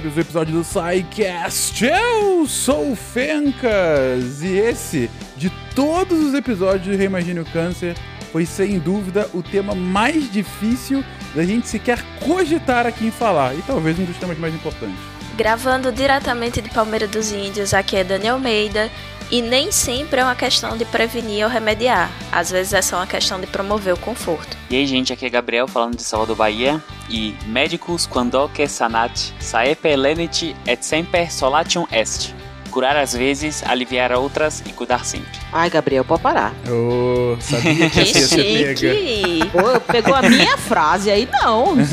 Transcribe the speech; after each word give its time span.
mais 0.00 0.16
um 0.16 0.20
episódio 0.20 0.54
do 0.54 0.64
SciCast. 0.64 1.84
Eu 1.84 2.46
sou 2.46 2.92
o 2.92 2.96
Fencas 2.96 4.42
e 4.42 4.56
esse, 4.56 5.10
de 5.36 5.50
todos 5.74 6.18
os 6.18 6.32
episódios 6.32 6.86
do 6.86 6.96
Reimagine 6.96 7.40
o 7.40 7.44
Câncer, 7.44 7.94
foi 8.32 8.46
sem 8.46 8.78
dúvida 8.78 9.28
o 9.34 9.42
tema 9.42 9.74
mais 9.74 10.32
difícil 10.32 11.04
da 11.34 11.44
gente 11.44 11.68
sequer 11.68 12.02
cogitar 12.20 12.86
aqui 12.86 13.06
em 13.06 13.10
falar 13.10 13.54
e 13.54 13.62
talvez 13.62 13.98
um 13.98 14.04
dos 14.04 14.16
temas 14.16 14.38
mais 14.38 14.54
importantes. 14.54 14.98
Gravando 15.36 15.92
diretamente 15.92 16.62
de 16.62 16.70
Palmeira 16.70 17.06
dos 17.06 17.30
Índios, 17.32 17.74
aqui 17.74 17.96
é 17.96 18.04
Daniel 18.04 18.36
Almeida 18.36 18.90
e 19.30 19.40
nem 19.40 19.70
sempre 19.70 20.20
é 20.20 20.24
uma 20.24 20.34
questão 20.34 20.76
de 20.76 20.84
prevenir 20.84 21.44
ou 21.44 21.50
remediar. 21.50 22.10
Às 22.32 22.50
vezes 22.50 22.72
é 22.72 22.82
só 22.82 22.96
uma 22.96 23.06
questão 23.06 23.40
de 23.40 23.46
promover 23.46 23.94
o 23.94 23.98
conforto. 23.98 24.56
E 24.68 24.76
aí, 24.76 24.86
gente, 24.86 25.12
aqui 25.12 25.26
é 25.26 25.30
Gabriel 25.30 25.68
falando 25.68 25.96
de 25.96 26.02
Salvador, 26.02 26.36
Bahia. 26.36 26.82
E 27.08 27.34
médicos 27.46 28.06
quando 28.06 28.48
que 28.50 28.68
sanat, 28.68 29.32
saepe 29.40 29.96
lenit 29.96 30.54
et 30.66 30.84
semper 30.84 31.32
solatium 31.32 31.86
est 31.90 32.39
curar 32.70 32.96
às 32.96 33.12
vezes, 33.12 33.62
aliviar 33.66 34.12
outras 34.12 34.62
e 34.66 34.72
cuidar 34.72 35.04
sempre. 35.04 35.38
Ai, 35.52 35.68
Gabriel, 35.68 36.04
pode 36.04 36.22
parar. 36.22 36.54
Oh, 36.68 37.36
sabia 37.40 37.90
que, 37.90 38.04
que 38.04 38.04
chique. 38.04 39.40
Pô, 39.52 39.80
pegou 39.92 40.14
a 40.14 40.22
minha 40.22 40.56
frase 40.56 41.10
aí, 41.10 41.28
não. 41.42 41.76
eu 41.78 41.86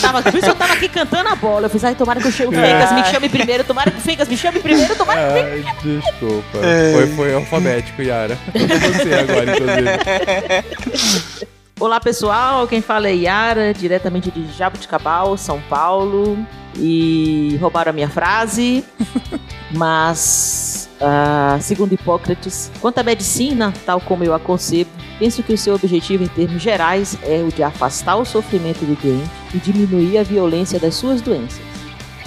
tava, 0.00 0.22
por 0.22 0.34
isso 0.34 0.48
eu 0.48 0.54
tava 0.54 0.72
aqui 0.74 0.88
cantando 0.88 1.28
a 1.28 1.34
bola. 1.34 1.66
Eu 1.66 1.70
fiz, 1.70 1.84
ai, 1.84 1.94
tomara 1.94 2.20
que 2.20 2.28
o 2.28 2.32
Fencas 2.32 2.92
me 2.92 3.04
chame 3.04 3.28
primeiro, 3.28 3.64
tomara 3.64 3.90
que 3.90 3.98
o 3.98 4.00
Fencas 4.00 4.28
me 4.28 4.36
chame 4.36 4.60
primeiro, 4.60 4.94
tomara 4.94 5.26
que 5.26 5.32
Fencas... 5.34 5.64
Desculpa. 5.82 6.58
É. 6.62 6.92
Foi, 6.92 7.08
foi 7.08 7.34
alfabético, 7.34 8.00
Yara. 8.02 8.38
Você 8.52 9.14
agora, 9.14 9.52
inclusive. 9.52 11.44
Olá 11.80 11.98
pessoal, 11.98 12.68
quem 12.68 12.80
fala 12.80 13.08
é 13.08 13.14
Yara, 13.14 13.74
diretamente 13.74 14.30
de 14.30 14.46
Jabuticabal, 14.52 15.36
São 15.36 15.60
Paulo. 15.62 16.38
E 16.76 17.56
roubaram 17.60 17.90
a 17.90 17.92
minha 17.92 18.08
frase, 18.08 18.84
mas, 19.70 20.88
uh, 21.00 21.60
segundo 21.62 21.92
Hipócrates, 21.92 22.70
quanto 22.80 22.98
à 22.98 23.02
medicina, 23.04 23.72
tal 23.86 24.00
como 24.00 24.24
eu 24.24 24.34
a 24.34 24.40
concebo, 24.40 24.90
penso 25.18 25.40
que 25.42 25.52
o 25.52 25.58
seu 25.58 25.74
objetivo 25.74 26.24
em 26.24 26.28
termos 26.28 26.60
gerais 26.60 27.16
é 27.22 27.44
o 27.44 27.52
de 27.52 27.62
afastar 27.62 28.16
o 28.16 28.24
sofrimento 28.24 28.84
do 28.84 29.00
doente 29.00 29.30
e 29.54 29.58
diminuir 29.58 30.18
a 30.18 30.24
violência 30.24 30.80
das 30.80 30.96
suas 30.96 31.20
doenças, 31.20 31.62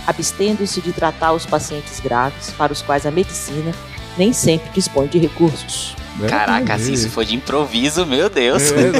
abstendo-se 0.05 0.79
de 0.79 0.93
tratar 0.93 1.33
os 1.33 1.45
pacientes 1.45 1.99
graves 1.99 2.51
para 2.51 2.71
os 2.71 2.81
quais 2.81 3.05
a 3.05 3.11
medicina 3.11 3.73
nem 4.17 4.33
sempre 4.33 4.69
dispõe 4.73 5.07
de 5.07 5.17
recursos. 5.17 5.95
Caraca, 6.27 6.79
se 6.79 6.93
isso 6.93 7.09
foi 7.09 7.25
de 7.25 7.35
improviso, 7.35 8.05
meu 8.05 8.29
Deus. 8.29 8.71
É, 8.71 8.91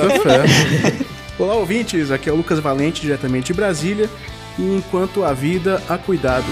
Olá, 1.39 1.55
ouvintes. 1.55 2.11
Aqui 2.11 2.29
é 2.29 2.31
o 2.31 2.35
Lucas 2.35 2.59
Valente, 2.59 3.01
diretamente 3.01 3.47
de 3.47 3.53
Brasília. 3.53 4.09
E 4.57 4.75
enquanto 4.77 5.23
a 5.23 5.33
vida, 5.33 5.81
há 5.88 5.97
cuidado. 5.97 6.45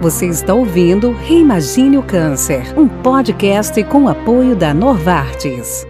Você 0.00 0.26
está 0.26 0.52
ouvindo 0.52 1.12
Reimagine 1.12 1.96
o 1.96 2.02
Câncer, 2.02 2.76
um 2.76 2.88
podcast 2.88 3.82
com 3.84 4.08
apoio 4.08 4.56
da 4.56 4.74
Norvartes. 4.74 5.86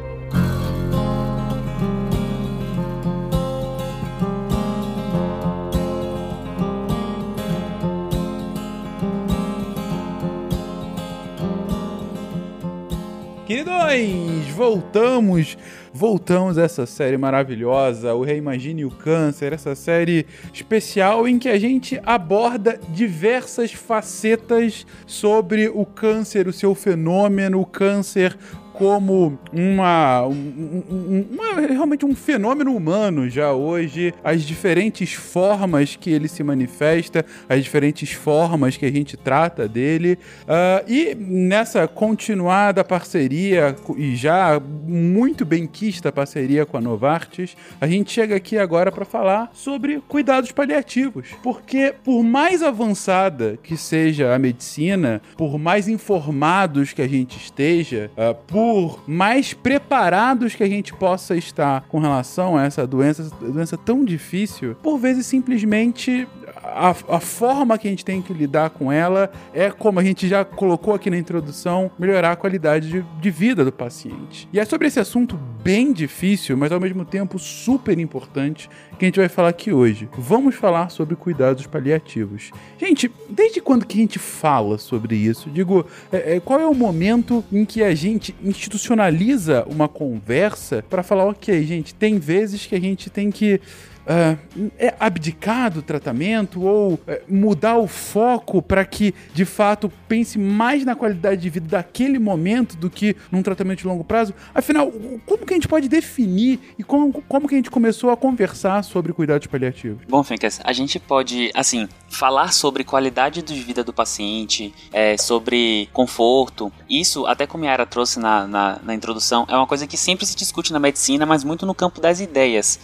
Voltamos, 14.63 15.59
voltamos 15.93 16.57
a 16.57 16.63
essa 16.63 16.87
série 16.87 17.19
maravilhosa, 17.19 18.15
o 18.15 18.23
Reimagine 18.23 18.85
o 18.85 18.93
Câncer, 18.93 19.53
essa 19.53 19.75
série 19.75 20.25
especial 20.55 21.27
em 21.27 21.37
que 21.37 21.49
a 21.49 21.59
gente 21.59 22.01
aborda 22.07 22.79
diversas 22.91 23.73
facetas 23.73 24.87
sobre 25.05 25.69
o 25.69 25.85
câncer, 25.85 26.47
o 26.47 26.53
seu 26.53 26.77
fenômeno, 26.77 27.61
o 27.61 27.67
câncer 27.67 28.39
como 28.73 29.39
uma, 29.53 30.27
um, 30.27 31.25
uma, 31.31 31.61
realmente 31.61 32.07
um 32.07 32.15
fenômeno 32.15 32.75
humano 32.75 33.29
já 33.29 33.53
hoje, 33.53 34.15
as 34.25 34.43
diferentes 34.43 35.13
formas 35.13 35.97
que 35.97 36.11
ele 36.11 36.29
se 36.29 36.43
manifesta, 36.43 37.25
as 37.49 37.63
diferentes 37.63 38.13
formas 38.13 38.77
que 38.77 38.87
a 38.87 38.91
gente 38.91 39.17
trata 39.17 39.69
dele. 39.69 40.19
Uh, 40.43 40.91
e 40.91 41.15
nessa 41.15 41.87
continuada 41.87 42.83
parceria, 42.83 43.77
e 43.97 44.17
já 44.17 44.61
muito 44.61 45.45
bem 45.45 45.67
quista 45.67 46.11
parceria 46.11 46.65
com 46.65 46.77
a 46.77 46.81
Novartis, 46.81 47.57
a 47.81 47.87
gente 47.87 48.11
chega 48.11 48.37
aqui 48.37 48.59
agora 48.59 48.91
para 48.91 49.05
falar 49.05 49.51
sobre 49.53 50.01
cuidados 50.09 50.51
paliativos. 50.53 51.29
Porque 51.43 51.95
por 52.03 52.23
mais 52.23 52.63
avançada 52.63 53.59
que 53.63 53.77
seja 53.77 54.35
a 54.35 54.39
medicina, 54.39 55.21
por 55.37 55.59
mais 55.59 55.89
informados 55.89 56.93
que 56.93 57.03
a 57.03 57.09
gente 57.09 57.37
esteja, 57.37 58.11
uh, 58.17 58.35
por 58.47 58.62
por 58.63 59.03
mais 59.09 59.53
preparados 59.53 60.55
que 60.55 60.63
a 60.63 60.69
gente 60.69 60.95
possa 60.95 61.37
estar 61.37 61.85
com 61.89 61.99
relação 61.99 62.57
a 62.57 62.63
essa 62.63 62.87
doença, 62.87 63.29
doença 63.41 63.77
tão 63.77 64.05
difícil, 64.05 64.77
por 64.81 64.99
vezes 64.99 65.27
simplesmente 65.27 66.29
a, 66.63 66.91
a, 66.91 67.21
forma 67.21 67.77
que 67.77 67.89
a 67.89 67.91
gente 67.91 68.05
tem 68.05 68.23
que 68.23 68.33
lidar 68.33 68.71
com 68.71 68.91
ela 68.91 69.31
é, 69.53 69.71
como 69.71 69.99
a 69.99 70.05
gente 70.05 70.29
já 70.29 70.45
colocou 70.45 70.95
aqui 70.95 71.11
na 71.11 71.19
introdução, 71.19 71.91
melhorar 71.99 72.33
a 72.33 72.37
qualidade 72.37 72.89
de, 72.89 73.05
de, 73.21 73.31
vida 73.31 73.65
do 73.65 73.73
paciente. 73.73 74.49
E 74.53 74.61
é 74.61 74.65
sobre 74.65 74.87
esse 74.87 75.01
assunto 75.01 75.39
bem 75.63 75.93
difícil, 75.93 76.57
mas 76.57 76.73
ao 76.73 76.81
mesmo 76.81 77.05
tempo 77.05 77.39
super 77.39 77.99
importante, 77.99 78.69
que 79.03 79.05
a 79.05 79.09
gente 79.09 79.19
vai 79.19 79.29
falar 79.29 79.49
aqui 79.49 79.73
hoje. 79.73 80.09
Vamos 80.17 80.55
falar 80.55 80.89
sobre 80.89 81.17
cuidados 81.17 81.67
paliativos. 81.67 82.53
Gente, 82.79 83.11
desde 83.29 83.61
quando 83.61 83.85
que 83.85 83.99
a 83.99 84.01
gente 84.01 84.19
fala 84.19 84.79
sobre 84.79 85.17
isso? 85.17 85.51
Digo, 85.51 85.85
é, 86.13 86.37
é, 86.37 86.41
qual 86.41 86.61
é 86.61 86.67
o 86.67 86.75
momento 86.75 87.45
em 87.53 87.65
que 87.65 87.83
a 87.83 87.95
gente 87.97 88.33
institucionaliza 88.41 89.65
uma 89.69 89.89
conversa 89.89 90.85
para 90.89 91.03
falar, 91.03 91.25
ok, 91.25 91.65
gente, 91.65 91.93
tem 91.93 92.19
vezes 92.19 92.65
que 92.65 92.77
a 92.77 92.81
gente 92.81 93.11
tem 93.11 93.33
que 93.33 93.61
uh, 94.07 94.71
é 94.79 94.95
abdicar 94.99 95.71
do 95.71 95.83
tratamento 95.83 96.63
ou 96.63 96.95
uh, 96.95 97.01
mudar 97.29 97.77
o 97.77 97.87
foco 97.87 98.61
para 98.63 98.85
que 98.85 99.15
de 99.35 99.45
fato 99.45 99.91
pense 100.09 100.39
mais 100.39 100.85
na 100.85 100.95
qualidade 100.95 101.41
de 101.41 101.51
vida 101.51 101.69
daquele 101.69 102.19
momento 102.19 102.77
do 102.77 102.91
que 102.91 103.17
num 103.31 103.43
tratamento 103.43 103.81
de 103.81 103.87
longo 103.87 104.05
prazo? 104.05 104.35
Afinal, 104.55 104.91
como 105.27 105.47
que 105.47 105.55
a 105.55 105.57
gente 105.57 105.69
pode 105.69 105.89
definir 105.89 106.61
e 106.79 106.83
como, 106.83 107.13
como 107.13 107.49
que 107.49 107.55
a 107.55 107.59
gente 107.59 107.71
começou 107.71 108.11
a 108.11 108.17
conversar 108.17 108.83
sobre 108.83 109.13
cuidados 109.13 109.47
paliativos? 109.47 110.03
Bom, 110.09 110.23
Fencas, 110.23 110.61
a 110.65 110.73
gente 110.73 110.99
pode, 110.99 111.51
assim, 111.55 111.89
falar 112.09 112.53
sobre 112.53 112.85
qualidade 112.85 113.43
de 113.43 113.55
vida 113.55 113.83
do 113.83 113.93
paciente, 113.93 114.73
é, 114.93 115.17
sobre 115.17 115.89
conforto. 115.93 116.73
Isso, 116.89 117.27
até 117.27 117.47
como 117.47 117.65
a 117.65 117.69
Yara 117.69 117.87
trouxe 117.87 118.19
na, 118.19 118.47
na, 118.47 118.79
na 118.83 118.95
introdução, 118.95 119.47
é 119.49 119.57
uma 119.57 119.67
coisa 119.67 119.87
que 119.87 119.97
sempre 119.97 120.27
se 120.27 120.37
discute 120.37 120.73
na 120.73 120.79
medicina, 120.79 121.25
mas 121.27 121.45
muito 121.45 121.67
no 121.67 121.75
campo 121.75 122.01
das 122.01 122.21
ideias. 122.21 122.79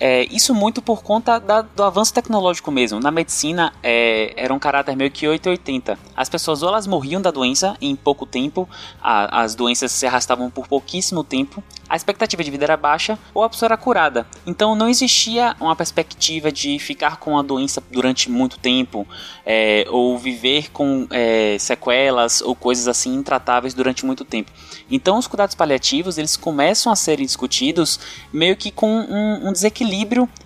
É, 0.00 0.24
isso 0.30 0.54
muito 0.54 0.80
por 0.80 1.02
conta 1.02 1.38
da, 1.38 1.62
do 1.62 1.82
avanço 1.82 2.14
tecnológico 2.14 2.70
mesmo. 2.70 3.00
Na 3.00 3.10
medicina 3.10 3.72
é, 3.82 4.32
era 4.36 4.54
um 4.54 4.58
caráter 4.58 4.96
meio 4.96 5.10
que 5.10 5.26
880. 5.26 5.98
As 6.16 6.28
pessoas 6.28 6.62
ou 6.62 6.68
elas 6.68 6.86
morriam 6.86 7.20
da 7.20 7.30
doença 7.30 7.76
em 7.80 7.96
pouco 7.96 8.24
tempo, 8.24 8.68
a, 9.02 9.42
as 9.42 9.54
doenças 9.54 9.90
se 9.90 10.06
arrastavam 10.06 10.50
por 10.50 10.68
pouquíssimo 10.68 11.24
tempo, 11.24 11.62
a 11.88 11.96
expectativa 11.96 12.44
de 12.44 12.50
vida 12.50 12.64
era 12.64 12.76
baixa 12.76 13.18
ou 13.34 13.42
a 13.42 13.48
pessoa 13.48 13.68
era 13.68 13.76
curada. 13.76 14.26
Então 14.46 14.74
não 14.74 14.88
existia 14.88 15.56
uma 15.58 15.74
perspectiva 15.74 16.52
de 16.52 16.78
ficar 16.78 17.16
com 17.16 17.38
a 17.38 17.42
doença 17.42 17.82
durante 17.90 18.30
muito 18.30 18.58
tempo 18.58 19.06
é, 19.44 19.84
ou 19.88 20.16
viver 20.16 20.70
com 20.70 21.06
é, 21.10 21.56
sequelas 21.58 22.40
ou 22.40 22.54
coisas 22.54 22.86
assim 22.86 23.14
intratáveis 23.14 23.74
durante 23.74 24.06
muito 24.06 24.24
tempo. 24.24 24.52
Então 24.90 25.18
os 25.18 25.26
cuidados 25.26 25.54
paliativos 25.54 26.18
eles 26.18 26.36
começam 26.36 26.92
a 26.92 26.96
serem 26.96 27.26
discutidos 27.26 27.98
meio 28.32 28.56
que 28.56 28.70
com 28.70 28.88
um, 28.88 29.48
um 29.48 29.52
desequilíbrio 29.52 29.87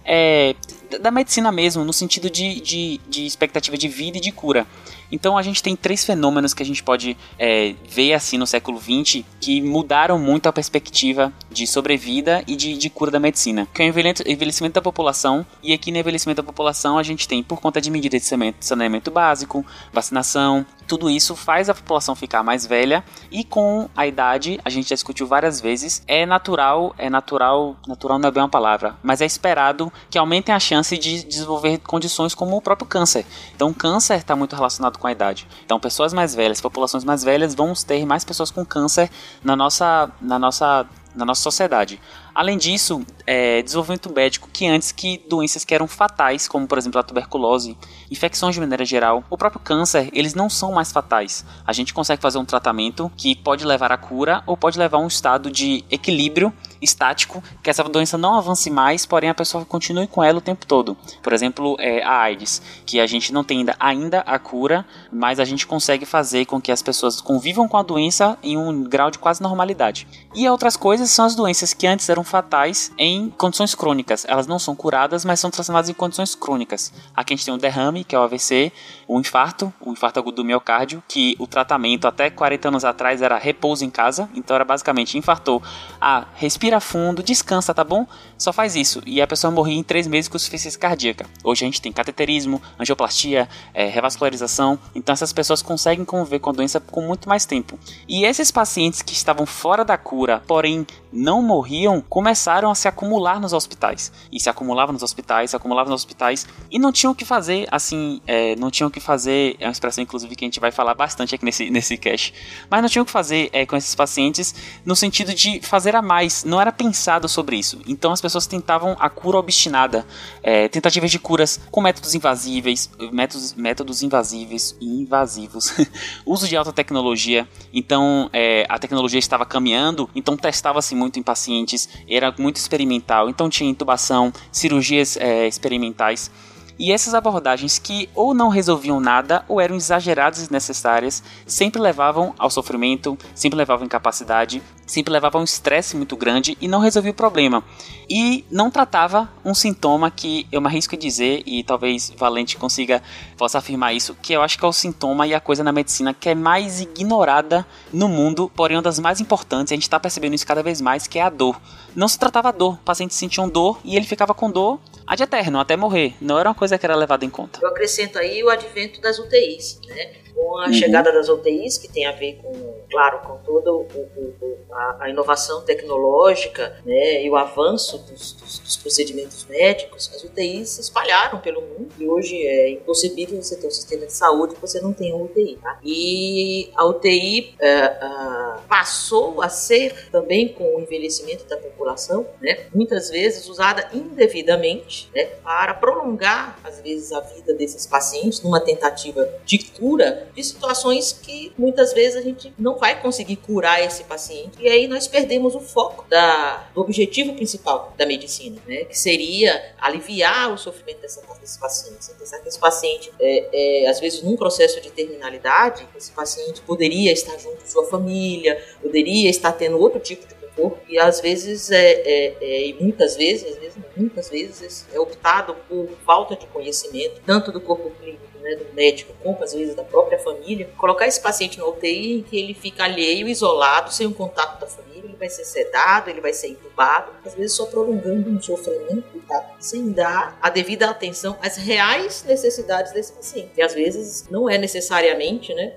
é, 0.05 0.55
da 1.01 1.11
medicina 1.11 1.51
mesmo, 1.51 1.85
no 1.85 1.93
sentido 1.93 2.31
de, 2.31 2.61
de, 2.61 3.01
de 3.09 3.27
expectativa 3.27 3.77
de 3.77 3.89
vida 3.89 4.19
e 4.19 4.21
de 4.21 4.33
cura. 4.33 4.67
Então 5.11 5.37
a 5.37 5.43
gente 5.43 5.63
tem 5.63 5.77
três 5.77 6.05
fenômenos 6.05 6.55
que 6.55 6.63
a 6.63 6.67
gente 6.67 6.83
pode 6.83 7.17
é, 7.39 7.75
ver 7.87 8.15
assim 8.15 8.39
no 8.39 8.47
século 8.47 8.81
XX 8.81 9.23
que 9.39 9.61
mudaram 9.61 10.19
muito 10.19 10.49
a 10.49 10.53
perspectiva 10.53 11.31
de 11.51 11.67
sobrevida 11.67 12.43
e 12.47 12.57
de, 12.57 12.79
de 12.79 12.89
cura 12.89 13.11
da 13.11 13.21
medicina. 13.21 13.69
Que 13.75 13.83
é 13.83 13.87
o 13.87 13.89
envelhecimento 14.27 14.75
da 14.75 14.83
população, 14.83 15.47
e 15.63 15.75
aqui 15.75 15.93
no 15.93 15.99
envelhecimento 15.99 16.41
da 16.41 16.47
população 16.47 16.97
a 16.97 17.03
gente 17.03 17.29
tem, 17.29 17.43
por 17.43 17.61
conta 17.61 17.79
de 17.79 17.91
medidas 17.91 18.23
de 18.23 18.55
saneamento 18.61 19.11
básico, 19.11 19.65
vacinação, 19.93 20.65
tudo 20.93 21.09
isso 21.09 21.35
faz 21.35 21.71
a 21.71 21.75
população 21.75 22.15
ficar 22.15 22.43
mais 22.43 22.67
velha 22.67 23.03
e 23.31 23.43
com 23.43 23.89
a 23.97 24.07
idade, 24.07 24.61
a 24.63 24.69
gente 24.69 24.91
já 24.91 24.95
discutiu 24.95 25.27
várias 25.27 25.59
vezes, 25.59 26.03
é 26.07 26.27
natural, 26.27 26.95
é 26.99 27.09
natural, 27.09 27.75
natural 27.89 28.19
não 28.19 28.29
é 28.29 28.31
bem 28.31 28.43
uma 28.43 28.49
palavra, 28.51 28.95
mas 29.03 29.23
é 29.23 29.25
esperado 29.25 29.91
que 30.11 30.19
aumentem 30.19 30.55
a 30.55 30.61
chance 30.61 30.99
de 30.99 31.25
desenvolver 31.25 31.79
condições 31.79 32.35
como 32.35 32.59
o 32.59 32.61
próprio 32.61 32.87
câncer. 32.87 33.25
Então 33.55 33.73
câncer 33.73 34.19
está 34.19 34.37
muito 34.37 34.55
relacionado 34.55 34.99
com 34.99 35.07
a 35.07 35.13
idade. 35.13 35.49
Então, 35.65 35.81
pessoas 35.81 36.13
mais 36.13 36.35
velhas, 36.35 36.61
populações 36.61 37.05
mais 37.05 37.25
velhas, 37.25 37.55
vão 37.55 37.73
ter 37.73 38.05
mais 38.05 38.23
pessoas 38.23 38.51
com 38.51 38.63
câncer 38.63 39.11
na 39.43 39.57
nossa, 39.57 40.11
na 40.21 40.39
nossa 40.39 40.87
na 41.15 41.25
nossa 41.25 41.43
sociedade. 41.43 42.01
Além 42.35 42.57
disso, 42.57 43.05
é, 43.27 43.61
desenvolvimento 43.63 44.11
médico 44.11 44.49
que 44.51 44.67
antes 44.67 44.91
que 44.91 45.23
doenças 45.29 45.65
que 45.65 45.75
eram 45.75 45.87
fatais, 45.87 46.49
como 46.49 46.67
por 46.67 46.79
exemplo 46.79 46.99
a 46.99 47.03
tuberculose, 47.03 47.77
infecções 48.11 48.55
de 48.55 48.61
maneira 48.61 48.85
geral, 48.87 49.23
o 49.29 49.37
próprio 49.37 49.61
câncer, 49.61 50.09
eles 50.15 50.35
não 50.35 50.49
são 50.49 50.73
mais 50.73 50.91
fatais. 50.91 51.45
A 51.67 51.73
gente 51.75 51.93
consegue 51.93 52.23
fazer 52.23 52.39
um 52.39 52.45
tratamento 52.45 53.13
que 53.17 53.37
pode 53.37 53.67
levar 53.67 53.93
à 53.93 53.99
cura 53.99 54.43
ou 54.47 54.57
pode 54.57 54.79
levar 54.79 54.97
a 54.97 55.01
um 55.01 55.07
estado 55.07 55.51
de 55.51 55.85
equilíbrio 55.91 56.53
estático, 56.83 57.43
que 57.63 57.71
essa 57.71 57.83
doença 57.85 58.19
não 58.19 58.35
avance 58.35 58.71
mais, 58.71 59.07
porém 59.07 59.31
a 59.31 59.35
pessoa 59.35 59.65
continue 59.65 60.07
com 60.07 60.23
ela 60.23 60.39
o 60.39 60.43
tempo 60.43 60.67
todo. 60.67 60.97
Por 61.23 61.33
exemplo, 61.33 61.77
é, 61.79 62.03
a 62.03 62.21
AIDS, 62.23 62.61
que 62.85 63.01
a 63.01 63.07
gente 63.07 63.33
não 63.33 63.45
tem 63.45 63.61
ainda, 63.61 63.77
ainda 63.79 64.21
a 64.21 64.39
cura, 64.39 64.85
mas 65.11 65.39
a 65.39 65.45
gente 65.45 65.67
consegue 65.67 66.05
fazer 66.05 66.47
com 66.47 66.61
que 66.61 66.73
as 66.73 66.83
pessoas 66.83 67.21
convivam 67.21 67.69
com 67.69 67.77
a 67.77 67.83
doença 67.83 68.37
em 68.43 68.57
um 68.57 68.83
grau 68.83 69.11
de 69.11 69.19
quase 69.19 69.41
normalidade. 69.43 70.07
E 70.35 70.49
outras 70.49 70.77
coisas 70.77 71.11
são 71.11 71.25
as 71.25 71.35
doenças 71.35 71.73
que 71.73 71.87
antes 71.87 72.09
eram 72.09 72.25
fatais 72.25 72.93
em 72.99 73.31
condições 73.31 73.75
crônicas. 73.75 74.25
Elas 74.29 74.47
não 74.47 74.59
são 74.59 74.75
curadas, 74.75 75.25
mas 75.25 75.41
são 75.41 75.51
transformadas 75.51 75.89
em 75.89 75.95
condições 75.95 76.35
crônicas. 76.35 76.93
Aqui 77.15 77.35
a 77.35 77.37
gente 77.37 77.45
tem 77.45 77.55
o 77.55 77.59
derrame, 77.59 78.05
que 78.05 78.15
é 78.15 78.19
o 78.19 78.23
AVC, 78.23 78.73
o 79.15 79.21
infarto, 79.21 79.73
o 79.79 79.93
infarto 79.93 80.19
agudo 80.19 80.37
do 80.37 80.45
miocárdio, 80.45 81.03
que 81.07 81.37
o 81.39 81.47
tratamento 81.47 82.09
até 82.09 82.31
40 82.31 82.69
anos 82.69 82.85
atrás 82.85 83.21
era 83.21 83.37
repouso 83.37 83.85
em 83.85 83.91
casa, 83.91 84.29
então 84.35 84.55
era 84.55 84.65
basicamente 84.65 85.19
infartou, 85.19 85.63
ah, 86.01 86.25
respira 86.35 86.81
fundo, 86.81 87.23
descansa, 87.23 87.75
tá 87.75 87.85
bom? 87.85 88.07
Só 88.43 88.53
faz 88.53 88.75
isso. 88.75 89.01
E 89.07 89.23
a 89.23 89.27
pessoa 89.29 89.53
morria 89.53 89.79
em 89.79 89.85
3 89.85 90.09
meses 90.09 90.27
com 90.27 90.37
insuficiência 90.37 90.77
cardíaca. 90.77 91.27
Hoje 91.45 91.65
a 91.65 91.67
gente 91.67 91.81
tem 91.81 91.93
cateterismo, 91.93 92.61
angioplastia, 92.77 93.49
é, 93.73 93.87
revascularização, 93.87 94.77
então 94.97 95.13
essas 95.13 95.33
pessoas 95.33 95.63
conseguem 95.63 96.05
conviver 96.05 96.41
com 96.41 96.51
a 96.51 96.53
doença 96.53 96.81
com 96.81 97.03
muito 97.03 97.29
mais 97.29 97.47
tempo. 97.47 97.79
E 98.09 98.25
esses 98.25 98.51
pacientes 98.51 99.01
que 99.01 99.13
estavam 99.13 99.47
fora 99.47 99.85
da 99.85 99.97
cura, 99.97 100.43
porém 100.45 100.85
não 101.13 101.41
morriam, 101.41 102.01
começaram 102.01 102.69
a 102.69 102.75
se 102.75 102.89
acumular 102.89 103.39
nos 103.39 103.53
hospitais. 103.53 104.11
E 104.33 104.41
se 104.41 104.51
acumulavam 104.51 104.93
nos 104.93 105.05
hospitais, 105.05 105.51
se 105.51 105.57
acumulavam 105.57 105.93
nos 105.93 106.01
hospitais, 106.01 106.45
e 106.69 106.81
não 106.81 106.91
tinham 106.91 107.13
o 107.13 107.15
que 107.15 107.25
fazer, 107.25 107.69
assim, 107.71 108.21
é, 108.27 108.57
não 108.57 108.73
tinham 108.73 108.89
o 108.89 108.91
que 108.91 108.99
fazer, 108.99 109.55
é 109.61 109.67
uma 109.67 109.73
expressão 109.73 110.03
inclusive 110.03 110.35
que 110.35 110.45
a 110.45 110.47
gente 110.47 110.59
vai 110.59 110.73
falar 110.73 110.95
bastante 110.95 111.35
aqui 111.35 111.45
nesse, 111.45 111.71
nesse 111.71 111.97
cast, 111.97 112.35
mas 112.69 112.83
não 112.83 112.89
tinham 112.89 113.03
o 113.03 113.07
que 113.07 113.13
fazer 113.13 113.51
é, 113.53 113.65
com 113.65 113.77
esses 113.77 113.95
pacientes 113.95 114.53
no 114.85 114.97
sentido 114.97 115.33
de 115.33 115.61
fazer 115.61 115.95
a 115.95 116.03
mais, 116.03 116.43
não 116.43 116.61
era 116.61 116.73
pensado 116.73 117.29
sobre 117.29 117.57
isso. 117.57 117.81
Então 117.87 118.11
as 118.11 118.21
pessoas 118.21 118.32
tentavam 118.47 118.97
a 118.99 119.09
cura 119.09 119.39
obstinada, 119.39 120.07
é, 120.43 120.69
tentativas 120.69 121.11
de 121.11 121.19
curas 121.19 121.61
com 121.71 121.81
métodos 121.81 122.15
invasíveis, 122.15 122.91
métodos, 123.13 123.55
métodos 123.55 124.03
invasíveis 124.03 124.77
e 124.81 124.87
invasivos, 125.03 125.75
uso 126.27 126.49
de 126.49 126.57
alta 126.57 126.73
tecnologia, 126.73 127.47
então 127.73 128.29
é, 128.33 128.65
a 128.69 128.79
tecnologia 128.79 129.19
estava 129.19 129.45
caminhando, 129.45 130.09
então 130.15 130.37
testava-se 130.37 130.95
muito 130.95 131.19
em 131.19 131.23
pacientes, 131.23 131.89
era 132.09 132.35
muito 132.39 132.57
experimental, 132.57 133.29
então 133.29 133.49
tinha 133.49 133.71
intubação, 133.71 134.33
cirurgias 134.51 135.17
é, 135.17 135.47
experimentais. 135.47 136.31
E 136.79 136.91
essas 136.91 137.15
abordagens 137.15 137.79
que 137.79 138.09
ou 138.15 138.35
não 138.35 138.49
resolviam 138.49 138.99
nada 138.99 139.45
ou 139.47 139.61
eram 139.61 139.77
exageradas 139.77 140.39
e 140.39 140.43
desnecessárias 140.43 141.23
sempre 141.47 141.81
levavam 141.81 142.35
ao 142.39 142.51
sofrimento, 142.51 143.17
sempre 143.35 143.57
levavam 143.57 143.85
à 143.85 143.87
incapacidade, 143.87 144.63
sempre 144.93 145.13
levavam 145.13 145.41
a 145.41 145.43
um 145.43 145.45
estresse 145.45 145.97
muito 145.97 146.17
grande 146.17 146.57
e 146.61 146.69
não 146.69 146.81
resolvia 146.81 147.13
o 147.13 147.15
problema. 147.15 147.65
E 148.09 148.45
não 148.51 148.71
tratava 148.71 149.31
um 149.45 149.55
sintoma 149.55 150.11
que 150.11 150.47
eu 150.53 150.61
me 150.61 150.67
arrisco 150.67 150.95
a 150.95 150.99
dizer, 150.99 151.43
e 151.47 151.63
talvez 151.65 152.13
Valente 152.17 152.57
consiga, 152.57 153.03
possa 153.37 153.59
afirmar 153.59 153.95
isso, 153.95 154.15
que 154.21 154.33
eu 154.33 154.43
acho 154.43 154.59
que 154.59 154.65
é 154.65 154.69
o 154.69 154.73
sintoma 154.73 155.27
e 155.27 155.35
a 155.35 155.41
coisa 155.41 155.65
na 155.65 155.73
medicina 155.73 156.13
que 156.13 156.29
é 156.29 156.35
mais 156.35 156.81
ignorada 156.81 157.67
no 157.93 158.09
mundo, 158.09 158.51
porém 158.55 158.77
uma 158.77 158.83
das 158.83 158.99
mais 158.99 159.21
importantes, 159.21 159.73
a 159.73 159.75
gente 159.75 159.85
está 159.85 159.99
percebendo 159.99 160.35
isso 160.35 160.47
cada 160.47 160.63
vez 160.63 160.81
mais, 160.81 161.07
que 161.07 161.19
é 161.19 161.23
a 161.23 161.31
dor. 161.31 161.61
Não 161.95 162.09
se 162.09 162.19
tratava 162.19 162.49
a 162.49 162.53
dor, 162.53 162.75
o 162.75 162.79
paciente 162.79 163.15
sentia 163.15 163.43
dor 163.47 163.81
e 163.85 163.97
ele 163.97 164.07
ficava 164.07 164.35
com 164.35 164.51
dor 164.51 164.79
ad 165.07 165.23
eterno, 165.23 165.59
até 165.59 165.77
morrer. 165.77 166.15
Não 166.21 166.39
era 166.39 166.49
uma 166.49 166.55
coisa 166.55 166.79
que 166.79 166.87
era 166.87 166.95
levada 166.95 167.25
em 167.25 167.31
conta. 167.31 167.59
Eu 167.63 167.69
acrescento 167.69 168.19
aí 168.19 168.43
o 168.43 168.49
advento 168.49 169.01
das 169.01 169.19
UTIs, 169.19 169.81
né? 169.87 170.22
Com 170.35 170.59
a 170.59 170.67
uhum. 170.67 170.73
chegada 170.73 171.13
das 171.13 171.29
UTIs, 171.29 171.79
que 171.79 171.89
tem 171.89 172.07
a 172.07 172.13
ver 172.13 172.39
com, 172.43 172.53
claro, 172.91 173.21
com 173.21 173.37
toda 173.39 173.73
o, 173.73 173.83
o, 173.83 174.59
a, 174.71 175.05
a, 175.05 175.11
inovação 175.11 175.63
tecnológica 175.63 176.77
né, 176.85 177.23
e 177.23 177.31
o 177.31 177.37
avanço 177.37 177.99
dos, 177.99 178.33
dos, 178.33 178.59
dos, 178.59 178.77
procedimentos 178.77 179.45
médicos, 179.47 180.11
as 180.15 180.25
UTIs 180.25 180.71
se 180.71 180.81
espalharam 180.81 181.39
pelo 181.41 181.61
mundo 181.61 181.89
e 181.99 182.07
hoje 182.07 182.37
é 182.47 182.71
impossível 182.71 183.43
você 183.43 183.57
ter 183.57 183.67
um 183.67 183.71
sistema 183.71 184.07
de 184.07 184.13
saúde 184.13 184.55
que 184.55 184.61
você 184.61 184.81
não 184.81 184.93
tenha 184.93 185.15
uma 185.15 185.25
UTI. 185.25 185.59
Tá? 185.63 185.79
E 185.83 186.71
a 186.75 186.87
UTI 186.87 187.55
uh, 187.61 188.57
uh, 188.57 188.63
passou 188.69 189.43
a 189.43 189.49
ser 189.49 190.11
também 190.11 190.49
com 190.49 190.77
o 190.77 190.81
envelhecimento 190.81 191.45
da 191.47 191.57
população, 191.57 192.27
né, 192.41 192.67
muitas 192.75 193.11
vezes 193.11 193.49
usada 193.49 193.89
indevidamente 193.93 195.11
né, 195.15 195.25
para 195.43 195.75
prolongar, 195.75 196.59
às 196.65 196.81
vezes, 196.81 197.13
a 197.13 197.21
vida 197.21 197.55
desses 197.55 197.87
pacientes 197.87 198.43
numa 198.43 198.61
tentativa 198.61 199.29
de 199.45 199.59
cura 199.59 200.22
de 200.35 200.45
situações 200.45 201.13
que 201.13 201.53
muitas 201.57 201.93
vezes 201.93 202.17
a 202.17 202.23
gente 202.23 202.53
não 202.59 202.77
vai 202.77 203.01
conseguir 203.01 203.37
curar 203.37 203.83
esse 203.83 204.05
paciente. 204.05 204.53
E 204.61 204.69
aí 204.69 204.87
nós 204.87 205.07
perdemos 205.07 205.55
o 205.55 205.61
foco 205.61 206.05
da, 206.09 206.69
do 206.75 206.81
objetivo 206.81 207.35
principal 207.35 207.93
da 207.97 208.07
medicina, 208.07 208.61
né, 208.67 208.85
que 208.85 208.99
seria 208.99 209.75
aliviar 209.81 210.53
o 210.53 210.59
sofrimento 210.59 211.01
dessa, 211.01 211.23
desse 211.41 211.59
paciente. 211.59 211.99
Pensar 212.19 212.39
que 212.41 212.49
esse 212.49 212.59
paciente, 212.59 213.13
é, 213.21 213.85
é, 213.85 213.89
às 213.89 214.01
vezes, 214.01 214.23
num 214.23 214.37
processo 214.37 214.81
de 214.81 214.91
terminalidade, 214.91 215.87
esse 215.97 216.13
paciente 216.13 216.61
poderia 216.63 217.13
estar 217.13 217.37
junto 217.39 217.63
de 217.63 217.71
sua 217.71 217.87
família, 217.87 218.63
poderia 218.81 219.29
estar 219.31 219.53
tendo 219.53 219.79
outro 219.79 220.01
tipo 220.01 220.27
de 220.27 220.35
corpo 220.55 220.79
e 220.89 220.99
às 220.99 221.21
vezes 221.21 221.71
é, 221.71 221.93
é, 221.93 222.37
é, 222.41 222.67
e 222.69 222.75
muitas 222.75 223.17
vezes, 223.17 223.53
às 223.53 223.59
vezes 223.59 223.79
muitas 223.97 224.29
vezes 224.29 224.87
é 224.93 225.01
optado 225.01 225.55
por 225.69 225.89
falta 226.05 226.37
de 226.37 226.47
conhecimento 226.47 227.21
tanto 227.25 227.51
do 227.51 227.61
corpo 227.61 227.91
clínico 227.91 228.22
né, 228.43 228.57
do 228.57 228.75
médico, 228.75 229.15
como 229.23 229.43
às 229.43 229.55
vezes 229.55 229.75
da 229.75 229.85
própria 229.85 230.19
família, 230.19 230.69
colocar 230.77 231.07
esse 231.07 231.21
paciente 231.21 231.59
no 231.59 231.69
UTI 231.69 232.19
em 232.19 232.23
que 232.23 232.37
ele 232.39 232.55
fica 232.55 232.85
alheio, 232.85 233.29
isolado, 233.29 233.93
sem 233.93 234.07
o 234.07 234.13
contato 234.13 234.61
da 234.61 234.67
família, 234.67 235.05
ele 235.05 235.17
vai 235.17 235.29
ser 235.29 235.45
sedado, 235.45 236.11
ele 236.11 236.21
vai 236.21 236.33
ser 236.33 236.49
entubado, 236.49 237.13
às 237.25 237.35
vezes 237.35 237.53
só 237.55 237.67
prolongando 237.67 238.29
um 238.29 238.41
sofrimento, 238.41 239.23
tá? 239.29 239.55
sem 239.61 239.91
dar 239.91 240.37
a 240.43 240.51
devida 240.51 240.91
atenção 240.91 241.39
às 241.41 241.57
reais 241.57 242.25
necessidades 242.25 242.93
desse 242.93 243.13
paciente. 243.13 243.53
E 243.57 243.63
às 243.63 243.75
vezes 243.75 244.29
não 244.29 244.51
é 244.51 244.59
necessariamente, 244.59 245.55
né, 245.55 245.75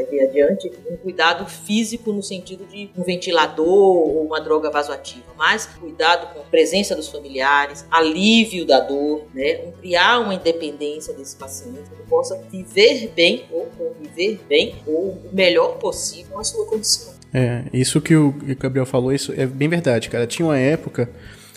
ver 0.00 0.28
adiante, 0.28 0.70
um 0.90 0.96
cuidado 0.96 1.46
físico 1.46 2.12
no 2.12 2.22
sentido 2.22 2.64
de 2.66 2.90
um 2.96 3.02
ventilador 3.02 3.66
ou 3.66 4.26
uma 4.26 4.40
droga 4.40 4.70
vasoativa, 4.70 5.26
mas 5.36 5.66
cuidado 5.66 6.32
com 6.32 6.40
a 6.40 6.44
presença 6.44 6.94
dos 6.94 7.08
familiares, 7.08 7.84
alívio 7.90 8.64
da 8.64 8.80
dor, 8.80 9.24
né? 9.34 9.72
criar 9.80 10.20
uma 10.20 10.34
independência 10.34 11.12
desse 11.14 11.36
paciente 11.36 11.90
que 11.90 12.08
possa 12.08 12.40
viver 12.50 13.12
bem 13.14 13.44
ou 13.50 13.66
conviver 13.76 14.40
bem 14.48 14.76
ou 14.86 15.10
o 15.10 15.30
melhor 15.32 15.78
possível 15.78 16.38
a 16.38 16.44
sua 16.44 16.66
condição. 16.66 17.12
É, 17.34 17.64
isso 17.72 18.00
que 18.00 18.14
o 18.14 18.34
Gabriel 18.58 18.84
falou, 18.84 19.12
isso 19.12 19.32
é 19.36 19.46
bem 19.46 19.68
verdade, 19.68 20.10
cara. 20.10 20.26
Tinha 20.26 20.46
uma 20.46 20.58
época, 20.58 21.08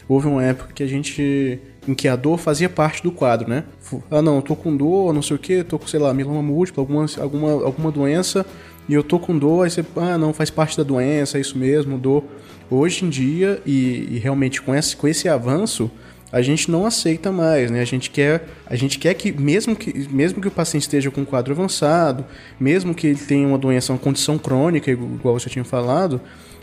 houve 0.08 0.28
uma 0.28 0.44
época 0.44 0.74
que 0.74 0.82
a 0.82 0.88
gente 0.88 1.60
em 1.88 1.94
que 1.94 2.08
a 2.08 2.16
dor 2.16 2.38
fazia 2.38 2.70
parte 2.70 3.04
do 3.04 3.12
quadro, 3.12 3.50
né? 3.50 3.64
Ah, 4.10 4.22
não, 4.22 4.38
eu 4.38 4.42
tô 4.42 4.56
com 4.56 4.76
dor, 4.76 5.14
não 5.14 5.22
sei 5.22 5.36
o 5.36 5.40
que, 5.40 5.64
tô 5.64 5.78
com, 5.78 5.88
sei 5.88 6.00
lá, 6.00 6.14
mieloma 6.14 6.42
múltiplo, 6.42 6.82
alguma, 6.82 7.06
alguma, 7.20 7.52
alguma 7.52 7.92
doença, 7.92 8.46
e 8.88 8.94
eu 8.94 9.04
tô 9.04 9.20
com 9.20 9.38
dor, 9.38 9.64
aí 9.64 9.70
você, 9.70 9.86
ah, 9.96 10.18
não, 10.18 10.34
faz 10.34 10.50
parte 10.50 10.78
da 10.78 10.84
doença, 10.84 11.38
é 11.38 11.42
isso 11.42 11.58
mesmo, 11.58 11.98
dor. 11.98 12.24
Hoje 12.70 13.06
em 13.06 13.10
dia, 13.10 13.62
e, 13.66 14.08
e 14.12 14.20
realmente 14.20 14.62
com 14.62 14.74
esse, 14.74 14.96
com 14.96 15.08
esse 15.08 15.30
avanço, 15.30 15.90
a 16.32 16.42
gente 16.42 16.70
não 16.70 16.86
aceita 16.86 17.32
mais, 17.32 17.72
né? 17.72 17.82
A 17.82 17.86
gente 17.86 18.10
quer, 18.10 18.48
a 18.66 18.76
gente 18.76 19.00
quer 19.00 19.14
que 19.14 19.32
mesmo 19.32 19.76
que 19.76 20.08
mesmo 20.10 20.42
que 20.42 20.48
o 20.48 20.52
paciente 20.52 20.84
esteja 20.84 21.10
com 21.10 21.22
um 21.22 21.26
quadro 21.26 21.54
avançado, 21.54 22.26
mesmo 22.60 22.94
que 22.94 23.08
ele 23.08 23.20
tenha 23.20 23.48
uma 23.48 23.58
doença, 23.58 23.94
uma 23.94 24.00
condição 24.00 24.38
crônica, 24.38 24.92
igual 24.92 25.40
você 25.40 25.50
tinha 25.50 25.64
falado, 25.64 26.20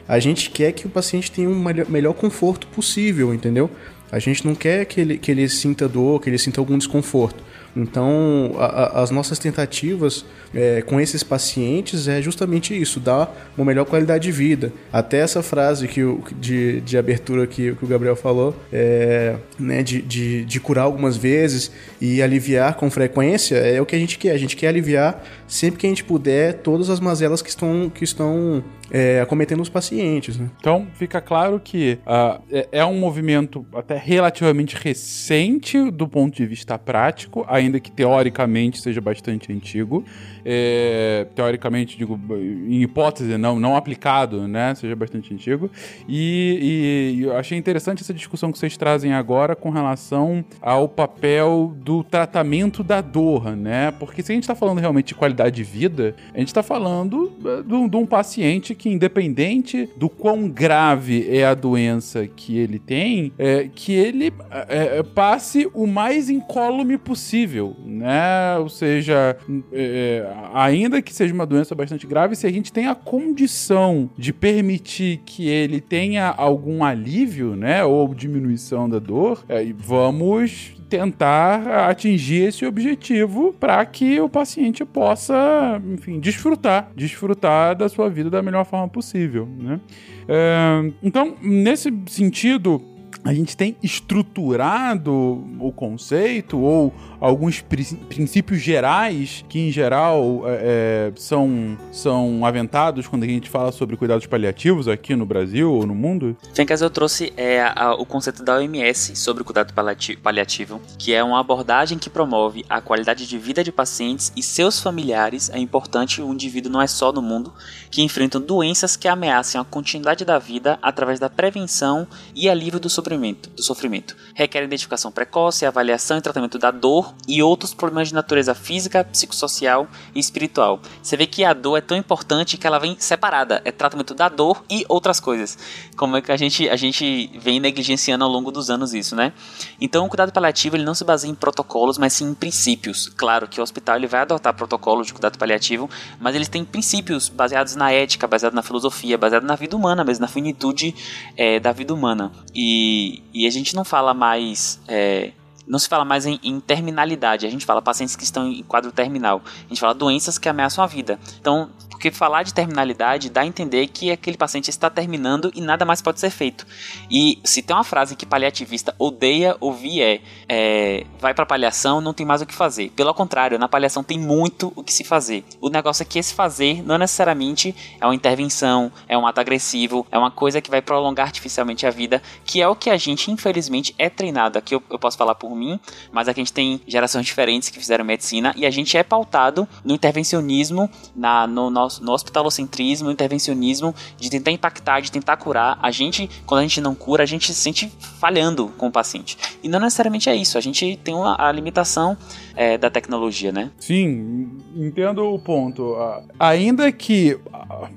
a 0.07 0.19
gente 0.19 0.51
quer 0.51 0.73
que 0.73 0.87
o 0.87 0.91
paciente 0.91 1.31
tenha 1.31 1.49
um 1.49 1.65
melhor 1.89 2.13
conforto 2.13 2.67
possível, 2.67 3.33
entendeu? 3.33 3.71
A 4.13 4.19
gente 4.19 4.47
não 4.47 4.55
quer 4.55 4.85
que 4.85 5.01
ele, 5.01 5.17
que 5.17 5.31
ele 5.31 5.49
sinta 5.49 5.89
dor, 5.89 6.21
que 6.21 6.29
ele 6.29 6.37
sinta 6.37 6.61
algum 6.61 6.77
desconforto. 6.77 7.43
Então, 7.75 8.55
a, 8.59 8.67
a, 8.67 9.03
as 9.03 9.11
nossas 9.11 9.39
tentativas 9.39 10.27
é, 10.55 10.83
com 10.83 11.01
esses 11.01 11.23
pacientes 11.23 12.07
é 12.07 12.21
justamente 12.21 12.79
isso, 12.79 13.01
dar 13.01 13.35
uma 13.57 13.65
melhor 13.65 13.87
qualidade 13.87 14.25
de 14.25 14.33
vida. 14.33 14.71
Até 14.93 15.19
essa 15.19 15.43
frase 15.43 15.89
que 15.89 16.05
o, 16.05 16.23
de, 16.39 16.83
de 16.83 16.99
abertura 16.99 17.47
que, 17.47 17.75
que 17.75 17.85
o 17.85 17.89
Gabriel 17.89 18.15
falou, 18.15 18.55
é, 18.71 19.37
né, 19.59 19.83
de, 19.83 20.03
de, 20.03 20.45
de, 20.45 20.61
curar 20.61 20.85
algumas 20.85 21.17
vezes 21.17 21.71
e 21.99 22.21
aliviar 22.21 22.75
com 22.75 22.91
frequência, 22.91 23.57
é 23.57 23.81
o 23.81 23.87
que 23.87 23.97
a 23.97 23.99
gente 23.99 24.19
quer. 24.19 24.33
A 24.33 24.39
gente 24.39 24.55
quer 24.55 24.69
aliviar 24.69 25.25
sempre 25.49 25.81
que 25.81 25.87
a 25.87 25.89
gente 25.89 26.05
puder 26.05 26.55
todas 26.59 26.91
as 26.91 27.01
mazelas 27.01 27.41
que 27.41 27.49
estão, 27.49 27.91
que 27.93 28.05
estão 28.05 28.63
é, 28.93 29.23
acometendo 29.23 29.61
os 29.61 29.71
pacientes. 29.71 30.37
Né? 30.37 30.51
Então, 30.61 30.87
fica 30.93 31.19
claro 31.19 31.59
que 31.59 31.99
uh, 32.07 32.43
é, 32.71 32.85
um 32.85 33.01
movimento 33.01 33.65
até 33.75 33.97
relativamente 33.97 34.77
recente 34.77 35.91
do 35.91 36.07
ponto 36.07 36.37
de 36.37 36.45
vista 36.45 36.79
prático, 36.79 37.47
ainda 37.49 37.81
que 37.81 37.91
teoricamente 37.91 38.83
seja 38.83 39.01
bastante 39.01 39.51
antigo. 39.51 40.05
É, 40.45 41.27
teoricamente, 41.35 41.97
digo, 41.97 42.21
em 42.69 42.83
hipótese, 42.83 43.39
não, 43.39 43.59
não 43.59 43.77
aplicado, 43.77 44.47
né? 44.47 44.75
Seja 44.75 44.95
bastante 44.95 45.33
antigo. 45.33 45.71
E, 46.07 47.15
e 47.17 47.23
eu 47.23 47.37
achei 47.37 47.57
interessante 47.57 48.03
essa 48.03 48.13
discussão 48.13 48.53
que 48.53 48.59
vocês 48.59 48.77
trazem 48.77 49.15
agora 49.15 49.57
com 49.57 49.71
relação 49.71 50.45
ao 50.61 50.89
papel 50.89 51.73
do 51.77 52.05
tratamento 52.05 52.83
da 52.83 53.01
dor, 53.01 53.57
né? 53.57 53.93
Porque 53.93 54.23
se 54.23 54.33
a 54.33 54.35
gente 54.35 54.45
está 54.45 54.55
falando 54.55 54.81
realmente 54.81 55.09
de 55.09 55.15
qualidade 55.15 55.57
de 55.57 55.63
vida, 55.63 56.15
a 56.35 56.39
gente 56.39 56.49
está 56.49 56.63
falando 56.63 57.33
eh, 57.45 57.89
de 57.89 57.97
um 57.97 58.05
paciente 58.05 58.75
que, 58.83 58.91
independente 58.91 59.89
do 59.97 60.09
quão 60.09 60.49
grave 60.49 61.25
é 61.31 61.47
a 61.47 61.55
doença 61.55 62.27
que 62.27 62.59
ele 62.59 62.81
tem, 62.81 63.33
é, 63.39 63.71
que 63.73 63.93
ele 63.93 64.33
é, 64.69 65.01
passe 65.05 65.71
o 65.73 65.87
mais 65.87 66.29
incólume 66.29 66.99
possível, 66.99 67.77
né? 67.87 68.59
Ou 68.59 68.69
seja, 68.69 69.37
é, 69.73 70.27
ainda 70.53 71.01
que 71.01 71.15
seja 71.15 71.33
uma 71.33 71.47
doença 71.47 71.77
bastante 71.77 72.09
grave, 72.09 72.35
se 72.35 72.45
a 72.45 72.51
gente 72.51 72.73
tem 72.73 72.89
a 72.89 72.95
condição 72.97 74.11
de 74.19 74.33
permitir 74.33 75.21
que 75.25 75.49
ele 75.49 75.81
tenha 75.81 76.27
algum 76.31 76.83
alívio, 76.83 77.55
né? 77.55 77.85
Ou 77.85 78.13
diminuição 78.13 78.91
da 78.91 78.99
dor, 78.99 79.45
vamos 79.77 80.75
tentar 80.93 81.89
atingir 81.89 82.49
esse 82.49 82.67
objetivo 82.67 83.55
para 83.59 83.83
que 83.87 84.21
o 84.21 84.29
paciente 84.29 84.85
possa, 84.85 85.81
enfim, 85.91 86.21
desfrutar, 86.21 86.91
desfrutar 86.95 87.75
da 87.75 87.89
sua 87.89 88.11
vida 88.11 88.29
da 88.29 88.43
melhor 88.43 88.67
forma 88.67 88.87
possível, 88.89 89.49
né? 89.59 89.81
É, 90.29 90.93
então, 91.03 91.35
nesse 91.41 91.91
sentido, 92.07 92.83
a 93.25 93.33
gente 93.33 93.57
tem 93.57 93.77
estruturado 93.83 95.13
o 95.61 95.73
conceito 95.73 96.59
ou 96.59 96.93
alguns 97.21 97.61
princípios 97.61 98.61
gerais 98.61 99.45
que, 99.49 99.61
em 99.61 99.71
geral, 99.71 100.43
é, 100.45 101.13
é, 101.13 101.13
são, 101.15 101.79
são 101.93 102.45
aventados 102.45 103.07
quando 103.07 103.23
a 103.23 103.27
gente 103.27 103.49
fala 103.49 103.71
sobre 103.71 103.97
cuidados 103.97 104.27
paliativos 104.27 104.89
aqui 104.89 105.15
no 105.15 105.25
Brasil 105.25 105.73
ou 105.73 105.87
no 105.87 105.95
mundo? 105.95 106.37
Fencas, 106.53 106.81
eu 106.81 106.91
trouxe 106.91 107.33
é, 107.37 107.63
a, 107.63 107.95
o 107.95 108.05
conceito 108.05 108.43
da 108.43 108.57
OMS 108.57 109.15
sobre 109.15 109.43
o 109.43 109.45
cuidado 109.45 109.73
paliativo, 109.73 110.81
que 110.99 111.15
é 111.15 111.23
uma 111.23 111.39
abordagem 111.39 111.99
que 111.99 112.11
promove 112.11 112.65
a 112.69 112.81
qualidade 112.81 113.27
de 113.27 113.39
vida 113.39 113.63
de 113.63 113.71
pacientes 113.71 114.33
e 114.35 114.43
seus 114.43 114.81
familiares. 114.81 115.49
É 115.51 115.59
importante, 115.59 116.21
o 116.21 116.33
indivíduo 116.33 116.73
não 116.73 116.83
é 116.83 116.89
só 116.89 117.13
no 117.13 117.23
mundo, 117.23 117.53
que 117.89 118.03
enfrentam 118.03 118.41
doenças 118.41 118.97
que 118.97 119.07
ameaçam 119.07 119.61
a 119.61 119.65
continuidade 119.65 120.25
da 120.25 120.41
vida 120.41 120.77
através 120.83 121.21
da 121.21 121.31
prevenção 121.31 122.07
e 122.35 122.49
alívio 122.49 122.81
do 122.81 122.91
sofrimento. 122.91 123.12
Do 123.57 123.63
sofrimento. 123.63 124.17
Requer 124.35 124.65
identificação 124.65 125.13
precoce, 125.13 125.67
avaliação 125.67 126.19
e 126.19 126.21
tratamento 126.21 126.59
da 126.59 126.71
dor 126.71 127.15
e 127.29 127.43
outros 127.43 127.75
problemas 127.75 128.09
de 128.09 128.15
natureza 128.15 128.55
física, 128.55 129.05
psicossocial 129.05 129.89
e 130.15 130.21
espiritual. 130.21 130.81
Você 131.03 131.17
vê 131.17 131.27
que 131.27 131.45
a 131.45 131.53
dor 131.53 131.77
é 131.77 131.81
tão 131.81 131.97
importante 131.97 132.57
que 132.57 132.67
ela 132.67 132.79
vem 132.79 132.97
separada, 132.99 133.61
é 133.65 133.73
tratamento 133.73 134.15
da 134.15 134.29
dor 134.29 134.65
e 134.71 134.85
outras 134.89 135.21
coisas. 135.21 135.59
Como 135.97 136.17
é 136.17 136.23
que 136.23 136.33
a 136.33 136.37
gente, 136.37 136.69
a 136.69 136.77
gente 136.77 137.31
vem 137.39 137.61
negligenciando 137.61 138.25
ao 138.25 138.31
longo 138.31 138.51
dos 138.51 138.71
anos 138.71 138.95
isso, 138.95 139.17
né? 139.17 139.33
Então, 139.81 140.07
o 140.07 140.09
cuidado 140.09 140.33
paliativo 140.33 140.77
ele 140.77 140.85
não 140.85 140.95
se 140.95 141.05
baseia 141.05 141.31
em 141.31 141.35
protocolos, 141.35 141.99
mas 141.99 142.13
sim 142.13 142.31
em 142.31 142.35
princípios. 142.35 143.09
Claro 143.09 143.49
que 143.49 143.61
o 143.61 143.63
hospital 143.63 143.97
ele 143.97 144.07
vai 144.07 144.23
adotar 144.23 144.55
protocolos 144.55 145.07
de 145.07 145.13
cuidado 145.13 145.39
paliativo, 145.39 145.91
mas 146.21 146.35
eles 146.35 146.49
têm 146.49 146.65
princípios 146.65 147.29
baseados 147.29 147.75
na 147.75 147.91
ética, 147.93 148.27
baseados 148.27 148.55
na 148.55 148.63
filosofia, 148.63 149.19
baseados 149.19 149.47
na 149.47 149.57
vida 149.57 149.77
humana 149.77 150.05
mesmo, 150.05 150.23
na 150.23 150.29
finitude 150.29 150.95
é, 151.37 151.59
da 151.59 151.73
vida 151.73 151.93
humana. 151.93 152.33
E, 152.55 153.02
e 153.33 153.47
a 153.47 153.51
gente 153.51 153.75
não 153.75 153.85
fala 153.85 154.13
mais 154.13 154.81
é, 154.87 155.33
não 155.67 155.79
se 155.79 155.89
fala 155.89 156.05
mais 156.05 156.27
em, 156.27 156.39
em, 156.43 156.61
terminalidade, 156.61 157.47
a 157.47 157.51
gente 157.51 157.65
fala 157.65 157.81
pacientes 157.81 158.17
que 158.17 158.25
estão 158.25 158.49
em 158.49 158.63
quadro 158.63 158.93
terminal, 158.93 159.41
a 159.45 159.69
gente 159.69 159.81
fala 159.81 159.95
doenças 159.95 160.39
que 160.39 160.49
ameaçam 160.49 160.83
a 160.83 160.87
vida. 160.87 161.19
Então, 161.41 161.71
porque 162.03 162.11
falar 162.11 162.43
de 162.43 162.53
terminalidade 162.53 163.31
dá 163.31 163.43
a 163.43 163.47
entender 163.47 163.87
que 163.87 164.11
aquele 164.11 164.37
paciente 164.37 164.69
está 164.69 164.91
terminando 164.91 165.53
e 165.55 165.61
nada 165.61 165.85
mais 165.85 166.03
pode 166.03 166.19
ser 166.19 166.31
feito. 166.31 166.67
E 167.09 167.39
se 167.45 167.63
tem 167.63 167.77
uma 167.77 167.85
frase 167.85 168.17
que 168.17 168.27
paliativista 168.27 168.93
odeia 168.99 169.57
ouvir 169.61 170.03
é, 170.03 170.21
é 170.49 171.07
vai 171.21 171.33
para 171.33 171.47
paliação, 171.47 172.01
não 172.01 172.13
tem 172.13 172.27
mais 172.27 172.43
o 172.43 172.47
que 172.47 172.53
fazer. 172.53 172.91
Pelo 172.97 173.15
contrário, 173.15 173.57
na 173.57 173.69
paliação 173.69 174.03
tem 174.03 174.19
muito 174.19 174.73
o 174.75 174.83
que 174.83 174.93
se 174.93 175.05
fazer. 175.05 175.45
O 175.61 175.69
negócio 175.69 176.03
é 176.03 176.05
que 176.05 176.19
esse 176.19 176.35
fazer 176.35 176.83
não 176.83 176.99
necessariamente 176.99 177.73
é 178.01 178.05
uma 178.05 178.17
intervenção, 178.17 178.91
é 179.07 179.17
um 179.17 179.25
ato 179.25 179.41
agressivo, 179.41 180.05
é 180.11 180.19
uma 180.19 180.33
coisa 180.33 180.61
que 180.61 180.73
vai 180.73 180.83
prolongar 180.83 181.27
artificialmente 181.27 181.87
a 181.87 181.91
vida, 181.91 182.21
que 182.45 182.61
é 182.61 182.67
o 182.67 182.75
que 182.75 182.91
a 182.91 182.97
gente 182.97 183.31
infelizmente 183.31 183.95
é 183.97 184.11
treinado. 184.11 184.59
Aqui 184.59 184.75
eu, 184.75 184.83
eu 184.91 184.99
posso 184.99 185.17
falar 185.17 185.37
por 185.37 185.55
mim, 185.55 185.79
mas 186.11 186.27
aqui 186.27 186.41
a 186.41 186.43
gente 186.43 186.53
tem 186.53 186.81
gerações 186.85 187.27
diferentes 187.27 187.69
que 187.69 187.79
fizeram 187.79 188.05
medicina 188.05 188.53
e 188.57 188.67
a 188.67 188.71
gente 188.71 188.97
é 188.97 189.05
pautado 189.05 189.69
no 189.85 189.95
intervencionismo, 189.95 190.91
na, 191.15 191.47
no 191.47 191.71
nosso 191.71 191.92
no 192.01 192.13
hospitalocentrismo, 192.13 193.11
intervencionismo, 193.11 193.95
de 194.17 194.31
tentar 194.31 194.51
impactar, 194.51 195.01
de 195.01 195.11
tentar 195.11 195.37
curar. 195.37 195.79
A 195.83 195.91
gente, 195.91 196.29
quando 196.47 196.61
a 196.61 196.63
gente 196.63 196.81
não 196.81 196.95
cura, 196.95 197.23
a 197.23 197.27
gente 197.27 197.53
se 197.53 197.61
sente 197.61 197.93
falhando 198.19 198.69
com 198.79 198.89
o 198.89 198.93
paciente. 198.93 199.37
E 199.63 199.69
não 199.69 199.81
necessariamente 199.81 200.29
é 200.29 200.37
isso. 200.37 200.57
A 200.57 200.61
gente 200.61 200.99
tem 201.03 201.15
uma, 201.15 201.37
a 201.39 201.51
limitação 201.53 202.17
é, 202.55 202.77
da 202.77 202.91
tecnologia, 202.91 203.53
né? 203.53 203.71
Sim, 203.79 204.51
entendo 204.75 205.25
o 205.25 205.39
ponto. 205.39 205.97
Ainda 206.39 206.91
que, 206.93 207.39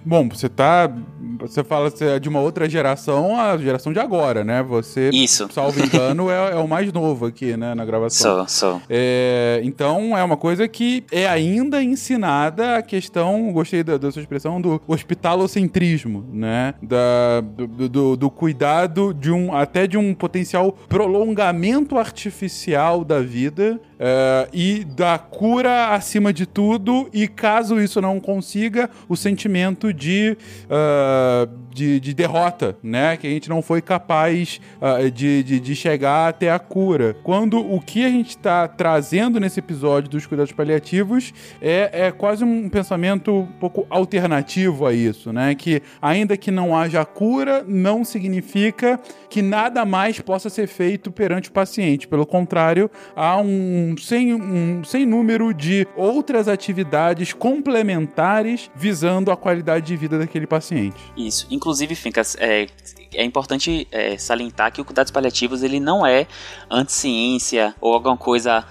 bom, 0.05 0.29
você 0.29 0.49
tá, 0.49 0.91
você 1.39 1.63
fala 1.63 1.91
é 2.01 2.19
de 2.19 2.27
uma 2.27 2.39
outra 2.39 2.69
geração, 2.69 3.39
a 3.39 3.57
geração 3.57 3.93
de 3.93 3.99
agora, 3.99 4.43
né? 4.43 4.63
Você, 4.63 5.09
isso. 5.13 5.47
salvo 5.51 5.79
engano, 5.83 6.29
é, 6.29 6.51
é 6.51 6.55
o 6.55 6.67
mais 6.67 6.91
novo 6.91 7.25
aqui, 7.25 7.55
né, 7.55 7.73
na 7.73 7.85
gravação. 7.85 8.45
Sou, 8.47 8.71
sou. 8.71 8.81
É, 8.89 9.61
então 9.63 10.17
é 10.17 10.23
uma 10.23 10.37
coisa 10.37 10.67
que 10.67 11.03
é 11.11 11.27
ainda 11.27 11.81
ensinada 11.83 12.77
a 12.77 12.81
questão, 12.81 13.51
gostei 13.51 13.83
da, 13.85 13.97
da 13.97 14.11
sua 14.11 14.21
expressão, 14.21 14.59
do 14.59 14.81
hospitalocentrismo, 14.87 16.25
né? 16.33 16.73
Da, 16.81 17.41
do, 17.41 17.87
do, 17.87 18.17
do 18.17 18.29
cuidado 18.29 19.13
de 19.13 19.31
um, 19.31 19.53
até 19.53 19.87
de 19.87 19.97
um 19.97 20.13
potencial 20.13 20.71
prolongamento 20.89 21.97
artificial 21.97 23.05
da 23.05 23.21
vida 23.21 23.79
Uh, 23.95 24.49
e 24.51 24.83
da 24.83 25.17
cura 25.17 25.93
acima 25.93 26.33
de 26.33 26.45
tudo, 26.45 27.09
e 27.13 27.27
caso 27.27 27.79
isso 27.79 28.01
não 28.01 28.19
consiga, 28.19 28.89
o 29.07 29.15
sentimento 29.15 29.93
de, 29.93 30.37
uh, 30.65 31.49
de, 31.73 31.99
de, 32.01 32.13
derrota, 32.13 32.75
né? 32.83 33.15
Que 33.15 33.27
a 33.27 33.29
gente 33.29 33.49
não 33.49 33.61
foi 33.61 33.81
capaz 33.81 34.59
uh, 34.81 35.09
de, 35.09 35.43
de, 35.43 35.59
de, 35.61 35.75
chegar 35.75 36.27
até 36.27 36.51
a 36.51 36.59
cura. 36.59 37.15
Quando 37.23 37.57
o 37.57 37.79
que 37.79 38.03
a 38.03 38.09
gente 38.09 38.29
está 38.29 38.67
trazendo 38.67 39.39
nesse 39.39 39.59
episódio 39.59 40.09
dos 40.09 40.25
cuidados 40.25 40.51
paliativos 40.51 41.33
é, 41.61 42.07
é 42.07 42.11
quase 42.11 42.43
um 42.43 42.67
pensamento 42.69 43.33
um 43.33 43.45
pouco 43.59 43.87
alternativo 43.89 44.85
a 44.85 44.93
isso, 44.93 45.31
né? 45.31 45.55
Que 45.55 45.81
ainda 46.01 46.35
que 46.35 46.51
não 46.51 46.77
haja 46.77 47.05
cura, 47.05 47.63
não 47.65 48.03
significa 48.03 48.99
que 49.29 49.41
nada 49.41 49.85
mais 49.85 50.19
possa 50.19 50.49
ser 50.49 50.67
feito 50.67 51.11
perante 51.11 51.49
o 51.49 51.53
paciente. 51.53 52.07
Pelo 52.07 52.25
contrário, 52.25 52.89
há 53.15 53.37
um 53.37 53.84
sem, 53.97 54.33
um 54.33 54.83
sem 54.83 55.05
número 55.05 55.53
de 55.53 55.85
outras 55.95 56.47
atividades 56.47 57.33
complementares 57.33 58.71
visando 58.73 59.31
a 59.31 59.37
qualidade 59.37 59.85
de 59.87 59.97
vida 59.97 60.17
daquele 60.17 60.47
paciente. 60.47 60.97
Isso. 61.17 61.45
Inclusive, 61.51 61.93
Fincas, 61.95 62.37
é, 62.39 62.67
é 63.13 63.23
importante 63.23 63.87
é, 63.91 64.17
salientar 64.17 64.71
que 64.71 64.81
o 64.81 64.85
cuidados 64.85 65.11
paliativos 65.11 65.63
ele 65.63 65.79
não 65.79 66.05
é 66.05 66.27
anticiência 66.69 67.75
ou 67.81 67.93
alguma 67.93 68.17
coisa 68.17 68.65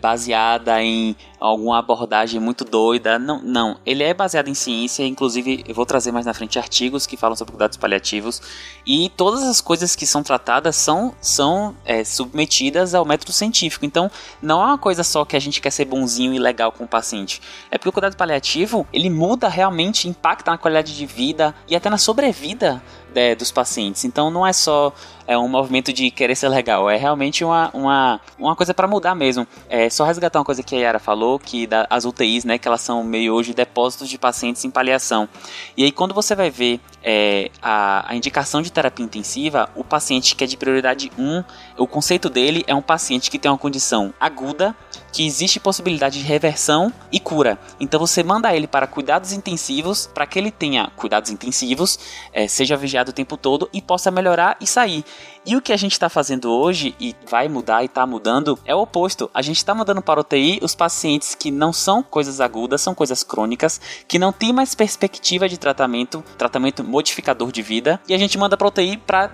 baseada 0.00 0.82
em 0.82 1.16
alguma 1.40 1.78
abordagem 1.78 2.38
muito 2.38 2.64
doida. 2.64 3.18
Não, 3.18 3.40
não. 3.42 3.78
Ele 3.86 4.04
é 4.04 4.12
baseado 4.12 4.48
em 4.48 4.54
ciência, 4.54 5.04
inclusive 5.06 5.64
eu 5.66 5.74
vou 5.74 5.86
trazer 5.86 6.12
mais 6.12 6.26
na 6.26 6.34
frente 6.34 6.58
artigos 6.58 7.06
que 7.06 7.16
falam 7.16 7.34
sobre 7.34 7.52
cuidados 7.52 7.78
paliativos. 7.78 8.42
E 8.86 9.10
todas 9.16 9.42
as 9.42 9.60
coisas 9.60 9.96
que 9.96 10.06
são 10.06 10.22
tratadas 10.22 10.76
são, 10.76 11.14
são 11.20 11.74
é, 11.84 12.04
submetidas 12.04 12.94
ao 12.94 13.04
método 13.04 13.32
científico. 13.32 13.86
Então, 13.86 14.10
não 14.42 14.60
é 14.60 14.66
uma 14.66 14.78
coisa 14.78 15.02
só 15.02 15.24
que 15.24 15.36
a 15.36 15.40
gente 15.40 15.60
quer 15.60 15.70
ser 15.70 15.86
bonzinho 15.86 16.34
e 16.34 16.38
legal 16.38 16.70
com 16.70 16.84
o 16.84 16.88
paciente. 16.88 17.40
É 17.70 17.78
porque 17.78 17.88
o 17.88 17.92
cuidado 17.92 18.16
paliativo, 18.16 18.86
ele 18.92 19.08
muda 19.08 19.48
realmente, 19.48 20.08
impacta 20.08 20.50
na 20.50 20.58
qualidade 20.58 20.94
de 20.94 21.06
vida 21.06 21.54
e 21.66 21.74
até 21.74 21.88
na 21.88 21.98
sobrevida 21.98 22.82
é, 23.14 23.34
dos 23.34 23.50
pacientes. 23.50 24.04
Então 24.04 24.30
não 24.30 24.46
é 24.46 24.52
só 24.52 24.92
é, 25.26 25.36
um 25.38 25.48
movimento 25.48 25.92
de 25.92 26.10
querer 26.10 26.34
ser 26.34 26.48
legal, 26.48 26.90
é 26.90 26.96
realmente 26.96 27.44
uma, 27.44 27.70
uma, 27.72 28.20
uma 28.38 28.56
coisa 28.56 28.74
para 28.74 28.88
mudar 28.88 29.14
mesmo. 29.14 29.46
É 29.68 29.88
só 29.88 30.04
resgatar 30.04 30.38
uma 30.38 30.44
coisa 30.44 30.62
que 30.62 30.74
a 30.74 30.78
Yara 30.78 30.98
falou, 30.98 31.38
que 31.38 31.66
da, 31.66 31.86
as 31.88 32.04
UTIs, 32.04 32.44
né, 32.44 32.58
que 32.58 32.66
elas 32.66 32.80
são 32.80 33.04
meio 33.04 33.34
hoje 33.34 33.54
depósitos 33.54 34.08
de 34.08 34.18
pacientes 34.18 34.64
em 34.64 34.70
paliação. 34.70 35.28
E 35.76 35.84
aí 35.84 35.92
quando 35.92 36.14
você 36.14 36.34
vai 36.34 36.50
ver 36.50 36.80
é, 37.02 37.50
a, 37.62 38.10
a 38.10 38.16
indicação 38.16 38.60
de 38.60 38.72
terapia 38.72 39.04
intensiva, 39.04 39.70
o 39.74 39.84
paciente 39.84 40.34
que 40.34 40.44
é 40.44 40.46
de 40.46 40.56
prioridade 40.56 41.12
1, 41.16 41.44
o 41.78 41.86
conceito 41.86 42.28
dele 42.28 42.64
é 42.66 42.74
um 42.74 42.82
paciente 42.82 43.30
que 43.30 43.38
tem 43.38 43.50
uma 43.50 43.58
condição 43.58 44.12
aguda 44.20 44.74
que 45.12 45.26
existe 45.26 45.58
possibilidade 45.58 46.18
de 46.18 46.24
reversão 46.24 46.92
e 47.10 47.18
cura. 47.18 47.58
Então 47.78 47.98
você 47.98 48.22
manda 48.22 48.54
ele 48.54 48.66
para 48.66 48.86
cuidados 48.86 49.32
intensivos, 49.32 50.06
para 50.06 50.26
que 50.26 50.38
ele 50.38 50.50
tenha 50.50 50.90
cuidados 50.96 51.30
intensivos, 51.30 51.98
é, 52.32 52.46
seja 52.46 52.76
vigiado 52.76 53.10
o 53.10 53.14
tempo 53.14 53.36
todo 53.36 53.68
e 53.72 53.82
possa 53.82 54.10
melhorar 54.10 54.56
e 54.60 54.66
sair. 54.66 55.04
E 55.44 55.56
o 55.56 55.62
que 55.62 55.72
a 55.72 55.76
gente 55.76 55.92
está 55.92 56.10
fazendo 56.10 56.50
hoje, 56.50 56.94
e 57.00 57.16
vai 57.26 57.48
mudar 57.48 57.82
e 57.82 57.86
está 57.86 58.06
mudando, 58.06 58.58
é 58.66 58.74
o 58.74 58.80
oposto. 58.80 59.30
A 59.32 59.40
gente 59.40 59.56
está 59.56 59.74
mandando 59.74 60.02
para 60.02 60.20
o 60.20 60.22
UTI 60.22 60.60
os 60.62 60.74
pacientes 60.74 61.34
que 61.34 61.50
não 61.50 61.72
são 61.72 62.02
coisas 62.02 62.42
agudas, 62.42 62.82
são 62.82 62.94
coisas 62.94 63.22
crônicas, 63.22 63.80
que 64.06 64.18
não 64.18 64.32
tem 64.32 64.52
mais 64.52 64.74
perspectiva 64.74 65.48
de 65.48 65.56
tratamento, 65.56 66.22
tratamento 66.36 66.84
modificador 66.84 67.50
de 67.50 67.62
vida, 67.62 67.98
e 68.06 68.12
a 68.12 68.18
gente 68.18 68.36
manda 68.36 68.56
para 68.56 68.68
UTI 68.68 68.98
para. 68.98 69.30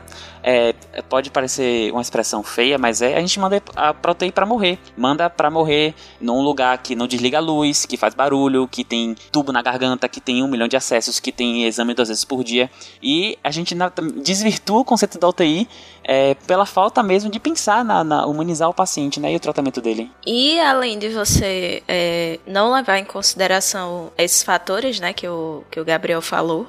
É, 0.49 0.73
pode 1.09 1.29
parecer 1.29 1.91
uma 1.91 2.01
expressão 2.01 2.41
feia, 2.41 2.79
mas 2.79 3.03
é. 3.03 3.17
A 3.17 3.21
gente 3.21 3.41
manda 3.41 3.61
o 3.77 4.11
UTI 4.11 4.31
para 4.31 4.47
morrer. 4.47 4.79
Manda 4.97 5.29
para 5.29 5.51
morrer 5.51 5.93
num 6.21 6.41
lugar 6.41 6.79
que 6.79 6.95
não 6.95 7.09
desliga 7.09 7.39
a 7.39 7.41
luz, 7.41 7.85
que 7.85 7.97
faz 7.97 8.15
barulho, 8.15 8.69
que 8.69 8.85
tem 8.85 9.17
tubo 9.33 9.51
na 9.51 9.61
garganta, 9.61 10.09
que 10.09 10.21
tem 10.21 10.45
um 10.45 10.47
milhão 10.47 10.69
de 10.69 10.77
acessos, 10.77 11.19
que 11.19 11.33
tem 11.33 11.65
exame 11.65 11.95
duas 11.95 12.07
vezes 12.07 12.25
por 12.25 12.45
dia. 12.45 12.71
E 13.03 13.37
a 13.43 13.51
gente 13.51 13.75
desvirtua 14.23 14.83
o 14.83 14.85
conceito 14.85 15.19
da 15.19 15.29
UTI 15.29 15.69
é, 16.09 16.37
pela 16.47 16.65
falta 16.65 17.03
mesmo 17.03 17.29
de 17.29 17.41
pensar 17.41 17.85
na, 17.85 18.05
na, 18.05 18.27
humanizar 18.27 18.71
o 18.71 18.75
paciente 18.75 19.19
né, 19.19 19.33
e 19.33 19.37
o 19.37 19.41
tratamento 19.41 19.81
dele. 19.81 20.09
E 20.25 20.59
além 20.61 21.01
de 21.01 21.09
você 21.09 21.83
é, 21.89 22.39
não 22.47 22.73
levar 22.73 22.99
em 22.99 23.05
consideração 23.05 24.13
esses 24.17 24.45
fatores 24.45 25.01
né, 25.01 25.13
que, 25.13 25.27
o, 25.27 25.65
que 25.69 25.81
o 25.81 25.85
Gabriel 25.85 26.23
falou, 26.23 26.69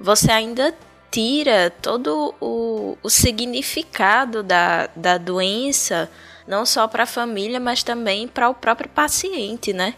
você 0.00 0.32
ainda 0.32 0.74
tira 1.10 1.70
todo 1.82 2.34
o, 2.40 2.96
o 3.02 3.10
significado 3.10 4.42
da, 4.42 4.88
da 4.96 5.18
doença, 5.18 6.10
não 6.46 6.64
só 6.64 6.88
para 6.88 7.02
a 7.02 7.06
família, 7.06 7.60
mas 7.60 7.82
também 7.82 8.26
para 8.26 8.48
o 8.48 8.54
próprio 8.54 8.88
paciente, 8.88 9.70
né? 9.72 9.94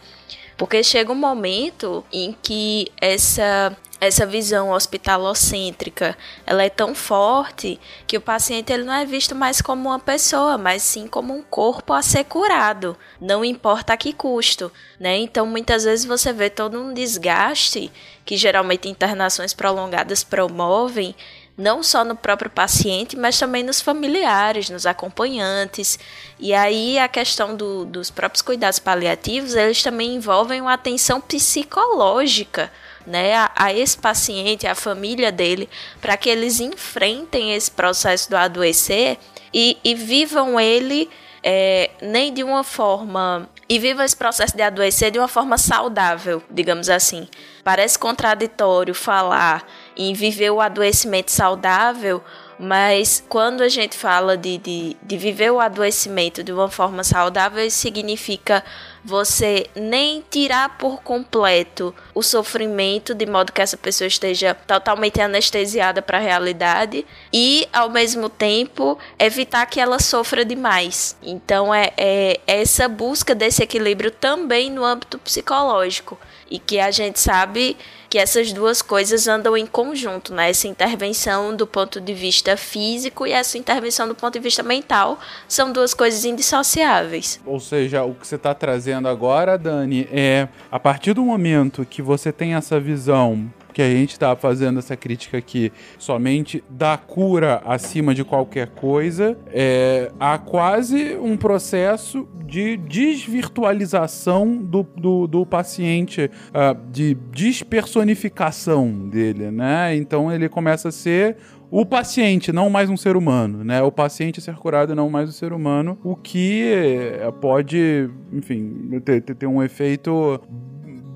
Porque 0.57 0.83
chega 0.83 1.13
um 1.13 1.17
momento 1.17 2.05
em 2.13 2.37
que 2.43 2.91
essa 3.01 3.77
essa 4.01 4.25
visão 4.25 4.71
hospitalocêntrica, 4.71 6.17
ela 6.47 6.63
é 6.65 6.71
tão 6.71 6.95
forte 6.95 7.79
que 8.07 8.17
o 8.17 8.21
paciente 8.21 8.73
ele 8.73 8.85
não 8.85 8.95
é 8.95 9.05
visto 9.05 9.35
mais 9.35 9.61
como 9.61 9.91
uma 9.91 9.99
pessoa, 9.99 10.57
mas 10.57 10.83
sim 10.83 11.07
como 11.07 11.37
um 11.37 11.43
corpo 11.43 11.93
a 11.93 12.01
ser 12.01 12.25
curado, 12.25 12.97
não 13.21 13.45
importa 13.45 13.93
a 13.93 13.97
que 13.99 14.15
custo, 14.15 14.73
né? 14.99 15.19
Então 15.19 15.45
muitas 15.45 15.85
vezes 15.85 16.07
você 16.07 16.33
vê 16.33 16.49
todo 16.49 16.81
um 16.81 16.95
desgaste 16.95 17.93
que 18.25 18.39
geralmente 18.39 18.89
internações 18.89 19.53
prolongadas 19.53 20.25
promovem 20.25 21.15
não 21.59 21.83
só 21.83 22.03
no 22.03 22.17
próprio 22.17 22.51
paciente, 22.51 23.19
mas 23.19 23.39
também 23.39 23.63
nos 23.63 23.83
familiares, 23.83 24.71
nos 24.71 24.87
acompanhantes. 24.87 25.99
E 26.39 26.55
aí 26.55 26.99
a 26.99 27.07
questão 27.07 27.55
do, 27.55 27.85
dos 27.85 28.11
próprios 28.11 28.41
cuidados 28.41 28.79
paliativos, 28.79 29.55
eles 29.55 29.83
também 29.83 30.15
envolvem 30.15 30.63
uma 30.63 30.73
atenção 30.73 31.21
psicológica 31.21 32.73
né, 33.07 33.35
a, 33.35 33.51
a 33.55 33.73
esse 33.73 33.97
paciente, 33.97 34.67
a 34.67 34.75
família 34.75 35.33
dele, 35.33 35.69
para 36.01 36.17
que 36.17 36.29
eles 36.29 36.61
enfrentem 36.61 37.55
esse 37.55 37.71
processo 37.71 38.31
do 38.31 38.37
adoecer 38.37 39.19
e, 39.53 39.79
e 39.83 39.95
vivam 39.95 40.59
ele 40.61 41.09
é, 41.43 41.91
nem 42.03 42.33
de 42.33 42.43
uma 42.43 42.63
forma. 42.63 43.49
E 43.69 43.79
vivam 43.79 44.05
esse 44.05 44.17
processo 44.17 44.57
de 44.57 44.63
adoecer 44.63 45.13
de 45.13 45.19
uma 45.19 45.29
forma 45.29 45.57
saudável, 45.57 46.43
digamos 46.51 46.89
assim. 46.89 47.29
Parece 47.63 47.99
contraditório 47.99 48.95
falar 48.95 49.65
em 49.97 50.13
viver 50.13 50.51
o 50.51 50.61
adoecimento 50.61 51.31
saudável, 51.31 52.23
mas 52.59 53.25
quando 53.29 53.63
a 53.63 53.69
gente 53.69 53.97
fala 53.97 54.37
de, 54.37 54.59
de, 54.59 54.97
de 55.03 55.17
viver 55.17 55.53
o 55.53 55.61
adoecimento 55.61 56.43
de 56.43 56.53
uma 56.53 56.69
forma 56.69 57.05
saudável, 57.05 57.65
isso 57.65 57.79
significa 57.79 58.65
você 59.05 59.67
nem 59.75 60.25
tirar 60.31 60.77
por 60.79 61.03
completo 61.03 61.95
o 62.15 62.23
sofrimento 62.23 63.15
de 63.15 63.27
modo 63.27 63.53
que 63.53 63.63
essa 63.63 63.77
pessoa 63.77 64.09
esteja 64.09 64.55
totalmente 64.55 65.21
anestesiada 65.21 66.03
para 66.03 66.19
a 66.19 66.21
realidade 66.21 67.07
e 67.33 67.69
ao 67.73 67.89
mesmo 67.91 68.29
tempo 68.29 68.99
evitar 69.19 69.67
que 69.67 69.81
ela 69.81 69.99
sofra 69.99 70.45
demais. 70.45 71.17
Então 71.23 71.75
é, 71.75 71.93
é 71.97 72.41
essa 72.47 72.89
busca 72.89 73.35
desse 73.35 73.63
equilíbrio 73.63 74.11
também 74.11 74.71
no 74.71 74.85
âmbito 74.85 75.19
psicológico 75.19 76.19
e 76.51 76.59
que 76.59 76.81
a 76.81 76.91
gente 76.91 77.21
sabe 77.21 77.77
que 78.09 78.19
essas 78.19 78.53
duas 78.53 78.83
coisas 78.83 79.29
andam 79.29 79.57
em 79.57 79.67
conjunto, 79.67 80.35
né? 80.35 80.51
Essa 80.51 80.67
intervenção 80.67 81.55
do 81.55 81.67
ponto 81.67 82.01
de 82.01 82.13
vista 82.13 82.57
físico 82.57 83.27
e 83.27 83.33
essa 83.33 83.57
intervenção 83.57 84.09
do 84.09 84.15
ponto 84.17 84.33
de 84.33 84.41
vista 84.41 84.63
mental 84.63 85.19
são 85.47 85.73
duas 85.73 85.95
coisas 85.95 86.25
indissociáveis. 86.25 87.41
Ou 87.47 87.61
seja, 87.61 88.03
o 88.03 88.15
que 88.15 88.27
você 88.27 88.35
está 88.35 88.53
trazendo 88.53 89.07
agora, 89.07 89.57
Dani, 89.57 90.09
é 90.11 90.49
a 90.73 90.81
partir 90.81 91.13
do 91.13 91.23
momento 91.23 91.87
que 91.89 92.03
você 92.03 92.33
tem 92.33 92.55
essa 92.55 92.81
visão 92.81 93.49
que 93.81 93.85
a 93.85 93.89
gente 93.89 94.11
está 94.11 94.37
fazendo 94.37 94.79
essa 94.79 94.95
crítica 94.95 95.39
aqui 95.39 95.73
somente 95.99 96.63
da 96.69 96.99
cura 96.99 97.63
acima 97.65 98.15
de 98.15 98.23
qualquer 98.23 98.69
coisa, 98.69 99.39
é, 99.47 100.13
há 100.21 100.37
quase 100.37 101.17
um 101.17 101.35
processo 101.35 102.29
de 102.45 102.77
desvirtualização 102.77 104.55
do, 104.55 104.83
do, 104.83 105.27
do 105.27 105.47
paciente, 105.47 106.31
uh, 106.49 106.79
de 106.91 107.15
despersonificação 107.33 109.09
dele, 109.09 109.51
né? 109.51 109.97
Então 109.97 110.31
ele 110.31 110.47
começa 110.47 110.89
a 110.89 110.93
ser 110.93 111.39
o 111.71 111.87
paciente, 111.87 112.53
não 112.53 112.69
mais 112.69 112.91
um 112.91 112.99
ser 112.99 113.17
humano, 113.17 113.65
né? 113.65 113.81
O 113.83 113.91
paciente 113.91 114.43
ser 114.43 114.57
curado 114.57 114.95
não 114.95 115.09
mais 115.09 115.31
o 115.31 115.33
ser 115.33 115.55
humano, 115.55 115.97
o 116.05 116.15
que 116.15 116.65
eh, 116.71 117.33
pode, 117.41 118.11
enfim, 118.31 119.01
ter, 119.05 119.23
ter 119.23 119.47
um 119.47 119.63
efeito 119.63 120.39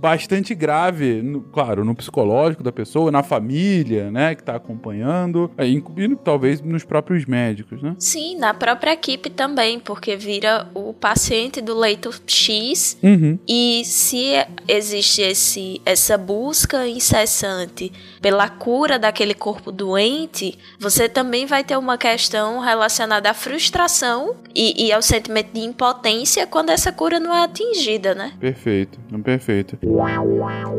bastante 0.05 0.55
grave, 0.55 1.23
no, 1.23 1.41
claro, 1.41 1.83
no 1.83 1.95
psicológico 1.95 2.63
da 2.63 2.71
pessoa, 2.71 3.11
na 3.11 3.23
família, 3.23 4.11
né, 4.11 4.35
que 4.35 4.43
está 4.43 4.55
acompanhando, 4.55 5.51
é, 5.57 5.67
e 5.67 5.83
talvez 6.23 6.61
nos 6.61 6.85
próprios 6.85 7.25
médicos, 7.25 7.83
né? 7.83 7.97
Sim, 7.99 8.37
na 8.37 8.53
própria 8.53 8.93
equipe 8.93 9.31
também, 9.31 9.81
porque 9.81 10.15
vira 10.15 10.69
o 10.75 10.93
paciente 10.93 11.63
do 11.63 11.75
leito 11.75 12.11
X 12.27 12.99
uhum. 13.03 13.39
e 13.49 13.83
se 13.87 14.35
existe 14.69 15.23
esse, 15.23 15.81
essa 15.87 16.19
busca 16.19 16.87
incessante 16.87 17.91
pela 18.21 18.47
cura 18.51 18.99
daquele 18.99 19.33
corpo 19.33 19.73
doente, 19.73 20.59
você 20.79 21.09
também 21.09 21.47
vai 21.47 21.65
ter 21.65 21.79
uma 21.79 21.97
questão 21.97 22.61
relacionada 22.61 23.31
à 23.31 23.35
frustração 23.35 24.37
e, 24.55 24.87
e 24.87 24.93
ao 24.93 25.01
sentimento 25.01 25.51
de 25.55 25.61
impotência 25.61 26.47
quando 26.47 26.69
essa 26.69 26.93
cura 26.93 27.19
não 27.19 27.35
é 27.35 27.45
atingida, 27.45 28.15
né? 28.15 28.35
Perfeito, 28.39 28.99
perfeito. 29.25 29.79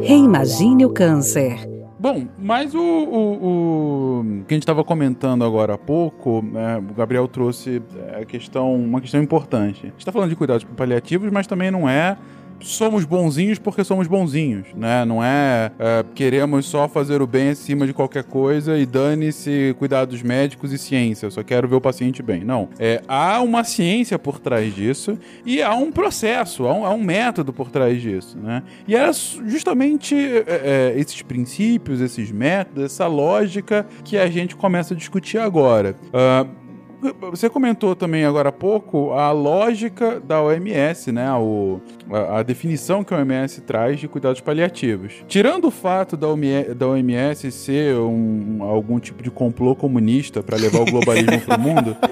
Reimagine 0.01 0.85
o 0.85 0.89
câncer. 0.89 1.75
Bom, 1.97 2.27
mas 2.37 2.75
o, 2.75 2.79
o, 2.79 4.19
o, 4.19 4.23
que 4.47 4.53
a 4.53 4.55
gente 4.55 4.63
estava 4.63 4.83
comentando 4.83 5.43
agora 5.43 5.73
há 5.73 5.77
pouco, 5.77 6.43
né, 6.43 6.77
o 6.77 6.93
Gabriel 6.93 7.27
trouxe 7.27 7.81
é, 7.95 8.21
a 8.21 8.25
questão, 8.25 8.75
uma 8.75 9.01
questão 9.01 9.21
importante. 9.21 9.79
A 9.79 9.85
gente 9.87 9.99
está 9.99 10.11
falando 10.11 10.29
de 10.29 10.35
cuidados 10.35 10.63
paliativos, 10.63 11.31
mas 11.31 11.47
também 11.47 11.71
não 11.71 11.89
é 11.89 12.17
somos 12.59 13.05
bonzinhos 13.05 13.59
porque 13.59 13.83
somos 13.83 14.07
bonzinhos, 14.07 14.67
né? 14.75 15.05
Não 15.05 15.23
é, 15.23 15.71
é 15.77 16.05
queremos 16.13 16.65
só 16.65 16.87
fazer 16.87 17.21
o 17.21 17.27
bem 17.27 17.49
acima 17.49 17.85
de 17.85 17.93
qualquer 17.93 18.23
coisa 18.23 18.77
e 18.77 18.85
dane-se 18.85 19.75
cuidados 19.77 20.21
médicos 20.21 20.71
e 20.71 20.77
ciência, 20.77 21.25
eu 21.25 21.31
só 21.31 21.43
quero 21.43 21.67
ver 21.67 21.75
o 21.75 21.81
paciente 21.81 22.21
bem. 22.21 22.43
Não. 22.43 22.69
É, 22.79 23.01
há 23.07 23.41
uma 23.41 23.63
ciência 23.63 24.17
por 24.17 24.39
trás 24.39 24.73
disso 24.73 25.17
e 25.45 25.61
há 25.61 25.73
um 25.75 25.91
processo, 25.91 26.65
há 26.65 26.73
um, 26.73 26.85
há 26.85 26.93
um 26.93 27.03
método 27.03 27.53
por 27.53 27.69
trás 27.69 28.01
disso, 28.01 28.37
né? 28.37 28.63
E 28.87 28.95
era 28.95 29.11
justamente 29.13 30.15
é, 30.15 30.93
é 30.95 30.99
esses 30.99 31.21
princípios, 31.21 32.01
esses 32.01 32.31
métodos, 32.31 32.85
essa 32.85 33.07
lógica 33.07 33.85
que 34.03 34.17
a 34.17 34.27
gente 34.27 34.55
começa 34.55 34.93
a 34.93 34.97
discutir 34.97 35.37
agora. 35.37 35.95
Uh, 36.07 36.64
você 37.13 37.49
comentou 37.49 37.95
também 37.95 38.25
agora 38.25 38.49
há 38.49 38.51
pouco 38.51 39.11
a 39.13 39.31
lógica 39.31 40.19
da 40.19 40.41
OMS, 40.41 41.11
né? 41.11 41.31
O, 41.33 41.81
a, 42.11 42.39
a, 42.39 42.43
definição 42.43 43.03
que 43.03 43.13
a 43.13 43.17
OMS 43.17 43.61
traz 43.61 43.99
de 43.99 44.07
cuidados 44.07 44.41
paliativos. 44.41 45.13
Tirando 45.27 45.65
o 45.65 45.71
fato 45.71 46.15
da, 46.15 46.27
da 46.75 46.87
OMS 46.87 47.51
ser 47.51 47.95
um, 47.95 48.63
algum 48.63 48.99
tipo 48.99 49.21
de 49.21 49.31
complô 49.31 49.75
comunista 49.75 50.41
para 50.41 50.57
levar 50.57 50.81
o 50.81 50.85
globalismo 50.85 51.41
para 51.41 51.57
o 51.57 51.61
mundo, 51.61 51.97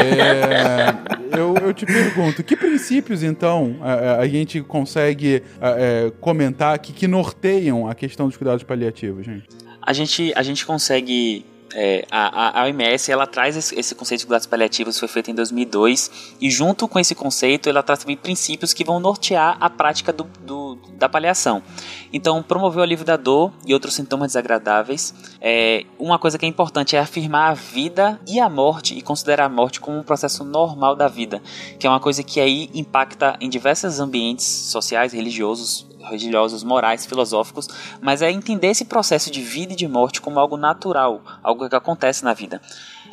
é, 0.00 1.38
eu, 1.38 1.54
eu, 1.56 1.74
te 1.74 1.86
pergunto, 1.86 2.42
que 2.42 2.56
princípios 2.56 3.22
então 3.22 3.76
a, 3.80 4.20
a 4.20 4.28
gente 4.28 4.60
consegue 4.62 5.42
é, 5.60 6.12
comentar 6.20 6.78
que, 6.78 6.92
que 6.92 7.06
norteiam 7.06 7.88
a 7.88 7.94
questão 7.94 8.26
dos 8.26 8.36
cuidados 8.36 8.62
paliativos, 8.62 9.24
gente? 9.24 9.48
A 9.82 9.92
gente, 9.92 10.32
a 10.34 10.42
gente 10.42 10.64
consegue 10.64 11.44
é, 11.72 12.06
a, 12.10 12.60
a 12.60 12.64
OMS 12.64 13.10
ela 13.10 13.26
traz 13.26 13.56
esse, 13.56 13.78
esse, 13.78 13.94
conceito 13.94 14.20
de 14.20 14.26
cuidados 14.26 14.46
paliativos, 14.46 14.98
foi 14.98 15.08
feito 15.08 15.30
em 15.30 15.34
2002, 15.34 16.36
e 16.40 16.50
junto 16.50 16.86
com 16.86 16.98
esse 16.98 17.14
conceito 17.14 17.68
ela 17.68 17.82
traz 17.82 18.00
também 18.00 18.16
princípios 18.16 18.72
que 18.72 18.84
vão 18.84 19.00
nortear 19.00 19.56
a 19.60 19.70
prática 19.70 20.12
do, 20.12 20.24
do 20.40 20.78
da 20.96 21.08
paliação. 21.08 21.62
Então, 22.12 22.42
promover 22.42 22.80
o 22.80 22.82
alívio 22.82 23.04
da 23.04 23.16
dor 23.16 23.52
e 23.66 23.74
outros 23.74 23.94
sintomas 23.94 24.28
desagradáveis. 24.28 25.12
É, 25.40 25.84
uma 25.98 26.18
coisa 26.18 26.38
que 26.38 26.46
é 26.46 26.48
importante 26.48 26.96
é 26.96 27.00
afirmar 27.00 27.50
a 27.50 27.54
vida 27.54 28.20
e 28.26 28.38
a 28.38 28.48
morte 28.48 28.96
e 28.96 29.02
considerar 29.02 29.46
a 29.46 29.48
morte 29.48 29.80
como 29.80 29.98
um 29.98 30.02
processo 30.02 30.44
normal 30.44 30.94
da 30.94 31.08
vida, 31.08 31.42
que 31.78 31.86
é 31.86 31.90
uma 31.90 32.00
coisa 32.00 32.22
que 32.22 32.40
aí 32.40 32.70
impacta 32.72 33.36
em 33.40 33.50
diversos 33.50 33.98
ambientes 33.98 34.46
sociais, 34.46 35.12
religiosos, 35.12 35.86
religiosos, 36.04 36.62
morais, 36.62 37.06
filosóficos, 37.06 37.68
mas 38.00 38.22
é 38.22 38.30
entender 38.30 38.68
esse 38.68 38.84
processo 38.84 39.30
de 39.30 39.42
vida 39.42 39.72
e 39.72 39.76
de 39.76 39.88
morte 39.88 40.20
como 40.20 40.38
algo 40.38 40.56
natural, 40.56 41.22
algo 41.42 41.68
que 41.68 41.76
acontece 41.76 42.24
na 42.24 42.34
vida 42.34 42.60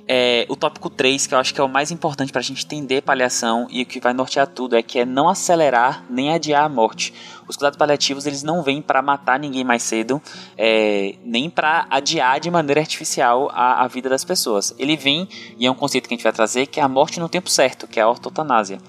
é, 0.07 0.45
o 0.49 0.55
tópico 0.55 0.89
3, 0.89 1.27
que 1.27 1.33
eu 1.33 1.39
acho 1.39 1.53
que 1.53 1.61
é 1.61 1.63
o 1.63 1.69
mais 1.69 1.91
importante 1.91 2.31
para 2.31 2.39
a 2.39 2.43
gente 2.43 2.65
entender 2.65 3.01
paliação 3.01 3.67
e 3.69 3.83
o 3.83 3.85
que 3.85 3.99
vai 3.99 4.13
nortear 4.13 4.45
tudo, 4.47 4.75
é 4.75 4.81
que 4.81 4.99
é 4.99 5.05
não 5.05 5.29
acelerar 5.29 6.03
nem 6.09 6.33
adiar 6.33 6.65
a 6.65 6.69
morte. 6.69 7.13
Os 7.47 7.55
cuidados 7.55 7.77
paliativos 7.77 8.25
eles 8.25 8.43
não 8.43 8.61
vêm 8.61 8.81
para 8.81 9.01
matar 9.01 9.39
ninguém 9.39 9.63
mais 9.63 9.83
cedo, 9.83 10.21
é, 10.57 11.15
nem 11.23 11.49
para 11.49 11.85
adiar 11.89 12.39
de 12.39 12.49
maneira 12.49 12.81
artificial 12.81 13.49
a, 13.53 13.83
a, 13.83 13.87
vida 13.87 14.09
das 14.09 14.23
pessoas. 14.23 14.73
Ele 14.77 14.95
vem, 14.95 15.27
e 15.57 15.65
é 15.65 15.71
um 15.71 15.75
conceito 15.75 16.07
que 16.07 16.13
a 16.13 16.17
gente 16.17 16.23
vai 16.23 16.33
trazer, 16.33 16.67
que 16.67 16.79
é 16.79 16.83
a 16.83 16.89
morte 16.89 17.19
no 17.19 17.29
tempo 17.29 17.49
certo, 17.49 17.87
que 17.87 17.99
é 17.99 18.03
a 18.03 18.09
ortotanásia 18.09 18.79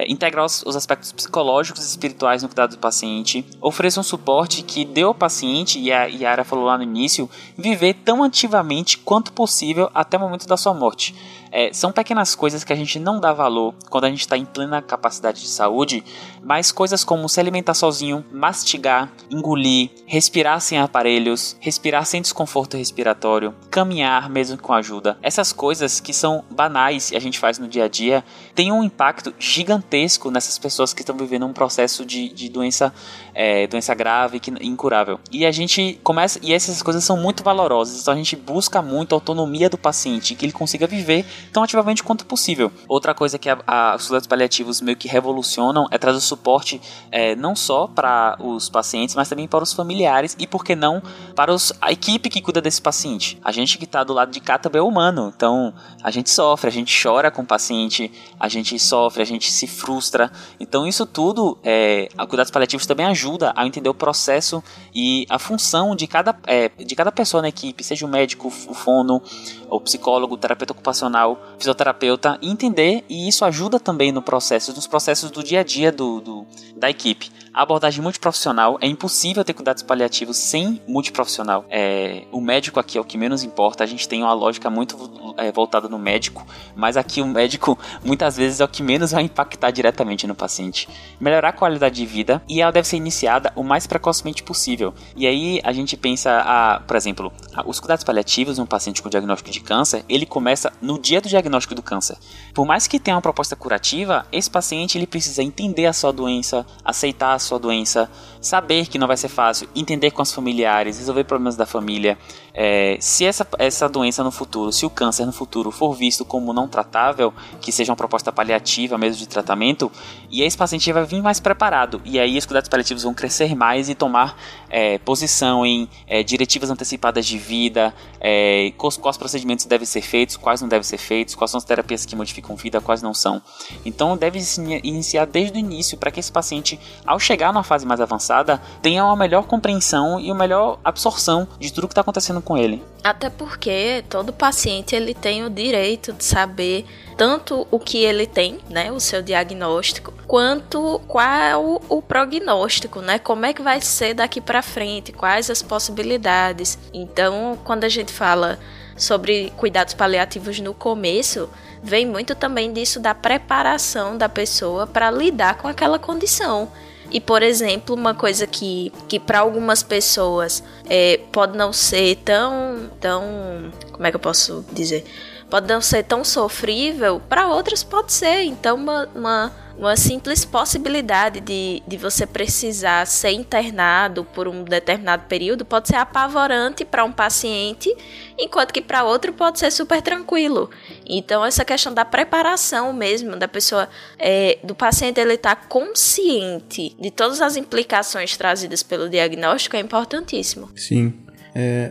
é, 0.00 0.10
integrar 0.10 0.44
os, 0.46 0.62
os, 0.64 0.74
aspectos 0.74 1.12
psicológicos 1.12 1.84
e 1.84 1.88
espirituais 1.88 2.42
no 2.42 2.48
cuidado 2.48 2.70
do 2.70 2.78
paciente, 2.78 3.44
ofereça 3.60 4.00
um 4.00 4.02
suporte 4.02 4.62
que 4.62 4.84
dê 4.84 5.02
ao 5.02 5.14
paciente, 5.14 5.78
e 5.78 5.92
a 5.92 6.04
Yara 6.04 6.42
falou 6.42 6.64
lá 6.64 6.78
no 6.78 6.84
início, 6.84 7.28
viver 7.56 7.94
tão 8.04 8.24
ativamente 8.24 8.96
quanto 8.96 9.32
possível 9.32 9.90
até 9.94 10.16
o 10.16 10.20
momento 10.20 10.46
da 10.46 10.56
sua 10.56 10.72
morte. 10.72 11.14
É, 11.52 11.72
são 11.72 11.90
pequenas 11.90 12.34
coisas 12.34 12.62
que 12.62 12.72
a 12.72 12.76
gente 12.76 12.98
não 12.98 13.18
dá 13.18 13.32
valor 13.32 13.74
quando 13.88 14.04
a 14.04 14.10
gente 14.10 14.20
está 14.20 14.36
em 14.36 14.44
plena 14.44 14.80
capacidade 14.80 15.40
de 15.40 15.48
saúde, 15.48 16.04
mas 16.42 16.70
coisas 16.70 17.02
como 17.04 17.28
se 17.28 17.40
alimentar 17.40 17.74
sozinho, 17.74 18.24
mastigar, 18.32 19.10
engolir, 19.30 19.90
respirar 20.06 20.60
sem 20.60 20.78
aparelhos, 20.78 21.56
respirar 21.60 22.06
sem 22.06 22.22
desconforto 22.22 22.76
respiratório, 22.76 23.54
caminhar 23.70 24.30
mesmo 24.30 24.58
com 24.58 24.72
ajuda. 24.72 25.18
Essas 25.22 25.52
coisas 25.52 26.00
que 26.00 26.12
são 26.12 26.44
banais 26.50 27.10
e 27.10 27.16
a 27.16 27.20
gente 27.20 27.38
faz 27.38 27.58
no 27.58 27.68
dia 27.68 27.84
a 27.84 27.88
dia 27.88 28.24
têm 28.54 28.72
um 28.72 28.82
impacto 28.82 29.34
gigantesco 29.38 30.30
nessas 30.30 30.58
pessoas 30.58 30.92
que 30.92 31.02
estão 31.02 31.16
vivendo 31.16 31.46
um 31.46 31.52
processo 31.52 32.04
de, 32.04 32.28
de 32.28 32.48
doença, 32.48 32.92
é, 33.34 33.66
doença 33.66 33.94
grave 33.94 34.38
que 34.38 34.50
incurável. 34.60 35.18
E 35.32 35.44
a 35.44 35.50
gente 35.50 35.98
começa 36.02 36.38
e 36.42 36.52
essas 36.52 36.82
coisas 36.82 37.02
são 37.04 37.16
muito 37.16 37.42
valorosas, 37.42 38.00
então 38.00 38.14
a 38.14 38.16
gente 38.16 38.36
busca 38.36 38.80
muito 38.80 39.14
a 39.14 39.16
autonomia 39.16 39.68
do 39.68 39.78
paciente, 39.78 40.34
que 40.34 40.44
ele 40.44 40.52
consiga 40.52 40.86
viver 40.86 41.24
tão 41.52 41.62
ativamente 41.62 42.02
quanto 42.02 42.24
possível. 42.26 42.70
Outra 42.88 43.14
coisa 43.14 43.38
que 43.38 43.48
a, 43.48 43.58
a, 43.66 43.96
os 43.96 44.06
cuidados 44.06 44.26
paliativos 44.26 44.80
meio 44.80 44.96
que 44.96 45.08
revolucionam 45.08 45.86
é 45.90 45.98
trazer 45.98 46.20
suporte 46.20 46.80
é, 47.10 47.34
não 47.34 47.54
só 47.56 47.86
para 47.86 48.36
os 48.40 48.68
pacientes, 48.68 49.14
mas 49.14 49.28
também 49.28 49.46
para 49.46 49.62
os 49.62 49.72
familiares 49.72 50.36
e, 50.38 50.46
por 50.46 50.64
que 50.64 50.74
não, 50.74 51.02
para 51.34 51.52
os, 51.52 51.72
a 51.80 51.92
equipe 51.92 52.28
que 52.28 52.40
cuida 52.40 52.60
desse 52.60 52.80
paciente. 52.80 53.38
A 53.44 53.52
gente 53.52 53.78
que 53.78 53.84
está 53.84 54.04
do 54.04 54.12
lado 54.12 54.30
de 54.30 54.40
cá 54.40 54.58
também 54.58 54.80
é 54.80 54.82
humano, 54.82 55.32
então 55.34 55.72
a 56.02 56.10
gente 56.10 56.30
sofre, 56.30 56.68
a 56.68 56.72
gente 56.72 57.00
chora 57.02 57.30
com 57.30 57.42
o 57.42 57.46
paciente, 57.46 58.10
a 58.38 58.48
gente 58.48 58.78
sofre, 58.78 59.22
a 59.22 59.26
gente 59.26 59.50
se 59.50 59.66
frustra. 59.66 60.30
Então 60.58 60.86
isso 60.86 61.06
tudo, 61.06 61.58
é, 61.62 62.08
a 62.16 62.26
cuidados 62.26 62.50
paliativos 62.50 62.86
também 62.86 63.06
ajuda 63.06 63.52
a 63.56 63.66
entender 63.66 63.88
o 63.88 63.94
processo 63.94 64.62
e 64.94 65.26
a 65.28 65.38
função 65.38 65.94
de 65.94 66.06
cada, 66.06 66.36
é, 66.46 66.68
de 66.68 66.94
cada 66.94 67.12
pessoa 67.12 67.42
na 67.42 67.48
equipe, 67.48 67.82
seja 67.82 68.06
o 68.06 68.08
médico, 68.08 68.48
o 68.48 68.74
fono, 68.74 69.22
o 69.70 69.80
psicólogo, 69.80 70.36
terapeuta 70.36 70.72
ocupacional, 70.72 71.40
fisioterapeuta, 71.58 72.38
entender, 72.42 73.04
e 73.08 73.28
isso 73.28 73.44
ajuda 73.44 73.78
também 73.78 74.12
no 74.12 74.20
processo, 74.20 74.74
nos 74.74 74.86
processos 74.86 75.30
do 75.30 75.42
dia 75.42 75.60
a 75.60 75.64
dia 75.64 75.92
do, 75.92 76.20
do 76.20 76.46
da 76.76 76.90
equipe. 76.90 77.30
A 77.52 77.62
abordagem 77.62 78.00
multiprofissional 78.00 78.78
é 78.80 78.86
impossível 78.86 79.44
ter 79.44 79.54
cuidados 79.54 79.82
paliativos 79.82 80.36
sem 80.36 80.80
multiprofissional. 80.86 81.64
É, 81.68 82.22
o 82.30 82.40
médico 82.40 82.78
aqui 82.78 82.96
é 82.96 83.00
o 83.00 83.04
que 83.04 83.18
menos 83.18 83.42
importa. 83.42 83.82
A 83.82 83.86
gente 83.88 84.08
tem 84.08 84.22
uma 84.22 84.32
lógica 84.32 84.70
muito 84.70 85.34
é, 85.36 85.50
voltada 85.50 85.88
no 85.88 85.98
médico, 85.98 86.46
mas 86.76 86.96
aqui 86.96 87.20
o 87.20 87.26
médico 87.26 87.76
muitas 88.04 88.36
vezes 88.36 88.60
é 88.60 88.64
o 88.64 88.68
que 88.68 88.84
menos 88.84 89.10
vai 89.10 89.24
impactar 89.24 89.72
diretamente 89.72 90.28
no 90.28 90.34
paciente. 90.34 90.88
Melhorar 91.18 91.48
a 91.48 91.52
qualidade 91.52 91.96
de 91.96 92.06
vida 92.06 92.40
e 92.48 92.60
ela 92.60 92.70
deve 92.70 92.86
ser 92.86 92.96
iniciada 92.96 93.52
o 93.56 93.64
mais 93.64 93.84
precocemente 93.84 94.44
possível. 94.44 94.94
E 95.16 95.26
aí 95.26 95.60
a 95.64 95.72
gente 95.72 95.96
pensa, 95.96 96.42
a, 96.44 96.78
por 96.78 96.94
exemplo, 96.94 97.32
a, 97.52 97.68
os 97.68 97.80
cuidados 97.80 98.04
paliativos 98.04 98.56
de 98.56 98.62
um 98.62 98.66
paciente 98.66 99.02
com 99.02 99.08
diagnóstico 99.08 99.50
de 99.50 99.60
câncer, 99.60 100.04
ele 100.08 100.24
começa 100.24 100.72
no 100.80 101.00
dia 101.00 101.20
do 101.20 101.28
diagnóstico 101.28 101.74
do 101.74 101.82
câncer. 101.82 102.16
Por 102.54 102.64
mais 102.64 102.86
que 102.86 103.00
tenha 103.00 103.16
uma 103.16 103.22
proposta 103.22 103.56
curativa, 103.56 104.24
esse 104.30 104.48
paciente 104.48 104.96
ele 104.96 105.06
precisa 105.06 105.42
entender 105.42 105.86
a 105.86 105.92
sua 105.92 106.12
doença, 106.12 106.64
aceitar 106.84 107.39
sua 107.40 107.58
doença, 107.58 108.10
saber 108.40 108.86
que 108.86 108.98
não 108.98 109.06
vai 109.06 109.16
ser 109.16 109.28
fácil, 109.28 109.68
entender 109.74 110.10
com 110.10 110.22
os 110.22 110.32
familiares, 110.32 110.98
resolver 110.98 111.24
problemas 111.24 111.56
da 111.56 111.66
família. 111.66 112.18
É, 112.54 112.96
se 113.00 113.24
essa, 113.24 113.46
essa 113.58 113.88
doença 113.88 114.24
no 114.24 114.30
futuro, 114.30 114.72
se 114.72 114.84
o 114.84 114.90
câncer 114.90 115.24
no 115.26 115.32
futuro 115.32 115.70
for 115.70 115.94
visto 115.94 116.24
como 116.24 116.52
não 116.52 116.68
tratável, 116.68 117.32
que 117.60 117.70
seja 117.70 117.92
uma 117.92 117.96
proposta 117.96 118.32
paliativa 118.32 118.98
mesmo 118.98 119.18
de 119.18 119.28
tratamento, 119.28 119.90
e 120.30 120.42
esse 120.42 120.56
paciente 120.56 120.92
vai 120.92 121.04
vir 121.04 121.22
mais 121.22 121.40
preparado. 121.40 122.00
E 122.04 122.18
aí 122.18 122.36
os 122.36 122.46
cuidados 122.46 122.68
paliativos 122.68 123.02
vão 123.02 123.14
crescer 123.14 123.54
mais 123.54 123.88
e 123.88 123.94
tomar 123.94 124.36
é, 124.68 124.98
posição 124.98 125.64
em 125.64 125.88
é, 126.06 126.22
diretivas 126.22 126.70
antecipadas 126.70 127.26
de 127.26 127.38
vida, 127.38 127.94
é, 128.20 128.72
quais, 128.76 128.96
quais 128.96 129.16
procedimentos 129.16 129.64
devem 129.66 129.86
ser 129.86 130.02
feitos, 130.02 130.36
quais 130.36 130.60
não 130.60 130.68
devem 130.68 130.84
ser 130.84 130.98
feitos, 130.98 131.34
quais 131.34 131.50
são 131.50 131.58
as 131.58 131.64
terapias 131.64 132.04
que 132.04 132.14
modificam 132.14 132.56
vida, 132.56 132.80
quais 132.80 133.02
não 133.02 133.14
são. 133.14 133.42
Então 133.84 134.16
deve 134.16 134.40
iniciar 134.82 135.26
desde 135.26 135.56
o 135.56 135.60
início 135.60 135.98
para 135.98 136.10
que 136.10 136.20
esse 136.20 136.30
paciente, 136.30 136.78
ao 137.06 137.18
chegar 137.18 137.52
numa 137.52 137.64
fase 137.64 137.86
mais 137.86 138.00
avançada, 138.00 138.60
tenha 138.82 139.04
uma 139.04 139.16
melhor 139.16 139.44
compreensão 139.44 140.20
e 140.20 140.30
uma 140.30 140.40
melhor 140.40 140.78
absorção 140.84 141.46
de 141.58 141.72
tudo 141.72 141.88
que 141.88 141.92
está 141.92 142.00
acontecendo 142.00 142.39
com 142.42 142.56
ele. 142.56 142.82
Até 143.02 143.30
porque 143.30 144.04
todo 144.08 144.32
paciente 144.32 144.94
ele 144.94 145.14
tem 145.14 145.44
o 145.44 145.50
direito 145.50 146.12
de 146.12 146.22
saber 146.22 146.84
tanto 147.16 147.66
o 147.70 147.78
que 147.78 147.98
ele 147.98 148.26
tem, 148.26 148.58
né, 148.68 148.92
o 148.92 149.00
seu 149.00 149.22
diagnóstico, 149.22 150.12
quanto 150.26 151.00
qual 151.08 151.82
o 151.88 152.02
prognóstico, 152.02 153.00
né, 153.00 153.18
como 153.18 153.46
é 153.46 153.52
que 153.52 153.62
vai 153.62 153.80
ser 153.80 154.14
daqui 154.14 154.40
para 154.40 154.62
frente, 154.62 155.12
quais 155.12 155.50
as 155.50 155.62
possibilidades. 155.62 156.78
Então, 156.92 157.58
quando 157.64 157.84
a 157.84 157.88
gente 157.88 158.12
fala 158.12 158.58
sobre 158.96 159.50
cuidados 159.56 159.94
paliativos 159.94 160.60
no 160.60 160.74
começo, 160.74 161.48
vem 161.82 162.06
muito 162.06 162.34
também 162.34 162.72
disso 162.72 163.00
da 163.00 163.14
preparação 163.14 164.16
da 164.18 164.28
pessoa 164.28 164.86
para 164.86 165.10
lidar 165.10 165.56
com 165.56 165.66
aquela 165.66 165.98
condição. 165.98 166.70
E, 167.10 167.20
por 167.20 167.42
exemplo, 167.42 167.94
uma 167.94 168.14
coisa 168.14 168.46
que, 168.46 168.92
que 169.08 169.18
para 169.18 169.40
algumas 169.40 169.82
pessoas 169.82 170.62
é, 170.88 171.18
pode 171.32 171.56
não 171.56 171.72
ser 171.72 172.16
tão, 172.16 172.88
tão. 173.00 173.72
Como 173.90 174.06
é 174.06 174.10
que 174.10 174.16
eu 174.16 174.20
posso 174.20 174.64
dizer? 174.72 175.04
Pode 175.50 175.66
não 175.66 175.80
ser 175.80 176.04
tão 176.04 176.24
sofrível, 176.24 177.20
para 177.28 177.48
outras 177.48 177.82
pode 177.82 178.12
ser. 178.12 178.42
Então, 178.44 178.76
uma, 178.76 179.08
uma 179.14 179.52
uma 179.80 179.96
simples 179.96 180.44
possibilidade 180.44 181.40
de, 181.40 181.82
de 181.88 181.96
você 181.96 182.26
precisar 182.26 183.06
ser 183.06 183.30
internado 183.30 184.26
por 184.26 184.46
um 184.46 184.62
determinado 184.62 185.24
período 185.26 185.64
pode 185.64 185.88
ser 185.88 185.96
apavorante 185.96 186.84
para 186.84 187.02
um 187.02 187.10
paciente, 187.10 187.90
enquanto 188.38 188.72
que 188.72 188.82
para 188.82 189.04
outro 189.04 189.32
pode 189.32 189.58
ser 189.58 189.70
super 189.70 190.02
tranquilo. 190.02 190.68
Então, 191.06 191.42
essa 191.42 191.64
questão 191.64 191.94
da 191.94 192.04
preparação 192.04 192.92
mesmo, 192.92 193.36
da 193.36 193.48
pessoa, 193.48 193.88
é, 194.18 194.58
do 194.62 194.74
paciente 194.74 195.18
ele 195.18 195.32
estar 195.32 195.56
tá 195.56 195.62
consciente 195.66 196.94
de 197.00 197.10
todas 197.10 197.40
as 197.40 197.56
implicações 197.56 198.36
trazidas 198.36 198.82
pelo 198.82 199.08
diagnóstico 199.08 199.76
é 199.76 199.80
importantíssimo. 199.80 200.70
Sim. 200.76 201.14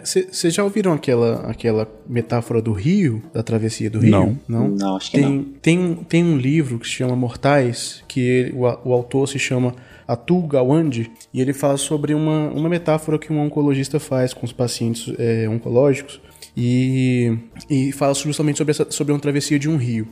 Vocês 0.03 0.45
é, 0.45 0.49
já 0.49 0.63
ouviram 0.63 0.93
aquela, 0.93 1.49
aquela 1.49 1.87
metáfora 2.07 2.61
do 2.61 2.71
rio, 2.71 3.21
da 3.33 3.43
travessia 3.43 3.89
do 3.89 3.99
rio? 3.99 4.11
Não. 4.11 4.39
Não, 4.47 4.67
não 4.69 4.95
acho 4.95 5.11
que 5.11 5.17
tem, 5.17 5.29
não. 5.29 5.43
Tem, 5.61 5.95
tem 6.07 6.23
um 6.23 6.37
livro 6.37 6.79
que 6.79 6.87
se 6.87 6.93
chama 6.93 7.15
Mortais, 7.15 8.03
que 8.07 8.21
ele, 8.21 8.53
o, 8.53 8.61
o 8.61 8.93
autor 8.93 9.27
se 9.27 9.37
chama 9.37 9.75
Atul 10.07 10.47
Gawande, 10.47 11.11
e 11.33 11.41
ele 11.41 11.53
fala 11.53 11.77
sobre 11.77 12.13
uma, 12.13 12.49
uma 12.49 12.69
metáfora 12.69 13.19
que 13.19 13.31
um 13.31 13.39
oncologista 13.39 13.99
faz 13.99 14.33
com 14.33 14.45
os 14.45 14.53
pacientes 14.53 15.13
é, 15.17 15.47
oncológicos, 15.49 16.21
e, 16.55 17.37
e 17.69 17.91
fala 17.91 18.13
justamente 18.13 18.57
sobre, 18.57 18.71
essa, 18.71 18.87
sobre 18.89 19.13
uma 19.13 19.19
travessia 19.19 19.59
de 19.59 19.69
um 19.69 19.77
rio. 19.77 20.07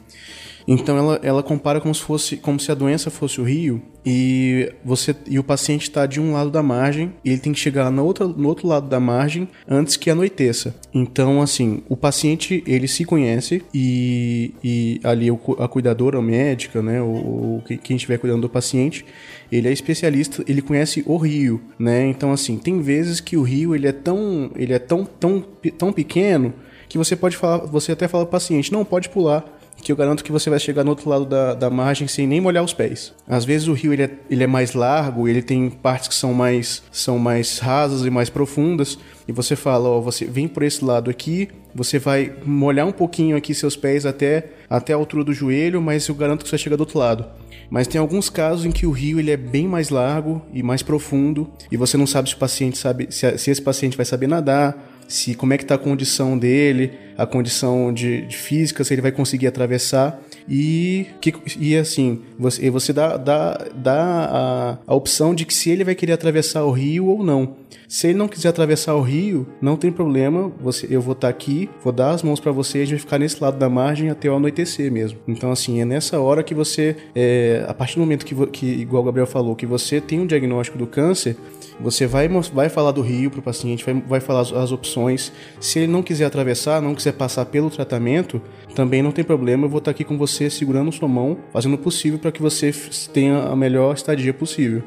Então 0.68 0.98
ela, 0.98 1.20
ela 1.24 1.42
compara 1.42 1.80
como 1.80 1.96
se 1.96 2.02
fosse 2.02 2.36
como 2.36 2.60
se 2.60 2.70
a 2.72 2.76
doença 2.76 3.10
fosse 3.10 3.40
o 3.40 3.44
rio 3.44 3.82
e 4.06 4.74
você 4.84 5.16
e 5.26 5.40
o 5.40 5.44
paciente 5.44 5.84
está 5.84 6.06
de 6.06 6.20
um 6.20 6.34
lado 6.34 6.50
da 6.50 6.62
margem 6.62 7.14
e 7.24 7.30
ele 7.30 7.40
tem 7.40 7.54
que 7.54 7.60
chegar 7.60 7.90
no 7.90 8.04
outro, 8.04 8.28
no 8.28 8.50
outro 8.50 8.68
lado 8.68 8.88
da 8.90 9.00
margem 9.00 9.48
antes 9.66 9.96
que 9.96 10.10
anoiteça. 10.10 10.76
Então 10.94 11.42
assim 11.42 11.84
o 11.88 11.96
paciente 11.96 12.64
ele 12.68 12.88
se 12.88 13.06
conhece 13.06 13.64
e, 13.74 14.54
e 14.62 15.00
ali 15.06 15.30
a 15.58 15.68
cuidadora, 15.70 16.18
a 16.20 16.22
médica, 16.22 16.82
né, 16.82 17.02
o, 17.02 17.62
quem 17.82 17.96
estiver 17.96 18.18
cuidando 18.18 18.42
do 18.42 18.50
paciente, 18.50 19.06
ele 19.50 19.70
é 19.70 19.72
especialista, 19.72 20.44
ele 20.48 20.62
conhece 20.62 21.02
o 21.06 21.16
rio, 21.16 21.62
né? 21.80 22.06
Então 22.08 22.34
assim 22.34 22.58
tem 22.58 22.82
vezes 22.82 23.22
que 23.22 23.38
o 23.38 23.42
rio 23.42 23.74
ele 23.74 23.88
é 23.88 23.94
tão 23.94 24.52
ele 24.56 24.74
é 24.74 24.80
tão 24.80 25.06
tão 25.06 25.42
tão 25.78 25.94
pequeno 25.94 26.54
que 26.90 26.98
você 26.98 27.16
pode 27.16 27.38
falar, 27.38 27.66
você 27.66 27.92
até 27.92 28.08
fala 28.08 28.24
o 28.24 28.28
paciente 28.28 28.72
não 28.72 28.84
pode 28.84 29.10
pular 29.10 29.57
que 29.82 29.92
eu 29.92 29.96
garanto 29.96 30.24
que 30.24 30.32
você 30.32 30.50
vai 30.50 30.60
chegar 30.60 30.84
no 30.84 30.90
outro 30.90 31.10
lado 31.10 31.26
da, 31.26 31.54
da 31.54 31.70
margem 31.70 32.08
sem 32.08 32.28
nem 32.28 32.42
molhar 32.42 32.64
os 32.64 32.74
pés. 32.74 33.14
Às 33.28 33.46
vezes 33.46 33.68
o 33.68 33.74
rio 33.74 33.94
ele 33.94 34.04
é, 34.04 34.12
ele 34.30 34.44
é 34.44 34.48
mais 34.48 34.74
largo, 34.74 35.28
ele 35.28 35.42
tem 35.42 35.70
partes 35.70 36.08
que 36.08 36.16
são 36.16 36.34
mais, 36.34 36.84
são 36.92 37.18
mais 37.18 37.60
rasas 37.60 38.06
e 38.06 38.10
mais 38.10 38.30
profundas, 38.30 38.98
e 39.28 39.32
você 39.32 39.56
fala, 39.56 39.88
ó, 39.90 40.02
você 40.02 40.26
vem 40.26 40.48
por 40.48 40.64
esse 40.64 40.84
lado 40.84 41.10
aqui, 41.10 41.50
você 41.74 42.00
vai 42.00 42.34
molhar 42.46 42.88
um 42.88 42.92
pouquinho 42.92 43.38
aqui 43.38 43.54
seus 43.54 43.76
pés 43.76 44.06
até, 44.06 44.52
até 44.70 44.94
a 44.94 44.96
altura 44.96 45.24
do 45.24 45.34
joelho, 45.34 45.82
mas 45.82 46.08
eu 46.08 46.16
garanto 46.16 46.44
que 46.44 46.50
você 46.50 46.58
chega 46.58 46.76
do 46.76 46.82
outro 46.82 47.00
lado. 47.00 47.26
Mas 47.70 47.88
tem 47.88 48.00
alguns 48.00 48.30
casos 48.30 48.66
em 48.66 48.72
que 48.72 48.86
o 48.86 48.92
rio 48.92 49.20
ele 49.20 49.32
é 49.32 49.38
bem 49.38 49.68
mais 49.68 49.90
largo 49.90 50.42
e 50.54 50.64
mais 50.64 50.82
profundo, 50.82 51.50
e 51.72 51.78
você 51.78 51.98
não 51.98 52.08
sabe 52.08 52.30
se 52.30 52.36
o 52.36 52.40
paciente 52.40 52.78
sabe 52.78 53.08
se, 53.10 53.38
se 53.38 53.52
esse 53.52 53.62
paciente 53.62 53.98
vai 53.98 54.06
saber 54.06 54.28
nadar, 54.28 54.97
se 55.08 55.36
como 55.36 55.54
é 55.54 55.58
que 55.58 55.64
está 55.64 55.76
a 55.76 55.78
condição 55.78 56.38
dele, 56.38 56.92
a 57.18 57.26
condição 57.26 57.94
de, 57.94 58.22
de, 58.22 58.38
física, 58.38 58.84
se 58.84 58.94
ele 58.94 59.02
vai 59.02 59.12
conseguir 59.12 59.48
atravessar. 59.48 60.22
E, 60.50 61.08
que, 61.20 61.34
e 61.60 61.76
assim, 61.76 62.22
você, 62.38 62.70
você 62.70 62.94
dá, 62.94 63.18
dá, 63.18 63.68
dá 63.76 64.30
a, 64.32 64.78
a 64.86 64.96
opção 64.96 65.34
de 65.34 65.46
que 65.46 65.54
se 65.54 65.70
ele 65.70 65.84
vai 65.84 65.96
querer 65.96 66.14
atravessar 66.14 66.64
o 66.64 66.72
rio 66.72 67.08
ou 67.08 67.24
não. 67.24 67.56
Se 67.88 68.08
ele 68.08 68.18
não 68.18 68.28
quiser 68.28 68.50
atravessar 68.50 68.96
o 68.96 69.02
rio, 69.02 69.48
não 69.62 69.78
tem 69.78 69.92
problema. 69.92 70.52
Você, 70.62 70.88
eu 70.90 71.02
vou 71.02 71.14
estar 71.14 71.28
tá 71.28 71.32
aqui, 71.32 71.70
vou 71.84 71.94
dar 71.94 72.12
as 72.12 72.22
mãos 72.22 72.40
para 72.40 72.52
você 72.52 72.80
e 72.80 72.82
a 72.82 72.86
gente 72.86 72.96
vai 72.96 73.00
ficar 73.00 73.20
nesse 73.20 73.42
lado 73.42 73.58
da 73.58 73.70
margem 73.70 74.10
até 74.10 74.30
o 74.30 74.36
anoitecer 74.36 74.92
mesmo. 74.92 75.20
Então, 75.28 75.52
assim, 75.52 75.82
é 75.82 75.86
nessa 75.86 76.20
hora 76.20 76.44
que 76.44 76.54
você, 76.54 76.98
é, 77.16 77.66
a 77.68 77.74
partir 77.74 77.96
do 77.96 78.02
momento 78.02 78.26
que, 78.26 78.36
que, 78.48 78.66
igual 78.66 79.04
o 79.04 79.06
Gabriel 79.06 79.28
falou, 79.28 79.56
que 79.56 79.66
você 79.66 80.02
tem 80.02 80.20
um 80.20 80.28
diagnóstico 80.28 80.78
do 80.78 80.86
câncer, 80.86 81.38
você 81.80 82.08
vai, 82.08 82.28
vai 82.28 82.70
falar 82.70 82.92
do 82.92 83.02
rio 83.02 83.30
para 83.30 83.40
o 83.40 83.44
paciente, 83.44 83.86
vai, 83.86 83.94
vai 83.94 84.20
falar 84.20 84.42
as, 84.42 84.52
as, 84.52 84.72
opções. 84.72 85.32
Se 85.60 85.80
ele 85.80 85.92
não 85.92 86.02
quiser 86.02 86.26
atravessar, 86.26 86.82
não 86.82 86.96
quiser 86.96 87.14
passar 87.14 87.46
pelo 87.46 87.70
tratamento, 87.70 88.42
também 88.74 89.02
não 89.02 89.12
tem 89.12 89.24
problema. 89.24 89.66
Eu 89.66 89.70
vou 89.70 89.80
estar 89.80 89.92
aqui 89.92 90.04
com 90.04 90.18
você 90.18 90.50
segurando 90.50 90.92
sua 90.92 91.08
mão, 91.08 91.38
fazendo 91.52 91.76
o 91.76 91.78
possível 91.78 92.20
para 92.20 92.32
que 92.32 92.42
você 92.42 92.72
tenha 93.14 93.44
a 93.44 93.56
melhor 93.56 93.94
estadia 93.94 94.34
possível. 94.34 94.84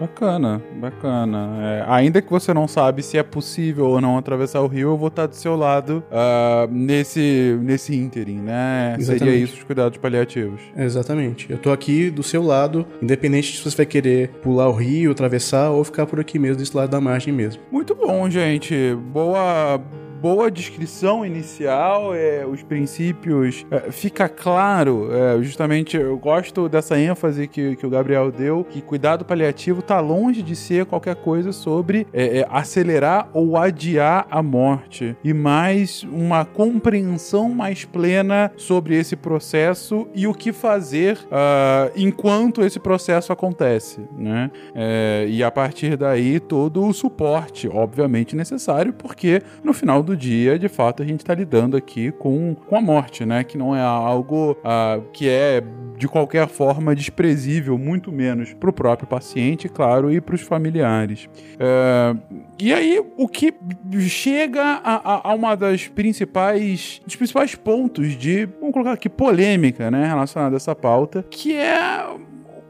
Bacana, 0.00 0.62
bacana. 0.80 1.58
É, 1.62 1.84
ainda 1.86 2.20
que 2.20 2.30
você 2.30 2.52
não 2.52 2.66
sabe 2.66 3.02
se 3.02 3.16
é 3.16 3.22
possível 3.22 3.86
ou 3.86 4.00
não 4.00 4.18
atravessar 4.18 4.60
o 4.60 4.66
rio, 4.66 4.90
eu 4.90 4.96
vou 4.96 5.08
estar 5.08 5.26
do 5.26 5.36
seu 5.36 5.56
lado 5.56 6.02
uh, 6.10 6.72
nesse, 6.72 7.58
nesse 7.62 7.94
ínterim, 7.94 8.40
né? 8.40 8.96
Exatamente. 8.98 9.24
Seria 9.24 9.44
isso 9.44 9.54
os 9.54 9.64
cuidados 9.64 9.98
paliativos. 9.98 10.60
Exatamente. 10.76 11.50
Eu 11.50 11.56
estou 11.56 11.72
aqui 11.72 12.10
do 12.10 12.22
seu 12.22 12.42
lado, 12.42 12.86
independente 13.00 13.56
se 13.56 13.62
você 13.62 13.76
vai 13.76 13.86
querer 13.86 14.28
pular 14.42 14.68
o 14.68 14.72
rio, 14.72 15.12
atravessar 15.12 15.70
ou 15.70 15.84
ficar 15.84 16.06
por 16.06 16.18
aqui 16.18 16.38
mesmo, 16.38 16.56
desse 16.56 16.76
lado 16.76 16.90
da 16.90 17.00
margem 17.00 17.32
mesmo. 17.32 17.62
Muito 17.70 17.94
bom, 17.94 18.28
gente. 18.28 18.74
Boa 19.12 19.80
boa 20.22 20.48
descrição 20.52 21.26
inicial, 21.26 22.14
é, 22.14 22.46
os 22.46 22.62
princípios, 22.62 23.66
é, 23.68 23.90
fica 23.90 24.28
claro, 24.28 25.08
é, 25.12 25.42
justamente 25.42 25.96
eu 25.96 26.16
gosto 26.16 26.68
dessa 26.68 26.96
ênfase 26.96 27.48
que, 27.48 27.74
que 27.74 27.84
o 27.84 27.90
Gabriel 27.90 28.30
deu, 28.30 28.62
que 28.62 28.80
cuidado 28.80 29.24
paliativo 29.24 29.80
está 29.80 29.98
longe 29.98 30.40
de 30.40 30.54
ser 30.54 30.86
qualquer 30.86 31.16
coisa 31.16 31.50
sobre 31.50 32.06
é, 32.12 32.38
é, 32.38 32.46
acelerar 32.48 33.30
ou 33.32 33.56
adiar 33.56 34.28
a 34.30 34.40
morte, 34.40 35.16
e 35.24 35.34
mais 35.34 36.04
uma 36.04 36.44
compreensão 36.44 37.48
mais 37.48 37.84
plena 37.84 38.52
sobre 38.56 38.96
esse 38.96 39.16
processo 39.16 40.06
e 40.14 40.28
o 40.28 40.34
que 40.34 40.52
fazer 40.52 41.16
uh, 41.16 41.90
enquanto 41.96 42.62
esse 42.62 42.78
processo 42.78 43.32
acontece, 43.32 44.00
né? 44.16 44.52
É, 44.72 45.26
e 45.28 45.42
a 45.42 45.50
partir 45.50 45.96
daí 45.96 46.38
todo 46.38 46.86
o 46.86 46.92
suporte, 46.92 47.68
obviamente 47.68 48.36
necessário, 48.36 48.92
porque 48.92 49.42
no 49.64 49.72
final 49.72 50.00
do 50.00 50.11
dia, 50.16 50.58
de 50.58 50.68
fato, 50.68 51.02
a 51.02 51.06
gente 51.06 51.20
está 51.20 51.34
lidando 51.34 51.76
aqui 51.76 52.10
com, 52.12 52.54
com 52.54 52.76
a 52.76 52.80
morte, 52.80 53.24
né? 53.24 53.44
Que 53.44 53.56
não 53.56 53.74
é 53.74 53.80
algo 53.80 54.52
uh, 54.52 55.02
que 55.12 55.28
é 55.28 55.62
de 55.96 56.08
qualquer 56.08 56.48
forma 56.48 56.94
desprezível, 56.96 57.78
muito 57.78 58.10
menos 58.10 58.52
para 58.52 58.68
o 58.68 58.72
próprio 58.72 59.06
paciente, 59.06 59.68
claro, 59.68 60.10
e 60.10 60.20
para 60.20 60.34
os 60.34 60.40
familiares. 60.40 61.28
Uh, 61.54 62.20
e 62.58 62.72
aí, 62.72 63.00
o 63.16 63.28
que 63.28 63.54
chega 64.00 64.62
a, 64.62 64.94
a, 64.94 65.30
a, 65.30 65.34
uma 65.34 65.54
das 65.54 65.86
principais, 65.86 67.00
dos 67.04 67.14
principais 67.14 67.54
pontos 67.54 68.16
de, 68.16 68.46
vamos 68.46 68.72
colocar 68.72 68.92
aqui, 68.92 69.08
polêmica, 69.08 69.90
né, 69.90 70.06
relacionada 70.06 70.56
a 70.56 70.58
essa 70.58 70.74
pauta, 70.74 71.24
que 71.30 71.54
é 71.54 72.04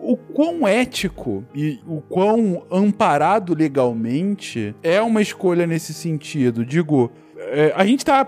o 0.03 0.17
quão 0.17 0.67
ético 0.67 1.45
e 1.55 1.79
o 1.87 2.01
quão 2.01 2.65
amparado 2.71 3.55
legalmente 3.55 4.75
é 4.83 5.01
uma 5.01 5.23
escolha 5.23 5.67
nesse 5.67 5.95
sentido. 5.95 6.67
Digo, 6.67 7.13
é, 7.51 7.73
a 7.75 7.85
gente 7.85 8.05
tá 8.05 8.27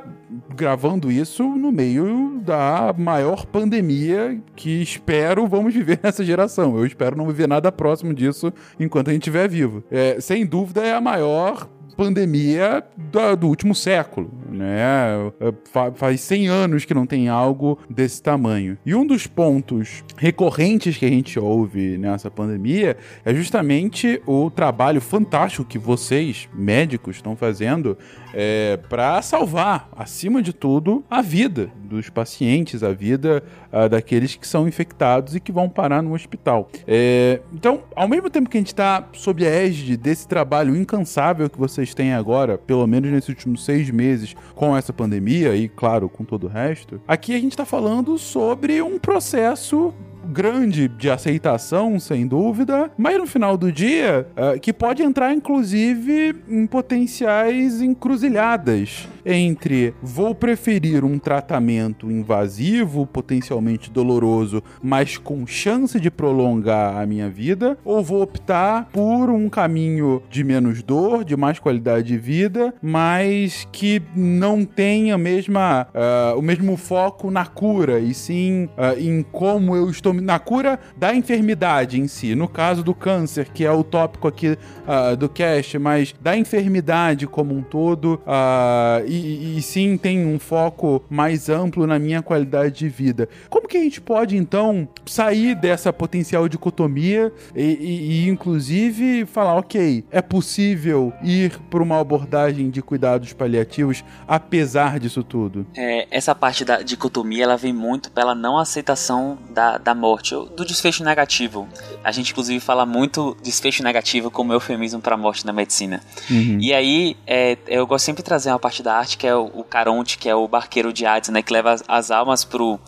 gravando 0.54 1.10
isso 1.10 1.44
no 1.44 1.70
meio 1.70 2.40
da 2.44 2.94
maior 2.96 3.46
pandemia 3.46 4.40
que 4.56 4.82
espero 4.82 5.46
vamos 5.46 5.74
viver 5.74 6.00
nessa 6.02 6.24
geração. 6.24 6.76
Eu 6.76 6.86
espero 6.86 7.16
não 7.16 7.26
viver 7.26 7.48
nada 7.48 7.70
próximo 7.70 8.12
disso 8.12 8.52
enquanto 8.78 9.08
a 9.08 9.12
gente 9.12 9.22
estiver 9.22 9.48
vivo. 9.48 9.82
É, 9.90 10.20
sem 10.20 10.44
dúvida 10.44 10.84
é 10.84 10.94
a 10.94 11.00
maior 11.00 11.68
pandemia 11.94 12.84
do, 12.96 13.36
do 13.36 13.48
último 13.48 13.74
século, 13.74 14.30
né? 14.50 15.30
É, 15.40 15.52
faz 15.94 16.20
100 16.20 16.48
anos 16.48 16.84
que 16.84 16.92
não 16.92 17.06
tem 17.06 17.28
algo 17.28 17.78
desse 17.88 18.22
tamanho. 18.22 18.76
E 18.84 18.94
um 18.94 19.06
dos 19.06 19.26
pontos 19.26 20.04
recorrentes 20.16 20.96
que 20.96 21.06
a 21.06 21.08
gente 21.08 21.38
ouve 21.38 21.96
nessa 21.96 22.30
pandemia 22.30 22.96
é 23.24 23.34
justamente 23.34 24.20
o 24.26 24.50
trabalho 24.50 25.00
fantástico 25.00 25.64
que 25.64 25.78
vocês, 25.78 26.48
médicos, 26.52 27.16
estão 27.16 27.36
fazendo 27.36 27.96
é, 28.34 28.76
para 28.88 29.22
salvar, 29.22 29.88
acima 29.96 30.42
de 30.42 30.52
tudo, 30.52 31.04
a 31.08 31.22
vida 31.22 31.70
dos 31.84 32.10
pacientes, 32.10 32.82
a 32.82 32.92
vida 32.92 33.42
uh, 33.72 33.88
daqueles 33.88 34.34
que 34.34 34.46
são 34.46 34.66
infectados 34.66 35.36
e 35.36 35.40
que 35.40 35.52
vão 35.52 35.68
parar 35.68 36.02
no 36.02 36.12
hospital. 36.12 36.68
É, 36.86 37.40
então, 37.52 37.84
ao 37.94 38.08
mesmo 38.08 38.28
tempo 38.28 38.50
que 38.50 38.56
a 38.56 38.60
gente 38.60 38.68
está 38.68 39.08
sob 39.12 39.46
a 39.46 39.50
égide 39.50 39.96
desse 39.96 40.26
trabalho 40.26 40.76
incansável 40.76 41.48
que 41.48 41.58
vocês 41.58 41.94
têm 41.94 42.12
agora, 42.12 42.58
pelo 42.58 42.86
menos 42.86 43.10
nesses 43.10 43.28
últimos 43.28 43.64
seis 43.64 43.88
meses, 43.90 44.34
com 44.54 44.76
essa 44.76 44.92
pandemia 44.92 45.54
e, 45.54 45.68
claro, 45.68 46.08
com 46.08 46.24
todo 46.24 46.44
o 46.44 46.50
resto, 46.50 47.00
aqui 47.06 47.34
a 47.34 47.38
gente 47.38 47.52
está 47.52 47.64
falando 47.64 48.18
sobre 48.18 48.82
um 48.82 48.98
processo 48.98 49.94
grande 50.24 50.88
de 50.88 51.10
aceitação, 51.10 51.98
sem 52.00 52.26
dúvida, 52.26 52.90
mas 52.96 53.18
no 53.18 53.26
final 53.26 53.56
do 53.56 53.70
dia, 53.70 54.26
uh, 54.36 54.58
que 54.58 54.72
pode 54.72 55.02
entrar 55.02 55.32
inclusive 55.32 56.34
em 56.48 56.66
potenciais 56.66 57.80
encruzilhadas 57.80 59.08
entre 59.24 59.94
vou 60.02 60.34
preferir 60.34 61.04
um 61.04 61.18
tratamento 61.18 62.10
invasivo, 62.10 63.06
potencialmente 63.06 63.90
doloroso, 63.90 64.62
mas 64.82 65.16
com 65.16 65.46
chance 65.46 65.98
de 65.98 66.10
prolongar 66.10 67.00
a 67.00 67.06
minha 67.06 67.28
vida, 67.28 67.78
ou 67.84 68.02
vou 68.02 68.22
optar 68.22 68.88
por 68.92 69.30
um 69.30 69.48
caminho 69.48 70.22
de 70.30 70.44
menos 70.44 70.82
dor, 70.82 71.24
de 71.24 71.36
mais 71.36 71.58
qualidade 71.58 72.08
de 72.08 72.18
vida, 72.18 72.74
mas 72.82 73.66
que 73.72 74.02
não 74.14 74.64
tenha 74.64 75.16
mesma, 75.16 75.86
uh, 75.94 76.38
o 76.38 76.42
mesmo 76.42 76.76
foco 76.76 77.30
na 77.30 77.46
cura, 77.46 77.98
e 77.98 78.12
sim 78.12 78.68
uh, 78.76 78.98
em 78.98 79.22
como 79.22 79.74
eu 79.74 79.88
estou 79.88 80.12
na 80.20 80.38
cura 80.38 80.78
da 80.96 81.14
enfermidade 81.14 82.00
em 82.00 82.08
si. 82.08 82.34
No 82.34 82.48
caso 82.48 82.82
do 82.82 82.94
câncer, 82.94 83.48
que 83.52 83.64
é 83.64 83.70
o 83.70 83.82
tópico 83.82 84.28
aqui 84.28 84.58
uh, 84.86 85.16
do 85.16 85.28
cast, 85.28 85.78
mas 85.78 86.14
da 86.20 86.36
enfermidade 86.36 87.26
como 87.26 87.54
um 87.54 87.62
todo, 87.62 88.20
uh, 88.26 89.06
e, 89.06 89.58
e, 89.58 89.62
sim 89.62 89.96
tem 89.96 90.26
um 90.26 90.38
foco 90.38 91.02
mais 91.08 91.48
amplo 91.48 91.86
na 91.86 91.98
minha 91.98 92.22
qualidade 92.22 92.74
de 92.78 92.88
vida. 92.88 93.28
Como 93.48 93.68
que 93.68 93.76
a 93.76 93.80
gente 93.80 94.00
pode 94.00 94.36
então 94.36 94.88
sair 95.06 95.54
dessa 95.54 95.92
potencial 95.92 96.48
dicotomia 96.48 97.32
e, 97.54 97.62
e, 97.62 98.10
e 98.10 98.28
inclusive 98.28 99.26
falar, 99.26 99.56
ok, 99.56 100.04
é 100.10 100.22
possível 100.22 101.12
ir 101.22 101.58
por 101.70 101.82
uma 101.82 102.00
abordagem 102.00 102.70
de 102.70 102.82
cuidados 102.82 103.32
paliativos 103.32 104.04
apesar 104.26 104.98
disso 104.98 105.22
tudo? 105.22 105.66
É, 105.76 106.06
essa 106.10 106.34
parte 106.34 106.64
da 106.64 106.82
dicotomia 106.82 107.44
ela 107.44 107.56
vem 107.56 107.72
muito 107.72 108.10
pela 108.10 108.34
não 108.34 108.58
aceitação 108.58 109.38
da, 109.50 109.78
da 109.78 109.94
morte, 110.04 110.34
do 110.34 110.64
desfecho 110.66 111.02
negativo. 111.02 111.66
A 112.02 112.12
gente 112.12 112.32
inclusive 112.32 112.60
fala 112.60 112.84
muito 112.84 113.34
desfecho 113.42 113.82
negativo 113.82 114.30
como 114.30 114.52
eufemismo 114.52 115.00
para 115.00 115.14
a 115.14 115.18
morte 115.18 115.46
na 115.46 115.52
medicina. 115.52 116.02
Uhum. 116.30 116.58
E 116.60 116.74
aí 116.74 117.16
é, 117.26 117.56
eu 117.66 117.86
gosto 117.86 118.04
sempre 118.04 118.22
de 118.22 118.26
trazer 118.26 118.50
uma 118.50 118.58
parte 118.58 118.82
da 118.82 118.94
arte 118.94 119.16
que 119.16 119.26
é 119.26 119.34
o, 119.34 119.46
o 119.46 119.64
Caronte, 119.64 120.18
que 120.18 120.28
é 120.28 120.34
o 120.34 120.46
barqueiro 120.46 120.92
de 120.92 121.06
Hades, 121.06 121.30
né, 121.30 121.40
que 121.40 121.52
leva 121.52 121.72
as, 121.72 121.82
as 121.88 122.10
almas 122.10 122.44
pro 122.44 122.78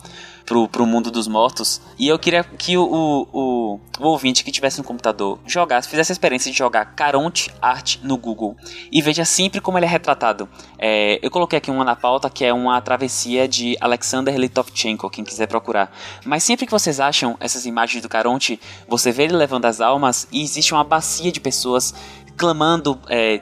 pro, 0.47 0.67
pro 0.67 0.85
mundo 0.85 1.11
dos 1.11 1.27
mortos. 1.27 1.79
E 1.99 2.07
eu 2.07 2.17
queria 2.17 2.43
que 2.43 2.77
o, 2.77 3.27
o, 3.31 3.79
o 3.99 4.07
ouvinte 4.07 4.43
que 4.43 4.51
tivesse 4.51 4.79
um 4.79 4.83
computador 4.83 5.37
jogasse, 5.45 5.89
fizesse 5.89 6.11
a 6.11 6.13
experiência 6.13 6.49
de 6.49 6.57
jogar 6.57 6.85
Caronte 6.95 7.53
Art 7.61 7.97
no 8.01 8.17
Google 8.17 8.55
e 8.89 9.01
veja 9.01 9.25
sempre 9.25 9.59
como 9.59 9.77
ele 9.77 9.85
é 9.85 9.89
retratado. 9.89 10.47
É, 10.79 11.19
eu 11.21 11.29
coloquei 11.29 11.57
aqui 11.57 11.69
uma 11.69 11.83
na 11.83 11.95
pauta 11.95 12.29
que 12.29 12.45
é 12.45 12.53
uma 12.53 12.79
travessia 12.81 13.47
de 13.47 13.75
Alexander 13.81 14.35
Litovchenko, 14.35 15.09
quem 15.09 15.25
quiser 15.25 15.47
procurar. 15.47 15.91
Mas 16.25 16.43
sempre 16.43 16.65
que 16.65 16.71
vocês 16.71 16.99
acham 16.99 17.35
essas 17.41 17.65
imagens 17.65 18.01
do 18.01 18.07
Caronte, 18.07 18.59
você 18.87 19.11
vê 19.11 19.23
ele 19.23 19.35
levando 19.35 19.65
as 19.65 19.81
almas 19.81 20.27
e 20.31 20.41
existe 20.41 20.73
uma 20.73 20.83
bacia 20.83 21.31
de 21.31 21.41
pessoas 21.41 21.93
clamando, 22.37 22.97
é, 23.09 23.41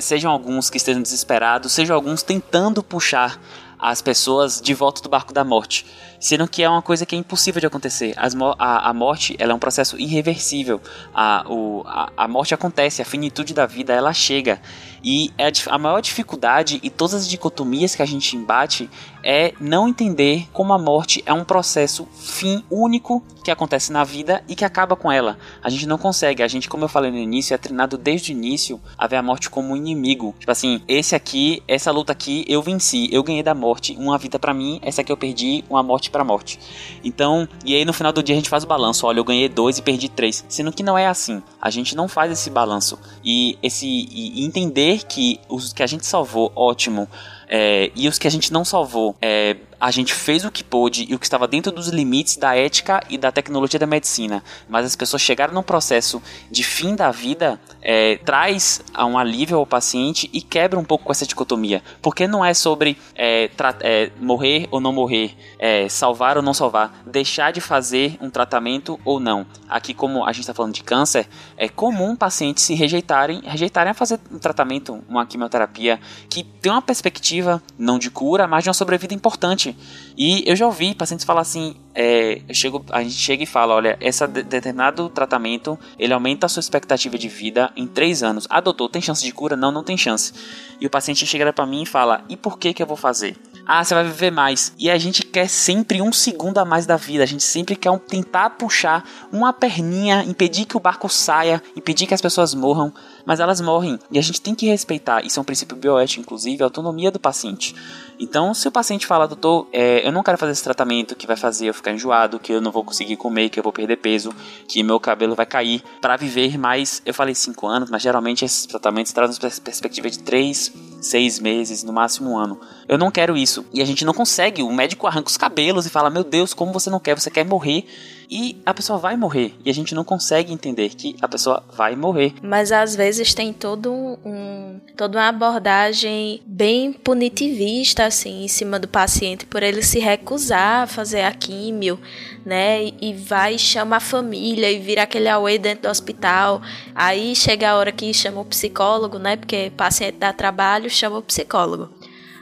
sejam 0.00 0.30
alguns 0.30 0.68
que 0.68 0.76
estejam 0.76 1.00
desesperados, 1.00 1.72
sejam 1.72 1.94
alguns 1.94 2.22
tentando 2.22 2.82
puxar 2.82 3.40
as 3.82 4.00
pessoas 4.00 4.60
de 4.60 4.72
volta 4.74 5.02
do 5.02 5.08
barco 5.08 5.32
da 5.32 5.42
morte, 5.42 5.84
sendo 6.22 6.46
que 6.46 6.62
é 6.62 6.68
uma 6.70 6.80
coisa 6.80 7.04
que 7.04 7.16
é 7.16 7.18
impossível 7.18 7.58
de 7.58 7.66
acontecer. 7.66 8.14
As, 8.16 8.32
a, 8.56 8.88
a, 8.88 8.94
morte 8.94 9.34
ela 9.40 9.50
é 9.50 9.54
um 9.54 9.58
processo 9.58 9.98
irreversível. 9.98 10.80
A, 11.12 11.44
o, 11.48 11.82
a, 11.84 12.12
a, 12.16 12.28
morte 12.28 12.54
acontece, 12.54 13.02
a 13.02 13.04
finitude 13.04 13.52
da 13.52 13.66
vida 13.66 13.92
ela 13.92 14.12
chega. 14.12 14.62
E 15.02 15.32
é 15.36 15.48
a, 15.48 15.74
a 15.74 15.78
maior 15.78 16.00
dificuldade 16.00 16.78
e 16.80 16.88
todas 16.88 17.14
as 17.14 17.28
dicotomias 17.28 17.96
que 17.96 18.02
a 18.02 18.06
gente 18.06 18.36
embate 18.36 18.88
é 19.24 19.52
não 19.60 19.88
entender 19.88 20.48
como 20.52 20.72
a 20.72 20.78
morte 20.78 21.22
é 21.26 21.32
um 21.32 21.44
processo 21.44 22.06
fim 22.14 22.62
único 22.70 23.20
que 23.42 23.50
acontece 23.50 23.92
na 23.92 24.04
vida 24.04 24.44
e 24.48 24.54
que 24.54 24.64
acaba 24.64 24.94
com 24.94 25.10
ela. 25.10 25.36
A 25.62 25.68
gente 25.68 25.86
não 25.86 25.98
consegue, 25.98 26.42
a 26.42 26.48
gente, 26.48 26.68
como 26.68 26.84
eu 26.84 26.88
falei 26.88 27.10
no 27.10 27.18
início, 27.18 27.52
é 27.54 27.58
treinado 27.58 27.98
desde 27.98 28.32
o 28.32 28.34
início 28.34 28.80
a 28.96 29.08
ver 29.08 29.16
a 29.16 29.22
morte 29.22 29.50
como 29.50 29.72
um 29.72 29.76
inimigo. 29.76 30.34
Tipo 30.38 30.52
assim, 30.52 30.80
esse 30.86 31.16
aqui, 31.16 31.62
essa 31.66 31.90
luta 31.90 32.12
aqui, 32.12 32.44
eu 32.46 32.62
venci, 32.62 33.08
eu 33.12 33.24
ganhei 33.24 33.42
da 33.42 33.54
morte, 33.54 33.96
uma 33.98 34.16
vida 34.18 34.38
para 34.38 34.54
mim, 34.54 34.78
essa 34.82 35.00
aqui 35.00 35.10
eu 35.10 35.16
perdi, 35.16 35.64
uma 35.68 35.82
morte 35.82 36.10
pra 36.12 36.22
morte. 36.22 36.60
Então, 37.02 37.48
e 37.64 37.74
aí 37.74 37.84
no 37.84 37.92
final 37.92 38.12
do 38.12 38.22
dia 38.22 38.34
a 38.34 38.38
gente 38.38 38.48
faz 38.48 38.62
o 38.62 38.66
balanço, 38.66 39.06
olha, 39.06 39.18
eu 39.18 39.24
ganhei 39.24 39.48
dois 39.48 39.78
e 39.78 39.82
perdi 39.82 40.08
três. 40.08 40.44
Sendo 40.48 40.70
que 40.70 40.82
não 40.82 40.96
é 40.96 41.06
assim. 41.06 41.42
A 41.60 41.70
gente 41.70 41.96
não 41.96 42.06
faz 42.06 42.30
esse 42.30 42.50
balanço. 42.50 42.98
E 43.24 43.58
esse 43.62 43.86
e 43.86 44.44
entender 44.44 45.04
que 45.04 45.40
os 45.48 45.72
que 45.72 45.82
a 45.82 45.86
gente 45.86 46.06
salvou, 46.06 46.52
ótimo. 46.54 47.08
É, 47.48 47.90
e 47.94 48.08
os 48.08 48.18
que 48.18 48.26
a 48.26 48.30
gente 48.30 48.52
não 48.52 48.64
salvou, 48.64 49.14
é, 49.20 49.56
a 49.82 49.90
gente 49.90 50.14
fez 50.14 50.44
o 50.44 50.50
que 50.52 50.62
pôde 50.62 51.06
e 51.10 51.14
o 51.16 51.18
que 51.18 51.26
estava 51.26 51.48
dentro 51.48 51.72
dos 51.72 51.88
limites 51.88 52.36
da 52.36 52.54
ética 52.54 53.02
e 53.10 53.18
da 53.18 53.32
tecnologia 53.32 53.80
da 53.80 53.86
medicina, 53.86 54.40
mas 54.68 54.86
as 54.86 54.94
pessoas 54.94 55.20
chegaram 55.20 55.52
num 55.52 55.62
processo 55.62 56.22
de 56.48 56.62
fim 56.62 56.94
da 56.94 57.10
vida, 57.10 57.60
é, 57.82 58.16
traz 58.18 58.80
um 58.96 59.18
alívio 59.18 59.58
ao 59.58 59.66
paciente 59.66 60.30
e 60.32 60.40
quebra 60.40 60.78
um 60.78 60.84
pouco 60.84 61.06
com 61.06 61.10
essa 61.10 61.26
dicotomia, 61.26 61.82
porque 62.00 62.28
não 62.28 62.44
é 62.44 62.54
sobre 62.54 62.96
é, 63.16 63.50
é, 63.80 64.12
morrer 64.20 64.68
ou 64.70 64.80
não 64.80 64.92
morrer, 64.92 65.34
é, 65.58 65.88
salvar 65.88 66.36
ou 66.36 66.44
não 66.44 66.54
salvar, 66.54 67.02
deixar 67.04 67.52
de 67.52 67.60
fazer 67.60 68.16
um 68.20 68.30
tratamento 68.30 69.00
ou 69.04 69.18
não. 69.18 69.44
Aqui, 69.68 69.92
como 69.92 70.24
a 70.24 70.30
gente 70.30 70.42
está 70.42 70.54
falando 70.54 70.74
de 70.74 70.84
câncer, 70.84 71.26
é 71.56 71.68
comum 71.68 72.14
pacientes 72.14 72.62
se 72.62 72.74
rejeitarem, 72.74 73.40
rejeitarem 73.44 73.90
a 73.90 73.94
fazer 73.94 74.20
um 74.30 74.38
tratamento, 74.38 75.02
uma 75.08 75.26
quimioterapia 75.26 75.98
que 76.30 76.44
tem 76.44 76.70
uma 76.70 76.80
perspectiva 76.80 77.60
não 77.76 77.98
de 77.98 78.12
cura, 78.12 78.46
mas 78.46 78.62
de 78.62 78.68
uma 78.68 78.74
sobrevida 78.74 79.12
importante 79.12 79.71
e 80.16 80.44
eu 80.46 80.54
já 80.54 80.66
ouvi 80.66 80.94
pacientes 80.94 81.24
falar 81.24 81.40
assim, 81.40 81.74
é, 81.94 82.40
chego, 82.52 82.84
a 82.90 83.02
gente 83.02 83.14
chega 83.14 83.42
e 83.42 83.46
fala, 83.46 83.74
olha, 83.74 83.96
esse 84.00 84.26
determinado 84.26 85.08
tratamento, 85.08 85.78
ele 85.98 86.12
aumenta 86.12 86.46
a 86.46 86.48
sua 86.48 86.60
expectativa 86.60 87.16
de 87.16 87.28
vida 87.28 87.72
em 87.76 87.86
3 87.86 88.22
anos. 88.22 88.46
Ah, 88.50 88.60
doutor, 88.60 88.88
tem 88.88 89.00
chance 89.00 89.22
de 89.22 89.32
cura? 89.32 89.56
Não, 89.56 89.72
não 89.72 89.82
tem 89.82 89.96
chance. 89.96 90.32
E 90.80 90.86
o 90.86 90.90
paciente 90.90 91.26
chega 91.26 91.52
para 91.52 91.66
mim 91.66 91.82
e 91.82 91.86
fala, 91.86 92.24
e 92.28 92.36
por 92.36 92.58
que 92.58 92.74
que 92.74 92.82
eu 92.82 92.86
vou 92.86 92.96
fazer? 92.96 93.36
Ah, 93.64 93.84
você 93.84 93.94
vai 93.94 94.04
viver 94.04 94.32
mais. 94.32 94.74
E 94.76 94.90
a 94.90 94.98
gente 94.98 95.22
quer 95.22 95.48
sempre 95.48 96.02
um 96.02 96.12
segundo 96.12 96.58
a 96.58 96.64
mais 96.64 96.84
da 96.84 96.96
vida. 96.96 97.22
A 97.22 97.26
gente 97.26 97.44
sempre 97.44 97.76
quer 97.76 97.90
um, 97.90 97.98
tentar 97.98 98.50
puxar 98.50 99.08
uma 99.32 99.52
perninha, 99.52 100.24
impedir 100.24 100.66
que 100.66 100.76
o 100.76 100.80
barco 100.80 101.08
saia, 101.08 101.62
impedir 101.76 102.06
que 102.06 102.14
as 102.14 102.20
pessoas 102.20 102.54
morram. 102.54 102.92
Mas 103.24 103.38
elas 103.38 103.60
morrem. 103.60 104.00
E 104.10 104.18
a 104.18 104.22
gente 104.22 104.40
tem 104.40 104.54
que 104.54 104.66
respeitar. 104.66 105.24
Isso 105.24 105.38
é 105.38 105.42
um 105.42 105.44
princípio 105.44 105.76
bioético, 105.76 106.22
inclusive, 106.22 106.60
a 106.60 106.66
autonomia 106.66 107.12
do 107.12 107.20
paciente. 107.20 107.74
Então, 108.22 108.54
se 108.54 108.68
o 108.68 108.70
paciente 108.70 109.04
fala, 109.04 109.26
doutor, 109.26 109.66
é, 109.72 110.06
eu 110.06 110.12
não 110.12 110.22
quero 110.22 110.38
fazer 110.38 110.52
esse 110.52 110.62
tratamento 110.62 111.16
que 111.16 111.26
vai 111.26 111.36
fazer 111.36 111.66
eu 111.66 111.74
ficar 111.74 111.90
enjoado, 111.90 112.38
que 112.38 112.52
eu 112.52 112.60
não 112.60 112.70
vou 112.70 112.84
conseguir 112.84 113.16
comer, 113.16 113.48
que 113.48 113.58
eu 113.58 113.64
vou 113.64 113.72
perder 113.72 113.96
peso, 113.96 114.32
que 114.68 114.80
meu 114.84 115.00
cabelo 115.00 115.34
vai 115.34 115.44
cair, 115.44 115.82
para 116.00 116.16
viver 116.16 116.56
mais, 116.56 117.02
eu 117.04 117.12
falei 117.12 117.34
5 117.34 117.66
anos, 117.66 117.90
mas 117.90 118.00
geralmente 118.00 118.44
esses 118.44 118.64
tratamentos 118.64 119.12
trazem 119.12 119.36
perspectiva 119.40 120.08
de 120.08 120.20
3, 120.20 120.72
6 121.00 121.40
meses, 121.40 121.82
no 121.82 121.92
máximo 121.92 122.30
um 122.30 122.38
ano. 122.38 122.60
Eu 122.86 122.96
não 122.96 123.10
quero 123.10 123.36
isso. 123.36 123.66
E 123.74 123.82
a 123.82 123.84
gente 123.84 124.04
não 124.04 124.14
consegue. 124.14 124.62
O 124.62 124.72
médico 124.72 125.08
arranca 125.08 125.28
os 125.28 125.36
cabelos 125.36 125.84
e 125.84 125.90
fala: 125.90 126.08
Meu 126.08 126.22
Deus, 126.22 126.54
como 126.54 126.72
você 126.72 126.90
não 126.90 127.00
quer? 127.00 127.18
Você 127.18 127.30
quer 127.30 127.44
morrer 127.44 127.84
e 128.32 128.62
a 128.64 128.72
pessoa 128.72 128.98
vai 128.98 129.14
morrer. 129.14 129.54
E 129.62 129.68
a 129.68 129.74
gente 129.74 129.94
não 129.94 130.02
consegue 130.02 130.54
entender 130.54 130.88
que 130.88 131.14
a 131.20 131.28
pessoa 131.28 131.62
vai 131.76 131.94
morrer. 131.94 132.32
Mas 132.42 132.72
às 132.72 132.96
vezes 132.96 133.34
tem 133.34 133.52
todo 133.52 133.92
um, 133.92 134.80
toda 134.96 135.18
uma 135.18 135.28
abordagem 135.28 136.40
bem 136.46 136.94
punitivista, 136.94 138.06
assim, 138.06 138.44
em 138.44 138.48
cima 138.48 138.78
do 138.78 138.88
paciente, 138.88 139.44
por 139.44 139.62
ele 139.62 139.82
se 139.82 139.98
recusar 139.98 140.84
a 140.84 140.86
fazer 140.86 141.20
a 141.20 141.32
químio, 141.32 142.00
né? 142.42 142.90
E 143.02 143.12
vai 143.12 143.58
chama 143.58 143.96
a 143.96 144.00
família 144.00 144.72
e 144.72 144.78
vira 144.78 145.02
aquele 145.02 145.28
away 145.28 145.58
dentro 145.58 145.82
do 145.82 145.90
hospital. 145.90 146.62
Aí 146.94 147.36
chega 147.36 147.70
a 147.70 147.76
hora 147.76 147.92
que 147.92 148.14
chama 148.14 148.40
o 148.40 148.46
psicólogo, 148.46 149.18
né? 149.18 149.36
Porque 149.36 149.70
paciente 149.76 150.16
dá 150.16 150.32
trabalho, 150.32 150.88
chama 150.88 151.18
o 151.18 151.22
psicólogo. 151.22 151.90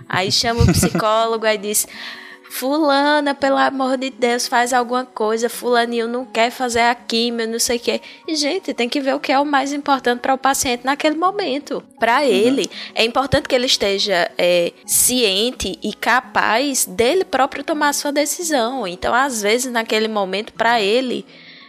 Aí 0.09 0.31
chama 0.31 0.63
o 0.63 0.67
psicólogo, 0.73 1.45
aí 1.45 1.59
diz: 1.59 1.89
Fulana, 2.51 3.33
pelo 3.33 3.57
amor 3.57 3.97
de 3.97 4.11
Deus, 4.11 4.49
faz 4.49 4.73
alguma 4.73 5.05
coisa. 5.07 5.49
Fulaninho 5.49 6.09
não 6.09 6.27
quer 6.27 6.51
fazer 6.51 6.81
a 6.81 6.95
químio, 6.97 7.47
não 7.47 7.61
sei 7.61 7.77
o 7.77 7.81
quê. 7.81 8.01
E, 8.27 8.35
gente, 8.35 8.75
tem 8.75 8.89
que 8.89 9.01
ver 9.01 9.15
o 9.15 9.21
que 9.21 9.31
é 9.31 9.39
o 9.39 9.47
mais 9.47 9.73
importante 9.73 10.19
para 10.19 10.35
o 10.35 10.39
paciente 10.39 10.85
naquele 10.85 11.15
momento. 11.15 11.81
Para 11.99 12.19
uhum. 12.19 12.27
ele, 12.27 12.69
é 12.93 13.05
importante 13.05 13.49
que 13.49 13.55
ele 13.55 13.67
esteja 13.67 14.29
é, 14.37 14.73
ciente 14.85 15.79
e 15.81 15.95
capaz 15.95 16.85
dele 16.85 17.25
próprio 17.25 17.63
tomar 17.63 17.91
a 17.91 17.93
sua 17.93 18.11
decisão. 18.11 18.85
Então, 18.85 19.15
às 19.15 19.41
vezes, 19.41 19.71
naquele 19.71 20.09
momento, 20.09 20.53
para 20.53 20.83
ele 20.83 21.25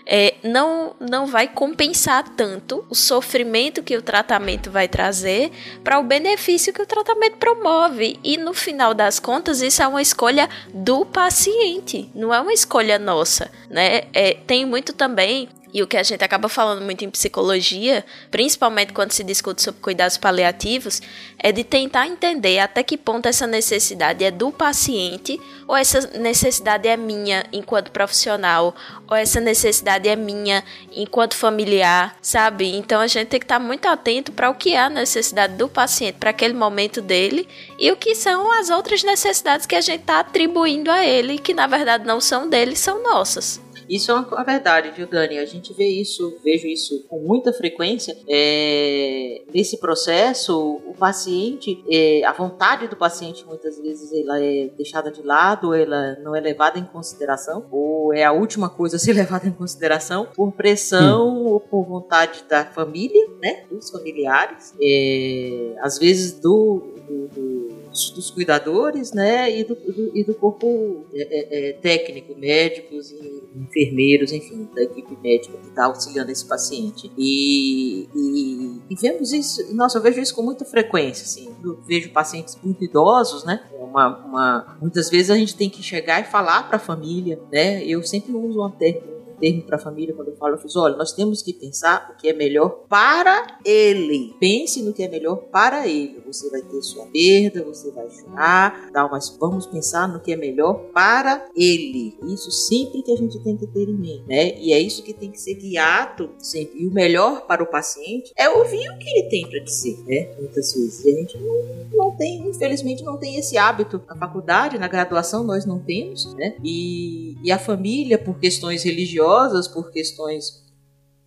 é, 0.06 0.36
não, 0.44 0.96
não 1.00 1.26
vai 1.26 1.48
compensar 1.48 2.28
tanto 2.30 2.86
o 2.90 2.96
sofrimento 2.96 3.84
que 3.84 3.96
o 3.96 4.02
tratamento 4.02 4.72
vai 4.72 4.88
trazer 4.88 5.52
para 5.84 6.00
o 6.00 6.04
benefício 6.04 6.74
que 6.74 6.82
o 6.82 6.86
tratamento 6.86 7.38
promove. 7.38 8.20
E 8.24 8.38
no 8.38 8.54
final 8.54 8.94
das 8.94 9.20
contas, 9.20 9.62
isso 9.62 9.82
é 9.82 9.88
uma 9.88 10.02
escolha 10.02 10.50
do 10.74 11.06
paciente, 11.06 12.10
não 12.14 12.34
é 12.34 12.40
uma 12.40 12.54
escolha 12.54 12.98
nossa. 12.98 13.52
Né? 13.70 14.04
É, 14.14 14.34
tem 14.46 14.66
muito 14.66 14.94
também 14.94 15.50
e 15.74 15.82
o 15.82 15.88
que 15.88 15.98
a 15.98 16.04
gente 16.04 16.24
acaba 16.24 16.50
falando 16.50 16.82
muito 16.82 17.06
em 17.06 17.10
psicologia, 17.10 18.06
principalmente 18.30 18.94
quando 18.94 19.12
se 19.12 19.24
discute 19.24 19.62
sobre 19.62 19.82
cuidados 19.82 20.18
paliativos, 20.18 21.02
é 21.38 21.52
de 21.52 21.64
tentar 21.64 22.08
entender 22.08 22.60
até 22.60 22.84
que 22.84 22.98
ponto 22.98 23.28
essa 23.28 23.48
necessidade 23.48 24.24
é 24.24 24.32
do 24.32 24.52
paciente, 24.52 25.40
ou 25.68 25.76
essa 25.76 26.02
necessidade 26.18 26.88
é 26.88 26.98
minha 26.98 27.46
enquanto 27.54 27.92
profissional, 27.92 28.76
ou 29.10 29.16
essa 29.16 29.40
necessidade 29.40 30.10
é 30.10 30.16
minha 30.16 30.64
enquanto 30.92 31.36
familiar, 31.36 32.18
sabe? 32.22 32.76
Então 32.76 33.00
a 33.00 33.08
gente 33.08 33.30
tem 33.30 33.40
que 33.40 33.46
estar 33.46 33.60
muito 33.60 33.86
atento 33.86 34.32
para 34.32 34.50
o 34.50 34.56
que 34.56 34.74
é 34.74 34.80
a 34.80 34.90
necessidade 34.90 35.56
do 35.56 35.70
paciente 35.70 36.16
para 36.20 36.32
aquele 36.32 36.54
momento 36.54 37.02
dele 37.02 37.48
e 37.80 37.92
o 37.92 37.96
que 37.96 38.16
são 38.16 38.52
as 38.60 38.70
outras 38.70 39.04
necessidades 39.04 39.66
que 39.66 39.76
a 39.76 39.82
gente 39.82 40.02
está 40.02 40.20
atribuindo 40.20 40.92
a 40.92 41.06
ele, 41.06 41.38
que 41.38 41.54
na 41.54 41.68
verdade 41.68 42.06
não 42.06 42.20
são 42.20 42.50
dele, 42.50 42.76
são 42.76 43.02
nossas. 43.02 43.62
Isso 43.92 44.10
é 44.10 44.14
uma 44.14 44.44
verdade, 44.46 44.90
viu, 44.92 45.06
Dani? 45.06 45.38
A 45.38 45.46
gente 45.46 45.74
vê 45.74 45.86
isso, 45.86 46.40
vejo 46.42 46.66
isso 46.66 47.04
com 47.10 47.20
muita 47.20 47.52
frequência. 47.52 48.18
É, 48.26 49.42
nesse 49.54 49.78
processo, 49.82 50.80
o 50.88 50.94
paciente, 50.98 51.84
é, 51.92 52.24
a 52.24 52.32
vontade 52.32 52.88
do 52.88 52.96
paciente 52.96 53.46
muitas 53.46 53.78
vezes 53.78 54.14
ela 54.14 54.42
é 54.42 54.70
deixada 54.78 55.12
de 55.12 55.22
lado, 55.22 55.76
ela 55.76 56.16
não 56.24 56.34
é 56.34 56.40
levada 56.40 56.80
em 56.80 56.86
consideração, 56.86 57.66
ou 57.70 58.14
é 58.14 58.24
a 58.24 58.32
última 58.32 58.70
coisa 58.70 58.96
a 58.96 59.00
ser 59.00 59.12
levada 59.14 59.46
em 59.46 59.52
consideração 59.52 60.26
por 60.34 60.54
pressão 60.54 61.28
hum. 61.28 61.48
ou 61.48 61.60
por 61.60 61.84
vontade 61.84 62.46
da 62.48 62.64
família, 62.64 63.28
né? 63.42 63.66
Dos 63.70 63.90
familiares, 63.90 64.74
é, 64.82 65.76
às 65.82 65.98
vezes 65.98 66.40
do, 66.40 66.82
do, 67.06 67.28
do 67.28 67.81
dos 67.92 68.32
cuidadores, 68.32 69.12
né, 69.12 69.60
e 69.60 69.64
do, 69.64 69.76
do 69.76 70.18
e 70.18 70.24
do 70.24 70.34
corpo 70.34 71.06
é, 71.14 71.22
é, 71.22 71.70
é 71.70 71.74
técnico, 71.74 72.38
médicos 72.38 73.12
e 73.12 73.44
enfermeiros, 73.56 74.32
enfim, 74.32 74.68
da 74.74 74.84
equipe 74.84 75.18
médica 75.22 75.58
que 75.58 75.68
está 75.68 75.86
auxiliando 75.86 76.32
esse 76.32 76.46
paciente. 76.46 77.12
E, 77.18 78.08
e, 78.16 78.82
e, 78.90 78.96
vemos 78.96 79.34
isso, 79.34 79.74
nossa, 79.76 79.98
eu 79.98 80.02
vejo 80.02 80.20
isso 80.20 80.34
com 80.34 80.42
muita 80.42 80.66
frequência, 80.66 81.24
assim, 81.24 81.54
eu 81.64 81.80
vejo 81.86 82.12
pacientes 82.12 82.58
muito 82.64 82.84
idosos, 82.84 83.44
né, 83.44 83.62
uma, 83.80 84.18
uma, 84.26 84.78
muitas 84.82 85.10
vezes 85.10 85.30
a 85.30 85.36
gente 85.36 85.56
tem 85.56 85.70
que 85.70 85.84
chegar 85.84 86.22
e 86.22 86.26
falar 86.26 86.64
para 86.68 86.78
a 86.78 86.80
família, 86.80 87.40
né, 87.52 87.84
eu 87.86 88.02
sempre 88.04 88.32
uso 88.32 88.60
uma 88.60 88.72
termo 88.72 89.21
termo 89.42 89.64
para 89.64 89.76
a 89.76 89.80
família 89.80 90.14
quando 90.14 90.28
eu 90.28 90.36
falo, 90.36 90.54
eu 90.54 90.60
fiz, 90.60 90.76
olha, 90.76 90.96
nós 90.96 91.12
temos 91.12 91.42
que 91.42 91.52
pensar 91.52 92.12
o 92.14 92.22
que 92.22 92.30
é 92.30 92.34
melhor 92.34 92.86
para 92.88 93.60
ele. 93.66 94.36
Pense 94.40 94.84
no 94.84 94.94
que 94.94 95.02
é 95.04 95.10
melhor 95.10 95.38
para 95.52 95.88
ele. 95.88 96.22
Você 96.28 96.50
vai 96.52 96.62
ter 96.62 96.82
sua 96.84 97.08
perda, 97.08 97.64
você 97.64 97.90
vai 97.92 98.08
chorar, 98.12 98.92
tal, 98.94 99.10
mas 99.10 99.36
vamos 99.40 99.66
pensar 99.66 100.08
no 100.08 100.20
que 100.20 100.32
é 100.32 100.36
melhor 100.36 100.76
para 100.94 101.50
ele. 101.56 102.16
Isso 102.28 102.52
sempre 102.52 103.02
que 103.02 103.12
a 103.12 103.16
gente 103.16 103.44
tem 103.44 103.58
que 103.58 103.66
ter 103.66 103.90
em 103.90 103.98
mente, 103.98 104.24
né? 104.28 104.56
E 104.60 104.72
é 104.72 104.80
isso 104.80 105.02
que 105.02 105.14
tem 105.14 105.32
que 105.32 105.42
ser 105.42 105.56
guiado 105.56 106.30
sempre. 106.38 106.84
E 106.84 106.88
o 106.88 106.94
melhor 106.94 107.48
para 107.48 107.64
o 107.64 107.68
paciente 107.68 108.32
é 108.38 108.48
ouvir 108.48 108.88
o 108.90 108.98
que 109.00 109.10
ele 109.10 109.30
tem 109.30 109.50
para 109.50 109.60
dizer, 109.60 109.98
né? 110.06 110.36
Muitas 110.40 110.74
vezes. 110.74 111.04
E 111.04 111.12
a 111.12 111.16
gente 111.16 111.38
não, 111.40 111.88
não 112.06 112.12
tem, 112.16 112.48
infelizmente, 112.48 113.04
não 113.04 113.18
tem 113.18 113.38
esse 113.38 113.58
hábito. 113.58 114.02
Na 114.08 114.16
faculdade, 114.16 114.78
na 114.78 114.88
graduação, 114.88 115.44
nós 115.44 115.66
não 115.66 115.80
temos, 115.80 116.32
né? 116.36 116.56
E, 116.64 117.36
e 117.44 117.52
a 117.52 117.58
família, 117.58 118.20
por 118.20 118.38
questões 118.38 118.84
religiosas, 118.84 119.31
por 119.68 119.92
questões 119.92 120.62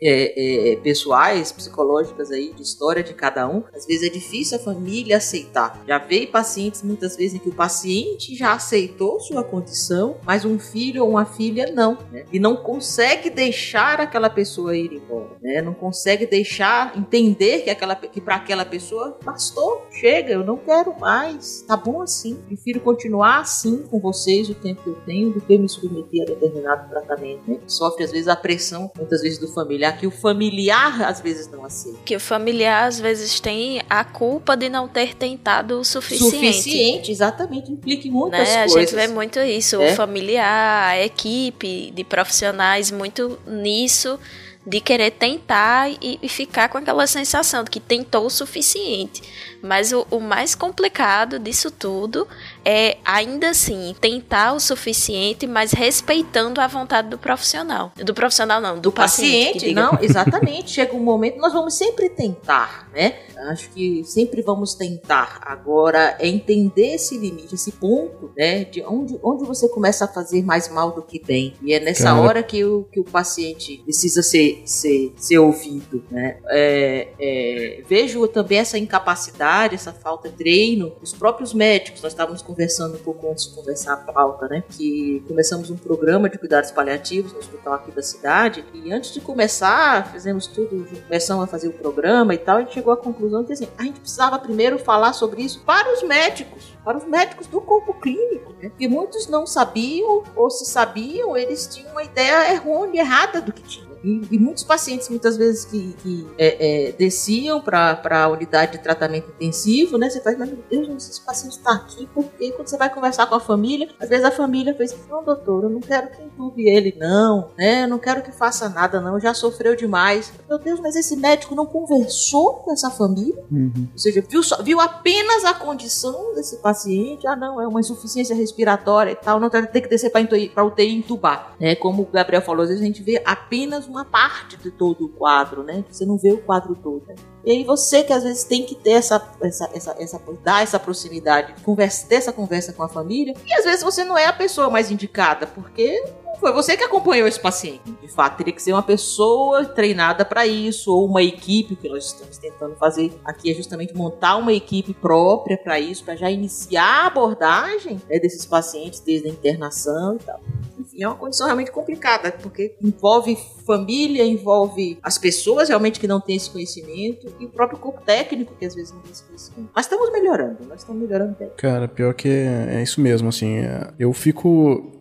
é, 0.05 0.73
é, 0.73 0.77
pessoais, 0.77 1.51
psicológicas 1.51 2.31
aí, 2.31 2.53
de 2.53 2.63
história 2.63 3.03
de 3.03 3.15
cada 3.15 3.49
um, 3.49 3.63
às 3.75 3.87
vezes 3.87 4.09
é 4.09 4.13
difícil 4.13 4.59
a 4.59 4.61
família 4.61 5.17
aceitar. 5.17 5.83
Já 5.89 5.99
veio 5.99 6.29
pacientes 6.29 6.83
muitas 6.83 7.17
vezes 7.17 7.35
em 7.35 7.39
que 7.39 7.49
o 7.49 7.55
paciente 7.55 8.37
já 8.37 8.53
aceitou 8.53 9.19
sua 9.21 9.43
condição, 9.43 10.17
mas 10.25 10.45
um 10.45 10.59
filho 10.59 11.05
ou 11.05 11.11
uma 11.11 11.25
filha 11.25 11.73
não, 11.73 11.99
né? 12.13 12.27
E 12.31 12.39
não 12.39 12.57
consegue 12.57 13.31
deixar 13.31 14.01
aquela 14.01 14.29
pessoa 14.29 14.77
ir 14.77 14.93
embora, 14.93 15.37
né? 15.41 15.63
Não 15.63 15.73
consegue 15.73 16.27
deixar 16.27 16.97
entender 16.97 17.63
que 17.63 17.75
que 18.09 18.21
para 18.21 18.37
aquela 18.37 18.65
pessoa 18.65 19.19
bastou, 19.25 19.87
chega, 19.91 20.33
eu 20.33 20.45
não 20.45 20.57
quero 20.57 20.99
mais, 20.99 21.63
tá 21.63 21.77
bom 21.77 22.03
assim. 22.03 22.37
Prefiro 22.47 22.81
continuar 22.81 23.41
assim 23.41 23.83
com 23.91 24.01
vocês 24.01 24.49
o 24.49 24.55
tempo 24.55 24.83
que 24.83 24.91
eu 24.91 24.97
tenho 25.07 25.33
do 25.33 25.41
que 25.41 25.57
me 25.57 25.69
submeter 25.69 26.23
a 26.23 26.27
determinado 26.27 26.89
tratamento. 26.91 27.51
Né? 27.51 27.59
Sofre 27.67 28.05
às 28.05 28.11
vezes 28.11 28.29
a 28.29 28.37
pressão, 28.37 28.91
muitas 28.97 29.23
vezes 29.23 29.39
do 29.39 29.49
familiar 29.49 29.94
que 29.95 30.07
o 30.07 30.11
familiar 30.11 31.03
às 31.03 31.21
vezes 31.21 31.51
não 31.51 31.65
aceita. 31.65 31.99
Que 32.05 32.17
o 32.17 32.21
familiar 32.21 32.87
às 32.87 33.01
vezes 33.01 33.41
tem 33.41 33.83
a 33.89 34.05
culpa 34.05 34.57
de 34.57 34.69
não 34.69 34.89
ter 34.89 35.15
tentado 35.15 35.81
o 35.81 35.85
suficiente. 35.85 36.31
Suficiente, 36.31 37.11
exatamente, 37.11 37.71
implica 37.71 38.07
em 38.07 38.11
muitas 38.11 38.49
né? 38.49 38.67
coisas. 38.67 38.77
A 38.77 38.81
gente 38.81 38.95
vê 38.95 39.09
muito 39.09 39.39
isso, 39.41 39.81
É. 39.81 39.93
o 39.93 39.97
familiar, 39.97 40.91
a 40.91 41.05
equipe 41.05 41.91
de 41.91 42.05
profissionais 42.05 42.91
muito 42.91 43.39
nisso 43.47 44.19
de 44.67 44.81
querer 44.81 45.11
tentar 45.11 45.91
e, 45.91 46.19
e 46.23 46.29
ficar 46.29 46.69
com 46.69 46.79
aquela 46.79 47.07
sensação 47.07 47.63
de 47.63 47.71
que 47.71 47.81
tentou 47.81 48.27
o 48.27 48.31
suficiente. 48.31 49.23
Mas 49.63 49.93
o, 49.93 50.07
o 50.11 50.21
mais 50.21 50.55
complicado 50.55 51.39
disso 51.39 51.71
tudo 51.71 52.27
é, 52.65 52.97
ainda 53.05 53.51
assim, 53.51 53.95
tentar 54.01 54.53
o 54.55 54.61
suficiente, 54.61 55.47
mas 55.47 55.73
respeitando 55.73 56.61
a 56.61 56.67
vontade 56.67 57.09
do 57.09 57.19
profissional. 57.19 57.93
Do 57.97 58.15
profissional 58.15 58.61
não, 58.61 58.77
do, 58.77 58.83
do 58.83 58.93
paciente. 58.93 59.55
paciente, 59.55 59.75
não, 59.75 59.99
exatamente. 60.01 60.71
Chega 60.75 60.95
um 60.95 61.01
momento, 61.01 61.39
nós 61.39 61.53
vamos 61.53 61.75
sempre 61.75 62.09
tentar, 62.09 62.89
né? 62.93 63.15
Acho 63.49 63.69
que 63.71 64.03
sempre 64.05 64.41
vamos 64.43 64.75
tentar. 64.75 65.41
Agora 65.43 66.17
é 66.19 66.27
entender 66.27 66.95
esse 66.95 67.19
limite, 67.19 67.55
esse 67.55 67.73
ponto, 67.73 68.33
né? 68.37 68.65
De 68.65 68.83
onde, 68.83 69.19
onde 69.23 69.45
você 69.45 69.69
começa 69.69 70.07
a 70.07 70.09
fazer 70.09 70.43
mais 70.43 70.69
mal 70.69 70.93
do 70.93 71.03
que 71.03 71.23
bem. 71.23 71.55
E 71.63 71.75
é 71.75 71.81
nessa 71.81 72.05
Cara. 72.05 72.21
hora 72.21 72.43
que 72.43 72.65
o, 72.65 72.85
que 72.91 73.01
o 73.01 73.05
paciente 73.05 73.83
precisa 73.85 74.23
ser, 74.23 74.63
ser, 74.65 75.13
ser 75.17 75.39
ouvido, 75.39 76.05
né? 76.11 76.39
É, 76.49 77.09
é, 77.19 77.83
vejo 77.87 78.27
também 78.29 78.59
essa 78.59 78.79
incapacidade, 78.79 79.75
essa 79.75 79.93
falta 79.93 80.29
de 80.29 80.37
treino 80.37 80.91
dos 81.01 81.13
próprios 81.13 81.53
médicos. 81.53 82.03
Nós 82.03 82.13
estávamos 82.13 82.43
conversando 82.55 82.97
pouco 82.99 83.29
antes 83.29 83.49
de 83.49 83.55
conversar 83.55 83.95
a 83.95 83.97
pauta, 83.97 84.47
né? 84.47 84.63
Que 84.71 85.23
começamos 85.27 85.71
um 85.71 85.77
programa 85.77 86.31
de 86.31 86.39
cuidados 86.39 86.71
paliativos 86.71 87.33
no 87.33 87.41
hospital 87.41 87.75
aqui 87.75 87.91
da 87.91 88.03
cidade. 88.03 88.65
E 88.73 88.93
antes 88.93 89.13
de 89.13 89.21
começar, 89.21 90.13
fizemos 90.13 90.47
tudo, 90.47 90.87
começamos 91.03 91.45
a 91.45 91.47
fazer 91.49 91.69
o 91.69 91.73
programa 91.73 92.33
e 92.33 92.39
tal. 92.39 92.61
Gente 92.61 92.75
chegou 92.75 92.93
à 92.93 92.97
conclusão 92.97 93.45
que 93.45 93.53
assim, 93.53 93.69
a 93.77 93.83
gente 93.83 93.99
precisava 93.99 94.39
primeiro 94.39 94.79
falar 94.79 95.13
sobre 95.13 95.43
isso 95.43 95.61
para 95.67 95.93
os 95.93 96.03
médicos, 96.05 96.73
para 96.85 96.97
os 96.97 97.05
médicos 97.05 97.49
do 97.49 97.61
corpo 97.61 97.93
clínico, 97.95 98.53
né? 98.63 98.69
Porque 98.69 98.87
muitos 98.87 99.27
não 99.27 99.47
sabiam, 99.47 100.23
ou 100.37 100.49
se 100.49 100.65
sabiam, 100.65 101.37
eles 101.37 101.67
tinham 101.67 101.91
uma 101.91 102.05
ideia 102.05 102.53
errônea, 102.53 103.01
errada 103.01 103.41
do 103.41 103.53
que 103.53 103.63
tinham. 103.63 103.94
E, 104.05 104.21
e 104.33 104.39
muitos 104.39 104.63
pacientes, 104.63 105.09
muitas 105.09 105.37
vezes, 105.37 105.65
que, 105.65 105.95
que, 106.03 106.27
é, 106.39 106.89
é, 106.89 106.93
desciam 106.93 107.61
para 107.61 107.99
a 108.25 108.29
unidade 108.29 108.73
de 108.73 108.79
tratamento 108.79 109.31
intensivo, 109.31 109.97
né? 109.97 110.11
Você 110.11 110.21
faz, 110.21 110.39
mas 110.39 110.49
meu 110.49 110.59
Deus, 110.71 111.09
esse 111.11 111.21
paciente 111.25 111.53
está 111.57 111.73
aqui 111.73 112.09
porque 112.13 112.53
quando 112.53 112.69
você 112.69 112.77
vai 112.77 112.93
conversar 112.93 113.27
com 113.27 113.35
a 113.35 113.41
família, 113.41 113.89
às 113.99 114.09
vezes 114.09 114.25
a 114.25 114.31
família 114.31 114.75
fez, 114.75 114.95
não, 115.09 115.25
doutor, 115.25 115.65
eu 115.65 115.71
não 115.71 115.81
quero 115.81 116.09
que 116.11 116.23
entube 116.23 116.69
ele, 116.69 116.95
não, 116.99 117.51
né? 117.57 117.85
Eu 117.85 117.89
não 117.89 117.99
quero 117.99 118.23
que 118.23 118.31
faça 118.33 118.69
nada, 118.69 119.01
não, 119.01 119.19
já 119.19 119.33
sofreu 119.33 119.75
demais. 119.75 120.33
Meu 120.49 120.59
Deus, 120.59 120.81
mas 120.81 120.97
esse 120.97 121.17
médico 121.17 121.55
não 121.55 121.67
conversou 121.67 122.55
com 122.57 122.73
essa 122.73 122.91
família? 122.91 123.43
Uhum. 123.51 123.89
Ou 123.93 123.99
seja, 123.99 124.23
viu, 124.29 124.43
só- 124.43 124.63
viu 124.63 124.81
apenas 124.81 125.45
a 125.45 125.55
condição 125.55 126.35
desse 126.35 126.57
paciente. 126.59 127.27
Ah, 127.27 127.37
não, 127.37 127.61
é 127.61 127.67
uma 127.67 127.81
insuficiência 127.81 128.35
respiratória 128.37 129.13
e 129.13 129.17
tal. 129.17 129.41
Não 129.41 129.49
tem 129.49 129.65
que 129.83 129.89
descer 129.89 130.11
para 130.11 130.65
UTI 130.65 130.95
entubar. 130.97 131.55
Né? 131.59 131.75
Como 131.75 132.03
o 132.03 132.07
Gabriel 132.07 132.43
falou, 132.43 132.63
às 132.63 132.69
vezes 132.69 132.83
a 132.83 132.87
gente 132.87 133.03
vê 133.03 133.23
apenas 133.25 133.87
uma 133.95 134.05
parte 134.05 134.57
de 134.57 134.73
todo 134.73 135.05
o 135.05 135.09
quadro, 135.09 135.63
né? 135.63 135.85
Você 135.89 136.05
não 136.05 136.19
vê 136.19 136.33
o 136.33 136.43
quadro 136.43 136.75
todo. 136.75 137.07
E 137.45 137.51
aí 137.51 137.65
você 137.65 138.03
que 138.03 138.13
às 138.13 138.23
vezes 138.23 138.45
tem 138.45 138.65
que 138.65 138.75
ter 138.75 138.93
essa, 138.93 139.23
essa, 139.43 139.71
essa, 139.75 139.97
essa 139.99 140.21
dar 140.43 140.63
essa 140.63 140.79
proximidade, 140.79 141.55
conversa, 141.63 142.07
ter 142.07 142.17
essa 142.17 142.33
conversa 142.33 142.73
com 142.73 142.83
a 142.83 142.89
família. 142.89 143.35
E 143.47 143.53
às 143.55 143.65
vezes 143.65 143.83
você 143.83 144.05
não 144.05 144.17
é 144.17 144.27
a 144.27 144.33
pessoa 144.33 144.71
mais 144.71 144.91
indicada, 144.91 145.47
porque 145.47 146.03
foi 146.41 146.53
você 146.53 146.77
que 146.77 146.85
acompanhou 146.85 147.27
esse 147.27 147.41
paciente. 147.41 147.91
De 148.03 148.09
fato, 148.09 148.37
teria 148.37 148.53
que 148.53 148.63
ser 148.63 148.73
uma 148.73 148.83
pessoa 148.83 149.65
treinada 149.65 150.25
para 150.25 150.47
isso, 150.47 150.93
ou 150.93 151.07
uma 151.07 151.23
equipe, 151.23 151.75
o 151.75 151.77
que 151.77 151.89
nós 151.89 152.07
estamos 152.07 152.37
tentando 152.37 152.77
fazer 152.77 153.13
aqui 153.25 153.51
é 153.51 153.55
justamente 153.55 153.95
montar 153.95 154.37
uma 154.37 154.53
equipe 154.53 154.93
própria 154.93 155.57
para 155.57 155.79
isso, 155.81 156.05
para 156.05 156.17
já 156.17 156.31
iniciar 156.31 157.05
a 157.05 157.07
abordagem 157.07 158.01
né, 158.09 158.19
desses 158.19 158.45
pacientes 158.45 159.01
desde 159.01 159.29
a 159.29 159.31
internação 159.31 160.17
e 160.17 160.19
tal. 160.19 160.41
Enfim, 160.79 161.03
é 161.03 161.09
uma 161.09 161.17
condição 161.17 161.47
realmente 161.47 161.71
complicada, 161.71 162.33
porque 162.33 162.75
envolve 162.83 163.39
família, 163.67 164.25
envolve 164.25 164.99
as 165.03 165.17
pessoas 165.17 165.69
realmente 165.69 165.99
que 165.99 166.07
não 166.07 166.21
têm 166.21 166.37
esse 166.37 166.51
conhecimento 166.51 167.34
e 167.41 167.47
o 167.47 167.49
próprio 167.49 167.79
corpo 167.79 168.01
técnico 168.03 168.55
que 168.59 168.65
às 168.65 168.75
vezes 168.75 168.93
não 168.93 169.01
conhecimento. 169.01 169.71
Mas 169.75 169.87
estamos 169.87 170.13
melhorando, 170.13 170.59
nós 170.69 170.81
estamos 170.81 171.03
melhorando 171.03 171.37
bem. 171.39 171.49
Cara, 171.57 171.89
pior 171.89 172.15
que 172.15 172.29
é, 172.29 172.77
é 172.77 172.83
isso 172.83 173.01
mesmo, 173.01 173.29
assim. 173.29 173.59
é, 173.59 173.89
eu 173.99 174.13
fico. 174.13 174.93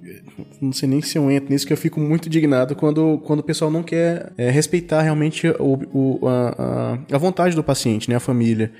Não 0.61 0.73
sei 0.73 0.89
nem 0.89 1.01
se 1.01 1.17
eu 1.17 1.29
entro 1.31 1.51
nisso, 1.51 1.65
que 1.65 1.71
eu 1.73 1.77
fico 1.77 1.99
muito 1.99 2.27
indignado 2.27 2.75
quando, 2.75 3.19
quando 3.23 3.39
o 3.39 3.43
pessoal 3.43 3.69
não 3.71 3.83
quer 3.83 4.31
é, 4.37 4.49
respeitar 4.49 5.01
realmente 5.01 5.47
o, 5.59 6.19
o- 6.21 6.27
a, 6.27 6.97
a, 7.11 7.15
a 7.15 7.17
vontade 7.17 7.55
do 7.55 7.63
paciente, 7.63 8.09
né? 8.09 8.15
A 8.15 8.19
família. 8.19 8.71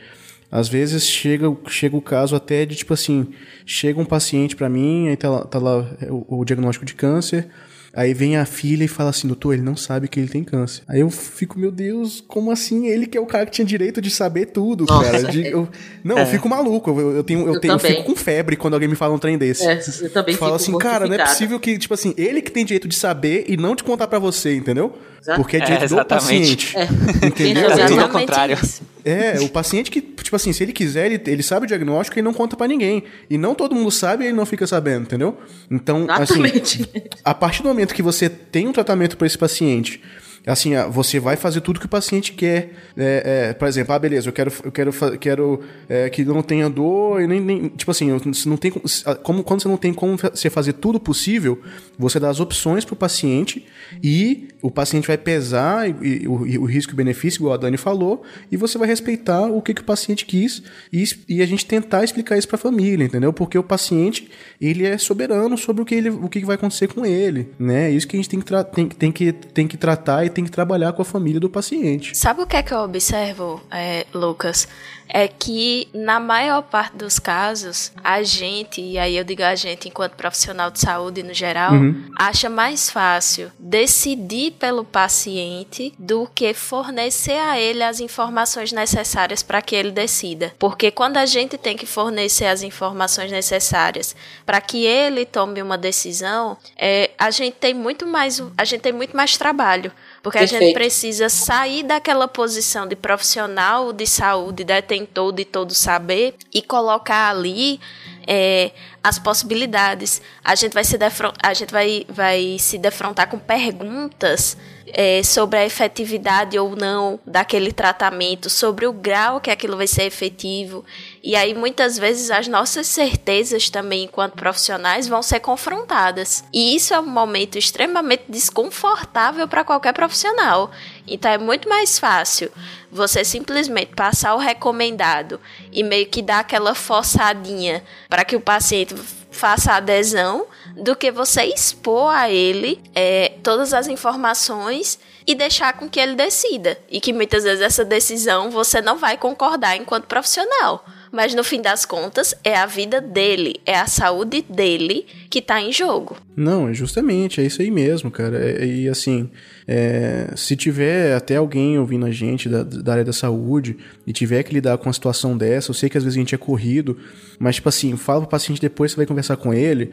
Às 0.51 0.67
vezes 0.67 1.03
chega, 1.07 1.45
chega 1.67 1.95
o 1.97 2.01
caso 2.01 2.35
até 2.35 2.65
de 2.65 2.75
tipo 2.75 2.93
assim: 2.93 3.27
chega 3.65 3.99
um 3.99 4.05
paciente 4.05 4.55
pra 4.55 4.69
mim, 4.69 5.07
aí 5.09 5.15
tá 5.17 5.29
lá, 5.29 5.45
tá 5.45 5.59
lá 5.59 5.87
o, 6.09 6.39
o 6.41 6.45
diagnóstico 6.45 6.85
de 6.85 6.93
câncer. 6.93 7.47
Aí 7.95 8.11
vem 8.11 8.37
a 8.37 8.45
filha 8.45 8.83
e 8.83 8.87
fala 8.87 9.11
assim, 9.11 9.27
doutor, 9.27 9.53
ele 9.53 9.61
não 9.61 9.75
sabe 9.75 10.07
que 10.07 10.19
ele 10.19 10.27
tem 10.27 10.43
câncer. 10.43 10.81
Aí 10.87 11.01
eu 11.01 11.11
fico, 11.11 11.59
meu 11.59 11.71
Deus, 11.71 12.23
como 12.27 12.49
assim? 12.49 12.87
Ele 12.87 13.05
que 13.05 13.15
é 13.15 13.21
o 13.21 13.25
cara 13.27 13.45
que 13.45 13.51
tinha 13.51 13.65
direito 13.65 14.01
de 14.01 14.09
saber 14.09 14.47
tudo, 14.47 14.85
Nossa. 14.85 15.11
cara. 15.11 15.23
De- 15.31 15.45
eu- 15.45 15.69
não, 16.03 16.17
eu 16.17 16.25
fico 16.25 16.49
maluco. 16.49 16.89
Eu, 16.89 17.11
eu 17.17 17.23
tenho, 17.23 17.41
eu, 17.41 17.53
Eu 17.53 17.59
tenho, 17.59 17.73
eu 17.75 17.79
fico 17.79 18.03
com 18.03 18.15
febre 18.15 18.55
quando 18.55 18.73
alguém 18.73 18.89
me 18.89 18.95
fala 18.95 19.13
um 19.13 19.19
trem 19.19 19.37
desse. 19.37 19.63
É, 19.67 19.79
eu 20.01 20.09
também 20.09 20.35
Fala 20.35 20.57
fico 20.57 20.71
assim, 20.75 20.77
cara, 20.79 21.05
não 21.05 21.13
é 21.13 21.19
possível 21.23 21.59
que, 21.59 21.77
tipo 21.77 21.93
assim, 21.93 22.15
ele 22.17 22.41
que 22.41 22.51
tem 22.51 22.65
direito 22.65 22.87
de 22.87 22.95
saber 22.95 23.45
e 23.47 23.55
não 23.57 23.75
te 23.75 23.83
contar 23.83 24.07
pra 24.07 24.17
você, 24.17 24.55
entendeu? 24.55 24.97
Exato. 25.23 25.41
Porque 25.41 25.55
é 25.57 25.59
É, 25.59 25.63
direito 25.63 25.79
do 25.81 25.85
exatamente. 25.95 26.73
paciente. 26.73 26.77
É. 26.77 27.27
Entendeu? 27.27 27.63
Exatamente 27.65 27.89
Tudo 27.91 28.01
ao 28.01 28.09
contrário. 28.09 28.57
é, 29.05 29.39
o 29.39 29.47
paciente 29.49 29.89
que, 29.89 30.01
tipo 30.01 30.35
assim, 30.35 30.51
se 30.51 30.61
ele 30.63 30.73
quiser, 30.73 31.05
ele, 31.11 31.21
ele 31.27 31.41
sabe 31.41 31.63
o 31.65 31.67
diagnóstico 31.67 32.19
e 32.19 32.21
não 32.21 32.33
conta 32.33 32.57
pra 32.57 32.67
ninguém. 32.67 33.03
E 33.29 33.37
não 33.37 33.55
todo 33.55 33.73
mundo 33.73 33.89
sabe 33.89 34.25
e 34.25 34.27
ele 34.27 34.35
não 34.35 34.45
fica 34.45 34.67
sabendo, 34.67 35.03
entendeu? 35.03 35.37
Então, 35.71 36.05
assim, 36.09 36.43
Exatamente. 36.43 36.89
a 37.23 37.33
partir 37.33 37.63
do 37.63 37.69
momento 37.69 37.93
que 37.93 38.01
você 38.01 38.27
tem 38.29 38.67
um 38.67 38.73
tratamento 38.73 39.15
para 39.15 39.25
esse 39.25 39.37
paciente, 39.37 40.01
assim, 40.45 40.75
ah, 40.75 40.87
você 40.87 41.19
vai 41.19 41.35
fazer 41.35 41.61
tudo 41.61 41.79
que 41.79 41.85
o 41.85 41.89
paciente 41.89 42.33
quer. 42.33 42.73
É, 42.97 43.49
é, 43.49 43.53
por 43.53 43.67
exemplo, 43.67 43.93
ah, 43.93 43.99
beleza, 43.99 44.27
eu 44.27 44.33
quero, 44.33 44.51
eu 44.63 44.71
quero, 44.71 44.91
quero 45.17 45.59
é, 45.87 46.09
que 46.09 46.23
não 46.25 46.41
tenha 46.41 46.69
dor 46.69 47.21
e 47.21 47.27
nem, 47.27 47.39
nem- 47.39 47.69
tipo 47.69 47.89
assim, 47.91 48.09
não 48.45 48.57
tem 48.57 48.73
ah, 49.05 49.15
como 49.15 49.43
quando 49.43 49.61
você 49.61 49.67
não 49.67 49.77
tem 49.77 49.93
como 49.93 50.17
você 50.17 50.49
fazer 50.49 50.73
tudo 50.73 50.99
possível, 50.99 51.61
você 51.97 52.19
dá 52.19 52.29
as 52.29 52.39
opções 52.39 52.83
pro 52.83 52.95
paciente 52.95 53.65
e 54.03 54.49
o 54.61 54.69
paciente 54.69 55.07
vai 55.07 55.17
pesar 55.17 55.89
e, 55.89 56.23
e 56.23 56.27
o, 56.27 56.45
e 56.45 56.57
o 56.57 56.65
risco 56.65 56.93
e 56.93 56.95
benefício, 56.95 57.39
igual 57.39 57.53
a 57.53 57.57
Dani 57.57 57.77
falou, 57.77 58.23
e 58.51 58.57
você 58.57 58.77
vai 58.77 58.87
respeitar 58.87 59.43
o 59.43 59.61
que, 59.61 59.73
que 59.73 59.81
o 59.81 59.85
paciente 59.85 60.25
quis 60.25 60.61
e, 60.91 61.03
e 61.27 61.41
a 61.41 61.45
gente 61.45 61.65
tentar 61.65 62.03
explicar 62.03 62.37
isso 62.37 62.47
pra 62.47 62.57
família, 62.57 63.05
entendeu? 63.05 63.31
Porque 63.31 63.57
o 63.57 63.63
paciente, 63.63 64.29
ele 64.59 64.85
é 64.85 64.97
soberano 64.97 65.57
sobre 65.57 65.81
o 65.81 65.85
que, 65.85 65.95
ele, 65.95 66.09
o 66.09 66.27
que 66.27 66.43
vai 66.43 66.55
acontecer 66.55 66.87
com 66.87 67.05
ele, 67.05 67.49
né? 67.57 67.89
Isso 67.91 68.07
que 68.07 68.15
a 68.15 68.19
gente 68.19 68.29
tem 68.29 68.39
que, 68.41 68.63
tem, 68.73 68.87
tem 68.87 69.11
que, 69.11 69.31
tem 69.31 69.67
que 69.67 69.77
tratar 69.77 70.25
e 70.25 70.29
tem 70.33 70.43
que 70.43 70.51
trabalhar 70.51 70.93
com 70.93 71.01
a 71.01 71.05
família 71.05 71.39
do 71.39 71.49
paciente. 71.49 72.17
Sabe 72.17 72.41
o 72.41 72.47
que 72.47 72.55
é 72.55 72.63
que 72.63 72.73
eu 72.73 72.79
observo, 72.79 73.61
é, 73.71 74.05
Lucas? 74.13 74.67
É 75.07 75.27
que 75.27 75.87
na 75.93 76.19
maior 76.19 76.61
parte 76.63 76.95
dos 76.95 77.19
casos, 77.19 77.91
a 78.03 78.23
gente, 78.23 78.81
e 78.81 78.97
aí 78.97 79.17
eu 79.17 79.23
digo 79.23 79.43
a 79.43 79.53
gente 79.53 79.87
enquanto 79.89 80.15
profissional 80.15 80.71
de 80.71 80.79
saúde 80.79 81.21
no 81.21 81.33
geral, 81.33 81.71
acha 82.17 82.49
mais 82.49 82.89
fácil 82.89 83.51
decidir 83.59 84.51
pelo 84.53 84.83
paciente 84.83 85.93
do 85.99 86.27
que 86.33 86.53
fornecer 86.53 87.37
a 87.37 87.59
ele 87.59 87.83
as 87.83 87.99
informações 87.99 88.71
necessárias 88.71 89.43
para 89.43 89.61
que 89.61 89.75
ele 89.75 89.91
decida. 89.91 90.53
Porque 90.57 90.89
quando 90.89 91.17
a 91.17 91.25
gente 91.25 91.57
tem 91.57 91.75
que 91.75 91.85
fornecer 91.85 92.45
as 92.45 92.63
informações 92.63 93.31
necessárias 93.31 94.15
para 94.45 94.61
que 94.61 94.85
ele 94.85 95.25
tome 95.25 95.61
uma 95.61 95.77
decisão, 95.77 96.57
é, 96.77 97.11
a 97.17 97.29
gente 97.29 97.55
tem 97.55 97.73
muito 97.73 98.07
mais, 98.07 98.41
a 98.57 98.65
gente 98.65 98.81
tem 98.81 98.93
muito 98.93 99.15
mais 99.15 99.37
trabalho. 99.37 99.91
Porque 100.23 100.37
a 100.37 100.41
gente 100.45 100.51
Perfeito. 100.51 100.73
precisa 100.73 101.27
sair 101.27 101.83
daquela 101.83 102.29
posição 102.29 102.87
de 102.87 102.95
profissional 102.95 103.91
de 103.91 104.07
saúde, 104.07 104.63
detentor 104.63 105.33
de 105.33 105.43
todo 105.43 105.75
saber, 105.75 106.33
e 106.53 106.61
colocar 106.61 107.29
ali 107.29 107.77
é, 108.25 108.71
as 109.03 109.19
possibilidades. 109.19 110.21
A 110.41 110.55
gente 110.55 110.71
vai 110.71 110.85
se, 110.85 110.97
a 111.43 111.53
gente 111.53 111.73
vai, 111.73 112.05
vai 112.07 112.55
se 112.57 112.77
defrontar 112.77 113.29
com 113.29 113.37
perguntas 113.37 114.55
é, 114.93 115.23
sobre 115.23 115.57
a 115.57 115.65
efetividade 115.65 116.57
ou 116.59 116.75
não 116.75 117.19
daquele 117.25 117.73
tratamento, 117.73 118.47
sobre 118.47 118.85
o 118.85 118.93
grau 118.93 119.41
que 119.41 119.49
aquilo 119.49 119.75
vai 119.75 119.87
ser 119.87 120.03
efetivo. 120.03 120.85
E 121.23 121.35
aí, 121.35 121.55
muitas 121.55 121.97
vezes, 121.97 122.29
as 122.29 122.47
nossas 122.47 122.85
certezas 122.85 123.71
também, 123.71 124.03
enquanto 124.03 124.35
profissionais, 124.35 125.07
vão 125.07 125.23
ser 125.23 125.39
confrontadas. 125.39 126.43
E 126.53 126.75
isso 126.75 126.93
é 126.93 126.99
um 126.99 127.07
momento 127.07 127.57
extremamente 127.57 128.25
desconfortável 128.29 129.47
para 129.47 129.63
qualquer 129.63 129.93
profissional. 129.93 130.69
Então, 131.07 131.31
é 131.31 131.37
muito 131.39 131.67
mais 131.67 131.97
fácil 131.97 132.51
você 132.91 133.25
simplesmente 133.25 133.95
passar 133.95 134.35
o 134.35 134.37
recomendado 134.37 135.41
e 135.71 135.81
meio 135.81 136.05
que 136.05 136.21
dar 136.21 136.39
aquela 136.39 136.75
forçadinha 136.75 137.83
para 138.07 138.23
que 138.23 138.35
o 138.35 138.41
paciente 138.41 138.93
faça 139.31 139.73
adesão 139.73 140.45
do 140.75 140.95
que 140.95 141.11
você 141.11 141.43
expor 141.43 142.13
a 142.13 142.29
ele 142.29 142.79
é, 142.95 143.33
todas 143.43 143.73
as 143.73 143.87
informações 143.87 144.99
e 145.25 145.35
deixar 145.35 145.73
com 145.73 145.89
que 145.89 145.99
ele 145.99 146.15
decida. 146.15 146.77
E 146.89 146.99
que 146.99 147.13
muitas 147.13 147.43
vezes 147.43 147.61
essa 147.61 147.85
decisão 147.85 148.49
você 148.49 148.81
não 148.81 148.97
vai 148.97 149.17
concordar 149.17 149.77
enquanto 149.77 150.05
profissional. 150.05 150.85
Mas 151.11 151.35
no 151.35 151.43
fim 151.43 151.61
das 151.61 151.85
contas, 151.85 152.33
é 152.43 152.57
a 152.57 152.65
vida 152.65 152.99
dele, 152.99 153.61
é 153.67 153.77
a 153.77 153.85
saúde 153.85 154.43
dele 154.49 155.05
que 155.29 155.43
tá 155.43 155.61
em 155.61 155.71
jogo. 155.71 156.17
Não, 156.35 156.73
justamente, 156.73 157.39
é 157.39 157.45
isso 157.45 157.61
aí 157.61 157.69
mesmo, 157.69 158.09
cara. 158.09 158.35
É, 158.43 158.65
e 158.65 158.89
assim, 158.89 159.29
é, 159.67 160.33
se 160.35 160.55
tiver 160.55 161.15
até 161.15 161.35
alguém 161.35 161.77
ouvindo 161.77 162.07
a 162.07 162.11
gente 162.11 162.49
da, 162.49 162.63
da 162.63 162.93
área 162.93 163.05
da 163.05 163.13
saúde 163.13 163.77
e 164.07 164.11
tiver 164.11 164.41
que 164.41 164.55
lidar 164.55 164.79
com 164.79 164.87
uma 164.87 164.93
situação 164.93 165.37
dessa, 165.37 165.69
eu 165.69 165.75
sei 165.75 165.87
que 165.87 165.99
às 165.99 166.03
vezes 166.03 166.17
a 166.17 166.19
gente 166.19 166.33
é 166.33 166.37
corrido, 166.37 166.97
mas 167.37 167.55
tipo 167.55 167.69
assim, 167.69 167.95
fala 167.95 168.21
pro 168.21 168.29
paciente 168.31 168.59
depois, 168.59 168.91
você 168.91 168.97
vai 168.97 169.05
conversar 169.05 169.37
com 169.37 169.53
ele 169.53 169.91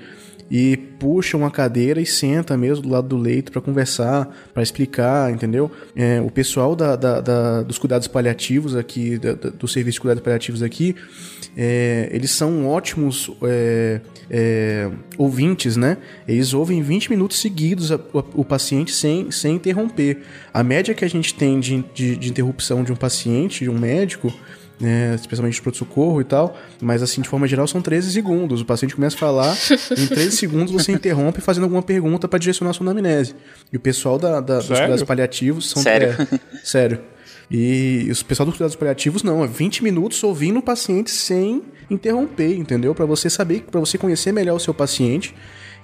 e 0.50 0.76
puxa 0.76 1.36
uma 1.36 1.50
cadeira 1.50 2.00
e 2.00 2.06
senta 2.06 2.56
mesmo 2.56 2.82
do 2.82 2.88
lado 2.88 3.08
do 3.08 3.16
leito 3.16 3.52
para 3.52 3.60
conversar, 3.60 4.28
para 4.52 4.62
explicar, 4.62 5.30
entendeu? 5.30 5.70
É, 5.94 6.20
o 6.20 6.30
pessoal 6.30 6.74
da, 6.74 6.96
da, 6.96 7.20
da, 7.20 7.62
dos 7.62 7.78
cuidados 7.78 8.08
paliativos 8.08 8.74
aqui, 8.74 9.16
do 9.18 9.68
serviço 9.68 9.96
de 9.96 10.00
cuidados 10.00 10.22
paliativos 10.22 10.62
aqui, 10.62 10.96
é, 11.56 12.08
eles 12.12 12.30
são 12.32 12.66
ótimos 12.66 13.30
é, 13.42 14.00
é 14.28 14.90
ouvintes, 15.16 15.76
né? 15.76 15.98
Eles 16.26 16.52
ouvem 16.52 16.82
20 16.82 17.10
minutos 17.10 17.40
seguidos 17.40 17.92
a, 17.92 17.96
o, 17.96 18.40
o, 18.40 18.44
paciente 18.44 18.92
sem, 18.92 19.30
sem 19.30 19.56
interromper. 19.56 20.22
A 20.52 20.62
média 20.62 20.94
que 20.94 21.04
a 21.04 21.08
gente 21.08 21.34
tem 21.34 21.60
de, 21.60 21.84
de, 21.94 22.16
de 22.16 22.28
interrupção 22.28 22.82
de 22.82 22.92
um 22.92 22.96
paciente, 22.96 23.64
de 23.64 23.70
um 23.70 23.78
médico, 23.78 24.32
né, 24.80 25.14
especialmente 25.14 25.54
de 25.54 25.62
pronto-socorro 25.62 26.20
e 26.20 26.24
tal, 26.24 26.56
mas 26.80 27.02
assim, 27.02 27.20
de 27.20 27.28
forma 27.28 27.46
geral, 27.46 27.66
são 27.68 27.82
13 27.82 28.10
segundos. 28.12 28.60
O 28.62 28.64
paciente 28.64 28.94
começa 28.94 29.16
a 29.16 29.18
falar, 29.18 29.56
em 29.96 30.06
13 30.06 30.32
segundos 30.32 30.72
você 30.72 30.90
interrompe 30.92 31.40
fazendo 31.40 31.64
alguma 31.64 31.82
pergunta 31.82 32.26
para 32.26 32.38
direcionar 32.38 32.70
a 32.70 32.74
sua 32.74 32.84
anamnese. 32.84 33.34
E 33.72 33.76
o 33.76 33.80
pessoal 33.80 34.18
da, 34.18 34.40
da 34.40 34.58
dos 34.58 34.66
cuidados 34.66 35.02
paliativos 35.02 35.70
são... 35.70 35.82
Sério? 35.82 36.16
É, 36.18 36.38
sério. 36.64 37.00
E 37.50 38.08
o 38.10 38.24
pessoal 38.24 38.46
dos 38.46 38.56
cuidados 38.56 38.76
paliativos 38.76 39.22
não, 39.22 39.42
é 39.42 39.46
20 39.46 39.82
minutos 39.82 40.22
ouvindo 40.22 40.60
o 40.60 40.62
paciente 40.62 41.10
sem 41.10 41.62
interromper, 41.90 42.56
entendeu? 42.56 42.94
Para 42.94 43.04
você 43.04 43.28
saber, 43.28 43.64
para 43.68 43.80
você 43.80 43.98
conhecer 43.98 44.32
melhor 44.32 44.54
o 44.54 44.60
seu 44.60 44.72
paciente 44.72 45.34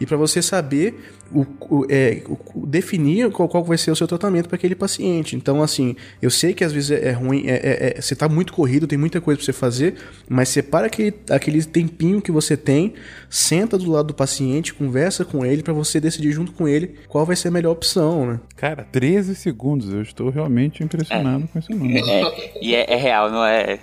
e 0.01 0.07
para 0.07 0.17
você 0.17 0.43
saber 0.43 0.95
o, 1.33 1.47
o, 1.61 1.87
é, 1.89 2.23
o, 2.55 2.67
definir 2.67 3.31
qual, 3.31 3.49
qual, 3.49 3.65
vai 3.65 3.77
ser 3.77 3.91
o 3.91 3.97
seu 3.97 4.07
tratamento 4.07 4.49
para 4.49 4.57
aquele 4.57 4.75
paciente. 4.75 5.35
Então, 5.35 5.63
assim, 5.63 5.97
eu 6.23 6.31
sei 6.31 6.55
que 6.55 6.65
às 6.65 6.73
vezes 6.73 6.91
é, 6.91 7.09
é 7.09 7.13
ruim, 7.13 7.45
é, 7.47 7.55
é, 7.55 7.95
é 7.97 8.01
você 8.01 8.15
está 8.15 8.29
muito 8.29 8.53
corrido, 8.53 8.87
tem 8.87 8.99
muita 8.99 9.21
coisa 9.21 9.39
para 9.39 9.45
você 9.45 9.53
fazer, 9.53 9.95
mas 10.29 10.49
separa 10.49 10.87
aquele, 10.87 11.15
aquele 11.31 11.65
tempinho 11.65 12.21
que 12.21 12.31
você 12.31 12.57
tem, 12.57 12.95
senta 13.29 13.77
do 13.77 13.91
lado 13.91 14.09
do 14.09 14.15
paciente, 14.15 14.75
conversa 14.75 15.25
com 15.25 15.45
ele 15.45 15.63
para 15.63 15.73
você 15.73 16.01
decidir 16.01 16.33
junto 16.33 16.53
com 16.53 16.69
ele 16.69 16.95
qual 17.09 17.27
vai 17.27 17.37
ser 17.37 17.49
a 17.49 17.51
melhor 17.51 17.73
opção, 17.73 18.27
né? 18.27 18.41
Cara, 18.57 18.87
13 18.91 19.35
segundos, 19.35 19.93
eu 19.93 20.03
estou 20.03 20.31
realmente 20.31 20.83
impressionado 20.83 21.45
é. 21.45 21.47
com 21.49 21.59
esse 21.59 21.75
número. 21.75 22.09
É, 22.09 22.51
e 22.63 22.75
é, 22.75 22.97
real, 22.97 23.31
não 23.31 23.45
é, 23.45 23.79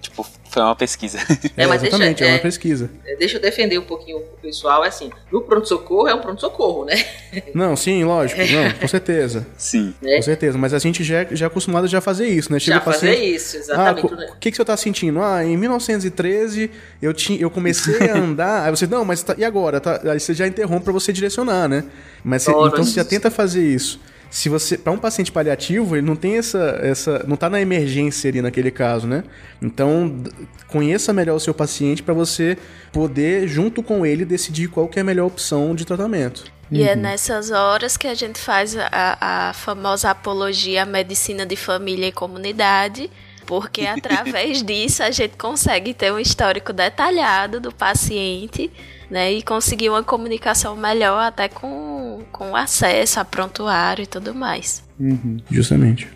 tipo 0.00 0.26
foi 0.52 0.62
uma 0.62 0.76
pesquisa. 0.76 1.18
É, 1.56 1.64
exatamente, 1.64 2.18
deixa, 2.18 2.24
é 2.24 2.36
uma 2.36 2.38
pesquisa. 2.42 2.90
Deixa 3.18 3.36
eu 3.36 3.40
defender 3.40 3.78
um 3.78 3.84
pouquinho 3.84 4.18
o 4.18 4.22
pessoal, 4.40 4.82
assim, 4.82 5.10
no 5.30 5.42
pronto-socorro 5.42 6.08
é 6.08 6.14
um 6.14 6.20
pronto-socorro, 6.20 6.84
né? 6.84 7.04
Não, 7.54 7.76
sim, 7.76 8.04
lógico, 8.04 8.40
não, 8.40 8.72
com 8.72 8.88
certeza. 8.88 9.46
Sim. 9.56 9.94
Né? 10.02 10.16
Com 10.16 10.22
certeza, 10.22 10.58
mas 10.58 10.74
a 10.74 10.78
gente 10.78 11.02
já, 11.02 11.24
já 11.30 11.46
é 11.46 11.48
acostumado 11.48 11.84
a 11.84 11.88
já 11.88 12.00
fazer 12.00 12.26
isso, 12.26 12.52
né? 12.52 12.58
Chega 12.58 12.76
já 12.76 12.80
fazer 12.82 13.08
paciente, 13.08 13.34
isso, 13.34 13.56
exatamente. 13.56 14.06
Ah, 14.06 14.14
o 14.14 14.16
né? 14.16 14.30
que, 14.38 14.50
que 14.50 14.56
você 14.56 14.64
tá 14.64 14.76
sentindo? 14.76 15.22
Ah, 15.22 15.44
em 15.44 15.56
1913 15.56 16.70
eu, 17.00 17.14
tinha, 17.14 17.40
eu 17.40 17.50
comecei 17.50 18.10
a 18.10 18.16
andar, 18.16 18.64
aí 18.66 18.70
você, 18.70 18.86
não, 18.86 19.04
mas 19.04 19.22
tá, 19.22 19.34
e 19.38 19.44
agora? 19.44 19.80
Tá, 19.80 20.00
aí 20.04 20.20
você 20.20 20.34
já 20.34 20.46
interrompe 20.46 20.84
para 20.84 20.92
você 20.92 21.12
direcionar, 21.12 21.68
né? 21.68 21.84
Mas 22.22 22.42
você, 22.42 22.50
então 22.50 22.84
você 22.84 22.94
já 22.94 23.04
tenta 23.04 23.30
fazer 23.30 23.62
isso 23.62 23.98
se 24.32 24.48
você 24.48 24.78
para 24.78 24.90
um 24.90 24.96
paciente 24.96 25.30
paliativo 25.30 25.94
ele 25.94 26.06
não 26.06 26.16
tem 26.16 26.38
essa 26.38 26.80
essa 26.82 27.22
não 27.28 27.34
está 27.34 27.50
na 27.50 27.60
emergência 27.60 28.30
ali 28.30 28.40
naquele 28.40 28.70
caso 28.70 29.06
né 29.06 29.22
então 29.60 30.24
conheça 30.68 31.12
melhor 31.12 31.36
o 31.36 31.40
seu 31.40 31.52
paciente 31.52 32.02
para 32.02 32.14
você 32.14 32.56
poder 32.90 33.46
junto 33.46 33.82
com 33.82 34.06
ele 34.06 34.24
decidir 34.24 34.68
qual 34.68 34.88
que 34.88 34.98
é 34.98 35.02
a 35.02 35.04
melhor 35.04 35.26
opção 35.26 35.74
de 35.74 35.84
tratamento 35.84 36.50
e 36.70 36.82
é 36.82 36.86
uhum. 36.86 36.92
é 36.92 36.96
nessas 36.96 37.50
horas 37.50 37.98
que 37.98 38.06
a 38.06 38.14
gente 38.14 38.38
faz 38.38 38.74
a, 38.74 39.50
a 39.50 39.52
famosa 39.52 40.08
apologia 40.08 40.84
à 40.84 40.86
medicina 40.86 41.44
de 41.44 41.54
família 41.54 42.08
e 42.08 42.12
comunidade 42.12 43.10
porque 43.44 43.82
através 43.82 44.62
disso 44.64 45.02
a 45.02 45.10
gente 45.10 45.36
consegue 45.36 45.92
ter 45.92 46.10
um 46.10 46.18
histórico 46.18 46.72
detalhado 46.72 47.60
do 47.60 47.70
paciente 47.70 48.70
né, 49.12 49.30
e 49.30 49.42
conseguir 49.42 49.90
uma 49.90 50.02
comunicação 50.02 50.74
melhor 50.74 51.22
até 51.22 51.46
com, 51.46 52.22
com 52.32 52.56
acesso 52.56 53.20
a 53.20 53.24
prontuário 53.26 54.04
e 54.04 54.06
tudo 54.06 54.34
mais. 54.34 54.82
Uhum, 54.98 55.36
justamente. 55.50 56.08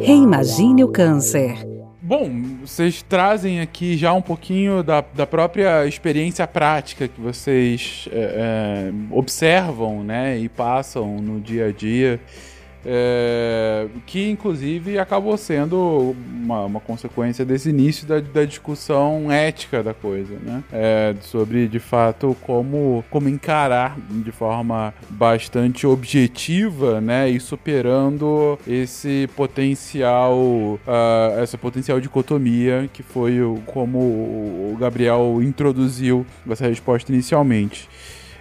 Reimagine 0.00 0.82
o 0.84 0.88
câncer. 0.88 1.54
Bom, 2.00 2.30
vocês 2.62 3.02
trazem 3.02 3.60
aqui 3.60 3.94
já 3.94 4.10
um 4.14 4.22
pouquinho 4.22 4.82
da, 4.82 5.04
da 5.14 5.26
própria 5.26 5.86
experiência 5.86 6.46
prática 6.46 7.06
que 7.06 7.20
vocês 7.20 8.08
é, 8.10 8.88
é, 8.88 8.92
observam 9.10 10.02
né, 10.02 10.38
e 10.38 10.48
passam 10.48 11.18
no 11.18 11.42
dia 11.42 11.66
a 11.66 11.72
dia. 11.72 12.18
É, 12.84 13.86
que 14.06 14.28
inclusive 14.28 14.98
acabou 14.98 15.36
sendo 15.36 16.16
uma, 16.34 16.64
uma 16.64 16.80
consequência 16.80 17.44
desse 17.44 17.70
início 17.70 18.06
da, 18.06 18.18
da, 18.18 18.44
discussão 18.44 19.30
ética 19.30 19.82
da 19.84 19.94
coisa, 19.94 20.34
né? 20.42 20.64
É, 20.72 21.14
sobre 21.20 21.68
de 21.68 21.78
fato 21.78 22.36
como, 22.42 23.04
como 23.08 23.28
encarar 23.28 23.96
de 24.10 24.32
forma 24.32 24.92
bastante 25.10 25.86
objetiva, 25.86 27.00
né? 27.00 27.30
E 27.30 27.38
superando 27.38 28.58
esse 28.66 29.28
potencial, 29.36 30.34
uh, 30.36 30.78
essa 31.40 31.56
potencial 31.56 32.00
dicotomia 32.00 32.90
que 32.92 33.02
foi 33.02 33.40
o, 33.40 33.62
como 33.66 33.98
o 33.98 34.76
Gabriel 34.78 35.40
introduziu 35.40 36.26
essa 36.50 36.66
resposta 36.66 37.12
inicialmente. 37.12 37.88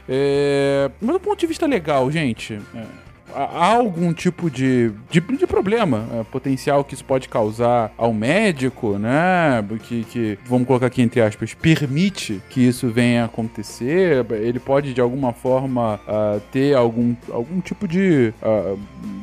É, 0.09 0.89
mas 0.99 1.13
do 1.13 1.19
ponto 1.19 1.39
de 1.39 1.47
vista 1.47 1.67
legal, 1.67 2.09
gente. 2.11 2.59
É, 2.75 3.10
há 3.35 3.65
algum 3.67 4.13
tipo 4.13 4.49
de, 4.49 4.91
de, 5.09 5.19
de 5.19 5.47
problema 5.47 6.07
é, 6.13 6.23
potencial 6.23 6.83
que 6.83 6.93
isso 6.93 7.05
pode 7.05 7.29
causar 7.29 7.91
ao 7.97 8.13
médico, 8.13 8.97
né? 8.97 9.63
Que, 9.83 10.03
que, 10.03 10.39
vamos 10.45 10.67
colocar 10.67 10.87
aqui 10.87 11.01
entre 11.01 11.21
aspas, 11.21 11.53
permite 11.53 12.41
que 12.49 12.61
isso 12.61 12.89
venha 12.89 13.23
a 13.23 13.25
acontecer. 13.25 14.25
Ele 14.31 14.59
pode, 14.59 14.93
de 14.93 15.01
alguma 15.01 15.33
forma, 15.33 15.99
uh, 16.07 16.39
ter 16.51 16.75
algum, 16.75 17.15
algum 17.31 17.59
tipo 17.61 17.87
de 17.87 18.33
uh, 18.41 18.79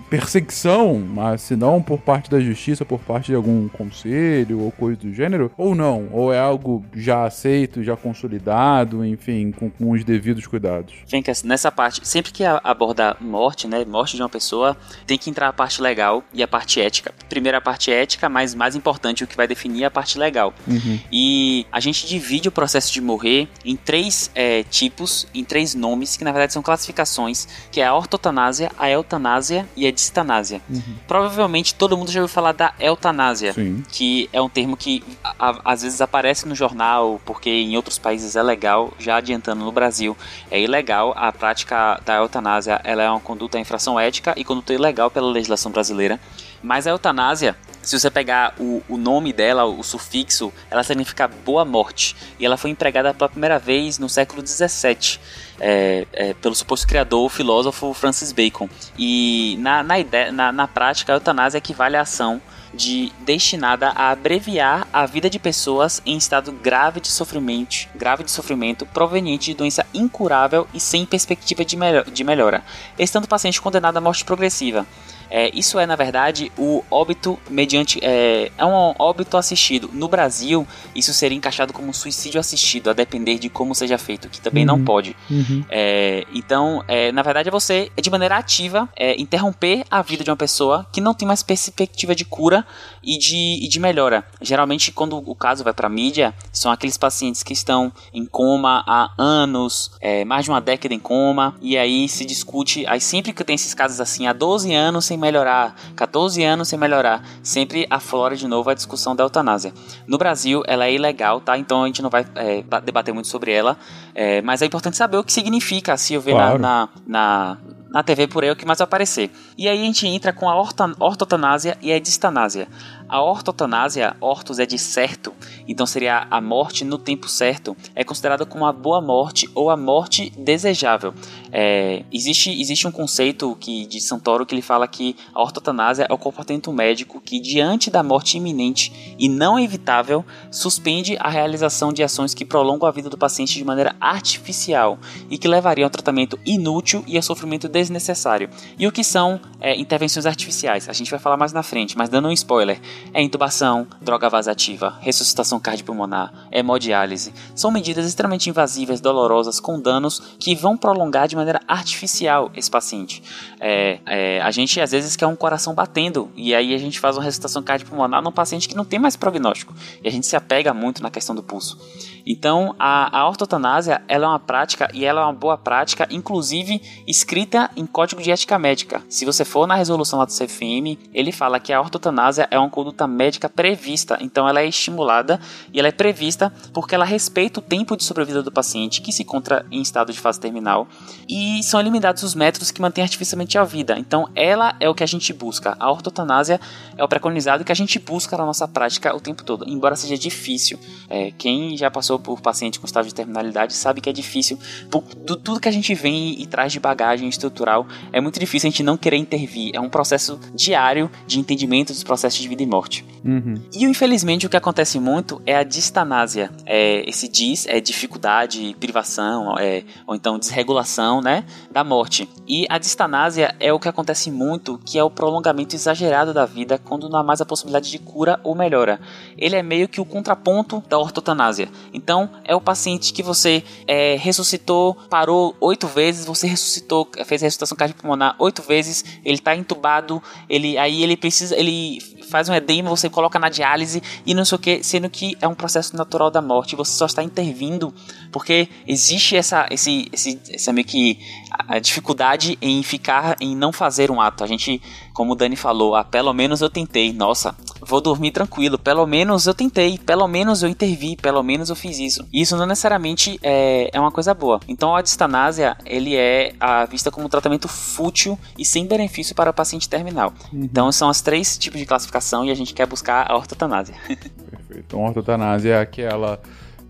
perseguição, 0.09 0.99
mas 0.99 1.43
se 1.43 1.57
não 1.57 1.83
por 1.83 1.99
parte 1.99 2.31
da 2.31 2.41
justiça, 2.41 2.85
por 2.85 3.01
parte 3.01 3.27
de 3.27 3.35
algum 3.35 3.69
conselho 3.69 4.61
ou 4.61 4.73
coisa 4.73 5.01
do 5.01 5.13
gênero, 5.13 5.51
ou 5.57 5.75
não, 5.75 6.09
ou 6.13 6.33
é 6.33 6.39
algo 6.39 6.85
já 6.95 7.25
aceito, 7.25 7.83
já 7.83 7.97
consolidado, 7.97 9.05
enfim, 9.05 9.53
com, 9.53 9.71
com 9.71 9.91
os 9.91 10.05
devidos 10.05 10.47
cuidados. 10.47 10.95
Vem 11.07 11.23
cá, 11.23 11.33
nessa 11.45 11.71
parte, 11.71 12.07
sempre 12.07 12.33
que 12.33 12.45
aborda 12.45 13.17
morte, 13.21 13.67
né? 13.67 13.85
morte 13.85 13.98
de 14.07 14.23
uma 14.23 14.29
pessoa, 14.29 14.77
tem 15.07 15.19
que 15.19 15.31
entrar 15.31 15.49
a 15.49 15.53
parte 15.53 15.81
legal 15.81 16.23
e 16.33 16.43
a 16.43 16.49
parte 16.49 16.81
ética. 16.81 17.13
Primeiro 17.29 17.59
a 17.59 17.61
parte 17.61 17.91
ética, 17.91 18.29
mas 18.29 18.55
mais 18.55 18.75
importante, 18.75 19.25
o 19.25 19.27
que 19.27 19.37
vai 19.37 19.47
definir 19.47 19.83
é 19.83 19.87
a 19.87 19.91
parte 19.91 20.19
legal. 20.19 20.55
Uhum. 20.67 20.99
E 21.11 21.67
a 21.73 21.81
gente 21.81 22.07
divide 22.07 22.49
o 22.49 22.53
processo 22.53 22.93
de 22.93 23.01
morrer 23.01 23.49
em 23.65 23.77
três 23.77 24.31
é, 24.35 24.63
tipos, 24.65 25.27
em 25.35 25.45
três 25.45 25.75
nomes, 25.75 26.17
que 26.17 26.25
na 26.25 26.33
verdade 26.33 26.53
são 26.53 26.63
classificações, 26.63 27.47
que 27.71 27.81
é 27.81 27.87
a 27.87 27.95
ortotanásia, 27.95 28.71
a 28.79 28.91
eutanásia 28.91 29.67
e 29.77 29.87
a 29.87 29.91
distanásia. 29.91 30.61
Uhum. 30.69 30.97
Provavelmente 31.07 31.75
todo 31.75 31.97
mundo 31.97 32.11
já 32.11 32.21
ouviu 32.21 32.33
falar 32.33 32.53
da 32.53 32.75
eutanásia, 32.79 33.53
Sim. 33.53 33.83
que 33.89 34.29
é 34.33 34.41
um 34.41 34.49
termo 34.49 34.77
que 34.77 35.03
a, 35.25 35.73
às 35.73 35.83
vezes 35.83 36.01
aparece 36.01 36.47
no 36.47 36.55
jornal, 36.55 37.21
porque 37.25 37.51
em 37.51 37.77
outros 37.77 37.99
países 37.99 38.37
é 38.37 38.43
legal, 38.43 38.93
já 38.99 39.17
adiantando 39.17 39.65
no 39.65 39.73
Brasil, 39.73 40.17
é 40.51 40.61
ilegal 40.61 41.13
a 41.17 41.33
prática 41.33 42.01
da 42.05 42.17
eutanásia, 42.17 42.81
ela 42.85 43.03
é 43.03 43.11
uma 43.11 43.21
conduta 43.21 43.59
infração 43.59 43.88
ética 43.97 44.35
e 44.37 44.43
conduta 44.43 44.75
ilegal 44.75 45.09
pela 45.09 45.31
legislação 45.31 45.71
brasileira. 45.71 46.19
Mas 46.61 46.89
a 46.89 46.91
eutanásia 46.91 47.55
se 47.89 47.99
você 47.99 48.11
pegar 48.11 48.55
o, 48.59 48.83
o 48.89 48.99
nome 48.99 49.33
dela, 49.33 49.65
o 49.65 49.83
sufixo, 49.83 50.53
ela 50.71 50.83
significa 50.83 51.27
boa 51.27 51.65
morte. 51.65 52.15
E 52.39 52.45
ela 52.45 52.57
foi 52.57 52.71
empregada 52.71 53.15
pela 53.15 53.31
primeira 53.31 53.59
vez 53.59 53.99
no 53.99 54.09
século 54.09 54.47
XVII. 54.47 55.19
É, 55.59 56.07
é, 56.13 56.35
pelo 56.35 56.55
suposto 56.55 56.87
criador, 56.87 57.25
o 57.25 57.29
filósofo 57.29 57.95
Francis 57.95 58.31
Bacon. 58.31 58.69
E 58.99 59.57
na, 59.61 59.83
na, 59.83 59.99
ideia, 59.99 60.31
na, 60.31 60.53
na 60.53 60.69
prática, 60.69 61.13
a 61.13 61.17
eutanásia 61.17 61.59
equivale 61.59 61.97
à 61.97 62.03
ação 62.03 62.43
de 62.73 63.13
destinada 63.21 63.89
a 63.91 64.11
abreviar 64.11 64.87
a 64.93 65.07
vida 65.07 65.29
de 65.31 65.39
pessoas 65.39 66.03
em 66.05 66.17
estado 66.17 66.53
grave 66.53 67.01
de 67.01 67.09
sofrimento, 67.09 67.89
grave 67.95 68.25
de 68.25 68.31
sofrimento 68.31 68.87
proveniente 68.87 69.47
de 69.47 69.55
doença 69.55 69.87
incurável 69.93 70.67
e 70.75 70.81
sem 70.81 71.07
perspectiva 71.07 71.65
de, 71.65 71.77
melhor, 71.77 72.05
de 72.05 72.25
melhora, 72.25 72.65
estando 72.99 73.25
o 73.25 73.29
paciente 73.29 73.61
condenado 73.61 73.97
à 73.97 74.01
morte 74.01 74.25
progressiva. 74.25 74.87
É, 75.31 75.51
isso 75.55 75.79
é, 75.79 75.87
na 75.87 75.97
verdade, 75.97 76.51
o 76.57 76.85
óbito 76.91 77.39
mediante. 77.49 77.99
É, 78.03 78.51
é, 78.57 78.65
um 78.65 78.95
óbito 78.99 79.37
assistido. 79.37 79.91
No 79.93 80.09
Brasil, 80.09 80.67
isso 80.95 81.13
seria 81.13 81.37
encaixado 81.37 81.73
como 81.73 81.93
suicídio 81.93 82.41
assistido, 82.41 82.91
a 82.91 82.93
depender 82.93 83.39
de 83.39 83.49
como 83.49 83.75
seja 83.75 83.99
feito, 83.99 84.29
que 84.29 84.41
também 84.41 84.65
uhum. 84.65 84.77
não 84.77 84.85
pode. 84.85 85.17
Uhum. 85.31 85.65
É, 85.69 86.27
então, 86.35 86.83
é, 86.89 87.13
na 87.13 87.23
verdade, 87.23 87.49
é 87.49 87.53
você, 87.53 87.91
de 88.01 88.11
maneira 88.11 88.37
ativa, 88.37 88.89
é, 88.97 89.21
interromper 89.21 89.85
a 89.91 90.03
vida 90.03 90.25
de 90.25 90.31
uma 90.31 90.37
pessoa 90.37 90.87
que 90.93 91.01
não 91.01 91.15
tem 91.15 91.27
mais 91.27 91.43
perspectiva 91.43 92.15
de 92.15 92.25
cura 92.25 92.67
e 93.03 93.19
de, 93.19 93.59
e 93.63 93.69
de 93.69 93.79
melhora. 93.79 94.25
Geralmente, 94.41 94.93
quando 94.93 95.17
o 95.17 95.35
caso 95.35 95.65
vai 95.65 95.73
para 95.73 95.89
mídia, 95.89 96.35
são 96.53 96.71
aqueles 96.71 96.97
pacientes 96.97 97.43
que 97.43 97.53
estão 97.53 97.93
em 98.13 98.25
coma 98.25 98.83
há 98.87 99.11
anos, 99.19 99.93
é, 100.01 100.25
mais 100.25 100.45
de 100.45 100.51
uma 100.51 100.61
década 100.61 100.95
em 100.95 100.99
coma, 100.99 101.55
e 101.61 101.77
aí 101.77 102.09
se 102.09 102.25
discute. 102.25 102.87
Aí, 102.87 103.01
sempre 103.01 103.33
que 103.33 103.45
tem 103.45 103.55
esses 103.55 103.75
casos 103.75 104.01
assim, 104.01 104.27
há 104.27 104.33
12 104.33 104.75
anos 104.75 105.05
sem 105.05 105.18
melhorar, 105.19 105.75
14 105.97 106.43
anos 106.45 106.69
sem 106.69 106.79
melhorar, 106.79 107.23
sempre 107.43 107.87
aflora 107.91 108.37
de 108.37 108.47
novo 108.47 108.71
a 108.71 108.75
discussão 108.75 109.15
da 109.15 109.25
eutanásia. 109.25 109.73
No 110.07 110.17
Brasil, 110.17 110.63
ela 110.67 110.87
é 110.87 110.93
ilegal, 110.93 111.41
tá? 111.41 111.59
Então 111.59 111.83
a 111.83 111.87
gente 111.87 112.03
não 112.03 112.11
vai 112.11 112.27
é, 112.35 112.63
debater 112.81 113.13
muito 113.13 113.29
sobre 113.29 113.53
ela, 113.53 113.77
é, 114.15 114.41
mas 114.43 114.63
é 114.63 114.67
importante 114.67 114.97
saber 114.97 115.17
o 115.17 115.25
que 115.25 115.33
significa 115.33 115.97
se 115.97 116.15
eu 116.15 116.21
ver 116.21 116.33
claro. 116.33 116.59
na, 116.59 116.89
na, 117.07 117.57
na 117.57 117.59
na 117.89 118.03
TV 118.03 118.27
por 118.27 118.45
aí 118.45 118.51
o 118.51 118.57
que 118.57 118.67
mais 118.67 118.79
vai 118.79 118.85
aparecer. 118.85 119.31
E 119.57 119.69
aí 119.69 119.81
a 119.81 119.85
gente 119.85 120.07
entra 120.07 120.33
com 120.33 120.49
a 120.49 120.55
ortotanásia 121.01 121.77
e 121.81 121.93
a 121.93 121.99
distanásia. 121.99 122.69
A 123.09 123.23
ortotanásia, 123.23 124.15
ortos 124.21 124.59
é 124.59 124.67
de 124.67 124.79
certo, 124.79 125.33
então 125.67 125.87
seria 125.87 126.27
a 126.31 126.41
morte 126.41 126.85
no 126.85 126.99
tempo 126.99 127.27
certo, 127.27 127.75
é 127.95 128.05
considerada 128.05 128.45
como 128.45 128.67
a 128.67 128.73
boa 128.73 129.01
morte 129.01 129.49
ou 129.55 129.71
a 129.71 129.77
morte 129.77 130.31
desejável. 130.37 131.15
É, 131.53 132.05
existe, 132.13 132.51
existe 132.61 132.87
um 132.87 132.93
conceito 132.93 133.57
que, 133.61 133.87
de 133.87 134.01
Santoro 134.01 134.45
que 134.45 134.55
ele 134.55 134.63
fala 134.63 134.87
que 134.87 135.17
a 135.35 135.43
ortotanásia 135.43 136.07
é 136.09 136.13
o 136.13 136.19
comportamento 136.19 136.73
médico 136.73 137.21
que, 137.21 137.41
diante 137.41 137.91
da 137.91 138.03
morte 138.03 138.37
iminente 138.37 139.17
e 139.19 139.29
não 139.29 139.59
evitável, 139.59 140.25
suspende 140.51 141.17
a 141.19 141.29
realização 141.29 141.93
de 141.93 142.03
ações 142.03 142.35
que 142.35 142.45
prolongam 142.45 142.89
a 142.89 142.93
vida 142.93 143.09
do 143.09 143.19
paciente 143.19 143.55
de 143.55 143.65
maneira 143.65 143.97
artificial 144.01 144.99
e 145.31 145.39
que 145.39 145.49
levariam 145.49 145.87
a 145.87 145.91
tratamento 145.91 146.39
inútil 146.45 147.05
e 147.07 147.17
a 147.17 147.23
sofrimento 147.23 147.69
desnecessário. 147.69 148.49
E 148.79 148.87
o 148.87 148.93
que 148.93 149.05
são 149.05 149.41
é, 149.61 149.79
intervenções 149.79 150.27
artificiais? 150.27 150.89
A 150.89 150.93
gente 150.93 151.11
vai 151.11 151.21
falar 151.21 151.37
mais 151.37 151.53
na 151.53 151.63
frente, 151.63 151.97
mas 151.97 152.09
dando 152.09 152.29
um 152.29 152.33
spoiler 152.33 152.81
é 153.13 153.23
intubação, 153.23 153.87
droga 154.01 154.29
vasativa, 154.29 154.99
ressuscitação 155.01 155.61
cardiopulmonar, 155.61 156.49
hemodiálise. 156.51 157.33
São 157.55 157.71
medidas 157.71 158.07
extremamente 158.07 158.49
invasivas, 158.51 159.01
dolorosas, 159.01 159.61
com 159.61 159.81
danos 159.81 160.21
que 160.39 160.55
vão 160.55 160.77
prolongar 160.77 161.29
de 161.29 161.37
maneira 161.39 161.61
artificial 161.67 162.51
esse 162.55 162.71
paciente. 162.71 163.23
É, 163.61 163.99
é, 164.07 164.41
a 164.41 164.51
gente 164.51 164.81
às 164.81 164.91
vezes 164.91 165.17
quer 165.17 165.27
um 165.27 165.37
coração 165.37 165.75
batendo 165.75 166.31
e 166.37 166.55
aí 166.55 166.75
a 166.75 166.79
gente 166.79 167.01
faz 167.01 167.17
uma 167.17 167.23
ressuscitação 167.23 167.63
cardiopulmonar 167.63 168.23
num 168.23 168.33
paciente 168.33 168.69
que 168.69 168.77
não 168.77 168.85
tem 168.85 168.99
mais 168.99 169.17
prognóstico 169.17 169.75
e 170.03 170.09
a 170.09 170.11
gente 170.11 170.27
se 170.27 170.37
apega 170.37 170.75
muito 170.75 171.03
na 171.03 171.11
questão 171.11 171.35
do 171.35 171.43
pulso. 171.43 171.79
Então, 172.27 172.75
a, 172.79 173.21
a 173.21 173.29
ortotanásia 173.29 174.03
ela 174.09 174.27
é 174.27 174.29
uma 174.29 174.39
prática 174.39 174.89
e 174.93 175.05
ela 175.05 175.23
é 175.23 175.25
uma 175.25 175.33
boa 175.33 175.57
prática, 175.57 176.07
inclusive 176.11 176.81
escrita 177.07 177.71
em 177.77 177.87
código 177.87 178.23
de 178.23 178.31
ética 178.31 178.59
médica. 178.59 179.03
Se 179.09 179.25
você 179.25 179.45
for 179.45 179.67
na 179.67 179.75
resolução 179.75 180.19
lá 180.19 180.25
do 180.25 180.33
CFM, 180.33 180.99
ele 181.13 181.33
fala 181.33 181.61
que 181.61 181.73
a 181.73 181.81
ortotanásia 181.81 182.49
é 182.51 182.59
uma 182.59 182.71
conduta 182.71 183.07
médica 183.07 183.49
prevista, 183.49 184.19
então 184.21 184.49
ela 184.49 184.61
é 184.61 184.67
estimulada 184.67 185.41
e 185.73 185.79
ela 185.79 185.89
é 185.89 185.93
prevista 185.93 186.53
porque 186.73 186.95
ela 186.95 187.05
respeita 187.05 187.61
o 187.61 187.63
tempo 187.63 187.97
de 187.97 188.05
sobrevida 188.05 188.43
do 188.43 188.53
paciente 188.53 189.01
que 189.01 189.13
se 189.13 189.23
encontra 189.23 189.67
em 189.71 189.81
estado 189.81 190.13
de 190.13 190.19
fase 190.19 190.41
terminal 190.41 190.89
e 191.29 191.63
são 191.63 191.81
eliminados 191.81 192.23
os 192.23 192.35
métodos 192.35 192.71
que 192.71 192.81
mantêm 192.81 193.05
artificialmente 193.05 193.59
a 193.59 193.65
vida. 193.65 193.99
Então, 193.99 194.29
ela 194.35 194.75
é 194.81 194.89
o 194.89 194.95
que 194.95 195.05
a 195.05 195.07
gente 195.07 195.33
busca. 195.33 195.77
A 195.79 195.91
ortotanásia 195.91 196.61
é 196.97 197.05
o 197.05 197.09
preconizado 197.09 197.65
que 197.65 197.73
a 197.73 197.75
gente 197.75 197.99
busca 197.99 198.37
na 198.37 198.47
nossa 198.47 198.67
prática 198.67 199.15
o 199.15 199.21
tempo 199.21 199.45
todo, 199.45 199.65
embora 199.69 199.97
seja 199.97 200.17
difícil. 200.17 200.79
É, 201.09 201.31
quem 201.33 201.77
já 201.77 201.91
passou 201.91 202.08
passou 202.09 202.19
por 202.19 202.41
paciente 202.41 202.81
com 202.81 202.87
estágio 202.87 203.11
de 203.11 203.15
terminalidade 203.15 203.75
sabe 203.75 204.01
que 204.01 204.09
é 204.09 204.13
difícil. 204.13 204.59
Por 204.91 205.03
tudo 205.03 205.61
que 205.61 205.69
a 205.69 205.73
gente 205.73 205.95
vem 205.95 206.41
e 206.41 206.47
traz 206.47 206.73
de 206.73 206.81
bagagem 206.81 207.29
estrutural, 207.29 207.87
é 208.13 208.21
muito 208.21 208.41
difícil 208.41 208.69
a 208.69 208.71
gente 208.71 208.83
não 208.83 208.97
querer 208.97 209.19
intervir. 209.19 209.73
É 209.75 209.81
um 209.81 209.91
processo 209.91 210.41
diário 210.55 211.11
de 211.27 211.39
entendimento 211.39 211.93
dos 211.93 212.03
processos 212.03 212.41
de 212.41 212.49
vida 212.49 212.63
e 212.63 212.67
morte. 212.67 213.05
Uhum. 213.25 213.61
E 213.73 213.85
infelizmente 213.85 214.47
o 214.47 214.49
que 214.49 214.57
acontece 214.57 214.99
muito 214.99 215.43
é 215.45 215.57
a 215.57 215.63
distanásia. 215.63 216.51
É, 216.65 217.09
esse 217.09 217.29
dis 217.29 217.67
é 217.67 217.81
dificuldade, 217.81 218.75
privação, 218.81 219.59
é, 219.59 219.85
ou 220.07 220.15
então 220.15 220.39
desregulação 220.39 221.21
né, 221.21 221.45
da 221.71 221.85
morte. 221.85 222.29
E 222.47 222.67
a 222.71 222.79
distanásia 222.79 223.55
é 223.61 223.73
o 223.73 223.79
que 223.79 223.89
acontece 223.89 224.31
muito, 224.31 224.79
que 224.85 224.99
é 224.99 225.05
o 225.05 225.11
prolongamento 225.11 225.75
exagerado 225.75 226.33
da 226.33 226.47
vida 226.47 226.79
quando 226.79 227.09
não 227.09 227.19
há 227.19 227.23
mais 227.23 227.41
a 227.41 227.47
possibilidade 227.47 227.91
de 227.91 227.99
cura 227.99 228.41
ou 228.43 228.55
melhora. 228.55 229.01
Ele 229.37 229.57
é 229.57 229.63
meio 229.63 229.89
que 229.89 230.01
o 230.01 230.05
contraponto 230.05 230.83
da 230.89 230.99
ortotanásia. 230.99 231.69
Então, 231.99 232.31
é 232.45 232.55
o 232.55 232.61
paciente 232.61 233.13
que 233.13 233.25
você 233.25 233.65
é, 233.87 234.17
ressuscitou, 234.17 234.95
parou 235.11 235.57
oito 235.61 235.89
vezes, 235.89 236.25
você 236.25 236.47
ressuscitou, 236.47 237.09
fez 237.27 237.43
a 237.43 237.47
ressuscitação 237.47 237.77
cardiopulmonar 237.77 238.37
oito 238.39 238.63
vezes, 238.63 239.05
ele 239.25 239.35
está 239.35 239.57
entubado, 239.57 240.23
ele, 240.49 240.79
aí 240.79 241.03
ele 241.03 241.17
precisa, 241.17 241.57
ele 241.57 241.99
faz 242.29 242.49
um 242.49 242.55
edema, 242.55 242.91
você 242.91 243.09
coloca 243.09 243.39
na 243.39 243.49
diálise 243.49 244.03
e 244.25 244.35
não 244.35 244.45
sei 244.45 244.57
o 244.57 244.59
que, 244.59 244.83
sendo 244.83 245.09
que 245.09 245.37
é 245.41 245.49
um 245.49 245.55
processo 245.55 245.97
natural 245.97 246.31
da 246.31 246.43
morte, 246.43 246.77
você 246.77 246.93
só 246.93 247.07
está 247.07 247.23
intervindo 247.23 247.93
porque 248.31 248.69
existe 248.87 249.37
essa, 249.37 249.67
esse, 249.71 250.09
esse, 250.13 250.39
essa 250.51 250.73
meio 250.73 250.87
que 250.87 251.19
a 251.67 251.79
dificuldade 251.79 252.59
em 252.61 252.83
ficar, 252.83 253.37
em 253.41 253.57
não 253.57 253.73
fazer 253.73 254.11
um 254.11 254.21
ato. 254.21 254.45
A 254.45 254.47
gente, 254.47 254.81
como 255.13 255.33
o 255.33 255.35
Dani 255.35 255.57
falou, 255.57 255.95
ah, 255.95 256.05
pelo 256.05 256.33
menos 256.33 256.61
eu 256.61 256.71
tentei, 256.71 257.13
nossa, 257.13 257.55
vou 257.81 258.01
dormir 258.01 258.31
tranquilo, 258.31 258.79
pelo 258.79 259.07
menos 259.07 259.47
eu 259.47 259.55
tentei, 259.55 259.99
pelo 259.99 260.27
menos 260.29 260.63
eu 260.63 260.69
intervi, 260.69 261.17
pelo 261.17 261.43
menos 261.43 261.71
eu 261.71 261.77
fiz 261.77 261.99
isso. 261.99 262.27
Isso 262.33 262.57
não 262.57 262.67
necessariamente 262.67 263.39
é, 263.43 263.91
é 263.93 264.01
uma 264.01 264.11
coisa 264.11 264.35
boa. 264.35 264.61
Então 264.69 264.95
a 264.95 265.03
distanásia, 265.03 265.77
ele 265.85 266.15
é 266.15 266.55
a 266.61 266.85
vista 266.85 267.11
como 267.11 267.27
um 267.27 267.31
tratamento 267.31 267.69
fútil 267.69 268.39
e 268.59 268.65
sem 268.65 268.87
benefício 268.87 269.35
para 269.35 269.51
o 269.51 269.55
paciente 269.55 269.89
terminal. 269.89 270.33
Uhum. 270.53 270.65
Então 270.65 270.93
são 270.93 271.09
os 271.09 271.21
três 271.21 271.57
tipos 271.57 271.79
de 271.79 271.87
classificação 271.87 272.18
e 272.45 272.51
a 272.51 272.55
gente 272.55 272.75
quer 272.75 272.87
buscar 272.87 273.31
a 273.31 273.37
ortotanásia. 273.37 273.95
Perfeito. 274.07 274.85
Então, 274.87 275.05
a 275.05 275.09
ortotanásia 275.09 275.75
é 275.75 275.81
aquela 275.81 276.41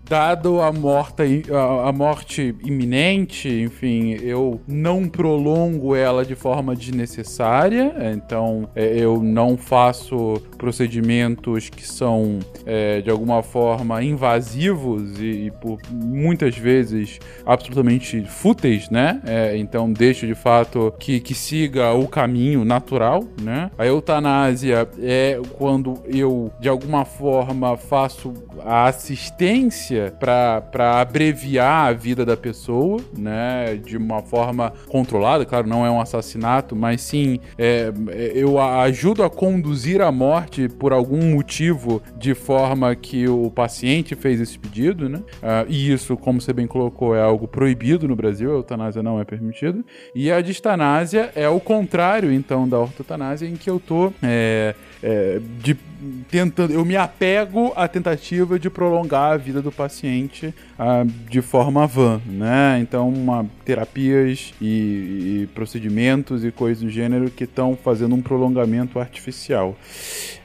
dado 0.09 0.59
a 0.59 0.71
morte, 0.71 1.43
a, 1.85 1.91
morte 1.91 2.55
iminente, 2.63 3.47
enfim, 3.47 4.17
eu 4.23 4.59
não 4.67 5.07
prolongo 5.07 5.95
ela 5.95 6.25
de 6.25 6.33
forma 6.33 6.75
desnecessária, 6.75 7.93
então 8.11 8.67
é, 8.75 8.97
eu 8.97 9.21
não 9.21 9.55
faço 9.55 10.41
procedimentos 10.57 11.69
que 11.69 11.87
são 11.87 12.39
é, 12.65 13.01
de 13.01 13.11
alguma 13.11 13.43
forma 13.43 14.03
invasivos 14.03 15.21
e, 15.21 15.45
e, 15.45 15.51
por 15.51 15.79
muitas 15.91 16.57
vezes 16.57 17.19
absolutamente 17.45 18.23
fúteis, 18.25 18.89
né? 18.89 19.21
É, 19.27 19.55
então 19.57 19.93
deixo 19.93 20.25
de 20.25 20.33
fato 20.33 20.91
que, 20.99 21.19
que 21.19 21.35
siga 21.35 21.93
o 21.93 22.07
caminho 22.07 22.65
natural, 22.65 23.23
né? 23.39 23.69
A 23.77 23.85
eutanásia 23.85 24.89
é 24.99 25.39
quando 25.53 26.01
eu 26.05 26.51
de 26.59 26.67
alguma 26.67 27.05
forma 27.05 27.77
faço 27.77 28.33
a 28.65 28.87
assistência 28.87 29.98
para 30.19 31.01
abreviar 31.01 31.89
a 31.89 31.93
vida 31.93 32.25
da 32.25 32.37
pessoa, 32.37 32.99
né? 33.17 33.75
De 33.75 33.97
uma 33.97 34.21
forma 34.21 34.73
controlada, 34.87 35.45
claro, 35.45 35.67
não 35.67 35.85
é 35.85 35.91
um 35.91 35.99
assassinato, 35.99 36.75
mas 36.75 37.01
sim 37.01 37.39
é, 37.57 37.91
eu 38.33 38.59
ajudo 38.59 39.23
a 39.23 39.29
conduzir 39.29 40.01
a 40.01 40.11
morte 40.11 40.67
por 40.67 40.93
algum 40.93 41.33
motivo 41.33 42.01
de 42.17 42.33
forma 42.33 42.95
que 42.95 43.27
o 43.27 43.49
paciente 43.49 44.15
fez 44.15 44.39
esse 44.39 44.57
pedido, 44.57 45.09
né? 45.09 45.19
Uh, 45.19 45.65
e 45.67 45.91
isso, 45.91 46.15
como 46.17 46.41
você 46.41 46.53
bem 46.53 46.67
colocou, 46.67 47.15
é 47.15 47.21
algo 47.21 47.47
proibido 47.47 48.07
no 48.07 48.15
Brasil, 48.15 48.51
a 48.51 48.55
eutanásia 48.55 49.01
não 49.01 49.19
é 49.19 49.25
permitida. 49.25 49.83
E 50.13 50.31
a 50.31 50.41
distanásia 50.41 51.31
é 51.35 51.47
o 51.47 51.59
contrário, 51.59 52.31
então, 52.31 52.67
da 52.67 52.79
ortotanásia, 52.79 53.47
em 53.47 53.55
que 53.55 53.69
eu 53.69 53.79
tô 53.79 54.11
é, 54.21 54.75
é, 55.01 55.39
de 55.61 55.77
tentando, 56.29 56.73
eu 56.73 56.85
me 56.85 56.95
apego 56.95 57.73
à 57.75 57.87
tentativa 57.87 58.59
de 58.59 58.69
prolongar 58.69 59.33
a 59.33 59.37
vida 59.37 59.61
do 59.61 59.71
paciente 59.71 60.53
uh, 60.77 61.05
de 61.29 61.41
forma 61.41 61.85
vã, 61.85 62.21
né? 62.25 62.79
Então, 62.81 63.09
uma, 63.09 63.45
terapias 63.65 64.53
e, 64.61 65.43
e, 65.43 65.49
procedimentos 65.53 66.43
e 66.43 66.51
coisas 66.51 66.83
do 66.83 66.89
gênero 66.89 67.29
que 67.29 67.43
estão 67.43 67.77
fazendo 67.81 68.15
um 68.15 68.21
prolongamento 68.21 68.99
artificial. 68.99 69.77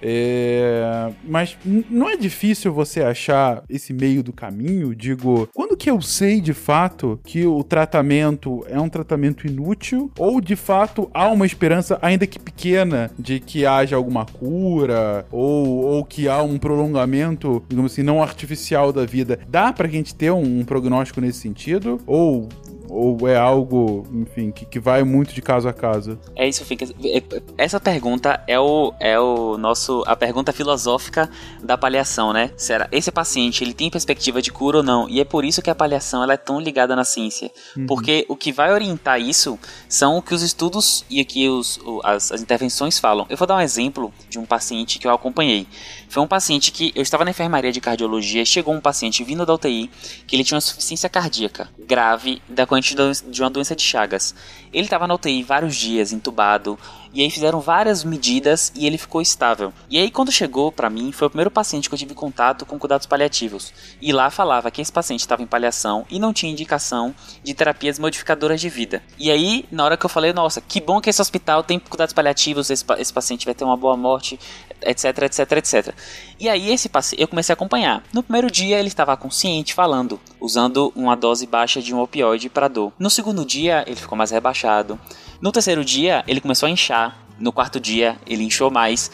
É, 0.03 1.11
mas 1.25 1.57
não 1.89 2.11
é 2.11 2.17
difícil 2.17 2.73
você 2.73 3.03
achar 3.03 3.63
esse 3.71 3.93
meio 3.93 4.23
do 4.23 4.33
caminho? 4.33 4.95
Digo, 4.95 5.49
quando 5.55 5.77
que 5.77 5.91
eu 5.91 6.01
sei 6.03 6.41
de 6.41 6.53
fato 6.53 7.19
que 7.25 7.47
o 7.47 7.63
tratamento 7.65 8.65
é 8.69 8.79
um 8.79 8.89
tratamento 8.89 9.47
inútil 9.47 10.11
ou 10.19 10.41
de 10.41 10.57
fato 10.57 11.11
há 11.15 11.29
uma 11.29 11.47
esperança, 11.47 11.99
ainda 12.03 12.27
que 12.27 12.39
pequena, 12.39 13.11
de 13.19 13.41
que 13.41 13.65
haja 13.65 13.97
alguma 13.97 14.27
cura 14.27 15.27
ou, 15.31 15.44
ou 15.45 16.05
que 16.05 16.29
há 16.29 16.43
um 16.43 16.59
prolongamento, 16.59 17.63
digamos 17.69 17.93
assim, 17.93 18.03
não 18.03 18.23
artificial 18.23 18.93
da 18.93 19.05
vida? 19.05 19.39
Dá 19.49 19.73
pra 19.73 19.89
gente 19.89 20.15
ter 20.15 20.31
um, 20.31 20.61
um 20.61 20.65
prognóstico 20.65 21.21
nesse 21.21 21.39
sentido? 21.39 22.01
Ou 22.07 22.49
ou 22.89 23.29
é 23.29 23.37
algo, 23.37 24.07
enfim, 24.13 24.51
que, 24.51 24.65
que 24.65 24.79
vai 24.79 25.03
muito 25.03 25.35
de 25.35 25.43
caso 25.43 25.69
a 25.69 25.73
caso? 25.73 26.19
É 26.37 26.49
isso, 26.49 26.65
fica. 26.65 26.85
É, 27.05 27.23
essa 27.59 27.81
pergunta 27.81 28.43
é 28.47 28.59
o, 28.59 28.93
é 29.01 29.19
o 29.19 29.57
nosso. 29.59 30.03
a 30.07 30.15
pergunta 30.15 30.53
filosófica 30.53 31.29
da 31.63 31.77
paliação, 31.77 32.33
né? 32.33 32.51
Será 32.57 32.89
esse 32.93 33.11
paciente 33.11 33.65
ele 33.65 33.75
tem 33.75 33.91
perspectiva 33.91 34.41
de 34.41 34.53
cura 34.53 34.79
ou 34.79 34.83
não? 34.83 35.09
E 35.09 35.21
é 35.21 35.25
por 35.25 35.45
isso 35.45 35.63
que 35.63 35.71
a 35.71 35.75
paliação 35.75 36.23
ela 36.23 36.35
é 36.35 36.37
tão 36.37 36.61
ligada 36.61 36.95
na 36.95 37.05
ciência. 37.05 37.51
Uhum. 37.77 37.87
Porque 37.87 38.25
o 38.29 38.37
que 38.37 38.53
vai 38.53 38.73
orientar 38.73 39.21
isso 39.21 39.59
são 39.89 40.19
o 40.19 40.23
que 40.23 40.35
os 40.35 40.43
estudos 40.43 41.05
e 41.09 41.21
aqui 41.21 41.49
os, 41.49 41.81
as, 42.03 42.33
as 42.33 42.43
intervenções 42.43 42.99
falam. 42.99 43.27
Eu 43.29 43.37
vou 43.37 43.47
dar 43.47 43.57
um 43.57 43.61
exemplo 43.61 44.13
de 44.29 44.39
um 44.39 44.45
paciente 44.45 44.99
que 44.99 45.07
eu 45.07 45.13
acompanhei. 45.13 45.67
Foi 46.09 46.23
um 46.23 46.27
paciente 46.27 46.71
que 46.71 46.93
eu 46.95 47.03
estava 47.03 47.25
na 47.25 47.31
enfermaria 47.31 47.73
de 47.73 47.81
cardiologia, 47.81 48.45
chegou 48.45 48.73
um 48.75 48.81
paciente 48.81 49.25
vindo 49.25 49.45
da 49.45 49.55
UTI 49.55 49.91
que 50.27 50.37
ele 50.37 50.45
tinha 50.45 50.57
uma 50.57 50.59
insuficiência 50.59 51.09
cardíaca 51.09 51.69
grave 51.79 52.41
da 52.49 52.67
de 52.81 53.43
uma 53.43 53.51
doença 53.51 53.75
de 53.75 53.83
Chagas. 53.83 54.35
Ele 54.73 54.85
estava 54.85 55.07
na 55.07 55.15
UTI 55.15 55.43
vários 55.43 55.77
dias, 55.77 56.13
entubado, 56.13 56.79
e 57.15 57.23
aí 57.23 57.31
fizeram 57.31 57.61
várias 57.61 58.03
medidas 58.03 58.73
e 58.75 58.87
ele 58.87 58.99
ficou 58.99 59.23
estável. 59.23 59.73
E 59.89 59.99
aí 59.99 60.11
quando 60.11 60.33
chegou 60.33 60.73
para 60.73 60.91
mim, 60.91 61.13
foi 61.13 61.29
o 61.29 61.31
primeiro 61.31 61.51
paciente 61.51 61.89
que 61.89 61.95
eu 61.95 61.99
tive 61.99 62.15
contato 62.15 62.67
com 62.67 62.79
cuidados 62.79 63.07
paliativos. 63.07 63.73
E 64.03 64.13
lá 64.13 64.31
falava 64.31 64.71
que 64.71 64.83
esse 64.83 64.93
paciente 64.93 65.21
estava 65.21 65.43
em 65.43 65.47
paliação 65.47 66.05
e 66.11 66.19
não 66.19 66.33
tinha 66.33 66.51
indicação 66.51 67.15
de 67.43 67.55
terapias 67.55 67.99
modificadoras 67.99 68.61
de 68.61 68.69
vida. 68.69 69.03
E 69.19 69.31
aí, 69.31 69.65
na 69.71 69.85
hora 69.85 69.97
que 69.97 70.05
eu 70.05 70.11
falei, 70.11 70.33
nossa, 70.33 70.61
que 70.61 70.81
bom 70.81 71.01
que 71.01 71.09
esse 71.09 71.23
hospital 71.23 71.63
tem 71.63 71.79
cuidados 71.79 72.13
paliativos, 72.13 72.69
esse, 72.71 72.85
esse 72.99 73.13
paciente 73.13 73.45
vai 73.45 73.55
ter 73.55 73.65
uma 73.65 73.77
boa 73.77 73.97
morte, 73.97 74.39
etc, 74.83 75.23
etc, 75.23 75.53
etc. 75.53 75.95
E 76.39 76.49
aí 76.49 76.71
esse 76.73 76.89
paciente, 76.89 77.21
eu 77.21 77.29
comecei 77.29 77.53
a 77.53 77.55
acompanhar. 77.55 78.03
No 78.13 78.23
primeiro 78.23 78.51
dia 78.51 78.79
ele 78.79 78.89
estava 78.89 79.17
consciente 79.17 79.75
falando, 79.75 80.21
usando 80.41 80.93
uma 80.95 81.15
dose 81.15 81.47
baixa 81.47 81.81
de 81.81 81.95
um 81.95 82.01
opioide 82.01 82.49
para 82.49 82.69
dor. 82.69 82.93
No 82.99 83.11
segundo 83.11 83.45
dia 83.45 83.85
ele 83.87 83.97
ficou 83.97 84.17
mais 84.19 84.31
rebaixado. 84.31 84.99
No 85.45 85.53
terceiro 85.53 85.85
dia, 85.85 86.25
ele 86.27 86.41
começou 86.41 86.67
a 86.67 86.71
inchar. 86.71 87.19
No 87.39 87.53
quarto 87.53 87.79
dia, 87.79 88.17
ele 88.27 88.45
inchou 88.45 88.71
mais. 88.71 89.11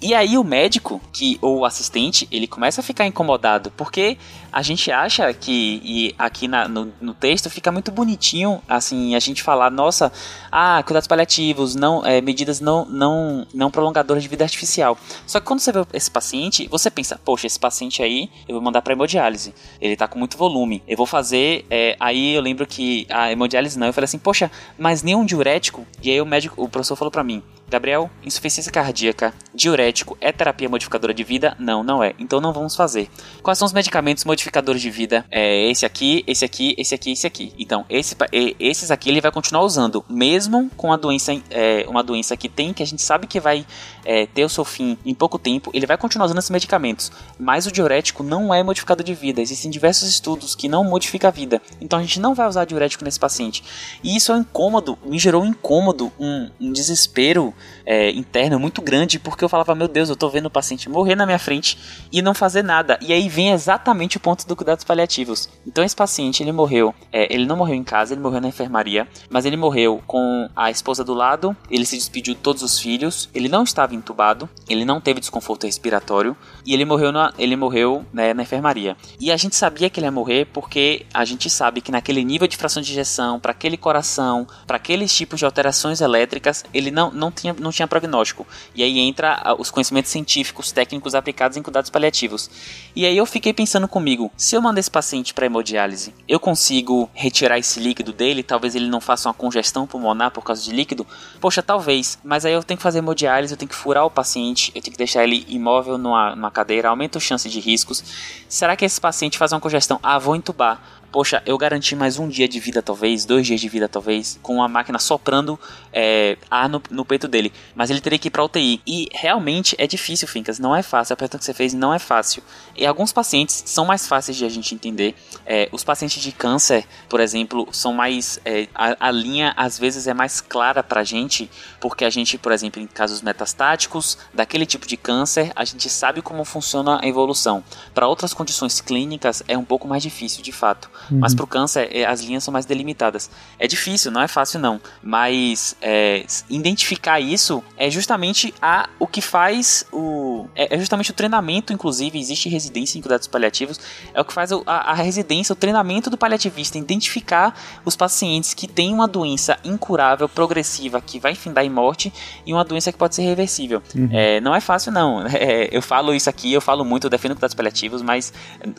E 0.00 0.14
aí 0.14 0.36
o 0.36 0.44
médico, 0.44 1.00
que 1.12 1.38
ou 1.40 1.60
o 1.60 1.64
assistente, 1.64 2.28
ele 2.30 2.46
começa 2.46 2.80
a 2.80 2.84
ficar 2.84 3.06
incomodado, 3.06 3.70
porque 3.70 4.18
a 4.52 4.62
gente 4.62 4.90
acha 4.92 5.32
que, 5.32 5.80
e 5.82 6.14
aqui 6.18 6.46
na, 6.46 6.68
no, 6.68 6.92
no, 7.00 7.14
texto 7.14 7.50
fica 7.50 7.72
muito 7.72 7.90
bonitinho, 7.90 8.62
assim, 8.68 9.14
a 9.14 9.18
gente 9.18 9.42
falar, 9.42 9.70
nossa, 9.70 10.12
ah, 10.52 10.82
cuidados 10.84 11.08
paliativos, 11.08 11.74
não, 11.74 12.04
é, 12.06 12.20
medidas 12.20 12.60
não, 12.60 12.84
não, 12.84 13.46
não 13.52 13.70
prolongadoras 13.70 14.22
de 14.22 14.28
vida 14.28 14.44
artificial. 14.44 14.96
Só 15.26 15.40
que 15.40 15.46
quando 15.46 15.60
você 15.60 15.72
vê 15.72 15.84
esse 15.92 16.10
paciente, 16.10 16.68
você 16.70 16.90
pensa, 16.90 17.18
poxa, 17.24 17.46
esse 17.46 17.58
paciente 17.58 18.02
aí, 18.02 18.30
eu 18.46 18.54
vou 18.54 18.62
mandar 18.62 18.82
para 18.82 18.92
hemodiálise, 18.92 19.54
ele 19.80 19.96
tá 19.96 20.06
com 20.06 20.18
muito 20.18 20.36
volume, 20.36 20.82
eu 20.86 20.96
vou 20.96 21.06
fazer, 21.06 21.64
é, 21.70 21.96
aí 21.98 22.34
eu 22.34 22.42
lembro 22.42 22.66
que 22.66 23.06
a 23.10 23.32
hemodiálise 23.32 23.78
não, 23.78 23.86
eu 23.86 23.92
falei 23.92 24.04
assim, 24.04 24.18
poxa, 24.18 24.50
mas 24.78 25.02
nenhum 25.02 25.24
diurético, 25.24 25.86
e 26.02 26.10
aí 26.10 26.20
o 26.20 26.26
médico, 26.26 26.62
o 26.62 26.68
professor 26.68 26.94
falou 26.94 27.10
para 27.10 27.24
mim, 27.24 27.42
Gabriel, 27.74 28.08
insuficiência 28.24 28.70
cardíaca, 28.70 29.34
diurético, 29.52 30.16
é 30.20 30.30
terapia 30.30 30.68
modificadora 30.68 31.12
de 31.12 31.24
vida? 31.24 31.56
Não, 31.58 31.82
não 31.82 32.04
é. 32.04 32.14
Então 32.20 32.40
não 32.40 32.52
vamos 32.52 32.76
fazer. 32.76 33.10
Quais 33.42 33.58
são 33.58 33.66
os 33.66 33.72
medicamentos 33.72 34.24
modificadores 34.24 34.80
de 34.80 34.90
vida? 34.90 35.24
É 35.28 35.68
esse 35.68 35.84
aqui, 35.84 36.22
esse 36.24 36.44
aqui, 36.44 36.72
esse 36.78 36.94
aqui, 36.94 37.10
esse 37.10 37.26
aqui. 37.26 37.52
Então, 37.58 37.84
esse, 37.90 38.14
esses 38.60 38.92
aqui 38.92 39.08
ele 39.08 39.20
vai 39.20 39.32
continuar 39.32 39.64
usando, 39.64 40.04
mesmo 40.08 40.70
com 40.76 40.92
a 40.92 40.96
doença, 40.96 41.32
é, 41.50 41.84
uma 41.88 42.04
doença 42.04 42.36
que 42.36 42.48
tem, 42.48 42.72
que 42.72 42.80
a 42.80 42.86
gente 42.86 43.02
sabe 43.02 43.26
que 43.26 43.40
vai 43.40 43.66
é, 44.04 44.24
ter 44.26 44.44
o 44.44 44.48
seu 44.48 44.64
fim 44.64 44.96
em 45.04 45.14
pouco 45.14 45.36
tempo, 45.36 45.72
ele 45.74 45.84
vai 45.84 45.96
continuar 45.96 46.26
usando 46.26 46.38
esses 46.38 46.50
medicamentos. 46.50 47.10
Mas 47.36 47.66
o 47.66 47.72
diurético 47.72 48.22
não 48.22 48.54
é 48.54 48.62
modificador 48.62 49.04
de 49.04 49.14
vida. 49.14 49.42
Existem 49.42 49.68
diversos 49.68 50.08
estudos 50.08 50.54
que 50.54 50.68
não 50.68 50.84
modificam 50.84 51.26
a 51.26 51.32
vida. 51.32 51.60
Então 51.80 51.98
a 51.98 52.02
gente 52.02 52.20
não 52.20 52.36
vai 52.36 52.46
usar 52.46 52.66
diurético 52.66 53.04
nesse 53.04 53.18
paciente. 53.18 53.64
E 54.00 54.14
isso 54.14 54.30
é 54.30 54.36
um 54.36 54.40
incômodo, 54.42 54.96
me 55.04 55.18
gerou 55.18 55.42
um 55.42 55.46
incômodo, 55.46 56.12
um, 56.20 56.48
um 56.60 56.72
desespero 56.72 57.52
é, 57.86 58.10
interno 58.10 58.58
muito 58.58 58.80
grande, 58.80 59.18
porque 59.18 59.44
eu 59.44 59.48
falava, 59.48 59.74
meu 59.74 59.88
Deus, 59.88 60.08
eu 60.08 60.16
tô 60.16 60.28
vendo 60.28 60.46
o 60.46 60.50
paciente 60.50 60.88
morrer 60.88 61.14
na 61.14 61.26
minha 61.26 61.38
frente 61.38 61.78
e 62.12 62.22
não 62.22 62.34
fazer 62.34 62.62
nada. 62.62 62.98
E 63.00 63.12
aí 63.12 63.28
vem 63.28 63.50
exatamente 63.50 64.16
o 64.16 64.20
ponto 64.20 64.46
do 64.46 64.56
cuidados 64.56 64.84
paliativos. 64.84 65.48
Então 65.66 65.84
esse 65.84 65.94
paciente, 65.94 66.42
ele 66.42 66.52
morreu, 66.52 66.94
é, 67.12 67.32
ele 67.32 67.46
não 67.46 67.56
morreu 67.56 67.74
em 67.74 67.84
casa, 67.84 68.14
ele 68.14 68.20
morreu 68.20 68.40
na 68.40 68.48
enfermaria, 68.48 69.06
mas 69.28 69.44
ele 69.44 69.56
morreu 69.56 70.02
com 70.06 70.48
a 70.54 70.70
esposa 70.70 71.04
do 71.04 71.14
lado, 71.14 71.56
ele 71.70 71.84
se 71.84 71.96
despediu 71.96 72.34
de 72.34 72.40
todos 72.40 72.62
os 72.62 72.78
filhos, 72.78 73.28
ele 73.34 73.48
não 73.48 73.64
estava 73.64 73.94
entubado, 73.94 74.48
ele 74.68 74.84
não 74.84 75.00
teve 75.00 75.20
desconforto 75.20 75.66
respiratório 75.66 76.36
e 76.64 76.72
ele 76.72 76.84
morreu 76.84 77.12
na, 77.12 77.32
ele 77.38 77.56
morreu 77.56 78.04
né, 78.12 78.32
na 78.32 78.42
enfermaria. 78.42 78.96
E 79.20 79.30
a 79.30 79.36
gente 79.36 79.56
sabia 79.56 79.90
que 79.90 80.00
ele 80.00 80.06
ia 80.06 80.12
morrer 80.12 80.46
porque 80.46 81.06
a 81.12 81.24
gente 81.24 81.50
sabe 81.50 81.80
que 81.80 81.92
naquele 81.92 82.24
nível 82.24 82.48
de 82.48 82.56
fração 82.56 82.82
de 82.82 82.92
injeção, 82.92 83.38
para 83.38 83.52
aquele 83.52 83.76
coração, 83.76 84.46
para 84.66 84.76
aqueles 84.76 85.14
tipos 85.14 85.38
de 85.38 85.44
alterações 85.44 86.00
elétricas, 86.00 86.64
ele 86.72 86.90
não, 86.90 87.10
não 87.10 87.30
tinha 87.30 87.43
tinha, 87.44 87.56
não 87.58 87.70
tinha 87.70 87.86
prognóstico. 87.86 88.46
E 88.74 88.82
aí 88.82 88.98
entra 88.98 89.40
ah, 89.44 89.54
os 89.54 89.70
conhecimentos 89.70 90.10
científicos, 90.10 90.72
técnicos 90.72 91.14
aplicados 91.14 91.56
em 91.56 91.62
cuidados 91.62 91.90
paliativos. 91.90 92.50
E 92.96 93.04
aí 93.04 93.16
eu 93.16 93.26
fiquei 93.26 93.52
pensando 93.52 93.86
comigo, 93.86 94.30
se 94.36 94.56
eu 94.56 94.62
mando 94.62 94.80
esse 94.80 94.90
paciente 94.90 95.34
para 95.34 95.46
hemodiálise, 95.46 96.14
eu 96.26 96.40
consigo 96.40 97.10
retirar 97.12 97.58
esse 97.58 97.78
líquido 97.78 98.12
dele, 98.12 98.42
talvez 98.42 98.74
ele 98.74 98.88
não 98.88 99.00
faça 99.00 99.28
uma 99.28 99.34
congestão 99.34 99.86
pulmonar 99.86 100.30
por 100.30 100.42
causa 100.42 100.62
de 100.62 100.72
líquido? 100.72 101.06
Poxa, 101.40 101.62
talvez, 101.62 102.18
mas 102.24 102.44
aí 102.44 102.52
eu 102.52 102.62
tenho 102.62 102.78
que 102.78 102.82
fazer 102.82 102.98
hemodiálise, 102.98 103.52
eu 103.52 103.58
tenho 103.58 103.68
que 103.68 103.74
furar 103.74 104.06
o 104.06 104.10
paciente, 104.10 104.72
eu 104.74 104.80
tenho 104.80 104.92
que 104.92 104.98
deixar 104.98 105.24
ele 105.24 105.44
imóvel 105.48 105.98
numa, 105.98 106.34
numa 106.34 106.50
cadeira, 106.50 106.88
aumenta 106.88 107.18
a 107.18 107.20
chance 107.20 107.48
de 107.48 107.60
riscos. 107.60 108.02
Será 108.48 108.76
que 108.76 108.84
esse 108.84 109.00
paciente 109.00 109.36
faz 109.36 109.52
uma 109.52 109.60
congestão? 109.60 109.98
Ah, 110.02 110.18
vou 110.18 110.34
entubar 110.36 110.80
poxa, 111.14 111.40
eu 111.46 111.56
garanti 111.56 111.94
mais 111.94 112.18
um 112.18 112.26
dia 112.26 112.48
de 112.48 112.58
vida, 112.58 112.82
talvez, 112.82 113.24
dois 113.24 113.46
dias 113.46 113.60
de 113.60 113.68
vida, 113.68 113.88
talvez, 113.88 114.36
com 114.42 114.60
a 114.60 114.66
máquina 114.66 114.98
soprando 114.98 115.56
é, 115.92 116.36
ar 116.50 116.68
no, 116.68 116.82
no, 116.90 117.04
peito 117.04 117.28
dele. 117.28 117.52
Mas 117.72 117.88
ele 117.88 118.00
teria 118.00 118.18
que 118.18 118.26
ir 118.26 118.30
pra 118.32 118.42
UTI. 118.42 118.82
E 118.84 119.08
realmente 119.12 119.76
é 119.78 119.86
difícil, 119.86 120.26
Fincas, 120.26 120.58
não 120.58 120.74
é 120.74 120.82
fácil. 120.82 121.14
A 121.14 121.16
pergunta 121.16 121.38
que 121.38 121.44
você 121.44 121.54
fez 121.54 121.72
não 121.72 121.94
é 121.94 122.00
fácil. 122.00 122.42
E 122.74 122.84
alguns 122.84 123.12
pacientes 123.12 123.62
são 123.64 123.84
mais 123.84 124.08
fáceis 124.08 124.36
de 124.36 124.44
a 124.44 124.48
gente 124.48 124.74
entender. 124.74 125.14
É, 125.46 125.68
os 125.70 125.84
pacientes 125.84 126.20
de 126.20 126.32
câncer, 126.32 126.84
por 127.08 127.20
exemplo, 127.20 127.68
são 127.70 127.92
mais. 127.92 128.40
É, 128.44 128.66
a, 128.74 129.08
a, 129.08 129.10
linha 129.12 129.54
às 129.56 129.78
vezes 129.78 130.08
é 130.08 130.14
mais 130.14 130.40
clara 130.40 130.82
pra 130.82 131.04
gente, 131.04 131.48
porque 131.80 132.04
a 132.04 132.10
gente, 132.10 132.36
por 132.36 132.50
exemplo, 132.50 132.82
em 132.82 132.88
casos 132.88 133.22
metastáticos, 133.22 134.18
daquele 134.32 134.66
tipo 134.66 134.84
de 134.84 134.96
câncer, 134.96 135.52
a 135.54 135.64
gente 135.64 135.88
sabe 135.88 136.20
como 136.20 136.44
funciona 136.44 136.98
a 137.00 137.06
evolução. 137.06 137.62
Para 137.94 138.08
outras 138.08 138.34
condições 138.34 138.80
clínicas 138.80 139.44
é 139.46 139.56
um 139.56 139.64
pouco 139.64 139.86
mais 139.86 140.02
difícil, 140.02 140.42
de 140.42 140.50
fato. 140.50 140.90
Uhum. 141.10 141.18
Mas 141.18 141.34
para 141.34 141.44
o 141.44 141.46
câncer, 141.46 141.88
é, 141.92 142.04
as 142.04 142.20
linhas 142.20 142.44
são 142.44 142.52
mais 142.52 142.66
delimitadas. 142.66 143.30
É 143.58 143.66
difícil, 143.66 144.10
não 144.10 144.20
é 144.20 144.28
fácil 144.28 144.60
não. 144.60 144.80
Mas 145.02 145.76
é, 145.80 146.24
identificar 146.48 147.20
isso 147.20 147.62
é 147.76 147.90
justamente 147.90 148.54
a, 148.60 148.88
o 148.98 149.06
que 149.06 149.20
faz 149.20 149.86
o. 149.92 150.46
É, 150.54 150.74
é, 150.74 150.78
justamente 150.78 151.10
o 151.10 151.14
treinamento, 151.14 151.72
inclusive, 151.72 152.18
existe 152.18 152.48
residência 152.48 152.98
em 152.98 153.02
cuidados 153.02 153.26
paliativos, 153.26 153.78
é 154.12 154.20
o 154.20 154.24
que 154.24 154.32
faz 154.32 154.50
a, 154.52 154.60
a 154.66 154.94
residência, 154.94 155.52
o 155.52 155.56
treinamento 155.56 156.10
do 156.10 156.16
paliativista, 156.16 156.78
identificar 156.78 157.58
os 157.84 157.96
pacientes 157.96 158.54
que 158.54 158.66
têm 158.66 158.92
uma 158.92 159.06
doença 159.06 159.58
incurável, 159.64 160.28
progressiva, 160.28 161.00
que 161.00 161.18
vai 161.18 161.34
findar 161.34 161.64
em 161.64 161.70
morte, 161.70 162.12
e 162.46 162.52
uma 162.52 162.64
doença 162.64 162.92
que 162.92 162.98
pode 162.98 163.14
ser 163.14 163.22
reversível. 163.22 163.82
Uhum. 163.94 164.08
É, 164.12 164.40
não 164.40 164.54
é 164.54 164.60
fácil, 164.60 164.92
não. 164.92 165.24
É, 165.44 165.68
eu 165.70 165.82
falo 165.82 166.14
isso 166.14 166.30
aqui, 166.30 166.52
eu 166.52 166.60
falo 166.60 166.84
muito, 166.84 167.04
eu 167.04 167.10
defendo 167.10 167.34
cuidados 167.34 167.54
paliativos, 167.54 168.00
mas 168.00 168.32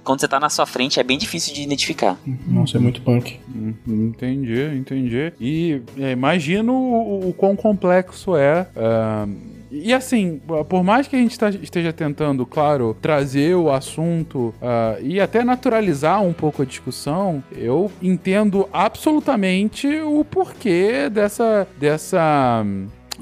quando 0.04 0.20
você 0.20 0.26
está 0.26 0.40
na 0.40 0.50
sua 0.50 0.66
frente 0.66 1.00
é 1.00 1.04
bem 1.04 1.18
difícil 1.18 1.54
de 1.54 1.62
identificar. 1.62 2.15
Nossa, 2.48 2.78
é 2.78 2.80
muito 2.80 3.02
punk. 3.02 3.40
Hum, 3.54 3.74
entendi, 3.88 4.62
entendi. 4.76 5.34
E 5.40 5.82
é, 5.98 6.12
imagino 6.12 6.74
o, 6.74 7.30
o, 7.30 7.34
quão 7.34 7.56
complexo 7.56 8.36
é. 8.36 8.68
Uh, 8.76 9.56
e 9.72 9.94
assim, 9.94 10.40
por 10.70 10.84
mais 10.84 11.08
que 11.08 11.16
a 11.16 11.20
gente 11.20 11.38
tá, 11.38 11.50
esteja 11.50 11.92
tentando, 11.92 12.46
claro, 12.46 12.96
trazer 13.02 13.56
o 13.56 13.70
assunto 13.72 14.54
uh, 14.62 15.02
e 15.02 15.20
até 15.20 15.44
naturalizar 15.44 16.24
um 16.24 16.32
pouco 16.32 16.62
a 16.62 16.66
discussão, 16.66 17.44
eu 17.52 17.92
entendo 18.02 18.70
absolutamente 18.72 19.88
o 19.88 20.24
porquê 20.24 21.10
dessa. 21.10 21.68
dessa 21.78 22.66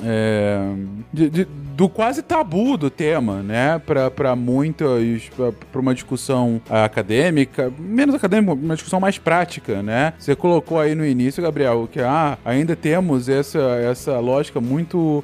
é, 0.01 0.73
de, 1.11 1.29
de, 1.29 1.47
do 1.75 1.89
quase 1.89 2.21
tabu 2.21 2.77
do 2.77 2.89
tema, 2.89 3.41
né? 3.41 3.79
Para 3.79 4.35
muitas, 4.35 5.29
para 5.71 5.81
uma 5.81 5.93
discussão 5.93 6.61
acadêmica, 6.69 7.71
menos 7.77 8.15
acadêmica, 8.15 8.53
uma 8.53 8.75
discussão 8.75 8.99
mais 8.99 9.17
prática, 9.17 9.81
né? 9.81 10.13
Você 10.17 10.35
colocou 10.35 10.79
aí 10.79 10.95
no 10.95 11.05
início, 11.05 11.43
Gabriel, 11.43 11.87
que 11.91 11.99
ah, 11.99 12.37
ainda 12.43 12.75
temos 12.75 13.29
essa, 13.29 13.59
essa 13.59 14.19
lógica 14.19 14.59
muito 14.61 15.23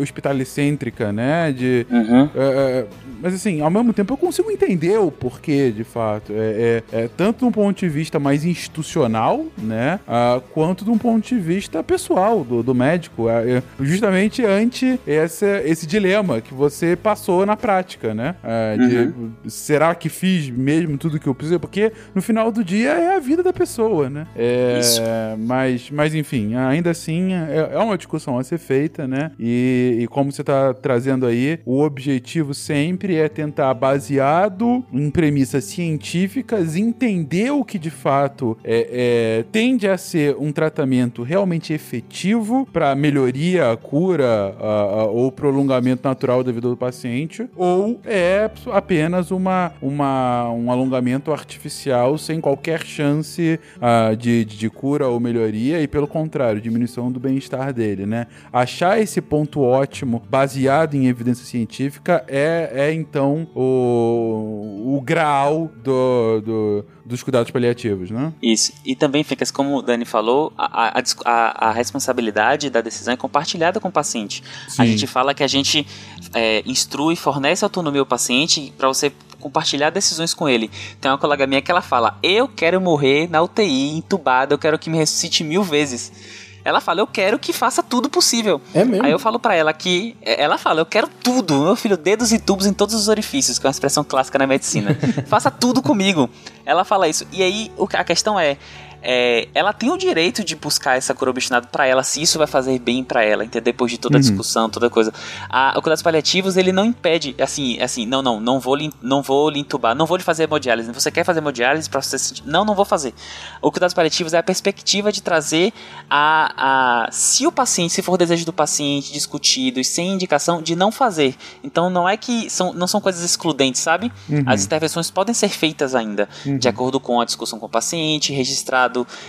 hospitalicêntrica, 0.00 1.12
né? 1.12 1.52
De, 1.52 1.86
uhum. 1.90 2.28
é, 2.34 2.86
mas 3.20 3.34
assim, 3.34 3.60
ao 3.60 3.70
mesmo 3.70 3.92
tempo 3.92 4.12
eu 4.12 4.16
consigo 4.16 4.50
entender 4.50 4.98
o 4.98 5.10
porquê, 5.10 5.70
de 5.70 5.84
fato. 5.84 6.32
É, 6.32 6.82
é, 6.92 7.04
é 7.04 7.08
tanto 7.08 7.40
de 7.40 7.44
um 7.44 7.52
ponto 7.52 7.78
de 7.78 7.88
vista 7.88 8.18
mais 8.18 8.44
institucional, 8.44 9.46
né? 9.56 10.00
Uh, 10.06 10.40
quanto 10.52 10.84
de 10.84 10.90
um 10.90 10.98
ponto 10.98 11.26
de 11.26 11.38
vista 11.38 11.82
pessoal 11.82 12.44
do, 12.44 12.62
do 12.62 12.74
médico. 12.74 13.28
É, 13.28 13.58
é, 13.58 13.62
justamente 13.80 14.44
ante 14.44 14.98
esse, 15.06 15.46
esse 15.64 15.86
dilema 15.86 16.40
que 16.40 16.54
você 16.54 16.96
passou 16.96 17.44
na 17.44 17.56
prática, 17.56 18.14
né? 18.14 18.34
Uh, 18.42 18.88
de, 18.88 18.96
uhum. 18.96 19.30
será 19.46 19.94
que 19.94 20.08
fiz 20.08 20.50
mesmo 20.50 20.96
tudo 20.98 21.18
que 21.18 21.26
eu 21.26 21.34
preciso? 21.34 21.60
Porque 21.60 21.92
no 22.14 22.22
final 22.22 22.50
do 22.50 22.62
dia 22.62 22.90
é 22.90 23.16
a 23.16 23.20
vida 23.20 23.42
da 23.42 23.52
pessoa, 23.52 24.08
né? 24.08 24.26
É, 24.36 24.78
Isso. 24.80 25.02
Mas, 25.38 25.90
mas 25.90 26.14
enfim, 26.14 26.54
ainda 26.54 26.90
assim 26.90 27.32
é, 27.32 27.70
é 27.72 27.78
uma 27.78 27.96
discussão 27.96 28.38
a 28.38 28.44
ser 28.44 28.58
feita, 28.58 29.06
né? 29.06 29.30
E, 29.38 29.98
e 30.00 30.06
como 30.08 30.30
você 30.30 30.42
está 30.42 30.72
trazendo 30.74 31.26
aí, 31.26 31.58
o 31.64 31.80
objetivo 31.80 32.54
sempre 32.54 33.07
sempre 33.08 33.16
é 33.16 33.28
tentar, 33.28 33.72
baseado 33.72 34.84
em 34.92 35.10
premissas 35.10 35.64
científicas, 35.64 36.76
entender 36.76 37.50
o 37.50 37.64
que 37.64 37.78
de 37.78 37.90
fato 37.90 38.58
é, 38.62 39.38
é 39.40 39.44
tende 39.50 39.88
a 39.88 39.96
ser 39.96 40.36
um 40.38 40.52
tratamento 40.52 41.22
realmente 41.22 41.72
efetivo 41.72 42.68
para 42.70 42.94
melhoria, 42.94 43.76
cura 43.80 44.54
a, 44.60 44.66
a, 44.66 45.04
ou 45.06 45.32
prolongamento 45.32 46.06
natural 46.06 46.44
da 46.44 46.52
vida 46.52 46.68
do 46.68 46.76
paciente, 46.76 47.48
ou 47.56 47.98
é 48.04 48.50
apenas 48.72 49.30
uma, 49.30 49.72
uma, 49.80 50.50
um 50.50 50.70
alongamento 50.70 51.32
artificial 51.32 52.18
sem 52.18 52.40
qualquer 52.40 52.84
chance 52.84 53.58
uh, 53.76 54.14
de, 54.16 54.44
de 54.44 54.68
cura 54.68 55.08
ou 55.08 55.18
melhoria, 55.18 55.80
e 55.80 55.88
pelo 55.88 56.06
contrário, 56.06 56.60
diminuição 56.60 57.10
do 57.10 57.18
bem-estar 57.18 57.72
dele, 57.72 58.04
né? 58.04 58.26
Achar 58.52 59.00
esse 59.00 59.20
ponto 59.20 59.62
ótimo 59.62 60.22
baseado 60.28 60.94
em 60.94 61.06
evidência 61.06 61.44
científica 61.44 62.24
é, 62.28 62.70
é 62.72 62.97
então 62.98 63.48
o, 63.54 64.96
o 64.96 65.00
grau 65.00 65.70
do, 65.82 66.40
do, 66.40 66.84
dos 67.04 67.22
cuidados 67.22 67.50
paliativos, 67.50 68.10
né? 68.10 68.32
Isso. 68.42 68.72
E 68.84 68.94
também 68.94 69.22
fica, 69.22 69.44
como 69.52 69.76
o 69.76 69.82
Dani 69.82 70.04
falou, 70.04 70.52
a, 70.56 71.00
a, 71.24 71.68
a 71.68 71.72
responsabilidade 71.72 72.70
da 72.70 72.80
decisão 72.80 73.14
é 73.14 73.16
compartilhada 73.16 73.80
com 73.80 73.88
o 73.88 73.92
paciente. 73.92 74.42
Sim. 74.68 74.82
A 74.82 74.86
gente 74.86 75.06
fala 75.06 75.34
que 75.34 75.42
a 75.42 75.48
gente 75.48 75.86
é, 76.34 76.62
instrui, 76.66 77.16
fornece 77.16 77.64
autonomia 77.64 78.00
ao 78.00 78.06
paciente 78.06 78.72
para 78.76 78.88
você 78.88 79.12
compartilhar 79.40 79.90
decisões 79.90 80.34
com 80.34 80.48
ele. 80.48 80.70
Tem 81.00 81.10
uma 81.10 81.18
colega 81.18 81.46
minha 81.46 81.62
que 81.62 81.70
ela 81.70 81.82
fala: 81.82 82.18
Eu 82.22 82.48
quero 82.48 82.80
morrer 82.80 83.28
na 83.30 83.42
UTI, 83.42 83.96
entubada, 83.96 84.54
eu 84.54 84.58
quero 84.58 84.78
que 84.78 84.90
me 84.90 84.98
ressuscite 84.98 85.44
mil 85.44 85.62
vezes. 85.62 86.47
Ela 86.68 86.80
fala, 86.80 87.00
eu 87.00 87.06
quero 87.06 87.38
que 87.38 87.52
faça 87.52 87.82
tudo 87.82 88.10
possível. 88.10 88.60
É 88.74 88.84
mesmo? 88.84 89.04
Aí 89.04 89.10
eu 89.10 89.18
falo 89.18 89.38
para 89.38 89.54
ela 89.54 89.72
que. 89.72 90.16
É, 90.20 90.42
ela 90.42 90.58
fala, 90.58 90.80
eu 90.80 90.86
quero 90.86 91.08
tudo. 91.08 91.62
Meu 91.62 91.76
filho, 91.76 91.96
dedos 91.96 92.32
e 92.32 92.38
tubos 92.38 92.66
em 92.66 92.72
todos 92.72 92.94
os 92.94 93.08
orifícios, 93.08 93.58
que 93.58 93.66
é 93.66 93.68
uma 93.68 93.72
expressão 93.72 94.04
clássica 94.04 94.38
na 94.38 94.46
medicina. 94.46 94.96
faça 95.26 95.50
tudo 95.50 95.80
comigo. 95.80 96.28
Ela 96.66 96.84
fala 96.84 97.08
isso. 97.08 97.26
E 97.32 97.42
aí 97.42 97.72
a 97.94 98.04
questão 98.04 98.38
é: 98.38 98.58
é, 99.02 99.48
ela 99.54 99.72
tem 99.72 99.90
o 99.90 99.96
direito 99.96 100.44
de 100.44 100.56
buscar 100.56 100.96
essa 100.96 101.14
cura 101.14 101.30
obstinada 101.30 101.66
para 101.66 101.86
ela, 101.86 102.02
se 102.02 102.20
isso 102.20 102.38
vai 102.38 102.46
fazer 102.46 102.78
bem 102.78 103.04
para 103.04 103.24
ela, 103.24 103.44
entendeu? 103.44 103.62
Depois 103.62 103.90
de 103.90 103.98
toda 103.98 104.16
a 104.16 104.18
uhum. 104.18 104.20
discussão, 104.20 104.68
toda 104.68 104.90
coisa. 104.90 105.12
A, 105.48 105.74
o 105.76 105.82
cuidados 105.82 106.02
paliativos, 106.02 106.56
ele 106.56 106.72
não 106.72 106.84
impede, 106.84 107.34
assim, 107.40 107.80
assim, 107.80 108.06
não, 108.06 108.22
não, 108.22 108.40
não 108.40 108.58
vou 108.58 108.74
lhe, 108.74 108.92
não 109.00 109.22
vou 109.22 109.48
lhe 109.50 109.60
entubar, 109.60 109.94
não 109.94 110.06
vou 110.06 110.16
lhe 110.16 110.22
fazer 110.22 110.44
hemodiálise. 110.44 110.90
Você 110.92 111.10
quer 111.10 111.24
fazer 111.24 111.38
hemodiálise 111.38 111.88
para 111.88 112.02
você 112.02 112.18
sentir? 112.18 112.42
Não, 112.46 112.64
não 112.64 112.74
vou 112.74 112.84
fazer. 112.84 113.14
O 113.62 113.70
cuidados 113.70 113.94
paliativos 113.94 114.34
é 114.34 114.38
a 114.38 114.42
perspectiva 114.42 115.12
de 115.12 115.22
trazer 115.22 115.72
a, 116.10 117.06
a 117.06 117.12
se 117.12 117.46
o 117.46 117.52
paciente, 117.52 117.92
se 117.92 118.02
for 118.02 118.16
desejo 118.16 118.44
do 118.44 118.52
paciente, 118.52 119.12
discutido 119.12 119.78
e 119.78 119.84
sem 119.84 120.12
indicação 120.14 120.60
de 120.62 120.74
não 120.74 120.90
fazer. 120.90 121.36
Então 121.62 121.88
não 121.90 122.08
é 122.08 122.16
que 122.16 122.50
são, 122.50 122.72
não 122.72 122.86
são 122.86 123.00
coisas 123.00 123.22
excludentes, 123.22 123.80
sabe? 123.80 124.10
Uhum. 124.28 124.42
As 124.46 124.64
intervenções 124.64 125.10
podem 125.10 125.34
ser 125.34 125.48
feitas 125.48 125.94
ainda, 125.94 126.28
uhum. 126.44 126.58
de 126.58 126.68
acordo 126.68 126.98
com 126.98 127.20
a 127.20 127.24
discussão 127.24 127.58
com 127.58 127.66
o 127.66 127.68
paciente, 127.68 128.32
registrado 128.32 128.87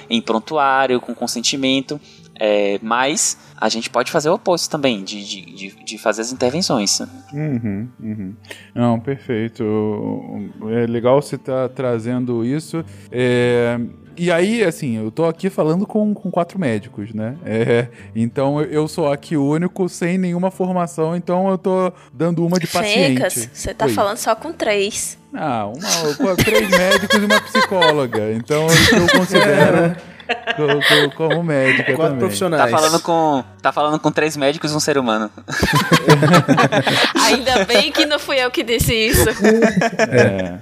em 0.10 0.22
prontuário, 0.22 1.00
com 1.00 1.14
consentimento, 1.14 2.00
é, 2.40 2.80
mas 2.82 3.38
a 3.58 3.68
gente 3.68 3.90
pode 3.90 4.10
fazer 4.12 4.30
o 4.30 4.36
oposto 4.36 4.72
também, 4.72 5.04
de, 5.04 5.24
de, 5.24 5.84
de 5.84 5.98
fazer 5.98 6.22
as 6.22 6.32
intervenções. 6.32 7.02
Uhum, 7.34 7.88
uhum. 8.00 8.34
Não, 8.74 9.00
perfeito. 9.00 9.64
É 10.72 10.88
legal 10.88 11.22
você 11.22 11.36
estar 11.36 11.68
tá 11.68 11.70
trazendo 11.70 12.46
isso. 12.46 12.84
É, 13.12 13.78
e 14.20 14.32
aí, 14.32 14.64
assim, 14.64 14.98
eu 14.98 15.12
tô 15.12 15.26
aqui 15.26 15.50
falando 15.50 15.86
com, 15.86 16.14
com 16.14 16.30
quatro 16.30 16.60
médicos, 16.60 17.14
né? 17.14 17.38
É, 17.46 17.88
então 18.16 18.62
eu 18.62 18.86
sou 18.88 19.12
aqui 19.12 19.38
o 19.38 19.46
único 19.46 19.88
sem 19.88 20.18
nenhuma 20.18 20.52
formação, 20.52 21.16
então 21.16 21.50
eu 21.50 21.58
tô 21.58 21.92
dando 22.14 22.46
uma 22.46 22.60
de 22.60 22.68
paciente. 22.68 23.16
Fecas, 23.16 23.50
você 23.54 23.74
tá 23.74 23.86
Oi. 23.86 23.94
falando 23.94 24.18
só 24.18 24.36
com 24.36 24.52
três. 24.52 25.18
Ah, 25.34 25.68
uma, 25.68 26.36
três 26.36 26.68
médicos 26.70 27.22
e 27.22 27.26
uma 27.26 27.42
psicóloga. 27.42 28.34
Então 28.34 28.68
eu 28.68 29.08
considero 29.20 29.96
como, 30.56 31.12
como 31.16 31.44
médica 31.44 31.94
Quatro 31.94 32.04
também. 32.04 32.20
profissionais. 32.20 32.72
Tá 32.72 32.78
falando, 32.78 33.02
com, 33.02 33.44
tá 33.62 33.72
falando 33.72 34.00
com 34.00 34.12
três 34.12 34.36
médicos 34.38 34.72
e 34.72 34.76
um 34.76 34.80
ser 34.80 34.98
humano. 34.98 35.30
Ainda 37.26 37.66
bem 37.66 37.92
que 37.92 38.06
não 38.06 38.20
fui 38.20 38.38
eu 38.38 38.52
que 38.52 38.64
disse 38.64 38.94
isso. 38.94 39.30
É. 40.00 40.60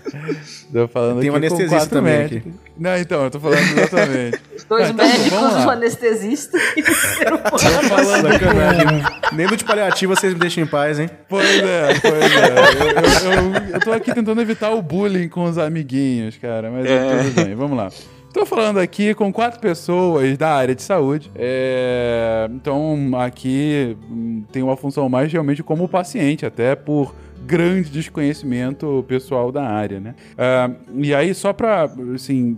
Tô 0.71 0.87
falando 0.87 1.21
Tem 1.21 1.29
um 1.29 1.35
anestesista 1.35 1.87
também 1.87 2.17
médicos. 2.17 2.51
aqui. 2.53 2.59
Não, 2.77 2.97
então, 2.97 3.23
eu 3.23 3.31
tô 3.31 3.39
falando 3.39 3.59
exatamente. 3.59 4.39
Dois 4.67 4.89
então, 4.89 5.07
médicos, 5.07 5.41
um 5.65 5.69
anestesista 5.69 6.57
e 6.75 6.81
um 6.81 6.93
ser 6.93 7.33
humano. 7.33 7.57
Sacanagem. 7.57 9.03
Nem 9.31 9.47
do 9.47 9.55
de 9.55 9.63
paliativo 9.63 10.15
vocês 10.15 10.33
me 10.33 10.39
deixam 10.39 10.63
em 10.63 10.67
paz, 10.67 10.99
hein? 10.99 11.09
Pois 11.29 11.63
é, 11.63 11.99
pois 12.01 12.13
é. 12.13 13.27
Eu, 13.27 13.31
eu, 13.31 13.53
eu, 13.53 13.73
eu 13.73 13.79
tô 13.79 13.93
aqui 13.93 14.13
tentando 14.13 14.41
evitar 14.41 14.71
o 14.71 14.81
bullying 14.81 15.29
com 15.29 15.45
os 15.45 15.57
amiguinhos, 15.57 16.37
cara, 16.37 16.69
mas 16.69 16.85
é. 16.85 17.23
tudo 17.23 17.45
bem, 17.45 17.55
vamos 17.55 17.77
lá. 17.77 17.89
Estou 18.27 18.45
falando 18.45 18.77
aqui 18.77 19.13
com 19.15 19.31
quatro 19.33 19.59
pessoas 19.59 20.37
da 20.37 20.49
área 20.49 20.75
de 20.75 20.83
saúde. 20.83 21.31
É, 21.33 22.47
então, 22.51 23.11
aqui 23.19 23.97
hum, 24.09 24.43
tem 24.51 24.61
uma 24.61 24.77
função 24.77 25.09
mais 25.09 25.31
realmente 25.31 25.63
como 25.63 25.87
paciente, 25.87 26.45
até 26.45 26.75
por 26.75 27.15
grande 27.47 27.89
desconhecimento 27.89 29.05
pessoal 29.07 29.51
da 29.51 29.63
área, 29.63 30.01
né? 30.01 30.15
Uh, 30.33 31.01
e 31.01 31.15
aí, 31.15 31.33
só 31.33 31.53
para, 31.53 31.89
assim, 32.13 32.57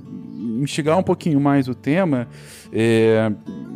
instigar 0.59 0.97
um 0.97 1.03
pouquinho 1.03 1.39
mais 1.39 1.67
o 1.67 1.75
tema, 1.75 2.27
é, 2.73 3.31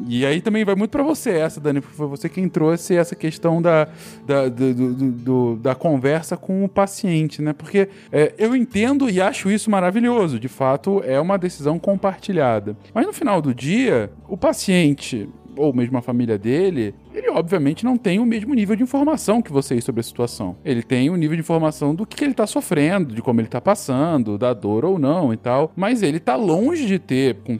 e 0.07 0.26
aí 0.26 0.41
também 0.41 0.66
vai 0.66 0.76
muito 0.76 0.91
para 0.91 1.03
você 1.03 1.32
essa, 1.32 1.59
Dani, 1.59 1.82
porque 1.82 1.95
foi 1.95 2.07
você 2.07 2.28
quem 2.28 2.49
trouxe 2.49 2.95
essa 2.95 3.16
questão 3.16 3.61
da, 3.61 3.88
da, 4.26 4.49
do, 4.49 4.74
do, 4.74 5.11
do, 5.11 5.55
da 5.57 5.76
conversa 5.76 6.36
com 6.36 6.64
o 6.66 6.70
paciente, 6.70 7.41
né? 7.41 7.53
Porque 7.53 7.88
é, 8.11 8.34
eu 8.38 8.55
entendo 8.55 9.09
e 9.09 9.22
acho 9.22 9.51
isso 9.51 9.70
maravilhoso, 9.70 10.39
de 10.39 10.47
fato 10.47 11.01
é 11.05 11.20
uma 11.20 11.38
decisão 11.38 11.78
compartilhada. 11.78 12.76
Mas 12.93 13.05
no 13.05 13.14
final 13.14 13.41
do 13.41 13.53
dia, 13.53 14.11
o 14.28 14.36
paciente 14.36 15.30
ou 15.56 15.74
mesmo 15.74 15.97
a 15.97 16.01
família 16.01 16.38
dele, 16.38 16.93
ele 17.14 17.30
obviamente 17.30 17.84
não 17.84 17.97
tem 17.97 18.20
o 18.20 18.26
mesmo 18.26 18.54
nível 18.54 18.76
de 18.76 18.84
informação 18.84 19.41
que 19.41 19.51
vocês 19.51 19.84
sobre 19.84 20.01
a 20.01 20.04
situação. 20.04 20.56
Ele 20.64 20.82
tem 20.84 21.10
o 21.10 21.14
um 21.14 21.16
nível 21.16 21.36
de 21.36 21.41
informação 21.41 21.93
do 21.93 22.06
que 22.06 22.24
ele 22.24 22.34
tá 22.34 22.47
sofrendo, 22.47 23.14
de 23.14 23.22
como 23.22 23.41
ele 23.41 23.47
tá 23.47 23.62
passando, 23.62 24.38
da 24.38 24.54
dor 24.54 24.86
ou 24.86 24.97
não 24.97 25.34
e 25.34 25.38
tal. 25.38 25.72
Mas 25.76 26.01
ele 26.04 26.20
tá 26.20 26.36
longe 26.36 26.86
de 26.86 26.99
ter, 26.99 27.36
com 27.43 27.58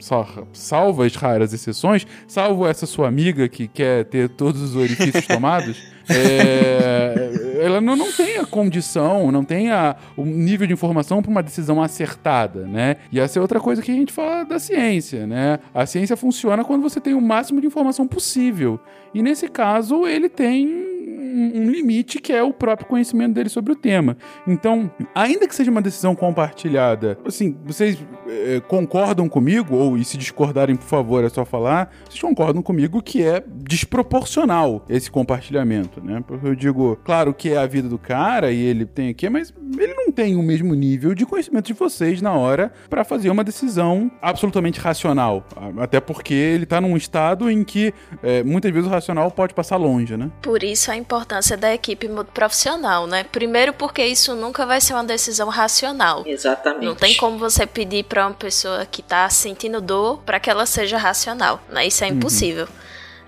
salvas 0.54 1.16
raras 1.16 1.54
exceções, 1.54 2.06
salvo 2.28 2.68
essa 2.68 2.86
sua 2.86 3.08
amiga 3.08 3.48
que 3.48 3.68
quer 3.68 4.06
ter 4.06 4.30
todos 4.30 4.62
os 4.62 4.76
orifícios 4.76 5.26
tomados. 5.28 5.93
É, 6.10 7.60
ela 7.62 7.80
não, 7.80 7.95
não 7.95 8.12
tem 8.12 8.38
a 8.38 8.45
condição, 8.45 9.32
não 9.32 9.43
tem 9.43 9.72
a, 9.72 9.95
o 10.18 10.26
nível 10.26 10.68
de 10.68 10.74
informação 10.74 11.22
para 11.22 11.32
uma 11.32 11.43
decisão 11.43 11.82
acertada, 11.82 12.66
né? 12.68 12.97
E 13.12 13.20
essa 13.20 13.39
é 13.39 13.41
outra 13.41 13.60
coisa 13.60 13.82
que 13.82 13.91
a 13.91 13.95
gente 13.95 14.12
fala 14.12 14.43
da 14.43 14.60
ciência, 14.60 15.26
né? 15.26 15.60
A 15.74 15.86
ciência 15.86 16.18
funciona 16.18 16.64
quando 16.64 16.82
você 16.82 16.99
tem 16.99 17.14
o 17.14 17.22
máximo 17.22 17.62
de 17.62 17.68
informação 17.68 18.08
possível. 18.08 18.80
E 19.14 19.22
nesse 19.22 19.47
caso, 19.47 20.06
ele 20.06 20.28
tem 20.28 20.93
um, 21.34 21.69
limite 21.69 22.19
que 22.19 22.31
é 22.31 22.43
o 22.43 22.53
próprio 22.53 22.88
conhecimento 22.88 23.34
dele 23.34 23.49
sobre 23.49 23.73
o 23.73 23.75
tema. 23.75 24.15
Então, 24.47 24.91
ainda 25.13 25.47
que 25.47 25.55
seja 25.55 25.71
uma 25.71 25.81
decisão 25.81 26.15
compartilhada, 26.15 27.17
assim, 27.25 27.57
vocês 27.65 27.97
é, 28.27 28.61
concordam 28.61 29.27
comigo, 29.27 29.75
ou 29.75 29.97
e 29.97 30.05
se 30.05 30.17
discordarem, 30.17 30.75
por 30.75 30.86
favor, 30.86 31.23
é 31.23 31.29
só 31.29 31.43
falar, 31.43 31.91
vocês 32.07 32.21
concordam 32.21 32.61
comigo 32.61 33.01
que 33.01 33.23
é 33.23 33.43
desproporcional 33.47 34.86
esse 34.88 35.09
compartilhamento, 35.09 36.01
né? 36.03 36.23
Porque 36.25 36.47
eu 36.47 36.55
digo, 36.55 36.97
claro 37.03 37.34
que 37.34 37.49
é 37.49 37.57
a 37.57 37.65
vida 37.65 37.89
do 37.89 37.97
cara 37.97 38.51
e 38.51 38.59
ele 38.59 38.86
tem 38.86 39.09
aqui, 39.09 39.29
mas 39.29 39.53
ele 39.77 39.93
não 39.93 40.11
tem 40.11 40.36
o 40.36 40.43
mesmo 40.43 40.73
nível 40.73 41.15
de 41.15 41.25
conhecimento 41.25 41.65
de 41.65 41.73
vocês 41.73 42.21
na 42.21 42.34
hora 42.34 42.71
para 42.89 43.03
fazer 43.03 43.29
uma 43.29 43.43
decisão 43.43 44.11
absolutamente 44.21 44.79
racional. 44.79 45.45
Até 45.77 45.99
porque 45.99 46.34
ele 46.34 46.65
tá 46.65 46.79
num 46.79 46.95
estado 46.95 47.49
em 47.49 47.63
que 47.63 47.93
é, 48.21 48.43
muitas 48.43 48.71
vezes 48.71 48.88
o 48.88 48.91
racional 48.91 49.31
pode 49.31 49.53
passar 49.53 49.77
longe, 49.77 50.15
né? 50.15 50.31
Por 50.41 50.63
isso 50.63 50.91
a 50.91 50.95
importância 50.95 51.22
da 51.57 51.74
equipe 51.74 52.07
profissional, 52.34 53.07
né? 53.07 53.24
Primeiro 53.24 53.74
porque 53.74 54.05
isso 54.05 54.36
nunca 54.36 54.65
vai 54.65 54.80
ser 54.82 54.93
uma 54.93 55.03
decisão 55.03 55.49
racional. 55.49 56.24
Exatamente. 56.26 56.86
Não 56.86 56.95
tem 56.95 57.15
como 57.15 57.38
você 57.38 57.65
pedir 57.65 58.03
para 58.03 58.28
uma 58.28 58.34
pessoa 58.34 58.86
que 58.86 59.01
tá 59.01 59.30
sentindo 59.30 59.82
dor 59.82 60.19
para 60.26 60.39
que 60.39 60.49
ela 60.49 60.65
seja 60.65 60.97
racional, 60.97 61.61
né? 61.69 61.88
Isso 61.88 62.03
é 62.03 62.07
uhum. 62.07 62.15
impossível. 62.15 62.65
Uhum. 62.65 62.84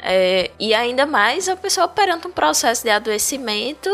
É, 0.07 0.51
e 0.59 0.73
ainda 0.73 1.05
mais 1.05 1.49
a 1.49 1.55
pessoa 1.55 1.87
perante 1.87 2.27
um 2.27 2.31
processo 2.31 2.83
de 2.83 2.89
adoecimento 2.91 3.89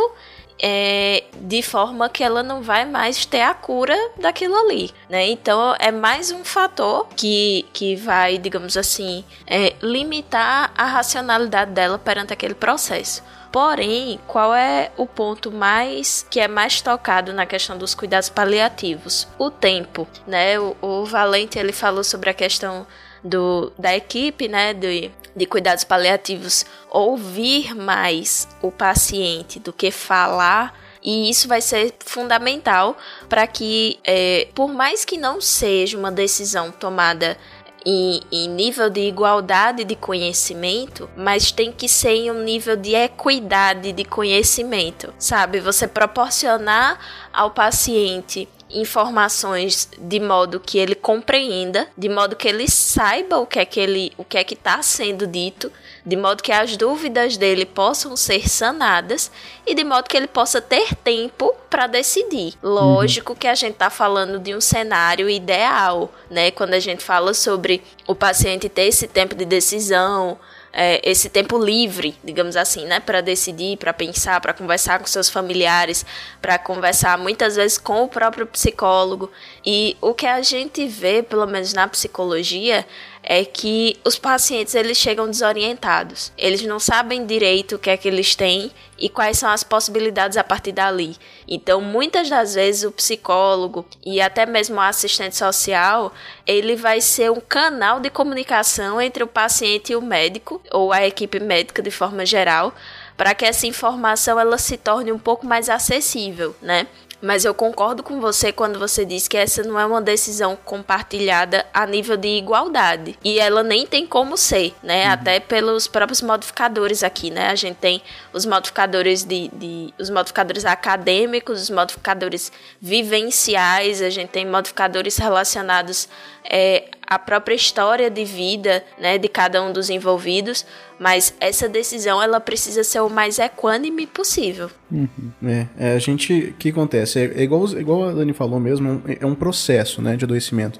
é, 0.61 1.23
de 1.41 1.61
forma 1.63 2.07
que 2.07 2.23
ela 2.23 2.43
não 2.43 2.61
vai 2.61 2.85
mais 2.85 3.25
ter 3.25 3.41
a 3.41 3.53
cura 3.53 3.97
daquilo 4.17 4.55
ali, 4.55 4.91
né? 5.09 5.27
Então 5.29 5.75
é 5.79 5.91
mais 5.91 6.29
um 6.31 6.45
fator 6.45 7.07
que, 7.15 7.65
que 7.73 7.95
vai, 7.95 8.37
digamos 8.37 8.77
assim, 8.77 9.25
é, 9.47 9.73
limitar 9.81 10.71
a 10.77 10.85
racionalidade 10.85 11.71
dela 11.71 11.97
perante 11.97 12.31
aquele 12.31 12.53
processo. 12.53 13.23
Porém, 13.51 14.17
qual 14.27 14.55
é 14.55 14.91
o 14.95 15.05
ponto 15.05 15.51
mais 15.51 16.25
que 16.29 16.39
é 16.39 16.47
mais 16.47 16.81
tocado 16.81 17.33
na 17.33 17.45
questão 17.45 17.77
dos 17.77 17.93
cuidados 17.93 18.29
paliativos? 18.29 19.27
O 19.37 19.51
tempo, 19.51 20.07
né? 20.25 20.57
O, 20.57 20.75
o 20.81 21.05
Valente 21.05 21.59
ele 21.59 21.73
falou 21.73 22.03
sobre 22.03 22.29
a 22.29 22.33
questão 22.33 22.87
do, 23.23 23.71
da 23.77 23.95
equipe, 23.95 24.47
né, 24.47 24.73
de, 24.73 25.11
de 25.35 25.45
cuidados 25.45 25.83
paliativos, 25.83 26.65
ouvir 26.89 27.75
mais 27.75 28.47
o 28.61 28.71
paciente 28.71 29.59
do 29.59 29.71
que 29.71 29.91
falar 29.91 30.73
e 31.03 31.29
isso 31.29 31.47
vai 31.47 31.61
ser 31.61 31.93
fundamental 31.99 32.95
para 33.27 33.47
que, 33.47 33.99
é, 34.03 34.47
por 34.53 34.71
mais 34.71 35.03
que 35.03 35.17
não 35.17 35.41
seja 35.41 35.97
uma 35.97 36.11
decisão 36.11 36.71
tomada 36.71 37.37
em, 37.85 38.21
em, 38.31 38.47
nível 38.47 38.89
de 38.89 39.01
igualdade 39.01 39.83
de 39.83 39.95
conhecimento, 39.95 41.09
mas 41.15 41.51
tem 41.51 41.71
que 41.71 41.87
ser 41.87 42.11
em 42.11 42.31
um 42.31 42.43
nível 42.43 42.75
de 42.75 42.93
equidade 42.93 43.91
de 43.91 44.05
conhecimento, 44.05 45.13
sabe? 45.17 45.59
Você 45.59 45.87
proporcionar 45.87 46.99
ao 47.33 47.51
paciente 47.51 48.47
informações 48.73 49.89
de 49.97 50.19
modo 50.19 50.59
que 50.59 50.77
ele 50.77 50.95
compreenda, 50.95 51.87
de 51.97 52.09
modo 52.09 52.35
que 52.35 52.47
ele 52.47 52.69
saiba 52.69 53.37
o 53.37 53.45
que 53.45 53.59
é 53.59 53.65
que 53.65 53.79
ele, 53.79 54.11
o 54.17 54.23
que 54.23 54.37
é 54.37 54.43
que 54.43 54.53
está 54.53 54.81
sendo 54.81 55.27
dito, 55.27 55.71
de 56.05 56.15
modo 56.15 56.41
que 56.41 56.51
as 56.51 56.75
dúvidas 56.77 57.37
dele 57.37 57.65
possam 57.65 58.15
ser 58.15 58.49
sanadas 58.49 59.31
e 59.65 59.75
de 59.75 59.83
modo 59.83 60.07
que 60.07 60.17
ele 60.17 60.27
possa 60.27 60.61
ter 60.61 60.95
tempo 60.95 61.53
para 61.69 61.87
decidir. 61.87 62.53
Lógico 62.61 63.35
que 63.35 63.47
a 63.47 63.55
gente 63.55 63.73
está 63.73 63.89
falando 63.89 64.39
de 64.39 64.55
um 64.55 64.61
cenário 64.61 65.29
ideal, 65.29 66.11
né? 66.29 66.51
Quando 66.51 66.73
a 66.73 66.79
gente 66.79 67.03
fala 67.03 67.33
sobre 67.33 67.81
o 68.07 68.15
paciente 68.15 68.67
ter 68.67 68.83
esse 68.83 69.07
tempo 69.07 69.35
de 69.35 69.45
decisão, 69.45 70.37
é, 70.73 71.01
esse 71.09 71.29
tempo 71.29 71.57
livre, 71.57 72.15
digamos 72.23 72.55
assim, 72.55 72.85
né, 72.85 72.99
para 72.99 73.21
decidir, 73.21 73.77
para 73.77 73.93
pensar, 73.93 74.39
para 74.39 74.53
conversar 74.53 74.99
com 74.99 75.05
seus 75.05 75.29
familiares, 75.29 76.05
para 76.41 76.57
conversar 76.57 77.17
muitas 77.17 77.55
vezes 77.55 77.77
com 77.77 78.03
o 78.03 78.07
próprio 78.07 78.47
psicólogo. 78.47 79.31
E 79.65 79.97
o 80.01 80.13
que 80.13 80.25
a 80.25 80.41
gente 80.41 80.87
vê, 80.87 81.21
pelo 81.21 81.45
menos 81.45 81.73
na 81.73 81.87
psicologia, 81.87 82.85
é 83.23 83.45
que 83.45 83.97
os 84.05 84.17
pacientes 84.17 84.75
eles 84.75 84.97
chegam 84.97 85.29
desorientados. 85.29 86.31
Eles 86.37 86.63
não 86.63 86.79
sabem 86.79 87.25
direito 87.25 87.75
o 87.75 87.79
que 87.79 87.89
é 87.89 87.97
que 87.97 88.07
eles 88.07 88.35
têm 88.35 88.71
e 88.97 89.09
quais 89.09 89.37
são 89.37 89.49
as 89.49 89.63
possibilidades 89.63 90.37
a 90.37 90.43
partir 90.43 90.71
dali. 90.71 91.15
Então, 91.47 91.81
muitas 91.81 92.29
das 92.29 92.55
vezes 92.55 92.83
o 92.83 92.91
psicólogo 92.91 93.85
e 94.05 94.21
até 94.21 94.45
mesmo 94.45 94.75
o 94.77 94.81
assistente 94.81 95.35
social, 95.35 96.13
ele 96.45 96.75
vai 96.75 97.01
ser 97.01 97.31
um 97.31 97.39
canal 97.39 97.99
de 97.99 98.09
comunicação 98.09 99.01
entre 99.01 99.23
o 99.23 99.27
paciente 99.27 99.91
e 99.91 99.95
o 99.95 100.01
médico 100.01 100.61
ou 100.71 100.91
a 100.91 101.05
equipe 101.05 101.39
médica 101.39 101.81
de 101.81 101.91
forma 101.91 102.25
geral, 102.25 102.73
para 103.17 103.35
que 103.35 103.45
essa 103.45 103.67
informação 103.67 104.39
ela 104.39 104.57
se 104.57 104.77
torne 104.77 105.11
um 105.11 105.19
pouco 105.19 105.45
mais 105.45 105.69
acessível, 105.69 106.55
né? 106.61 106.87
Mas 107.21 107.45
eu 107.45 107.53
concordo 107.53 108.01
com 108.01 108.19
você 108.19 108.51
quando 108.51 108.79
você 108.79 109.05
diz 109.05 109.27
que 109.27 109.37
essa 109.37 109.63
não 109.63 109.79
é 109.79 109.85
uma 109.85 110.01
decisão 110.01 110.55
compartilhada 110.55 111.65
a 111.73 111.85
nível 111.85 112.17
de 112.17 112.27
igualdade. 112.27 113.17
E 113.23 113.39
ela 113.39 113.63
nem 113.63 113.85
tem 113.85 114.07
como 114.07 114.35
ser, 114.35 114.73
né? 114.81 115.05
Uhum. 115.05 115.11
Até 115.13 115.39
pelos 115.39 115.87
próprios 115.87 116.21
modificadores 116.21 117.03
aqui, 117.03 117.29
né? 117.29 117.49
A 117.49 117.55
gente 117.55 117.77
tem 117.77 118.01
os 118.33 118.45
modificadores 118.45 119.23
de, 119.23 119.49
de, 119.49 119.93
os 119.99 120.09
modificadores 120.09 120.65
acadêmicos, 120.65 121.61
os 121.61 121.69
modificadores 121.69 122.51
vivenciais, 122.81 124.01
a 124.01 124.09
gente 124.09 124.29
tem 124.29 124.45
modificadores 124.45 125.17
relacionados 125.17 126.09
é, 126.43 126.85
à 127.13 127.19
própria 127.19 127.55
história 127.55 128.09
de 128.09 128.23
vida, 128.23 128.83
né, 128.99 129.17
de 129.17 129.27
cada 129.27 129.61
um 129.61 129.71
dos 129.71 129.89
envolvidos 129.89 130.65
mas 131.01 131.33
essa 131.39 131.67
decisão 131.67 132.21
ela 132.21 132.39
precisa 132.39 132.83
ser 132.83 132.99
o 132.99 133.09
mais 133.09 133.39
equânime 133.39 134.05
possível. 134.05 134.69
Uhum. 134.91 135.31
É, 135.43 135.65
é, 135.79 135.93
a 135.95 135.97
gente, 135.97 136.31
o 136.31 136.53
que 136.53 136.69
acontece? 136.69 137.17
É, 137.17 137.23
é, 137.23 137.41
igual, 137.41 137.67
igual 137.69 138.09
a 138.09 138.11
Dani 138.11 138.33
falou 138.33 138.59
mesmo, 138.59 139.01
é, 139.07 139.17
é 139.19 139.25
um 139.25 139.33
processo, 139.33 139.99
né, 139.99 140.15
de 140.15 140.23
adoecimento. 140.25 140.79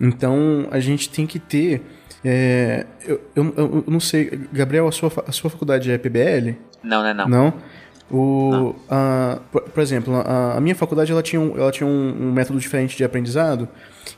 Então 0.00 0.66
a 0.72 0.80
gente 0.80 1.08
tem 1.08 1.28
que 1.28 1.38
ter, 1.38 1.80
é, 2.24 2.86
eu, 3.06 3.20
eu, 3.36 3.54
eu, 3.56 3.84
não 3.86 4.00
sei, 4.00 4.36
Gabriel, 4.52 4.88
a 4.88 4.90
sua, 4.90 5.12
a 5.28 5.30
sua 5.30 5.48
faculdade 5.48 5.92
é 5.92 5.96
PBL? 5.96 6.56
Não, 6.82 7.04
né, 7.04 7.14
não. 7.14 7.28
Não? 7.28 7.54
O, 8.12 8.74
a, 8.90 9.40
por, 9.50 9.62
por, 9.62 9.82
exemplo, 9.82 10.14
a, 10.16 10.56
a, 10.56 10.60
minha 10.60 10.74
faculdade 10.74 11.10
ela 11.10 11.22
tinha, 11.22 11.40
um, 11.40 11.56
ela 11.56 11.72
tinha 11.72 11.86
um, 11.86 12.28
um 12.28 12.32
método 12.32 12.60
diferente 12.60 12.94
de 12.94 13.02
aprendizado, 13.02 13.66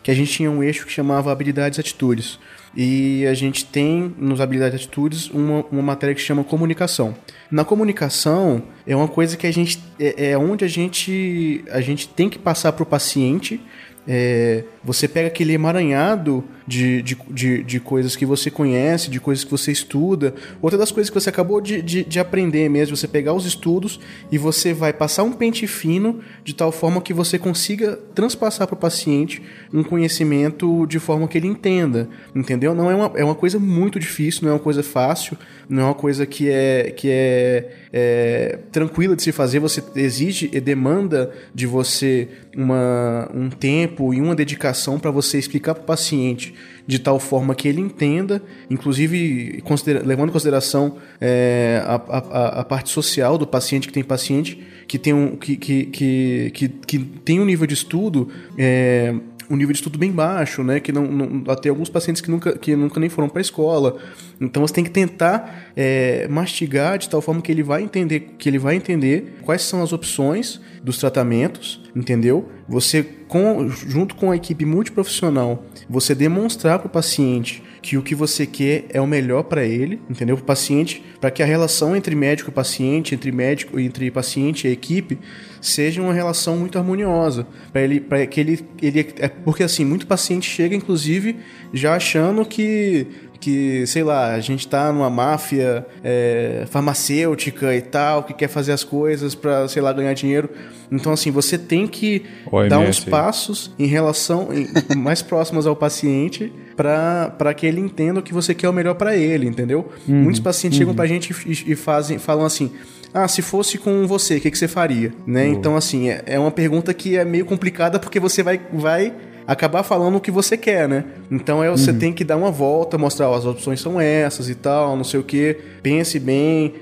que 0.03 0.11
a 0.11 0.15
gente 0.15 0.33
tinha 0.33 0.51
um 0.51 0.65
eixo 0.65 0.85
que 0.85 0.91
chamava 0.91 1.31
habilidades 1.31 1.79
e 1.79 1.81
atitudes. 1.81 2.39
E 2.77 3.25
a 3.27 3.35
gente 3.35 3.65
tem, 3.65 4.13
nos 4.19 4.41
habilidades 4.41 4.81
e 4.81 4.83
atitudes, 4.83 5.31
uma, 5.31 5.65
uma 5.71 5.83
matéria 5.83 6.13
que 6.13 6.21
chama 6.21 6.43
comunicação. 6.43 7.15
Na 7.49 7.65
comunicação, 7.65 8.65
é 8.85 8.97
uma 8.97 9.07
coisa 9.07 9.37
que 9.37 9.47
a 9.47 9.53
gente. 9.53 9.81
É, 10.01 10.31
é 10.31 10.39
onde 10.39 10.65
a 10.65 10.69
gente, 10.69 11.65
a 11.71 11.81
gente 11.81 12.09
tem 12.09 12.29
que 12.29 12.39
passar 12.39 12.73
para 12.73 12.83
o 12.83 12.87
paciente 12.87 13.61
é, 14.07 14.65
você 14.83 15.09
pega 15.09 15.29
aquele 15.29 15.55
emaranhado 15.55 16.45
de, 16.67 17.03
de, 17.03 17.17
de, 17.31 17.63
de, 17.63 17.81
coisas 17.81 18.17
que 18.17 18.25
você 18.25 18.51
conhece, 18.51 19.11
de 19.11 19.21
coisas 19.21 19.45
que 19.45 19.51
você 19.51 19.71
estuda, 19.71 20.35
outra 20.63 20.79
das 20.79 20.91
coisas 20.91 21.11
que 21.11 21.19
você 21.19 21.29
acabou 21.29 21.61
de, 21.61 21.83
de, 21.83 22.05
de, 22.05 22.19
aprender 22.19 22.69
mesmo, 22.69 22.97
você 22.97 23.07
pegar 23.09 23.35
os 23.35 23.45
estudos 23.45 24.01
e 24.33 24.39
você 24.39 24.73
vai 24.73 24.93
passar 24.93 25.23
um 25.25 25.33
pente 25.33 25.67
fino 25.67 26.21
de 26.43 26.55
tal 26.55 26.73
forma 26.73 27.01
que 27.01 27.13
você 27.13 27.39
consiga 27.39 27.99
transpassar 28.15 28.67
para 28.67 28.75
o 28.75 28.79
paciente 28.79 29.43
um 29.73 29.83
conhecimento 29.83 30.87
de 30.87 30.99
forma 30.99 31.29
que 31.29 31.37
ele 31.37 31.49
entenda, 31.49 32.09
entendeu? 32.35 32.75
Não 32.75 32.91
é 32.91 32.95
uma, 32.95 33.13
é 33.17 33.25
uma 33.25 33.35
coisa 33.35 33.59
muito 33.59 33.99
difícil, 33.99 34.43
não 34.43 34.51
é 34.51 34.53
uma 34.55 34.61
coisa 34.61 34.83
fácil, 34.83 35.37
não 35.69 35.83
é 35.83 35.85
uma 35.87 35.95
coisa 35.95 36.27
que 36.27 36.49
é, 36.51 36.91
que 36.97 37.09
é, 37.11 37.71
é 37.93 38.59
tranquila 38.73 39.17
de 39.17 39.23
se 39.23 39.33
fazer, 39.33 39.59
você 39.59 39.83
exige 39.97 40.51
e 40.53 40.61
demanda 40.61 41.31
de 41.55 41.67
você 41.67 42.29
uma, 42.57 43.31
um 43.35 43.51
tempo 43.51 43.94
e 43.99 44.21
uma 44.21 44.35
dedicação 44.35 44.99
para 44.99 45.11
você 45.11 45.39
explicar 45.39 45.75
para 45.75 45.83
o 45.83 45.87
paciente 45.87 46.55
de 46.87 46.99
tal 46.99 47.19
forma 47.19 47.55
que 47.55 47.69
ele 47.69 47.81
entenda, 47.81 48.43
inclusive 48.69 49.63
levando 50.05 50.29
em 50.29 50.33
consideração 50.33 50.97
é, 51.21 51.83
a, 51.87 51.95
a, 51.95 52.61
a, 52.61 52.65
parte 52.65 52.91
social 52.91 53.39
do 53.39 53.47
paciente, 53.47 53.87
que 53.87 53.95
tem 53.95 54.05
paciente 54.05 54.61
que 54.87 54.99
tem 54.99 55.13
um, 55.13 55.37
que, 55.37 55.57
que, 55.57 55.87
que, 55.87 56.51
que, 56.53 56.69
que 56.69 56.99
tem 56.99 57.41
um 57.41 57.45
nível 57.45 57.67
de 57.67 57.75
estudo. 57.75 58.29
É, 58.59 59.15
um 59.55 59.57
nível 59.57 59.73
de 59.73 59.79
estudo 59.79 59.99
bem 59.99 60.11
baixo, 60.11 60.63
né? 60.63 60.81
Que 60.81 60.93
não, 60.93 61.07
não 61.07 61.53
até 61.53 61.69
alguns 61.69 61.89
pacientes 61.89 62.21
que 62.21 62.31
nunca, 62.31 62.57
que 62.59 62.75
nunca 62.77 63.01
nem 63.01 63.09
foram 63.09 63.29
para 63.29 63.41
a 63.41 63.43
escola. 63.43 63.97
Então 64.41 64.67
você 64.67 64.75
tem 64.75 64.85
que 64.85 64.91
tentar 64.91 65.71
é, 65.77 66.27
mastigar 66.29 66.99
de 66.99 67.09
tal 67.09 67.21
forma 67.21 67.41
que 67.41 67.51
ele 67.51 67.63
vai 67.63 67.83
entender 67.83 68.35
que 68.39 68.49
ele 68.49 68.59
vai 68.59 68.75
entender 68.75 69.37
quais 69.43 69.63
são 69.63 69.83
as 69.83 69.93
opções 69.93 70.61
dos 70.83 70.99
tratamentos, 70.99 71.81
entendeu? 71.95 72.49
Você 72.69 73.03
com, 73.29 73.69
junto 73.69 74.15
com 74.15 74.31
a 74.31 74.37
equipe 74.37 74.65
multiprofissional, 74.65 75.65
você 75.89 76.15
demonstrar 76.15 76.79
para 76.79 76.87
o 76.87 76.91
paciente 76.91 77.63
que 77.85 77.99
o 77.99 78.03
que 78.03 78.15
você 78.15 78.47
quer 78.47 78.87
é 78.89 78.99
o 78.99 79.07
melhor 79.07 79.43
para 79.43 79.63
ele, 79.63 80.01
entendeu? 80.09 80.37
Para 80.37 80.43
o 80.43 80.47
paciente, 80.47 81.05
para 81.21 81.31
que 81.31 81.43
a 81.43 81.47
relação 81.47 81.95
entre 81.95 82.15
médico 82.15 82.49
e 82.49 82.53
paciente, 82.53 83.15
entre 83.15 83.31
médico 83.31 83.79
entre 83.79 84.11
paciente 84.11 84.67
e 84.67 84.73
equipe 84.73 85.19
seja 85.61 86.01
uma 86.01 86.15
relação 86.15 86.57
muito 86.57 86.79
harmoniosa, 86.79 87.47
para 87.71 87.83
ele, 87.83 88.01
para 88.01 88.27
que 88.27 88.41
ele, 88.41 88.65
ele 88.81 89.01
é 89.19 89.29
porque 89.29 89.63
assim 89.63 89.85
muito 89.85 90.07
paciente 90.07 90.49
chega 90.49 90.75
inclusive 90.75 91.37
já 91.75 91.95
achando 91.95 92.47
que 92.47 93.07
que, 93.45 93.87
sei 93.87 94.03
lá, 94.03 94.33
a 94.35 94.41
gente 94.41 94.67
tá 94.67 94.91
numa 94.91 95.11
máfia 95.11 95.87
é, 96.03 96.65
farmacêutica 96.71 97.75
e 97.75 97.83
tal, 97.83 98.23
que 98.23 98.33
quer 98.33 98.49
fazer 98.49 98.73
as 98.73 98.83
coisas 98.83 99.35
pra, 99.35 99.69
sei 99.69 99.83
lá, 99.83 99.93
ganhar 99.93 100.15
dinheiro. 100.15 100.49
Então, 100.91 101.13
assim, 101.13 101.31
você 101.31 101.59
tem 101.59 101.87
que 101.87 102.25
OMS 102.51 102.69
dar 102.71 102.79
uns 102.79 103.01
passos 103.11 103.71
em 103.79 103.87
relação, 103.87 104.49
em- 104.53 104.69
mais 104.97 105.21
próximos 105.23 105.67
ao 105.67 105.77
paciente 105.77 106.53
para 106.77 107.53
que 107.55 107.67
ele 107.67 107.81
entenda 107.81 108.21
o 108.21 108.23
que 108.23 108.33
você 108.33 108.55
quer 108.55 108.69
o 108.69 108.73
melhor 108.73 108.95
para 108.95 109.15
ele, 109.17 109.47
entendeu? 109.47 109.89
Muitos 110.09 110.41
pacientes 110.41 110.79
chegam 110.79 110.95
pra 110.95 111.07
gente 111.07 111.33
e, 111.47 111.73
e 111.73 111.77
fazem, 111.77 112.19
falam 112.19 112.45
assim. 112.47 112.71
Ah, 113.13 113.29
se 113.29 113.43
fosse 113.43 113.79
com 113.79 114.07
você, 114.09 114.39
o 114.39 114.41
que, 114.41 114.51
que 114.51 114.59
você 114.59 114.67
faria? 114.67 115.13
Né? 115.25 115.47
Então, 115.47 115.77
assim, 115.77 116.09
é, 116.09 116.23
é 116.27 116.39
uma 116.39 116.51
pergunta 116.51 116.93
que 116.93 117.17
é 117.17 117.25
meio 117.25 117.45
complicada 117.45 117.99
porque 118.01 118.19
você 118.19 118.43
vai, 118.43 118.61
vai 118.73 119.13
acabar 119.47 119.83
falando 119.83 120.17
o 120.17 120.21
que 120.21 120.31
você 120.31 120.57
quer, 120.57 120.89
né? 120.89 121.05
Então 121.31 121.63
é, 121.63 121.71
você 121.71 121.93
tem 121.93 122.13
que 122.13 122.25
dar 122.25 122.37
uma 122.37 122.51
volta, 122.51 122.97
mostrar 122.97 123.29
ó, 123.29 123.35
as 123.35 123.45
opções 123.45 123.81
são 123.81 124.01
essas 124.01 124.49
e 124.49 124.55
tal, 124.55 124.97
não 124.97 125.05
sei 125.05 125.21
o 125.21 125.25
que. 125.25 125.57
Pense 125.83 126.19
bem, 126.19 126.75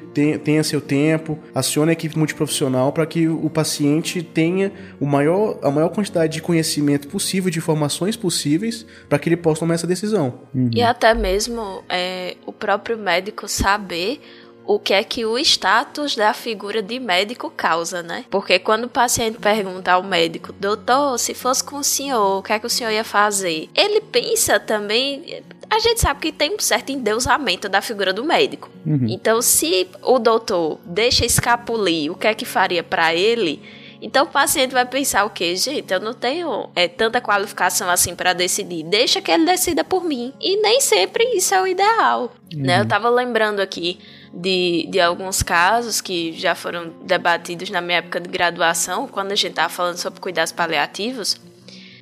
tenha, 0.44 0.62
seu 0.62 0.80
tempo, 0.80 1.38
acione 1.54 1.90
a 1.90 1.92
equipe 1.92 2.16
multiprofissional 2.16 2.92
para 2.92 3.06
que 3.06 3.26
o 3.28 3.48
paciente 3.50 4.22
tenha 4.22 4.72
o 5.00 5.06
maior, 5.06 5.58
a 5.62 5.70
maior 5.70 5.88
quantidade 5.88 6.32
de 6.32 6.42
conhecimento 6.42 7.08
possível, 7.08 7.50
de 7.50 7.58
informações 7.58 8.16
possíveis, 8.16 8.86
para 9.08 9.18
que 9.18 9.28
ele 9.28 9.36
possa 9.36 9.60
tomar 9.60 9.74
essa 9.74 9.86
decisão. 9.86 10.40
E 10.72 10.82
até 10.82 11.14
mesmo 11.14 11.82
é, 11.88 12.36
o 12.46 12.52
próprio 12.52 12.96
médico 12.96 13.48
saber 13.48 14.20
o 14.66 14.78
que 14.78 14.94
é 14.94 15.02
que 15.02 15.24
o 15.24 15.38
status 15.38 16.16
da 16.16 16.32
figura 16.32 16.82
de 16.82 16.98
médico 16.98 17.50
causa, 17.50 18.02
né? 18.02 18.24
Porque 18.30 18.58
quando 18.58 18.84
o 18.84 18.88
paciente 18.88 19.38
pergunta 19.38 19.92
ao 19.92 20.02
médico, 20.02 20.52
doutor, 20.52 21.18
se 21.18 21.34
fosse 21.34 21.62
com 21.62 21.76
o 21.76 21.84
senhor, 21.84 22.38
o 22.38 22.42
que 22.42 22.52
é 22.52 22.58
que 22.58 22.66
o 22.66 22.70
senhor 22.70 22.90
ia 22.90 23.04
fazer? 23.04 23.68
Ele 23.74 24.00
pensa 24.00 24.60
também. 24.60 25.42
A 25.68 25.78
gente 25.78 26.00
sabe 26.00 26.20
que 26.20 26.32
tem 26.32 26.54
um 26.54 26.58
certo 26.58 26.90
endeusamento 26.90 27.68
da 27.68 27.80
figura 27.80 28.12
do 28.12 28.24
médico. 28.24 28.70
Então, 29.08 29.40
se 29.40 29.88
o 30.02 30.18
doutor 30.18 30.78
deixa 30.84 31.24
escapulir 31.24 32.12
o 32.12 32.14
que 32.14 32.26
é 32.26 32.34
que 32.34 32.44
faria 32.44 32.82
para 32.82 33.14
ele, 33.14 33.62
então 34.02 34.24
o 34.24 34.28
paciente 34.28 34.72
vai 34.72 34.84
pensar 34.84 35.24
o 35.24 35.30
quê? 35.30 35.54
Gente, 35.54 35.92
eu 35.94 36.00
não 36.00 36.12
tenho 36.12 36.68
é, 36.74 36.88
tanta 36.88 37.20
qualificação 37.20 37.88
assim 37.88 38.16
para 38.16 38.32
decidir. 38.32 38.82
Deixa 38.82 39.22
que 39.22 39.30
ele 39.30 39.46
decida 39.46 39.84
por 39.84 40.04
mim. 40.04 40.32
E 40.40 40.60
nem 40.60 40.80
sempre 40.80 41.24
isso 41.36 41.54
é 41.54 41.62
o 41.62 41.66
ideal. 41.66 42.32
Né? 42.52 42.80
Eu 42.80 42.86
tava 42.86 43.08
lembrando 43.08 43.60
aqui 43.60 44.00
de, 44.33 44.87
de 44.91 45.01
alguns 45.01 45.43
casos 45.43 46.01
que 46.01 46.33
já 46.33 46.55
foram 46.55 46.93
debatidos 47.03 47.68
na 47.70 47.80
minha 47.80 47.99
época 47.99 48.20
de 48.20 48.28
graduação, 48.28 49.07
quando 49.07 49.33
a 49.33 49.35
gente 49.35 49.55
tava 49.55 49.68
falando 49.68 49.97
sobre 49.99 50.20
cuidados 50.20 50.53
paliativos, 50.53 51.41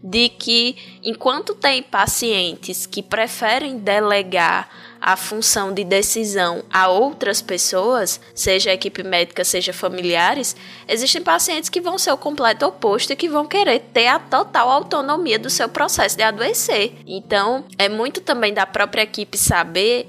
de 0.02 0.28
que 0.28 0.76
enquanto 1.02 1.54
tem 1.54 1.82
pacientes 1.82 2.86
que 2.86 3.02
preferem 3.02 3.78
delegar 3.78 4.68
a 5.00 5.16
função 5.16 5.72
de 5.72 5.84
decisão 5.84 6.62
a 6.70 6.88
outras 6.88 7.40
pessoas, 7.40 8.20
seja 8.34 8.70
a 8.70 8.74
equipe 8.74 9.02
médica, 9.02 9.44
seja 9.44 9.72
familiares, 9.72 10.54
existem 10.86 11.22
pacientes 11.22 11.70
que 11.70 11.80
vão 11.80 11.98
ser 11.98 12.12
o 12.12 12.16
completo 12.16 12.66
oposto 12.66 13.12
e 13.12 13.16
que 13.16 13.28
vão 13.28 13.46
querer 13.46 13.80
ter 13.92 14.08
a 14.08 14.18
total 14.18 14.68
autonomia 14.70 15.38
do 15.38 15.48
seu 15.48 15.68
processo 15.68 16.16
de 16.16 16.22
adoecer. 16.22 16.92
Então, 17.06 17.64
é 17.78 17.88
muito 17.88 18.20
também 18.20 18.52
da 18.52 18.66
própria 18.66 19.02
equipe 19.02 19.38
saber 19.38 20.08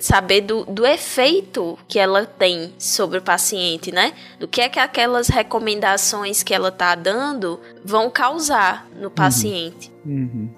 saber 0.00 0.42
do, 0.42 0.64
do 0.64 0.86
efeito 0.86 1.78
que 1.88 1.98
ela 1.98 2.24
tem 2.24 2.72
sobre 2.78 3.18
o 3.18 3.22
paciente, 3.22 3.92
né? 3.92 4.12
Do 4.38 4.48
que 4.48 4.60
é 4.60 4.68
que 4.68 4.78
aquelas 4.78 5.28
recomendações 5.28 6.42
que 6.42 6.54
ela 6.54 6.70
tá 6.70 6.94
dando 6.94 7.60
vão 7.84 8.10
causar 8.10 8.88
no 8.96 9.10
paciente. 9.10 9.88
Uhum. 9.88 9.91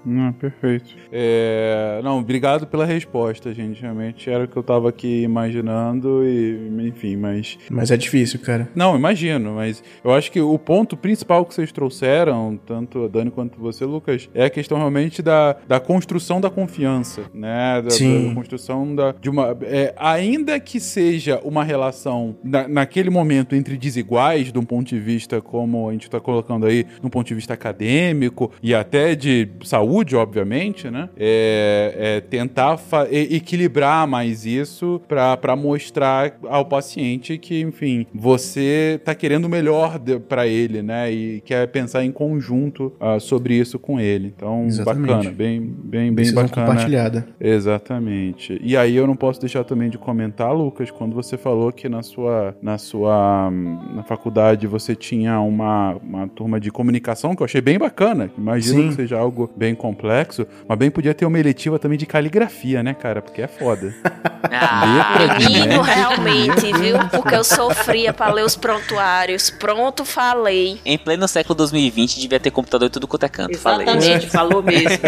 Não, 0.05 0.33
perfeito. 0.33 0.95
É, 1.11 1.99
Não, 2.03 2.19
obrigado 2.19 2.67
pela 2.67 2.85
resposta, 2.85 3.53
gente. 3.53 3.81
Realmente 3.81 4.29
era 4.29 4.45
o 4.45 4.47
que 4.47 4.57
eu 4.57 4.63
tava 4.63 4.89
aqui 4.89 5.23
imaginando 5.23 6.25
e, 6.25 6.69
enfim, 6.87 7.15
mas... 7.15 7.57
Mas 7.69 7.91
é 7.91 7.97
difícil, 7.97 8.39
cara. 8.39 8.69
Não, 8.75 8.95
imagino, 8.95 9.53
mas 9.53 9.83
eu 10.03 10.13
acho 10.13 10.31
que 10.31 10.39
o 10.39 10.57
ponto 10.57 10.97
principal 10.97 11.45
que 11.45 11.53
vocês 11.53 11.71
trouxeram, 11.71 12.59
tanto 12.65 13.05
a 13.05 13.07
Dani 13.07 13.31
quanto 13.31 13.59
você, 13.59 13.85
Lucas, 13.85 14.29
é 14.33 14.45
a 14.45 14.49
questão 14.49 14.77
realmente 14.77 15.21
da, 15.21 15.55
da 15.67 15.79
construção 15.79 16.39
da 16.41 16.49
confiança, 16.49 17.23
né? 17.33 17.81
Da, 17.81 17.89
Sim. 17.89 18.29
da 18.29 18.35
construção 18.35 18.95
da, 18.95 19.11
de 19.11 19.29
uma... 19.29 19.55
é, 19.63 19.93
ainda 19.97 20.59
que 20.59 20.79
seja 20.79 21.39
uma 21.43 21.63
relação 21.63 22.35
na, 22.43 22.67
naquele 22.67 23.09
momento 23.09 23.55
entre 23.55 23.77
desiguais, 23.77 24.51
de 24.51 24.59
um 24.59 24.63
ponto 24.63 24.87
de 24.87 24.99
vista, 24.99 25.41
como 25.41 25.89
a 25.89 25.91
gente 25.91 26.09
tá 26.09 26.19
colocando 26.19 26.65
aí, 26.65 26.83
de 26.83 27.05
um 27.05 27.09
ponto 27.09 27.27
de 27.27 27.35
vista 27.35 27.53
acadêmico 27.53 28.51
e 28.61 28.73
até 28.73 29.15
de 29.15 29.34
saúde, 29.63 30.15
obviamente, 30.15 30.89
né? 30.89 31.09
É, 31.17 31.93
é 31.97 32.21
tentar 32.21 32.79
equilibrar 33.11 34.07
mais 34.07 34.45
isso 34.45 35.01
pra 35.07 35.55
mostrar 35.55 36.37
ao 36.47 36.65
paciente 36.65 37.37
que, 37.37 37.61
enfim, 37.61 38.05
você 38.13 38.99
tá 39.03 39.15
querendo 39.15 39.45
o 39.45 39.49
melhor 39.49 39.99
pra 40.27 40.47
ele, 40.47 40.81
né? 40.81 41.11
E 41.11 41.41
quer 41.41 41.67
pensar 41.67 42.03
em 42.03 42.11
conjunto 42.11 42.93
ah, 42.99 43.19
sobre 43.19 43.55
isso 43.55 43.79
com 43.79 43.99
ele. 43.99 44.33
Então, 44.35 44.65
Exatamente. 44.65 45.07
bacana, 45.07 45.31
bem, 45.31 45.61
bem, 45.61 46.13
bem 46.13 46.15
Decisão 46.15 46.43
bacana. 46.43 46.67
compartilhada. 46.67 47.27
Exatamente. 47.39 48.59
E 48.61 48.75
aí 48.77 48.95
eu 48.95 49.07
não 49.07 49.15
posso 49.15 49.39
deixar 49.39 49.63
também 49.63 49.89
de 49.89 49.97
comentar, 49.97 50.53
Lucas, 50.53 50.91
quando 50.91 51.13
você 51.13 51.37
falou 51.37 51.71
que 51.71 51.89
na 51.89 52.03
sua 52.03 52.55
na 52.61 52.77
sua 52.77 53.51
na 53.93 54.03
faculdade 54.03 54.67
você 54.67 54.95
tinha 54.95 55.39
uma, 55.39 55.95
uma 55.95 56.27
turma 56.27 56.59
de 56.59 56.71
comunicação 56.71 57.35
que 57.35 57.41
eu 57.41 57.45
achei 57.45 57.61
bem 57.61 57.77
bacana. 57.77 58.29
Imagino 58.37 58.83
Sim. 58.83 58.89
que 58.89 58.95
seja 58.95 59.17
algo 59.25 59.51
bem 59.55 59.75
complexo, 59.75 60.47
mas 60.67 60.77
bem 60.77 60.89
podia 60.89 61.13
ter 61.13 61.25
uma 61.25 61.39
eletiva 61.39 61.77
também 61.77 61.97
de 61.97 62.05
caligrafia, 62.05 62.81
né, 62.81 62.93
cara? 62.93 63.21
Porque 63.21 63.41
é 63.41 63.47
foda. 63.47 63.93
Ah, 64.51 65.17
Letra 65.17 65.39
Menino, 65.39 65.81
realmente, 65.81 66.71
viu? 66.79 66.97
Porque 67.09 67.35
eu 67.35 67.43
sofria 67.43 68.13
pra 68.13 68.31
ler 68.31 68.45
os 68.45 68.55
prontuários. 68.55 69.49
Pronto, 69.49 70.05
falei. 70.05 70.79
em 70.85 70.97
pleno 70.99 71.27
século 71.27 71.55
2020 71.55 72.19
devia 72.19 72.39
ter 72.39 72.51
computador 72.51 72.87
em 72.87 72.91
tudo 72.91 73.07
quanto 73.07 73.23
é 73.23 73.29
canto. 73.29 73.57
Falei. 73.57 73.87
Exatamente, 73.87 74.29
falou 74.29 74.61
mesmo. 74.61 74.99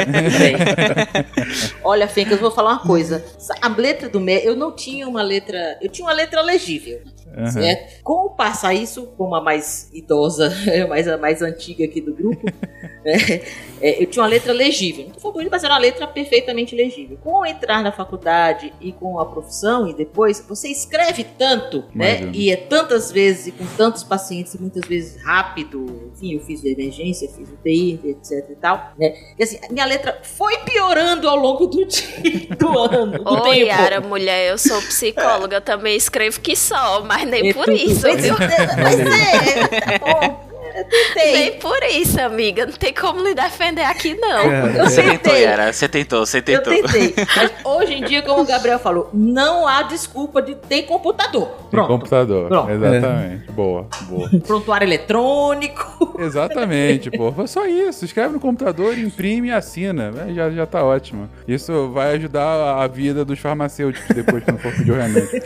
Olha, 1.84 2.08
Fencas, 2.08 2.34
eu 2.34 2.40
vou 2.40 2.52
falar 2.52 2.72
uma 2.72 2.80
coisa. 2.80 3.24
A 3.62 3.68
letra 3.70 4.10
do 4.10 4.20
médico, 4.20 4.50
eu 4.50 4.56
não 4.56 4.76
tinha 4.76 5.08
uma 5.08 5.22
letra. 5.22 5.78
Eu 5.82 5.90
tinha 5.90 6.06
uma 6.08 6.14
letra 6.14 6.42
legível. 6.42 7.00
Aham. 7.36 7.52
Certo? 7.52 8.04
Com 8.04 8.26
o 8.26 8.30
passar 8.30 8.74
isso, 8.74 9.08
como 9.18 9.36
a 9.36 9.42
mais 9.42 9.90
idosa, 9.94 10.52
mais, 10.90 11.08
a 11.08 11.18
mais 11.18 11.42
antiga 11.42 11.86
aqui 11.86 12.02
do 12.02 12.14
grupo, 12.14 12.46
né, 13.06 13.42
é, 13.82 14.02
eu 14.02 14.08
tinha 14.08 14.24
uma 14.24 14.30
letra 14.30 14.54
legível. 14.54 15.06
Não 15.06 15.16
estou 15.16 15.32
falando, 15.32 15.50
mas 15.52 15.64
era 15.64 15.74
uma 15.74 15.80
letra 15.80 16.08
perfeitamente 16.08 16.76
legível. 16.76 17.18
Com 17.24 17.46
entrar 17.46 17.84
na 17.84 17.92
faculdade 17.92 18.74
e 18.82 18.92
com 18.92 19.20
a 19.20 19.26
profissão, 19.26 19.88
e 19.88 19.94
depois, 19.94 20.44
você 20.48 20.68
escreve 20.70 21.24
tanto, 21.38 21.84
né? 21.94 22.18
Imagino. 22.22 22.36
E 22.36 22.52
é 22.52 22.56
tantas 22.56 23.12
vezes, 23.12 23.48
e 23.48 23.52
com 23.52 23.66
tantos 23.78 24.04
pacientes, 24.04 24.54
e 24.54 24.62
muitas 24.62 24.88
vezes 24.88 25.22
rápido. 25.24 26.12
Enfim, 26.14 26.34
eu 26.34 26.40
fiz 26.40 26.62
de 26.62 26.70
emergência, 26.70 27.30
fiz 27.30 27.50
UTI, 27.50 28.00
etc 28.06 28.50
e 28.50 28.56
tal. 28.56 28.94
Né? 28.98 29.14
E 29.38 29.44
assim, 29.44 29.60
a 29.68 29.72
minha 29.72 29.86
letra 29.86 30.20
foi 30.24 30.58
piorando 30.60 31.28
ao 31.30 31.36
longo 31.36 31.68
do 31.68 31.86
dia, 31.86 32.56
do 32.58 32.80
ano, 32.80 33.22
Ô, 33.26 33.42
tempo. 33.42 33.56
Yara, 33.56 34.02
mulher, 34.02 34.52
eu 34.52 34.58
sou 34.58 34.82
psicóloga, 34.82 35.58
eu 35.58 35.62
também 35.62 35.96
escrevo 35.96 36.40
que 36.40 36.56
só, 36.56 37.04
mas 37.04 37.17
nem 37.26 37.50
É 37.50 37.54
por 37.54 37.70
isso, 37.70 38.08
Mas, 38.08 38.26
mas 38.78 39.00
é, 39.00 39.68
tá 39.68 40.00
bom. 40.00 40.47
Eu 40.78 40.84
tentei. 40.86 41.34
Nem 41.34 41.60
por 41.60 41.78
isso, 41.84 42.20
amiga. 42.22 42.66
Não 42.66 42.74
tem 42.74 42.94
como 42.94 43.22
lhe 43.24 43.34
defender 43.34 43.84
aqui, 43.84 44.14
não. 44.16 44.44
Eu 44.44 44.86
Você 44.86 45.02
tentou, 45.02 45.18
tentei. 45.24 45.44
Yara. 45.44 45.74
Você 45.74 45.88
tentou, 45.88 46.26
você 46.26 46.38
Eu 46.38 46.42
tentou. 46.44 46.74
tentei. 46.74 47.14
Mas 47.36 47.52
hoje 47.64 47.94
em 47.96 48.04
dia, 48.04 48.22
como 48.22 48.44
o 48.44 48.46
Gabriel 48.46 48.80
falou, 48.80 49.10
não 49.14 49.68
há 49.68 49.82
desculpa 49.84 50.42
de 50.42 50.56
ter 50.56 50.84
computador. 50.84 51.48
Tem 51.48 51.70
Pronto. 51.72 51.88
computador. 51.88 52.48
Pronto. 52.48 52.72
Exatamente. 52.72 53.52
Boa, 53.52 53.88
boa. 54.04 54.30
Prontuário 54.46 54.86
eletrônico. 54.86 56.16
Exatamente, 56.20 57.10
pô. 57.12 57.32
Foi 57.32 57.48
só 57.48 57.66
isso. 57.66 58.06
Escreve 58.06 58.34
no 58.34 58.40
computador, 58.40 58.98
imprime 58.98 59.48
e 59.48 59.52
assina. 59.52 60.14
É, 60.28 60.34
Já, 60.34 60.50
já 60.52 60.66
tá 60.66 60.84
ótimo. 60.84 61.30
Isso 61.48 61.90
vai 61.92 62.16
ajudar 62.16 62.82
a 62.82 62.88
vida 62.88 63.26
dos 63.26 63.40
farmacêuticos 63.40 64.16
depois 64.16 64.44
quando 64.44 64.60
for 64.60 64.72
pedir 64.74 64.92
o 64.92 64.96
remédio. 64.96 65.30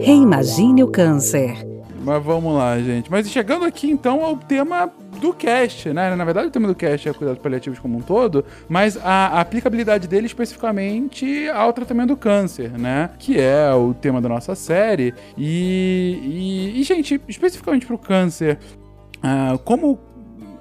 Reimagine 0.00 0.82
o 0.82 0.88
câncer. 0.88 1.54
Mas 2.04 2.22
vamos 2.22 2.54
lá, 2.54 2.78
gente. 2.78 3.10
Mas 3.10 3.28
chegando 3.30 3.64
aqui 3.64 3.90
então 3.90 4.22
ao 4.22 4.36
tema 4.36 4.90
do 5.20 5.32
cast, 5.32 5.92
né? 5.92 6.14
Na 6.14 6.24
verdade, 6.24 6.48
o 6.48 6.50
tema 6.50 6.68
do 6.68 6.74
cast 6.74 7.08
é 7.08 7.12
cuidados 7.12 7.40
paliativos 7.40 7.78
como 7.78 7.96
um 7.96 8.02
todo, 8.02 8.44
mas 8.68 8.98
a, 9.02 9.40
aplicabilidade 9.40 10.06
dele 10.06 10.26
especificamente 10.26 11.48
ao 11.48 11.72
tratamento 11.72 12.08
do 12.08 12.16
câncer, 12.16 12.70
né? 12.78 13.10
Que 13.18 13.40
é 13.40 13.72
o 13.72 13.94
tema 13.94 14.20
da 14.20 14.28
nossa 14.28 14.54
série. 14.54 15.14
E, 15.36 16.72
e, 16.74 16.80
e, 16.80 16.82
gente, 16.84 17.20
especificamente 17.26 17.86
pro 17.86 17.96
câncer, 17.96 18.58
ah, 19.22 19.58
como 19.64 19.98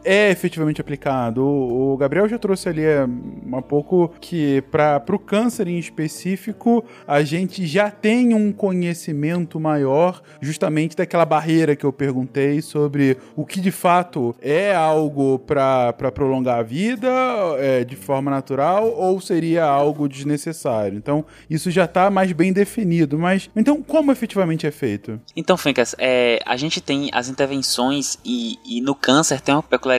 é 0.03 0.29
efetivamente 0.29 0.81
aplicado? 0.81 1.43
O, 1.43 1.93
o 1.93 1.97
Gabriel 1.97 2.27
já 2.27 2.37
trouxe 2.37 2.69
ali 2.69 2.83
é, 2.83 3.05
um 3.05 3.61
pouco 3.61 4.11
que 4.19 4.61
para 4.71 5.03
o 5.09 5.19
câncer 5.19 5.67
em 5.67 5.77
específico 5.77 6.83
a 7.07 7.23
gente 7.23 7.65
já 7.65 7.89
tem 7.89 8.33
um 8.33 8.51
conhecimento 8.51 9.59
maior 9.59 10.21
justamente 10.41 10.95
daquela 10.95 11.25
barreira 11.25 11.75
que 11.75 11.85
eu 11.85 11.93
perguntei 11.93 12.61
sobre 12.61 13.17
o 13.35 13.45
que 13.45 13.59
de 13.59 13.71
fato 13.71 14.35
é 14.41 14.75
algo 14.75 15.39
para 15.39 15.93
prolongar 16.13 16.59
a 16.59 16.63
vida 16.63 17.09
é, 17.57 17.83
de 17.83 17.95
forma 17.95 18.29
natural 18.29 18.91
ou 18.91 19.19
seria 19.21 19.63
algo 19.63 20.07
desnecessário. 20.07 20.97
Então 20.97 21.25
isso 21.49 21.71
já 21.71 21.85
está 21.85 22.09
mais 22.09 22.31
bem 22.31 22.51
definido. 22.51 23.17
Mas 23.17 23.49
então 23.55 23.81
como 23.81 24.11
efetivamente 24.11 24.67
é 24.67 24.71
feito? 24.71 25.19
Então, 25.35 25.57
Fencas, 25.57 25.95
é, 25.97 26.39
a 26.45 26.57
gente 26.57 26.81
tem 26.81 27.09
as 27.13 27.29
intervenções 27.29 28.17
e, 28.25 28.59
e 28.65 28.81
no 28.81 28.95
câncer 28.95 29.39
tem 29.41 29.55
uma 29.55 29.63
peculiaridade 29.63 29.92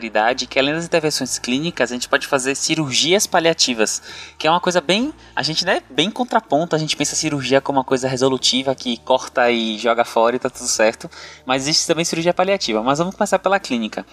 que 0.46 0.58
além 0.58 0.74
das 0.74 0.84
intervenções 0.84 1.38
clínicas 1.38 1.90
a 1.90 1.94
gente 1.94 2.08
pode 2.08 2.26
fazer 2.26 2.54
cirurgias 2.54 3.26
paliativas, 3.26 4.02
que 4.38 4.46
é 4.46 4.50
uma 4.50 4.60
coisa 4.60 4.80
bem 4.80 5.12
a 5.34 5.42
gente 5.42 5.64
né 5.64 5.82
bem 5.90 6.10
contraponto. 6.10 6.76
A 6.76 6.78
gente 6.78 6.96
pensa 6.96 7.14
cirurgia 7.16 7.60
como 7.60 7.78
uma 7.78 7.84
coisa 7.84 8.08
resolutiva 8.08 8.74
que 8.74 8.96
corta 8.98 9.50
e 9.50 9.78
joga 9.78 10.04
fora 10.04 10.36
e 10.36 10.38
tá 10.38 10.50
tudo 10.50 10.66
certo, 10.66 11.10
mas 11.44 11.62
existe 11.62 11.86
também 11.86 12.04
cirurgia 12.04 12.34
paliativa. 12.34 12.82
Mas 12.82 12.98
vamos 12.98 13.14
começar 13.14 13.38
pela 13.38 13.58
clínica. 13.58 14.04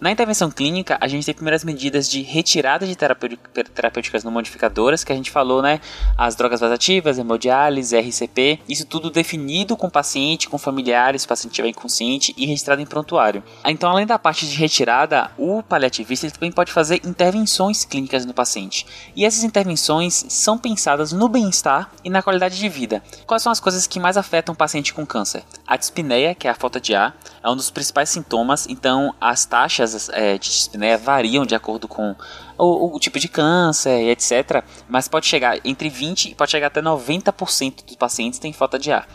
Na 0.00 0.10
intervenção 0.10 0.50
clínica 0.50 0.98
a 1.00 1.08
gente 1.08 1.24
tem 1.24 1.34
primeiras 1.34 1.64
medidas 1.64 2.08
de 2.08 2.22
retirada 2.22 2.86
de 2.86 2.96
terapêuticas 2.96 4.24
não 4.24 4.32
modificadoras 4.32 5.04
que 5.04 5.12
a 5.12 5.16
gente 5.16 5.30
falou, 5.30 5.62
né? 5.62 5.80
As 6.16 6.34
drogas 6.34 6.60
vasativas, 6.60 7.18
hemodiálise, 7.18 7.96
RCP, 7.96 8.60
isso 8.68 8.86
tudo 8.86 9.10
definido 9.10 9.76
com 9.76 9.86
o 9.86 9.90
paciente, 9.90 10.48
com 10.48 10.58
familiares, 10.58 11.24
o 11.24 11.28
paciente 11.28 11.52
estiver 11.52 11.68
inconsciente 11.68 12.34
e 12.36 12.46
registrado 12.46 12.80
em 12.80 12.86
prontuário. 12.86 13.42
Então, 13.64 13.90
além 13.90 14.06
da 14.06 14.18
parte 14.18 14.48
de 14.48 14.56
retirada, 14.56 15.29
o 15.36 15.62
paliativista 15.62 16.30
também 16.30 16.52
pode 16.52 16.72
fazer 16.72 17.00
intervenções 17.04 17.84
clínicas 17.84 18.24
no 18.24 18.34
paciente. 18.34 18.86
E 19.14 19.24
essas 19.24 19.44
intervenções 19.44 20.24
são 20.28 20.56
pensadas 20.56 21.12
no 21.12 21.28
bem-estar 21.28 21.90
e 22.04 22.10
na 22.10 22.22
qualidade 22.22 22.58
de 22.58 22.68
vida. 22.68 23.02
Quais 23.26 23.42
são 23.42 23.52
as 23.52 23.60
coisas 23.60 23.86
que 23.86 24.00
mais 24.00 24.16
afetam 24.16 24.52
o 24.52 24.56
paciente 24.56 24.94
com 24.94 25.06
câncer? 25.06 25.44
A 25.70 25.76
dispneia, 25.76 26.34
que 26.34 26.48
é 26.48 26.50
a 26.50 26.54
falta 26.54 26.80
de 26.80 26.96
ar, 26.96 27.16
é 27.40 27.48
um 27.48 27.54
dos 27.54 27.70
principais 27.70 28.08
sintomas, 28.08 28.66
então 28.68 29.14
as 29.20 29.44
taxas 29.44 30.08
é, 30.08 30.32
de 30.36 30.48
dispneia 30.48 30.98
variam 30.98 31.46
de 31.46 31.54
acordo 31.54 31.86
com 31.86 32.16
o, 32.58 32.96
o, 32.96 32.98
tipo 32.98 33.20
de 33.20 33.28
câncer, 33.28 34.08
etc. 34.08 34.64
Mas 34.88 35.06
pode 35.06 35.26
chegar 35.26 35.58
entre 35.64 35.88
20 35.88 36.32
e 36.32 36.34
pode 36.34 36.50
chegar 36.50 36.66
até 36.66 36.82
90% 36.82 37.84
dos 37.86 37.94
pacientes 37.94 38.40
têm 38.40 38.52
falta 38.52 38.80
de 38.80 38.90
ar. 38.90 39.06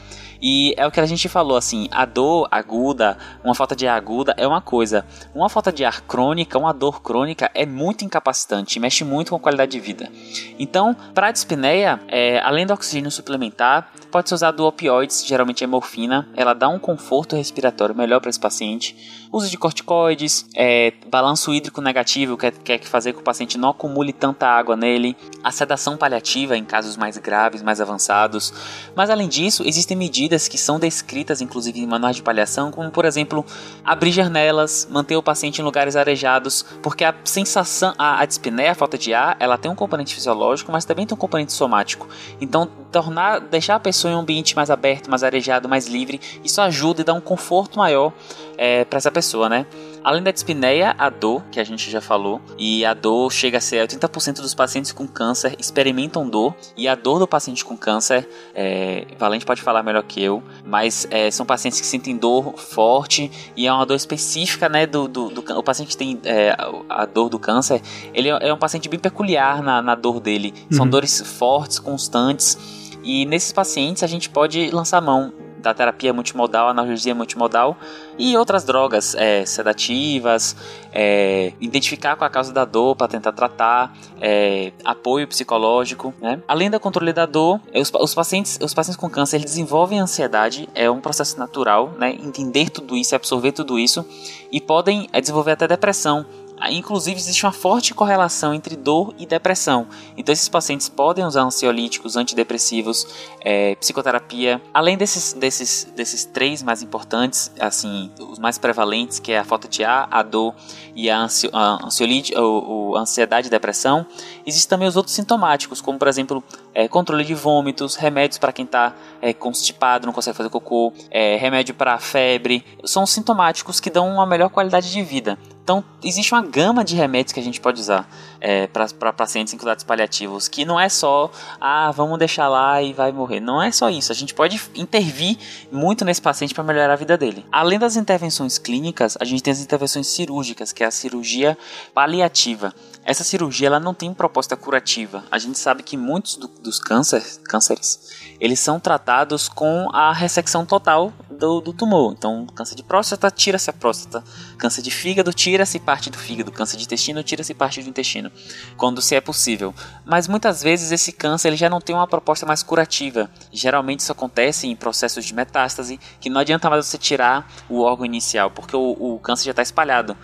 E 0.41 0.73
é 0.77 0.85
o 0.85 0.91
que 0.91 0.99
a 0.99 1.05
gente 1.05 1.29
falou, 1.29 1.57
assim, 1.57 1.87
a 1.91 2.05
dor 2.05 2.47
aguda, 2.51 3.17
uma 3.43 3.55
falta 3.55 3.75
de 3.75 3.87
ar 3.87 3.97
aguda 3.97 4.33
é 4.37 4.45
uma 4.47 4.61
coisa. 4.61 5.05
Uma 5.33 5.49
falta 5.49 5.71
de 5.71 5.85
ar 5.85 6.01
crônica, 6.01 6.57
uma 6.57 6.73
dor 6.73 7.01
crônica 7.01 7.49
é 7.53 7.65
muito 7.65 8.03
incapacitante, 8.03 8.79
mexe 8.79 9.03
muito 9.03 9.29
com 9.29 9.37
a 9.37 9.39
qualidade 9.39 9.71
de 9.71 9.79
vida. 9.79 10.11
Então, 10.59 10.95
para 11.13 11.27
a 11.27 11.31
dispneia, 11.31 11.99
é, 12.07 12.39
além 12.39 12.65
do 12.65 12.73
oxigênio 12.73 13.09
suplementar, 13.11 13.91
pode 14.11 14.29
ser 14.29 14.35
usado 14.35 14.65
opioides, 14.65 15.25
geralmente 15.25 15.63
é 15.63 15.67
morfina. 15.67 16.27
Ela 16.45 16.53
dá 16.53 16.69
um 16.69 16.79
conforto 16.79 17.35
respiratório 17.35 17.95
melhor 17.95 18.19
para 18.19 18.29
esse 18.29 18.39
paciente. 18.39 18.95
Uso 19.31 19.49
de 19.49 19.57
corticoides, 19.57 20.45
é, 20.55 20.93
balanço 21.09 21.53
hídrico 21.53 21.81
negativo, 21.81 22.37
que 22.37 22.51
quer 22.51 22.81
fazer 22.83 23.11
com 23.11 23.17
que 23.17 23.21
o 23.21 23.25
paciente 23.25 23.57
não 23.57 23.69
acumule 23.69 24.13
tanta 24.13 24.47
água 24.47 24.75
nele. 24.75 25.15
A 25.43 25.51
sedação 25.51 25.97
paliativa 25.97 26.57
em 26.57 26.63
casos 26.63 26.97
mais 26.97 27.17
graves, 27.17 27.61
mais 27.61 27.81
avançados. 27.81 28.53
Mas 28.95 29.09
além 29.09 29.27
disso, 29.27 29.63
existem 29.65 29.97
medidas 29.97 30.15
medidas 30.35 30.47
que 30.47 30.57
são 30.57 30.79
descritas 30.79 31.41
inclusive 31.41 31.79
em 31.79 31.87
manuais 31.87 32.15
de 32.15 32.23
paliação, 32.23 32.71
como 32.71 32.89
por 32.89 33.05
exemplo, 33.05 33.45
abrir 33.83 34.11
janelas, 34.11 34.87
manter 34.89 35.15
o 35.15 35.23
paciente 35.23 35.61
em 35.61 35.63
lugares 35.63 35.95
arejados, 35.95 36.63
porque 36.81 37.03
a 37.03 37.13
sensação, 37.23 37.93
a, 37.97 38.21
a 38.21 38.25
dispneia, 38.25 38.71
a 38.71 38.75
falta 38.75 38.97
de 38.97 39.13
ar, 39.13 39.35
ela 39.39 39.57
tem 39.57 39.69
um 39.69 39.75
componente 39.75 40.13
fisiológico, 40.13 40.71
mas 40.71 40.85
também 40.85 41.05
tem 41.05 41.15
um 41.15 41.19
componente 41.19 41.53
somático. 41.53 42.07
Então, 42.39 42.69
tornar, 42.95 43.41
deixar 43.41 43.75
a 43.75 43.79
pessoa 43.79 44.13
em 44.13 44.15
um 44.15 44.19
ambiente 44.19 44.55
mais 44.55 44.69
aberto, 44.69 45.09
mais 45.09 45.21
arejado, 45.21 45.67
mais 45.67 45.85
livre, 45.85 46.21
isso 46.41 46.61
ajuda 46.61 47.01
e 47.01 47.03
dá 47.03 47.13
um 47.13 47.19
conforto 47.19 47.77
maior 47.77 48.13
é, 48.57 48.85
para 48.85 48.95
essa 48.95 49.11
pessoa, 49.11 49.49
né? 49.49 49.65
Além 50.01 50.23
da 50.23 50.31
dispneia, 50.31 50.95
a 50.97 51.09
dor, 51.09 51.43
que 51.51 51.59
a 51.59 51.63
gente 51.65 51.91
já 51.91 51.99
falou, 51.99 52.39
e 52.57 52.85
a 52.85 52.93
dor 52.93 53.33
chega 53.33 53.57
a 53.57 53.61
ser 53.61 53.85
80% 53.85 54.35
dos 54.35 54.53
pacientes 54.53 54.93
com 54.93 55.05
câncer 55.05 55.55
experimentam 55.59 56.29
dor, 56.29 56.55
e 56.77 56.87
a 56.87 56.95
dor 56.95 57.19
do 57.19 57.27
paciente 57.27 57.65
com 57.65 57.75
câncer, 57.75 58.29
é, 58.53 59.05
Valente 59.19 59.45
pode 59.45 59.61
falar 59.61 59.83
melhor 59.83 60.03
que 60.03 60.23
eu, 60.23 60.41
mas 60.63 61.05
é, 61.11 61.29
são 61.31 61.45
pacientes 61.45 61.81
que 61.81 61.87
sentem 61.87 62.15
dor 62.15 62.53
forte 62.57 63.29
e 63.57 63.67
é 63.67 63.73
uma 63.73 63.85
dor 63.85 63.95
específica, 63.95 64.69
né, 64.69 64.85
do, 64.85 65.09
do, 65.09 65.29
do 65.29 65.59
o 65.59 65.63
paciente 65.63 65.89
que 65.89 65.97
tem 65.97 66.17
é, 66.23 66.55
a 66.87 67.05
dor 67.05 67.27
do 67.27 67.37
câncer, 67.37 67.81
ele 68.13 68.29
é 68.29 68.53
um 68.53 68.57
paciente 68.57 68.87
bem 68.87 68.99
peculiar 68.99 69.61
na, 69.61 69.81
na 69.81 69.95
dor 69.95 70.21
dele, 70.21 70.53
são 70.71 70.85
uhum. 70.85 70.91
dores 70.91 71.19
fortes, 71.19 71.77
constantes, 71.77 72.57
e 73.05 73.25
nesses 73.25 73.53
pacientes 73.53 74.01
a 74.01 74.07
gente 74.07 74.29
pode 74.29 74.71
lançar 74.71 74.99
mão 74.99 75.31
da 75.65 75.73
terapia 75.73 76.13
multimodal, 76.13 76.69
analgesia 76.69 77.15
multimodal 77.15 77.75
e 78.19 78.37
outras 78.37 78.63
drogas 78.63 79.15
é, 79.15 79.43
sedativas, 79.45 80.55
é, 80.93 81.53
identificar 81.59 82.15
qual 82.15 82.27
a 82.27 82.29
causa 82.29 82.53
da 82.53 82.63
dor 82.63 82.95
para 82.95 83.07
tentar 83.07 83.31
tratar, 83.31 83.91
é, 84.21 84.71
apoio 84.83 85.27
psicológico, 85.27 86.13
né? 86.21 86.39
Além 86.47 86.69
do 86.69 86.79
controle 86.79 87.11
da 87.11 87.25
dor, 87.25 87.59
os, 87.73 87.91
os, 87.91 88.13
pacientes, 88.13 88.59
os 88.61 88.75
pacientes 88.75 88.99
com 88.99 89.09
câncer 89.09 89.37
eles 89.37 89.51
desenvolvem 89.51 89.99
ansiedade, 89.99 90.69
é 90.75 90.89
um 90.89 91.01
processo 91.01 91.39
natural, 91.39 91.93
né? 91.97 92.11
Entender 92.11 92.69
tudo 92.69 92.95
isso, 92.95 93.15
absorver 93.15 93.51
tudo 93.51 93.79
isso 93.79 94.05
e 94.51 94.61
podem 94.61 95.09
é, 95.11 95.19
desenvolver 95.19 95.51
até 95.51 95.67
depressão 95.67 96.25
Inclusive, 96.69 97.19
existe 97.19 97.45
uma 97.45 97.51
forte 97.51 97.93
correlação 97.93 98.53
entre 98.53 98.75
dor 98.75 99.13
e 99.17 99.25
depressão. 99.25 99.87
Então, 100.17 100.31
esses 100.33 100.49
pacientes 100.49 100.89
podem 100.89 101.25
usar 101.25 101.43
ansiolíticos, 101.43 102.15
antidepressivos, 102.15 103.07
é, 103.41 103.75
psicoterapia. 103.75 104.61
Além 104.73 104.97
desses, 104.97 105.33
desses, 105.33 105.87
desses 105.95 106.25
três 106.25 106.63
mais 106.63 106.81
importantes, 106.81 107.51
assim, 107.59 108.11
os 108.19 108.39
mais 108.39 108.57
prevalentes, 108.57 109.19
que 109.19 109.31
é 109.31 109.39
a 109.39 109.43
falta 109.43 109.67
de 109.67 109.83
ar, 109.83 110.07
a 110.09 110.23
dor 110.23 110.55
e 110.95 111.09
a, 111.09 111.19
ansio, 111.19 111.49
a, 111.53 111.85
ansiolítico, 111.85 112.95
a 112.95 112.99
ansiedade 113.01 113.47
e 113.47 113.49
depressão, 113.49 114.05
existem 114.45 114.69
também 114.69 114.87
os 114.87 114.95
outros 114.95 115.15
sintomáticos, 115.15 115.81
como, 115.81 115.99
por 115.99 116.07
exemplo, 116.07 116.43
é, 116.73 116.87
controle 116.87 117.23
de 117.23 117.35
vômitos, 117.35 117.95
remédios 117.95 118.37
para 118.37 118.53
quem 118.53 118.65
está 118.65 118.95
é, 119.21 119.33
constipado, 119.33 120.05
não 120.05 120.13
consegue 120.13 120.37
fazer 120.37 120.49
cocô, 120.49 120.93
é, 121.11 121.35
remédio 121.35 121.75
para 121.75 121.97
febre. 121.99 122.65
São 122.85 123.05
sintomáticos 123.05 123.79
que 123.79 123.89
dão 123.89 124.09
uma 124.09 124.25
melhor 124.25 124.49
qualidade 124.49 124.91
de 124.91 125.03
vida. 125.03 125.37
Então, 125.65 125.83
existe 126.03 126.31
uma 126.31 126.43
gama 126.43 126.85
de 126.85 126.95
remédios 126.95 127.33
que 127.33 127.39
a 127.39 127.43
gente 127.43 127.59
pode 127.59 127.81
usar 127.81 128.07
é, 128.39 128.67
para 128.67 129.11
pacientes 129.11 129.51
em 129.51 129.57
cuidados 129.57 129.83
paliativos, 129.83 130.47
que 130.47 130.63
não 130.63 130.79
é 130.79 130.87
só, 130.87 131.31
ah, 131.59 131.89
vamos 131.89 132.19
deixar 132.19 132.47
lá 132.47 132.83
e 132.83 132.93
vai 132.93 133.11
morrer. 133.11 133.39
Não 133.39 133.59
é 133.59 133.71
só 133.71 133.89
isso. 133.89 134.11
A 134.11 134.15
gente 134.15 134.31
pode 134.35 134.61
intervir 134.75 135.39
muito 135.71 136.05
nesse 136.05 136.21
paciente 136.21 136.53
para 136.53 136.63
melhorar 136.63 136.93
a 136.93 136.95
vida 136.95 137.17
dele. 137.17 137.43
Além 137.51 137.79
das 137.79 137.95
intervenções 137.95 138.59
clínicas, 138.59 139.17
a 139.19 139.25
gente 139.25 139.41
tem 139.41 139.51
as 139.51 139.59
intervenções 139.59 140.05
cirúrgicas, 140.05 140.71
que 140.71 140.83
é 140.83 140.85
a 140.85 140.91
cirurgia 140.91 141.57
paliativa. 141.95 142.71
Essa 143.03 143.23
cirurgia 143.23 143.65
ela 143.65 143.79
não 143.79 143.95
tem 143.95 144.13
proposta 144.13 144.55
curativa. 144.55 145.23
A 145.31 145.39
gente 145.39 145.57
sabe 145.57 145.81
que 145.81 145.97
muitos 145.97 146.35
do, 146.35 146.47
dos 146.47 146.77
cânceres, 146.77 147.41
cânceres 147.43 148.11
eles 148.39 148.59
são 148.59 148.79
tratados 148.79 149.49
com 149.49 149.89
a 149.91 150.13
ressecção 150.13 150.63
total 150.63 151.11
do, 151.35 151.61
do 151.61 151.73
tumor. 151.73 152.13
Então, 152.17 152.45
câncer 152.47 152.75
de 152.75 152.83
próstata, 152.83 153.29
tira-se 153.29 153.69
a 153.69 153.73
próstata. 153.73 154.23
Câncer 154.57 154.81
de 154.81 154.91
fígado, 154.91 155.33
tira-se 155.33 155.79
parte 155.79 156.09
do 156.09 156.17
fígado. 156.17 156.51
Câncer 156.51 156.77
de 156.77 156.83
intestino, 156.83 157.23
tira-se 157.23 157.53
parte 157.53 157.81
do 157.83 157.89
intestino. 157.89 158.31
Quando 158.77 159.01
se 159.01 159.15
é 159.15 159.21
possível. 159.21 159.73
Mas 160.05 160.27
muitas 160.27 160.61
vezes 160.61 160.91
esse 160.91 161.11
câncer 161.11 161.49
ele 161.49 161.57
já 161.57 161.69
não 161.69 161.81
tem 161.81 161.95
uma 161.95 162.07
proposta 162.07 162.45
mais 162.45 162.63
curativa. 162.63 163.29
Geralmente 163.51 163.99
isso 163.99 164.11
acontece 164.11 164.67
em 164.67 164.75
processos 164.75 165.25
de 165.25 165.33
metástase, 165.33 165.99
que 166.19 166.29
não 166.29 166.41
adianta 166.41 166.69
mais 166.69 166.85
você 166.85 166.97
tirar 166.97 167.51
o 167.69 167.81
órgão 167.81 168.05
inicial, 168.05 168.51
porque 168.51 168.75
o, 168.75 168.95
o 168.99 169.19
câncer 169.19 169.45
já 169.45 169.51
está 169.51 169.61
espalhado. 169.61 170.15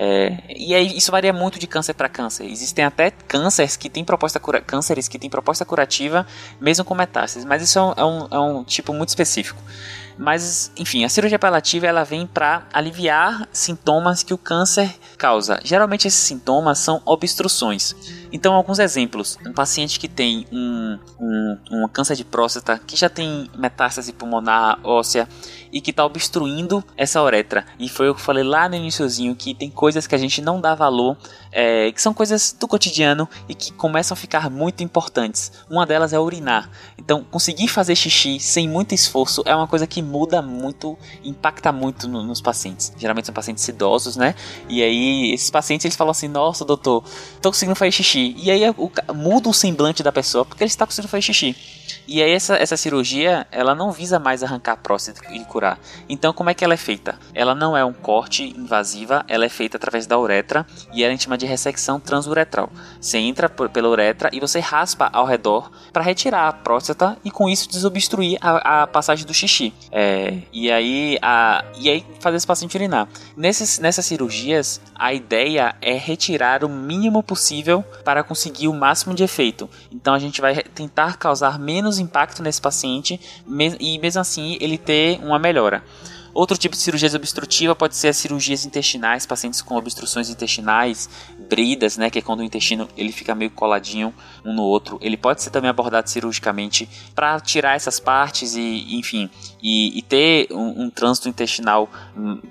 É, 0.00 0.44
e 0.48 0.72
aí, 0.76 0.96
isso 0.96 1.10
varia 1.10 1.32
muito 1.32 1.58
de 1.58 1.66
câncer 1.66 1.92
para 1.92 2.08
câncer. 2.08 2.44
Existem 2.44 2.84
até 2.84 3.10
cânceres 3.10 3.76
que 3.76 3.90
têm 3.90 4.04
proposta 4.04 4.38
cura, 4.38 4.60
cânceres 4.60 5.08
que 5.08 5.18
têm 5.18 5.28
proposta 5.28 5.64
curativa 5.64 6.24
mesmo 6.60 6.84
com 6.84 6.94
metástases, 6.94 7.44
mas 7.44 7.62
isso 7.62 7.80
é 7.80 7.82
um, 7.82 7.92
é 7.96 8.04
um, 8.04 8.28
é 8.30 8.38
um 8.38 8.62
tipo 8.62 8.92
muito 8.92 9.08
específico. 9.08 9.60
Mas, 10.18 10.72
enfim, 10.76 11.04
a 11.04 11.08
cirurgia 11.08 11.38
paliativa 11.38 11.86
ela 11.86 12.04
vem 12.04 12.26
para 12.26 12.66
aliviar 12.72 13.48
sintomas 13.52 14.24
que 14.24 14.34
o 14.34 14.38
câncer 14.38 14.92
causa. 15.16 15.60
Geralmente 15.62 16.08
esses 16.08 16.20
sintomas 16.20 16.78
são 16.78 17.00
obstruções. 17.04 17.94
Então, 18.32 18.54
alguns 18.54 18.78
exemplos: 18.78 19.38
um 19.46 19.52
paciente 19.52 19.98
que 19.98 20.08
tem 20.08 20.46
um, 20.52 20.98
um, 21.20 21.58
um 21.70 21.88
câncer 21.88 22.16
de 22.16 22.24
próstata, 22.24 22.78
que 22.86 22.96
já 22.96 23.08
tem 23.08 23.50
metástase 23.56 24.12
pulmonar 24.12 24.78
óssea 24.82 25.28
e 25.72 25.80
que 25.80 25.90
está 25.90 26.04
obstruindo 26.04 26.82
essa 26.96 27.22
uretra. 27.22 27.66
E 27.78 27.88
foi 27.88 28.08
o 28.08 28.14
que 28.14 28.20
eu 28.20 28.24
falei 28.24 28.44
lá 28.44 28.68
no 28.68 28.76
iníciozinho 28.76 29.34
que 29.34 29.54
tem 29.54 29.70
coisas 29.70 30.06
que 30.06 30.14
a 30.14 30.18
gente 30.18 30.40
não 30.40 30.60
dá 30.60 30.74
valor, 30.74 31.16
é, 31.52 31.90
que 31.92 32.00
são 32.00 32.14
coisas 32.14 32.56
do 32.58 32.66
cotidiano 32.66 33.28
e 33.48 33.54
que 33.54 33.72
começam 33.72 34.14
a 34.14 34.16
ficar 34.16 34.50
muito 34.50 34.82
importantes. 34.82 35.52
Uma 35.68 35.86
delas 35.86 36.12
é 36.12 36.18
urinar. 36.18 36.70
Então, 36.96 37.24
conseguir 37.30 37.68
fazer 37.68 37.94
xixi 37.94 38.40
sem 38.40 38.68
muito 38.68 38.94
esforço 38.94 39.42
é 39.44 39.54
uma 39.54 39.66
coisa 39.66 39.86
que 39.86 40.02
muda 40.02 40.40
muito, 40.40 40.96
impacta 41.22 41.72
muito 41.72 42.08
no, 42.08 42.22
nos 42.22 42.40
pacientes. 42.40 42.92
Geralmente 42.96 43.26
são 43.26 43.34
pacientes 43.34 43.66
idosos, 43.68 44.16
né? 44.16 44.34
E 44.68 44.82
aí 44.82 45.32
esses 45.32 45.50
pacientes 45.50 45.84
eles 45.84 45.96
falam 45.96 46.10
assim: 46.10 46.28
Nossa, 46.28 46.64
doutor, 46.64 47.04
tô 47.40 47.50
conseguindo 47.50 47.76
fazer 47.76 47.92
xixi. 47.92 48.17
E 48.36 48.50
aí 48.50 48.68
o, 48.70 48.90
muda 49.14 49.48
o 49.48 49.54
semblante 49.54 50.02
da 50.02 50.12
pessoa 50.12 50.44
porque 50.44 50.62
ele 50.62 50.68
está 50.68 50.86
conseguindo 50.86 51.08
fazer 51.08 51.22
xixi. 51.22 51.56
E 52.06 52.22
aí 52.22 52.30
essa, 52.30 52.56
essa 52.56 52.76
cirurgia, 52.76 53.46
ela 53.50 53.74
não 53.74 53.92
visa 53.92 54.18
mais 54.18 54.42
arrancar 54.42 54.72
a 54.72 54.76
próstata 54.76 55.20
e 55.32 55.44
curar. 55.44 55.78
Então 56.08 56.32
como 56.32 56.50
é 56.50 56.54
que 56.54 56.64
ela 56.64 56.74
é 56.74 56.78
feita? 56.78 57.18
Ela 57.34 57.54
não 57.54 57.76
é 57.76 57.84
um 57.84 57.92
corte 57.92 58.44
invasiva, 58.56 59.24
ela 59.28 59.44
é 59.44 59.48
feita 59.48 59.76
através 59.76 60.06
da 60.06 60.18
uretra 60.18 60.66
e 60.92 61.04
ela 61.04 61.12
é 61.12 61.18
chama 61.18 61.38
de 61.38 61.46
ressecção 61.46 62.00
transuretral. 62.00 62.70
Você 63.00 63.18
entra 63.18 63.48
por, 63.48 63.68
pela 63.68 63.88
uretra 63.88 64.30
e 64.32 64.40
você 64.40 64.60
raspa 64.60 65.10
ao 65.12 65.26
redor 65.26 65.70
para 65.92 66.02
retirar 66.02 66.48
a 66.48 66.52
próstata 66.52 67.16
e 67.24 67.30
com 67.30 67.48
isso 67.48 67.68
desobstruir 67.68 68.38
a, 68.40 68.82
a 68.82 68.86
passagem 68.86 69.26
do 69.26 69.34
xixi. 69.34 69.72
É, 69.90 70.38
e 70.52 70.70
aí 70.70 71.18
a, 71.22 71.64
e 71.78 71.90
aí 71.90 72.06
fazer 72.20 72.36
esse 72.36 72.46
paciente 72.46 72.76
urinar. 72.76 73.08
Nesses, 73.36 73.78
nessas 73.78 74.06
cirurgias, 74.06 74.80
a 74.94 75.12
ideia 75.12 75.74
é 75.80 75.94
retirar 75.94 76.64
o 76.64 76.68
mínimo 76.68 77.22
possível 77.22 77.84
para 78.04 78.22
conseguir 78.22 78.68
o 78.68 78.74
máximo 78.74 79.14
de 79.14 79.22
efeito. 79.22 79.68
Então 79.90 80.14
a 80.14 80.18
gente 80.18 80.40
vai 80.40 80.62
tentar 80.62 81.16
causar 81.16 81.58
menos 81.58 81.77
impacto 81.98 82.42
nesse 82.42 82.60
paciente 82.60 83.20
e 83.80 83.98
mesmo 83.98 84.20
assim 84.20 84.56
ele 84.60 84.76
ter 84.78 85.20
uma 85.22 85.38
melhora. 85.38 85.82
Outro 86.34 86.56
tipo 86.56 86.74
de 86.74 86.80
cirurgia 86.80 87.08
obstrutiva 87.14 87.74
pode 87.74 87.96
ser 87.96 88.08
as 88.08 88.16
cirurgias 88.16 88.64
intestinais, 88.64 89.26
pacientes 89.26 89.62
com 89.62 89.76
obstruções 89.76 90.28
intestinais, 90.30 91.08
bridas, 91.48 91.96
né, 91.96 92.10
que 92.10 92.18
é 92.18 92.22
quando 92.22 92.40
o 92.40 92.42
intestino 92.42 92.88
ele 92.96 93.12
fica 93.12 93.34
meio 93.34 93.50
coladinho 93.50 94.14
um 94.44 94.52
no 94.52 94.62
outro. 94.62 94.98
Ele 95.00 95.16
pode 95.16 95.42
ser 95.42 95.50
também 95.50 95.70
abordado 95.70 96.08
cirurgicamente 96.08 96.88
para 97.14 97.40
tirar 97.40 97.74
essas 97.74 97.98
partes 97.98 98.54
e, 98.54 98.96
enfim, 98.96 99.30
e, 99.62 99.98
e 99.98 100.02
ter 100.02 100.48
um, 100.50 100.84
um, 100.84 100.90
trânsito 100.90 101.28
intestinal 101.28 101.88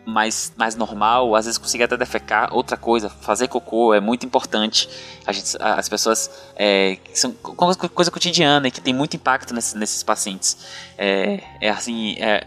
mais, 0.05 0.51
mais 0.57 0.75
normal. 0.75 1.35
Às 1.35 1.45
vezes 1.45 1.57
conseguir 1.57 1.83
até 1.83 1.97
defecar. 1.97 2.53
Outra 2.53 2.77
coisa, 2.77 3.09
fazer 3.09 3.47
cocô 3.47 3.93
é 3.93 3.99
muito 3.99 4.25
importante. 4.25 4.89
Gente, 5.29 5.57
as 5.59 5.89
pessoas 5.89 6.29
é, 6.55 6.97
são 7.13 7.31
coisa 7.33 8.09
cotidiana 8.09 8.67
e 8.67 8.71
que 8.71 8.81
tem 8.81 8.93
muito 8.93 9.15
impacto 9.15 9.53
nesses, 9.53 9.73
nesses 9.73 10.03
pacientes. 10.03 10.57
É, 10.97 11.43
é 11.61 11.69
assim, 11.69 12.15
é, 12.17 12.37
é, 12.37 12.43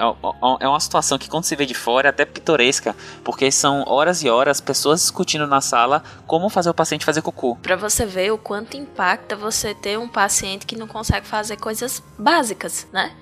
é 0.61 0.69
uma 0.69 0.81
situação 0.81 1.17
que 1.19 1.29
quando 1.29 1.45
se 1.45 1.55
vê 1.55 1.65
de 1.65 1.75
fora 1.75 2.09
é 2.09 2.11
até 2.11 2.25
pitoresca, 2.25 2.97
porque 3.23 3.51
são 3.53 3.85
horas 3.87 4.23
e 4.23 4.29
horas 4.29 4.61
pessoas 4.61 5.01
discutindo 5.01 5.47
na 5.47 5.61
sala 5.61 6.03
como 6.27 6.49
fazer 6.49 6.71
o 6.71 6.75
paciente 6.75 7.05
fazer 7.05 7.23
cocô. 7.23 7.57
Para 7.57 7.77
você 7.77 8.05
ver 8.05 8.33
o 8.33 8.39
quanto 8.39 8.77
impacta 8.77 9.37
você 9.37 9.75
ter 9.75 9.99
um 9.99 10.09
paciente 10.09 10.67
que 10.67 10.77
não 10.77 10.89
consegue 10.89 11.27
fazer 11.27 11.57
coisas 11.57 12.03
básicas, 12.19 12.89
né? 12.93 13.13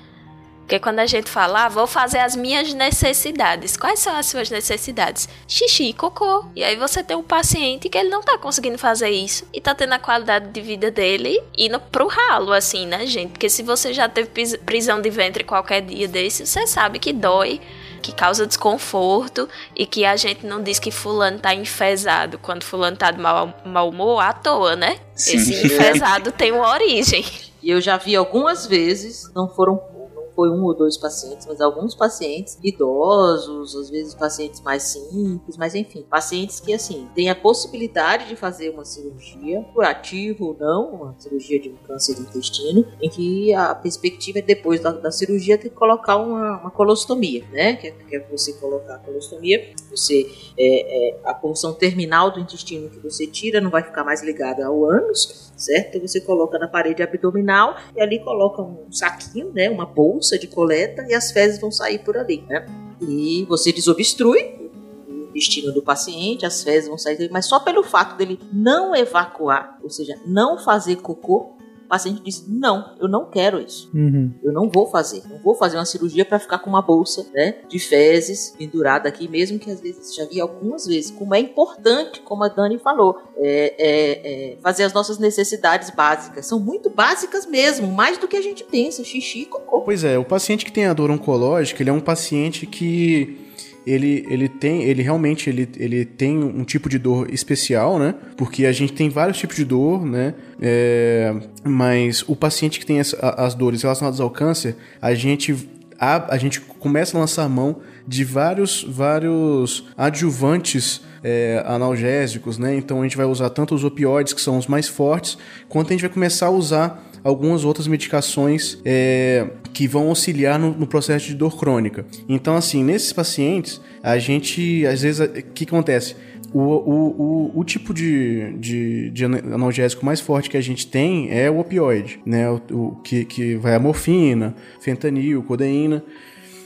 Porque 0.69 0.78
quando 0.78 0.99
a 0.99 1.07
gente 1.07 1.31
fala, 1.31 1.65
ah, 1.65 1.69
vou 1.70 1.86
fazer 1.86 2.19
as 2.19 2.36
minhas 2.36 2.74
necessidades. 2.74 3.74
Quais 3.74 4.01
são 4.01 4.15
as 4.15 4.27
suas 4.27 4.51
necessidades? 4.51 5.27
Xixi 5.49 5.85
e 5.85 5.93
cocô. 5.95 6.45
E 6.55 6.62
aí 6.62 6.77
você 6.77 7.03
tem 7.03 7.16
um 7.16 7.23
paciente 7.23 7.89
que 7.89 7.97
ele 7.97 8.11
não 8.11 8.20
tá 8.20 8.36
conseguindo 8.36 8.77
fazer 8.77 9.09
isso 9.09 9.47
e 9.51 9.62
tá 9.62 9.74
tendo 9.74 9.95
a 9.95 9.99
qualidade 9.99 10.51
de 10.51 10.61
vida 10.61 10.90
dele 10.90 11.43
indo 11.57 11.81
pro 11.81 12.07
ralo, 12.07 12.53
assim, 12.53 12.86
né, 12.86 13.07
gente? 13.07 13.31
Porque 13.31 13.49
se 13.49 13.62
você 13.62 13.95
já 13.95 14.11
teve 14.11 14.59
prisão 14.59 15.01
de 15.01 15.09
ventre 15.09 15.43
qualquer 15.43 15.81
dia 15.81 16.07
desse, 16.07 16.47
você 16.47 16.66
sabe 16.66 16.99
que 16.99 17.15
dói 17.15 17.62
que 18.03 18.12
causa 18.12 18.47
desconforto 18.47 19.49
e 19.74 19.86
que 19.86 20.05
a 20.05 20.16
gente 20.16 20.47
não 20.47 20.62
diz 20.62 20.78
que 20.78 20.90
fulano 20.90 21.39
tá 21.39 21.55
enfesado 21.55 22.39
quando 22.39 22.62
fulano 22.62 22.97
tá 22.97 23.11
de 23.11 23.19
mau, 23.19 23.55
mau 23.65 23.89
humor 23.89 24.20
à 24.20 24.35
toa, 24.35 24.77
né? 24.77 24.99
Sim. 25.15 25.39
Esse 25.39 25.66
enfesado 25.66 26.31
tem 26.31 26.53
uma 26.53 26.69
origem. 26.69 27.24
E 27.62 27.70
eu 27.70 27.81
já 27.81 27.97
vi 27.97 28.15
algumas 28.15 28.66
vezes, 28.66 29.32
não 29.35 29.49
foram 29.49 29.97
foi 30.39 30.51
um 30.51 30.62
ou 30.62 30.73
dois 30.73 30.97
pacientes, 30.97 31.48
mas 31.48 31.60
alguns 31.60 31.97
pacientes 31.97 32.56
idosos, 32.62 33.74
às 33.74 33.90
vezes 33.90 34.15
pacientes 34.15 34.60
mais 34.60 34.85
simples, 34.85 35.56
mas 35.56 35.74
enfim, 35.74 36.06
pacientes 36.09 36.60
que 36.60 36.73
assim 36.73 37.09
têm 37.12 37.28
a 37.28 37.35
possibilidade 37.35 38.28
de 38.28 38.36
fazer 38.36 38.70
uma 38.70 38.85
cirurgia, 38.85 39.66
curativa 39.74 40.44
ou 40.44 40.56
não, 40.56 40.90
uma 40.90 41.16
cirurgia 41.19 41.59
de 41.59 41.70
um 41.70 41.77
câncer 41.85 42.15
do 42.15 42.23
intestino, 42.23 42.86
em 43.02 43.10
que 43.10 43.52
a 43.52 43.74
perspectiva 43.74 44.39
é 44.39 44.43
depois 44.43 44.78
da, 44.81 44.93
da 44.93 45.10
cirurgia 45.10 45.59
ter 45.59 45.70
que 45.70 45.74
colocar 45.74 46.16
uma, 46.16 46.60
uma 46.60 46.70
colostomia, 46.70 47.44
né? 47.51 47.74
Que 47.74 47.89
é, 47.89 47.90
que 47.90 48.15
é 48.15 48.20
você 48.31 48.52
colocar 48.52 48.94
a 48.94 48.98
colostomia, 48.98 49.73
você 49.90 50.31
é, 50.56 51.16
é, 51.16 51.20
a 51.24 51.35
porção 51.35 51.73
terminal 51.73 52.31
do 52.31 52.39
intestino 52.39 52.89
que 52.89 53.01
você 53.01 53.27
tira 53.27 53.60
não 53.60 53.70
vai 53.70 53.82
ficar 53.82 54.05
mais 54.05 54.23
ligada 54.23 54.65
ao 54.65 54.85
ânus, 54.85 55.47
certo? 55.59 55.97
Então 55.97 56.09
você 56.09 56.20
coloca 56.20 56.59
na 56.59 56.68
parede 56.68 57.02
abdominal 57.02 57.76
e 57.94 58.01
ali 58.01 58.20
coloca 58.20 58.62
um 58.62 58.90
saquinho, 58.90 59.52
né? 59.52 59.68
Uma 59.68 59.85
bolsa 59.85 60.39
de 60.39 60.47
coleta 60.47 61.05
e 61.09 61.14
as 61.14 61.30
fezes 61.32 61.60
vão 61.60 61.70
sair 61.70 61.98
por 61.98 62.16
ali, 62.16 62.44
né? 62.48 62.66
E 63.01 63.44
você 63.48 63.72
desobstrui 63.72 64.70
o 65.09 65.28
intestino 65.28 65.72
do 65.72 65.82
paciente, 65.82 66.47
as 66.47 66.62
fezes 66.62 66.89
vão 66.89 66.97
sair, 66.97 67.28
mas 67.30 67.47
só 67.47 67.60
pelo 67.60 67.82
fato 67.82 68.16
dele 68.16 68.40
não 68.52 68.94
evacuar, 68.94 69.78
ou 69.82 69.90
seja, 69.90 70.18
não 70.26 70.59
fazer 70.59 70.97
cocô, 70.97 71.57
o 71.89 71.97
paciente 71.98 72.23
disse: 72.23 72.44
Não, 72.47 72.94
eu 73.01 73.09
não 73.09 73.31
quero 73.31 73.59
isso. 73.59 73.90
Uhum. 73.94 74.31
Eu 74.44 74.52
não 74.52 74.69
vou 74.69 74.90
fazer. 74.90 75.23
Não 75.27 75.39
vou 75.39 75.55
fazer 75.55 75.78
uma 75.78 75.86
cirurgia 75.86 76.23
para 76.23 76.39
ficar 76.39 76.59
com 76.59 76.69
uma 76.69 76.82
bolsa 76.82 77.27
né, 77.32 77.55
de 77.66 77.78
fezes 77.78 78.55
pendurada 78.59 79.09
aqui, 79.09 79.27
mesmo 79.27 79.59
que 79.59 79.70
às 79.70 79.81
vezes 79.81 80.15
já 80.15 80.27
vi 80.27 80.39
algumas 80.39 80.86
vezes. 80.86 81.10
Como 81.10 81.35
é 81.35 81.40
importante, 81.40 82.20
como 82.20 82.44
a 82.44 82.48
Dani 82.48 82.78
falou, 82.78 83.19
é, 83.39 83.74
é, 83.78 84.52
é 84.52 84.56
fazer 84.60 84.85
as 84.85 84.93
nossas 84.93 85.19
necessidades 85.19 85.89
básicas. 85.89 86.44
São 86.44 86.60
muito 86.60 86.90
básicas 86.90 87.47
mesmo, 87.47 87.89
mais 87.89 88.19
do 88.19 88.28
que 88.28 88.36
a 88.36 88.43
gente 88.43 88.65
pensa: 88.65 89.02
xixi 89.02 89.40
e 89.40 89.47
cocô. 89.47 89.81
Pois 89.81 90.05
é, 90.05 90.19
o 90.19 90.24
paciente 90.27 90.66
que 90.66 90.73
tem 90.73 90.85
a 90.85 90.93
dor 90.93 91.10
oncológica, 91.10 91.82
ele 91.82 91.89
é 91.89 91.93
um 91.94 92.01
paciente 92.01 92.66
que 92.66 93.47
ele, 93.89 94.27
ele 94.28 94.48
tem, 94.48 94.82
ele 94.82 95.02
realmente 95.02 95.48
ele, 95.48 95.69
ele 95.77 96.05
tem 96.05 96.39
um 96.39 96.65
tipo 96.65 96.89
de 96.89 96.98
dor 96.98 97.32
especial, 97.32 97.98
né? 97.98 98.15
Porque 98.36 98.66
a 98.66 98.73
gente 98.73 98.93
tem 98.93 99.09
vários 99.09 99.39
tipos 99.39 99.56
de 99.56 99.65
dor, 99.65 100.05
né? 100.05 100.35
É, 100.60 101.35
mas 101.65 102.24
o 102.28 102.36
paciente 102.36 102.78
que 102.78 102.86
tem 102.86 103.01
as, 103.01 103.15
as 103.20 103.55
dores 103.55 103.82
relacionadas 103.82 104.20
ao 104.20 104.31
câncer, 104.31 104.77
a 105.01 105.15
gente 105.15 105.69
a, 105.98 106.35
a 106.35 106.39
gente 106.39 106.60
começa 106.60 107.16
a 107.16 107.20
lançar 107.20 107.48
mão 107.48 107.81
de 108.06 108.24
vários, 108.24 108.85
vários 108.85 109.85
adjuvantes 109.97 111.02
é, 111.23 111.62
analgésicos, 111.66 112.56
né? 112.56 112.77
Então 112.77 113.01
a 113.01 113.02
gente 113.02 113.16
vai 113.16 113.27
usar 113.27 113.51
tanto 113.51 113.74
os 113.74 113.85
opioides, 113.85 114.32
que 114.32 114.40
são 114.40 114.56
os 114.56 114.66
mais 114.66 114.86
fortes, 114.86 115.36
quanto 115.69 115.89
a 115.89 115.93
gente 115.93 116.02
vai 116.02 116.10
começar 116.10 116.47
a 116.47 116.51
usar 116.51 117.07
algumas 117.23 117.65
outras 117.65 117.86
medicações 117.86 118.78
é, 118.85 119.47
que 119.73 119.86
vão 119.86 120.09
auxiliar 120.09 120.59
no, 120.59 120.73
no, 120.73 120.86
processo 120.86 121.27
de 121.27 121.35
dor 121.35 121.57
crônica. 121.57 122.05
Então, 122.28 122.57
assim, 122.57 122.82
nesses 122.82 123.12
pacientes, 123.12 123.81
a 124.03 124.19
gente, 124.19 124.86
às 124.86 125.03
vezes, 125.03 125.20
o 125.20 125.43
que 125.55 125.65
acontece? 125.65 126.16
O, 126.53 126.61
o, 126.61 127.51
o, 127.53 127.61
o, 127.61 127.65
tipo 127.65 127.93
de, 127.93 128.55
de, 128.55 129.11
de, 129.11 129.24
analgésico 129.24 130.05
mais 130.05 130.19
forte 130.19 130.49
que 130.49 130.57
a 130.57 130.61
gente 130.62 130.86
tem 130.86 131.31
é 131.31 131.51
o 131.51 131.59
opioide, 131.59 132.20
né? 132.24 132.49
O, 132.51 132.62
o 132.70 132.97
que, 133.05 133.27
que 133.27 133.55
vai 133.57 133.74
a 133.74 133.78
morfina, 133.78 134.55
fentanil, 134.81 135.43
codeína. 135.43 136.03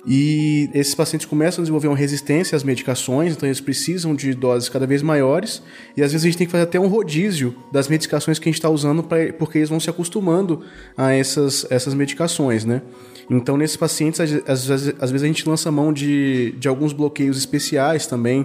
E 0.05 0.69
esses 0.75 0.95
pacientes 0.95 1.27
começam 1.27 1.63
a 1.63 1.65
desenvolver 1.65 1.87
uma 1.87 1.97
resistência 1.97 2.57
às 2.57 2.65
medicações, 2.65 3.35
então 3.35 3.49
eles 3.49 3.61
precisam 3.61 4.15
de 4.17 4.35
doses 4.35 4.69
cada 4.69 4.85
vez 4.87 5.01
maiores. 5.01 5.63
E 5.97 6.03
às 6.03 6.11
vezes 6.11 6.25
a 6.25 6.29
gente 6.29 6.39
tem 6.39 6.47
que 6.47 6.51
fazer 6.51 6.65
até 6.65 6.81
um 6.81 6.89
rodízio 6.89 7.55
das 7.71 7.87
medicações 7.87 8.39
que 8.39 8.49
a 8.49 8.51
gente 8.51 8.59
está 8.59 8.69
usando, 8.69 9.03
pra, 9.03 9.33
porque 9.35 9.59
eles 9.59 9.69
vão 9.69 9.79
se 9.79 9.89
acostumando 9.89 10.63
a 10.97 11.13
essas, 11.13 11.65
essas 11.71 11.95
medicações, 11.95 12.65
né? 12.65 12.83
Então, 13.31 13.57
nesses 13.57 13.77
pacientes, 13.77 14.21
às, 14.21 14.33
às, 14.49 14.71
às 14.71 15.11
vezes 15.11 15.23
a 15.23 15.27
gente 15.27 15.49
lança 15.49 15.71
mão 15.71 15.93
de, 15.93 16.53
de 16.59 16.67
alguns 16.67 16.93
bloqueios 16.93 17.39
especiais 17.39 18.05
também, 18.05 18.45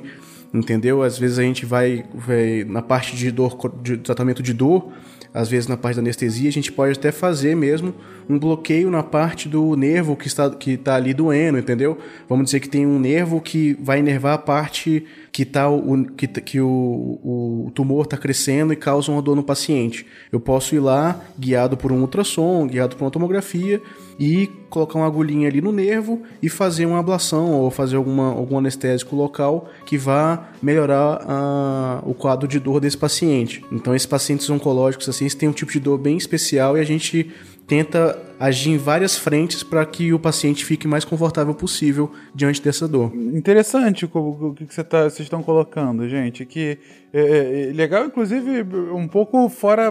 entendeu? 0.54 1.02
Às 1.02 1.18
vezes 1.18 1.40
a 1.40 1.44
gente 1.44 1.66
vai, 1.66 2.06
vai 2.14 2.64
na 2.66 2.84
parte 2.84 3.16
de 3.16 3.32
dor, 3.32 3.58
de 3.82 3.98
tratamento 3.98 4.44
de 4.44 4.54
dor, 4.54 4.92
às 5.34 5.50
vezes 5.50 5.68
na 5.68 5.78
parte 5.78 5.96
da 5.96 6.02
anestesia, 6.02 6.50
a 6.50 6.54
gente 6.54 6.72
pode 6.72 6.98
até 6.98 7.12
fazer 7.12 7.56
mesmo 7.56 7.94
um 8.30 8.38
bloqueio 8.38 8.90
na 8.90 9.04
parte 9.04 9.48
do 9.48 9.76
nervo 9.76 10.16
que 10.16 10.28
está, 10.28 10.50
que 10.50 10.72
está 10.72 10.96
ali 10.96 11.14
doendo, 11.14 11.58
entendeu? 11.58 11.98
Vamos 12.28 12.46
dizer 12.46 12.60
que 12.60 12.70
tem 12.70 12.86
um 12.86 13.00
nervo 13.00 13.40
que 13.40 13.78
vai 13.82 14.00
inervar 14.00 14.34
a 14.34 14.38
parte 14.38 15.06
que, 15.38 15.46
tá 15.46 15.70
o, 15.70 16.04
que, 16.04 16.26
que 16.28 16.60
o, 16.60 17.68
o 17.68 17.72
tumor 17.76 18.06
está 18.06 18.18
crescendo 18.18 18.74
e 18.74 18.76
causa 18.76 19.12
uma 19.12 19.22
dor 19.22 19.36
no 19.36 19.44
paciente. 19.44 20.04
Eu 20.32 20.40
posso 20.40 20.74
ir 20.74 20.80
lá, 20.80 21.22
guiado 21.38 21.78
por 21.78 21.92
um 21.92 22.02
ultrassom, 22.02 22.66
guiado 22.66 22.96
por 22.96 23.06
uma 23.06 23.12
tomografia, 23.12 23.80
e 24.20 24.48
colocar 24.68 24.98
uma 24.98 25.06
agulhinha 25.06 25.48
ali 25.48 25.62
no 25.62 25.72
nervo 25.72 26.24
e 26.42 26.50
fazer 26.50 26.88
uma 26.88 26.98
ablação 26.98 27.52
ou 27.52 27.70
fazer 27.70 27.98
alguma, 27.98 28.30
algum 28.30 28.58
anestésico 28.58 29.16
local 29.16 29.70
que 29.86 29.96
vá 29.96 30.50
melhorar 30.60 31.22
a, 31.28 32.02
o 32.04 32.16
quadro 32.16 32.48
de 32.48 32.60
dor 32.60 32.80
desse 32.80 32.98
paciente. 32.98 33.64
Então, 33.72 33.94
esses 33.94 34.08
pacientes 34.08 34.50
oncológicos 34.50 35.08
assim, 35.08 35.28
têm 35.28 35.50
um 35.50 35.54
tipo 35.54 35.72
de 35.72 35.80
dor 35.80 36.00
bem 36.00 36.18
especial 36.18 36.76
e 36.76 36.82
a 36.82 36.84
gente 36.84 37.32
tenta 37.68 38.27
agir 38.40 38.72
em 38.72 38.78
várias 38.78 39.18
frentes 39.18 39.64
para 39.64 39.86
que 39.86 40.14
o 40.14 40.20
paciente 40.20 40.64
fique 40.66 40.88
mais 40.88 41.04
confortável 41.04 41.54
possível 41.54 42.12
diante 42.34 42.62
dessa 42.62 42.88
dor. 42.88 43.14
Interessante 43.16 44.06
o 44.06 44.54
que 44.56 44.66
tá, 44.84 45.04
vocês 45.04 45.22
estão 45.22 45.42
colocando, 45.42 46.08
gente. 46.08 46.46
Que 46.46 46.78
é, 47.14 47.20
é, 47.20 47.70
é, 47.70 47.74
legal, 47.74 48.06
inclusive, 48.06 48.64
um 48.94 49.08
pouco 49.08 49.48
fora, 49.50 49.90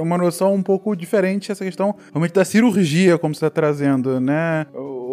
uma 0.00 0.18
noção 0.18 0.54
um 0.54 0.62
pouco 0.62 0.94
diferente 0.94 1.50
essa 1.50 1.64
questão 1.64 1.94
realmente 2.12 2.32
da 2.32 2.44
cirurgia, 2.44 3.18
como 3.18 3.34
você 3.34 3.46
está 3.46 3.50
trazendo, 3.50 4.20
né? 4.20 4.66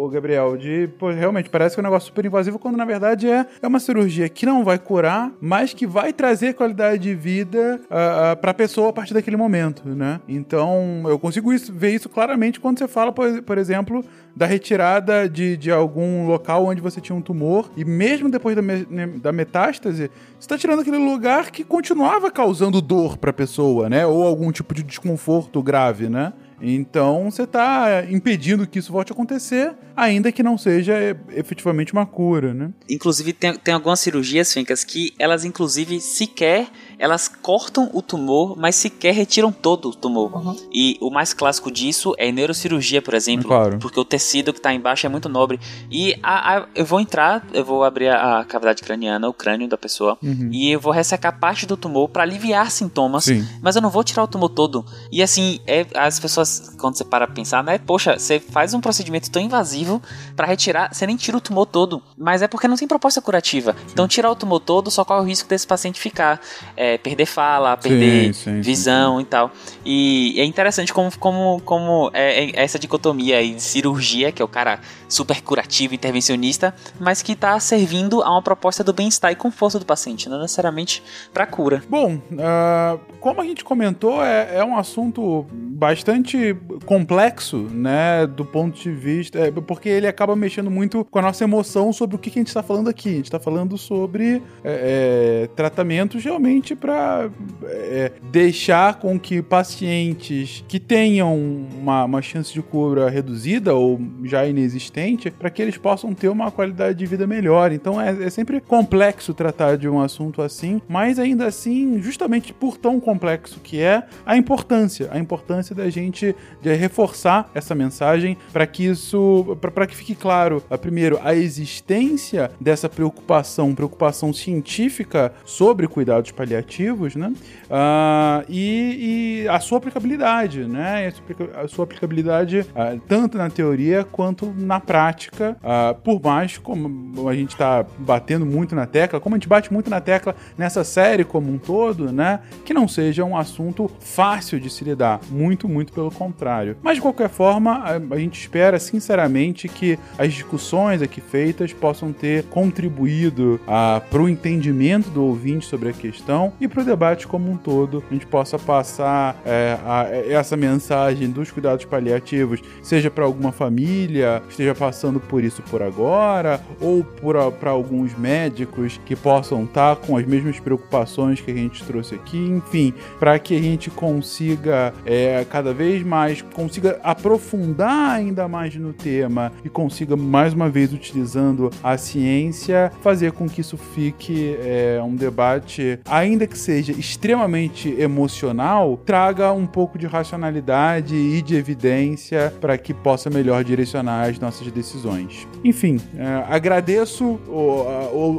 o 0.06 0.08
Gabriel, 0.08 0.56
de 0.56 0.88
pô, 0.98 1.10
realmente 1.10 1.50
parece 1.50 1.74
que 1.74 1.80
é 1.80 1.82
um 1.82 1.84
negócio 1.84 2.06
super 2.08 2.24
invasivo, 2.24 2.58
quando 2.58 2.76
na 2.76 2.84
verdade 2.84 3.28
é, 3.28 3.46
é 3.60 3.66
uma 3.66 3.80
cirurgia 3.80 4.28
que 4.28 4.46
não 4.46 4.64
vai 4.64 4.78
curar, 4.78 5.32
mas 5.40 5.74
que 5.74 5.86
vai 5.86 6.12
trazer 6.12 6.54
qualidade 6.54 7.02
de 7.02 7.14
vida 7.14 7.80
uh, 7.84 8.36
pra 8.40 8.54
pessoa 8.54 8.90
a 8.90 8.92
partir 8.92 9.14
daquele 9.14 9.36
momento, 9.36 9.88
né? 9.88 10.20
Então, 10.28 11.02
eu 11.06 11.18
consigo 11.18 11.52
isso, 11.52 11.72
ver 11.72 11.94
isso 11.94 12.08
claramente 12.08 12.60
quando 12.60 12.75
você 12.78 12.88
fala, 12.88 13.12
por, 13.12 13.58
exemplo, 13.58 14.04
da 14.34 14.46
retirada 14.46 15.28
de, 15.28 15.56
de 15.56 15.70
algum 15.70 16.26
local 16.26 16.66
onde 16.66 16.80
você 16.80 17.00
tinha 17.00 17.16
um 17.16 17.20
tumor, 17.20 17.70
e 17.76 17.84
mesmo 17.84 18.30
depois 18.30 18.54
da, 18.54 18.62
me, 18.62 18.84
da 19.18 19.32
metástase, 19.32 20.02
você 20.02 20.10
está 20.40 20.58
tirando 20.58 20.80
aquele 20.80 20.98
lugar 20.98 21.50
que 21.50 21.64
continuava 21.64 22.30
causando 22.30 22.80
dor 22.80 23.16
para 23.16 23.30
a 23.30 23.34
pessoa, 23.34 23.88
né? 23.88 24.06
Ou 24.06 24.24
algum 24.24 24.52
tipo 24.52 24.74
de 24.74 24.82
desconforto 24.82 25.62
grave, 25.62 26.08
né? 26.08 26.32
Então 26.60 27.30
você 27.30 27.42
está 27.42 28.04
impedindo 28.08 28.66
que 28.66 28.78
isso 28.78 28.92
volte 28.92 29.12
a 29.12 29.14
acontecer, 29.14 29.74
ainda 29.96 30.30
que 30.30 30.42
não 30.42 30.58
seja 30.58 30.94
efetivamente 31.30 31.92
uma 31.92 32.06
cura, 32.06 32.52
né? 32.52 32.70
Inclusive 32.88 33.32
tem, 33.32 33.54
tem 33.54 33.74
algumas 33.74 34.00
cirurgias, 34.00 34.52
Fincas, 34.52 34.84
que 34.84 35.14
elas 35.18 35.44
inclusive 35.44 36.00
sequer 36.00 36.68
elas 36.98 37.28
cortam 37.28 37.90
o 37.92 38.00
tumor, 38.00 38.56
mas 38.56 38.74
sequer 38.74 39.12
retiram 39.12 39.52
todo 39.52 39.90
o 39.90 39.94
tumor. 39.94 40.34
Uhum. 40.34 40.56
E 40.72 40.96
o 41.00 41.10
mais 41.10 41.34
clássico 41.34 41.70
disso 41.70 42.14
é 42.16 42.32
neurocirurgia, 42.32 43.02
por 43.02 43.12
exemplo, 43.12 43.48
claro. 43.48 43.78
porque 43.78 44.00
o 44.00 44.04
tecido 44.04 44.50
que 44.50 44.58
está 44.58 44.72
embaixo 44.72 45.04
é 45.04 45.08
muito 45.08 45.28
nobre. 45.28 45.60
E 45.90 46.18
a, 46.22 46.56
a, 46.56 46.66
eu 46.74 46.86
vou 46.86 46.98
entrar, 46.98 47.46
eu 47.52 47.64
vou 47.64 47.84
abrir 47.84 48.08
a, 48.08 48.40
a 48.40 48.44
cavidade 48.44 48.82
craniana, 48.82 49.28
o 49.28 49.34
crânio 49.34 49.68
da 49.68 49.76
pessoa, 49.76 50.16
uhum. 50.22 50.48
e 50.50 50.70
eu 50.70 50.80
vou 50.80 50.90
ressecar 50.92 51.38
parte 51.38 51.66
do 51.66 51.76
tumor 51.76 52.08
para 52.08 52.22
aliviar 52.22 52.70
sintomas, 52.70 53.24
Sim. 53.24 53.46
mas 53.60 53.76
eu 53.76 53.82
não 53.82 53.90
vou 53.90 54.02
tirar 54.02 54.24
o 54.24 54.28
tumor 54.28 54.48
todo. 54.48 54.84
E 55.12 55.22
assim, 55.22 55.60
é, 55.66 55.86
as 55.94 56.18
pessoas 56.18 56.74
quando 56.78 56.96
você 56.96 57.04
para 57.04 57.26
pra 57.26 57.34
pensar, 57.34 57.62
né? 57.62 57.78
Poxa, 57.78 58.18
você 58.18 58.38
faz 58.38 58.72
um 58.72 58.80
procedimento 58.80 59.30
tão 59.30 59.42
invasivo 59.42 59.85
para 60.34 60.46
retirar, 60.46 60.92
você 60.92 61.06
nem 61.06 61.16
tira 61.16 61.36
o 61.36 61.40
tumor 61.40 61.66
todo. 61.66 62.02
Mas 62.16 62.42
é 62.42 62.48
porque 62.48 62.66
não 62.68 62.76
tem 62.76 62.86
proposta 62.86 63.20
curativa. 63.20 63.72
Sim. 63.72 63.86
Então, 63.92 64.08
tirar 64.08 64.30
o 64.30 64.36
tumor 64.36 64.60
todo 64.60 64.90
só 64.90 65.04
corre 65.04 65.20
o 65.20 65.24
risco 65.24 65.48
desse 65.48 65.66
paciente 65.66 66.00
ficar, 66.00 66.40
é, 66.76 66.98
perder 66.98 67.26
fala, 67.26 67.76
perder 67.76 68.34
sim, 68.34 68.44
sim, 68.44 68.60
visão 68.60 69.20
e 69.20 69.24
tal. 69.24 69.50
E 69.84 70.38
é 70.38 70.44
interessante 70.44 70.92
como, 70.92 71.10
como, 71.18 71.60
como 71.62 72.10
é, 72.12 72.44
é 72.44 72.62
essa 72.62 72.78
dicotomia 72.78 73.38
aí 73.38 73.54
de 73.54 73.62
cirurgia, 73.62 74.32
que 74.32 74.40
é 74.40 74.44
o 74.44 74.48
cara 74.48 74.80
super 75.08 75.40
curativo, 75.42 75.94
intervencionista, 75.94 76.74
mas 76.98 77.22
que 77.22 77.34
tá 77.34 77.58
servindo 77.60 78.22
a 78.22 78.30
uma 78.30 78.42
proposta 78.42 78.82
do 78.82 78.92
bem-estar 78.92 79.30
e 79.32 79.36
conforto 79.36 79.78
do 79.78 79.86
paciente, 79.86 80.28
não 80.28 80.40
necessariamente 80.40 81.02
para 81.32 81.46
cura. 81.46 81.82
Bom, 81.88 82.16
uh, 82.16 82.98
como 83.20 83.40
a 83.40 83.44
gente 83.44 83.64
comentou, 83.64 84.22
é, 84.22 84.56
é 84.56 84.64
um 84.64 84.76
assunto 84.76 85.46
bastante 85.52 86.06
bastante 86.16 86.56
complexo, 86.84 87.58
né, 87.70 88.26
do 88.26 88.44
ponto 88.44 88.78
de 88.78 88.90
vista, 88.90 89.38
é, 89.38 89.50
porque 89.76 89.90
ele 89.90 90.06
acaba 90.06 90.34
mexendo 90.34 90.70
muito 90.70 91.04
com 91.04 91.18
a 91.18 91.22
nossa 91.22 91.44
emoção 91.44 91.92
sobre 91.92 92.16
o 92.16 92.18
que, 92.18 92.30
que 92.30 92.38
a 92.38 92.40
gente 92.40 92.48
está 92.48 92.62
falando 92.62 92.88
aqui. 92.88 93.10
A 93.10 93.12
gente 93.16 93.24
está 93.26 93.38
falando 93.38 93.76
sobre 93.76 94.42
é, 94.64 95.42
é, 95.44 95.50
tratamentos 95.54 96.24
realmente 96.24 96.74
para 96.74 97.28
é, 97.62 98.12
deixar 98.32 98.94
com 98.94 99.20
que 99.20 99.42
pacientes 99.42 100.64
que 100.66 100.80
tenham 100.80 101.36
uma, 101.78 102.04
uma 102.04 102.22
chance 102.22 102.54
de 102.54 102.62
cura 102.62 103.10
reduzida 103.10 103.74
ou 103.74 104.00
já 104.24 104.46
inexistente, 104.46 105.30
para 105.30 105.50
que 105.50 105.60
eles 105.60 105.76
possam 105.76 106.14
ter 106.14 106.30
uma 106.30 106.50
qualidade 106.50 106.98
de 106.98 107.04
vida 107.04 107.26
melhor. 107.26 107.70
Então 107.70 108.00
é, 108.00 108.24
é 108.24 108.30
sempre 108.30 108.62
complexo 108.62 109.34
tratar 109.34 109.76
de 109.76 109.86
um 109.86 110.00
assunto 110.00 110.40
assim, 110.40 110.80
mas 110.88 111.18
ainda 111.18 111.46
assim, 111.46 112.00
justamente 112.00 112.54
por 112.54 112.78
tão 112.78 112.98
complexo 112.98 113.60
que 113.60 113.82
é, 113.82 114.04
a 114.24 114.38
importância, 114.38 115.10
a 115.12 115.18
importância 115.18 115.74
da 115.74 115.90
gente 115.90 116.34
de 116.62 116.74
reforçar 116.74 117.50
essa 117.54 117.74
mensagem 117.74 118.38
para 118.54 118.66
que 118.66 118.86
isso, 118.86 119.58
para 119.70 119.86
que 119.86 119.96
fique 119.96 120.14
claro, 120.14 120.62
primeiro, 120.80 121.18
a 121.22 121.34
existência 121.34 122.50
dessa 122.60 122.88
preocupação, 122.88 123.74
preocupação 123.74 124.32
científica 124.32 125.32
sobre 125.44 125.86
cuidados 125.86 126.30
paliativos, 126.30 127.14
né? 127.14 127.32
Uh, 127.66 128.44
e, 128.48 129.44
e, 129.44 129.48
a 129.48 129.58
sua 129.60 129.78
aplicabilidade, 129.78 130.64
né? 130.66 131.12
A 131.54 131.68
sua 131.68 131.84
aplicabilidade 131.84 132.60
uh, 132.60 133.00
tanto 133.08 133.38
na 133.38 133.50
teoria 133.50 134.04
quanto 134.04 134.52
na 134.56 134.80
prática, 134.80 135.56
uh, 135.62 135.94
por 136.00 136.20
mais 136.22 136.58
como 136.58 137.28
a 137.28 137.34
gente 137.34 137.50
está 137.50 137.84
batendo 137.98 138.46
muito 138.46 138.74
na 138.74 138.86
tecla, 138.86 139.20
como 139.20 139.34
a 139.34 139.38
gente 139.38 139.48
bate 139.48 139.72
muito 139.72 139.90
na 139.90 140.00
tecla 140.00 140.34
nessa 140.56 140.84
série 140.84 141.24
como 141.24 141.50
um 141.52 141.58
todo, 141.58 142.12
né? 142.12 142.40
Que 142.64 142.72
não 142.72 142.86
seja 142.86 143.24
um 143.24 143.36
assunto 143.36 143.90
fácil 144.00 144.60
de 144.60 144.70
se 144.70 144.84
lidar, 144.84 145.20
muito, 145.30 145.68
muito 145.68 145.92
pelo 145.92 146.10
contrário. 146.10 146.76
Mas 146.82 146.96
de 146.96 147.02
qualquer 147.02 147.28
forma, 147.28 147.82
a, 148.10 148.18
gente 148.18 148.40
espera 148.40 148.78
sinceramente 148.78 149.55
que 149.64 149.98
as 150.18 150.32
discussões 150.32 151.02
aqui 151.02 151.20
feitas 151.20 151.72
possam 151.72 152.12
ter 152.12 152.44
contribuído 152.44 153.60
ah, 153.66 154.02
para 154.10 154.22
o 154.22 154.28
entendimento 154.28 155.10
do 155.10 155.24
ouvinte 155.24 155.66
sobre 155.66 155.88
a 155.88 155.92
questão 155.92 156.52
e 156.60 156.68
para 156.68 156.82
o 156.82 156.84
debate 156.84 157.26
como 157.26 157.50
um 157.50 157.56
todo. 157.56 158.04
A 158.10 158.12
gente 158.12 158.26
possa 158.26 158.58
passar 158.58 159.40
é, 159.44 159.78
a, 159.84 160.06
essa 160.28 160.56
mensagem 160.56 161.30
dos 161.30 161.50
cuidados 161.50 161.84
paliativos, 161.84 162.60
seja 162.82 163.10
para 163.10 163.24
alguma 163.24 163.52
família 163.52 164.42
que 164.46 164.50
esteja 164.52 164.74
passando 164.74 165.18
por 165.20 165.42
isso 165.42 165.62
por 165.62 165.82
agora, 165.82 166.60
ou 166.80 167.04
para 167.04 167.70
alguns 167.70 168.16
médicos 168.16 169.00
que 169.04 169.16
possam 169.16 169.64
estar 169.64 169.96
com 169.96 170.16
as 170.16 170.26
mesmas 170.26 170.60
preocupações 170.60 171.40
que 171.40 171.50
a 171.50 171.54
gente 171.54 171.84
trouxe 171.84 172.14
aqui, 172.14 172.38
enfim, 172.38 172.92
para 173.18 173.38
que 173.38 173.56
a 173.56 173.60
gente 173.60 173.90
consiga 173.90 174.92
é, 175.04 175.44
cada 175.50 175.72
vez 175.72 176.02
mais, 176.02 176.42
consiga 176.42 176.98
aprofundar 177.02 178.10
ainda 178.10 178.48
mais 178.48 178.74
no 178.74 178.92
tema 178.92 179.45
e 179.64 179.68
consiga, 179.68 180.16
mais 180.16 180.52
uma 180.52 180.68
vez, 180.68 180.92
utilizando 180.92 181.70
a 181.82 181.96
ciência, 181.96 182.92
fazer 183.02 183.32
com 183.32 183.48
que 183.48 183.60
isso 183.60 183.76
fique 183.76 184.56
é, 184.60 185.00
um 185.02 185.14
debate, 185.14 185.98
ainda 186.04 186.46
que 186.46 186.58
seja 186.58 186.92
extremamente 186.92 187.88
emocional, 187.98 189.00
traga 189.04 189.52
um 189.52 189.66
pouco 189.66 189.98
de 189.98 190.06
racionalidade 190.06 191.14
e 191.14 191.42
de 191.42 191.54
evidência 191.56 192.52
para 192.60 192.76
que 192.78 192.92
possa 192.92 193.30
melhor 193.30 193.64
direcionar 193.64 194.28
as 194.28 194.38
nossas 194.38 194.70
decisões. 194.70 195.46
Enfim, 195.64 196.00
é, 196.16 196.44
agradeço 196.48 197.38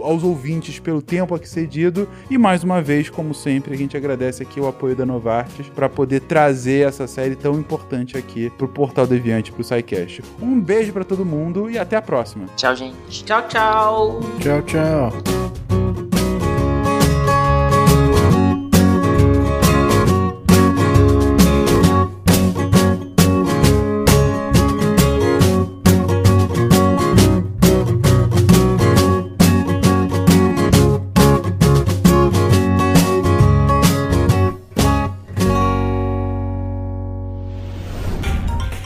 aos 0.03 0.23
ouvintes 0.23 0.79
pelo 0.79 1.01
tempo 1.01 1.35
aqui 1.35 1.47
cedido 1.47 2.07
e 2.29 2.37
mais 2.37 2.63
uma 2.63 2.81
vez, 2.81 3.09
como 3.09 3.33
sempre, 3.33 3.73
a 3.73 3.77
gente 3.77 3.95
agradece 3.95 4.43
aqui 4.43 4.59
o 4.59 4.67
apoio 4.67 4.95
da 4.95 5.05
Novartis 5.05 5.67
para 5.69 5.89
poder 5.89 6.21
trazer 6.21 6.87
essa 6.87 7.07
série 7.07 7.35
tão 7.35 7.59
importante 7.59 8.17
aqui 8.17 8.49
pro 8.57 8.67
Portal 8.67 9.07
Deviante, 9.07 9.51
pro 9.51 9.63
SciCast. 9.63 10.21
Um 10.41 10.59
beijo 10.87 10.93
para 10.93 11.03
todo 11.03 11.25
mundo 11.25 11.69
e 11.69 11.77
até 11.77 11.95
a 11.95 12.01
próxima. 12.01 12.45
Tchau, 12.55 12.75
gente. 12.75 13.23
Tchau, 13.23 13.47
tchau. 13.47 14.19
Tchau, 14.39 14.61
tchau. 14.63 15.66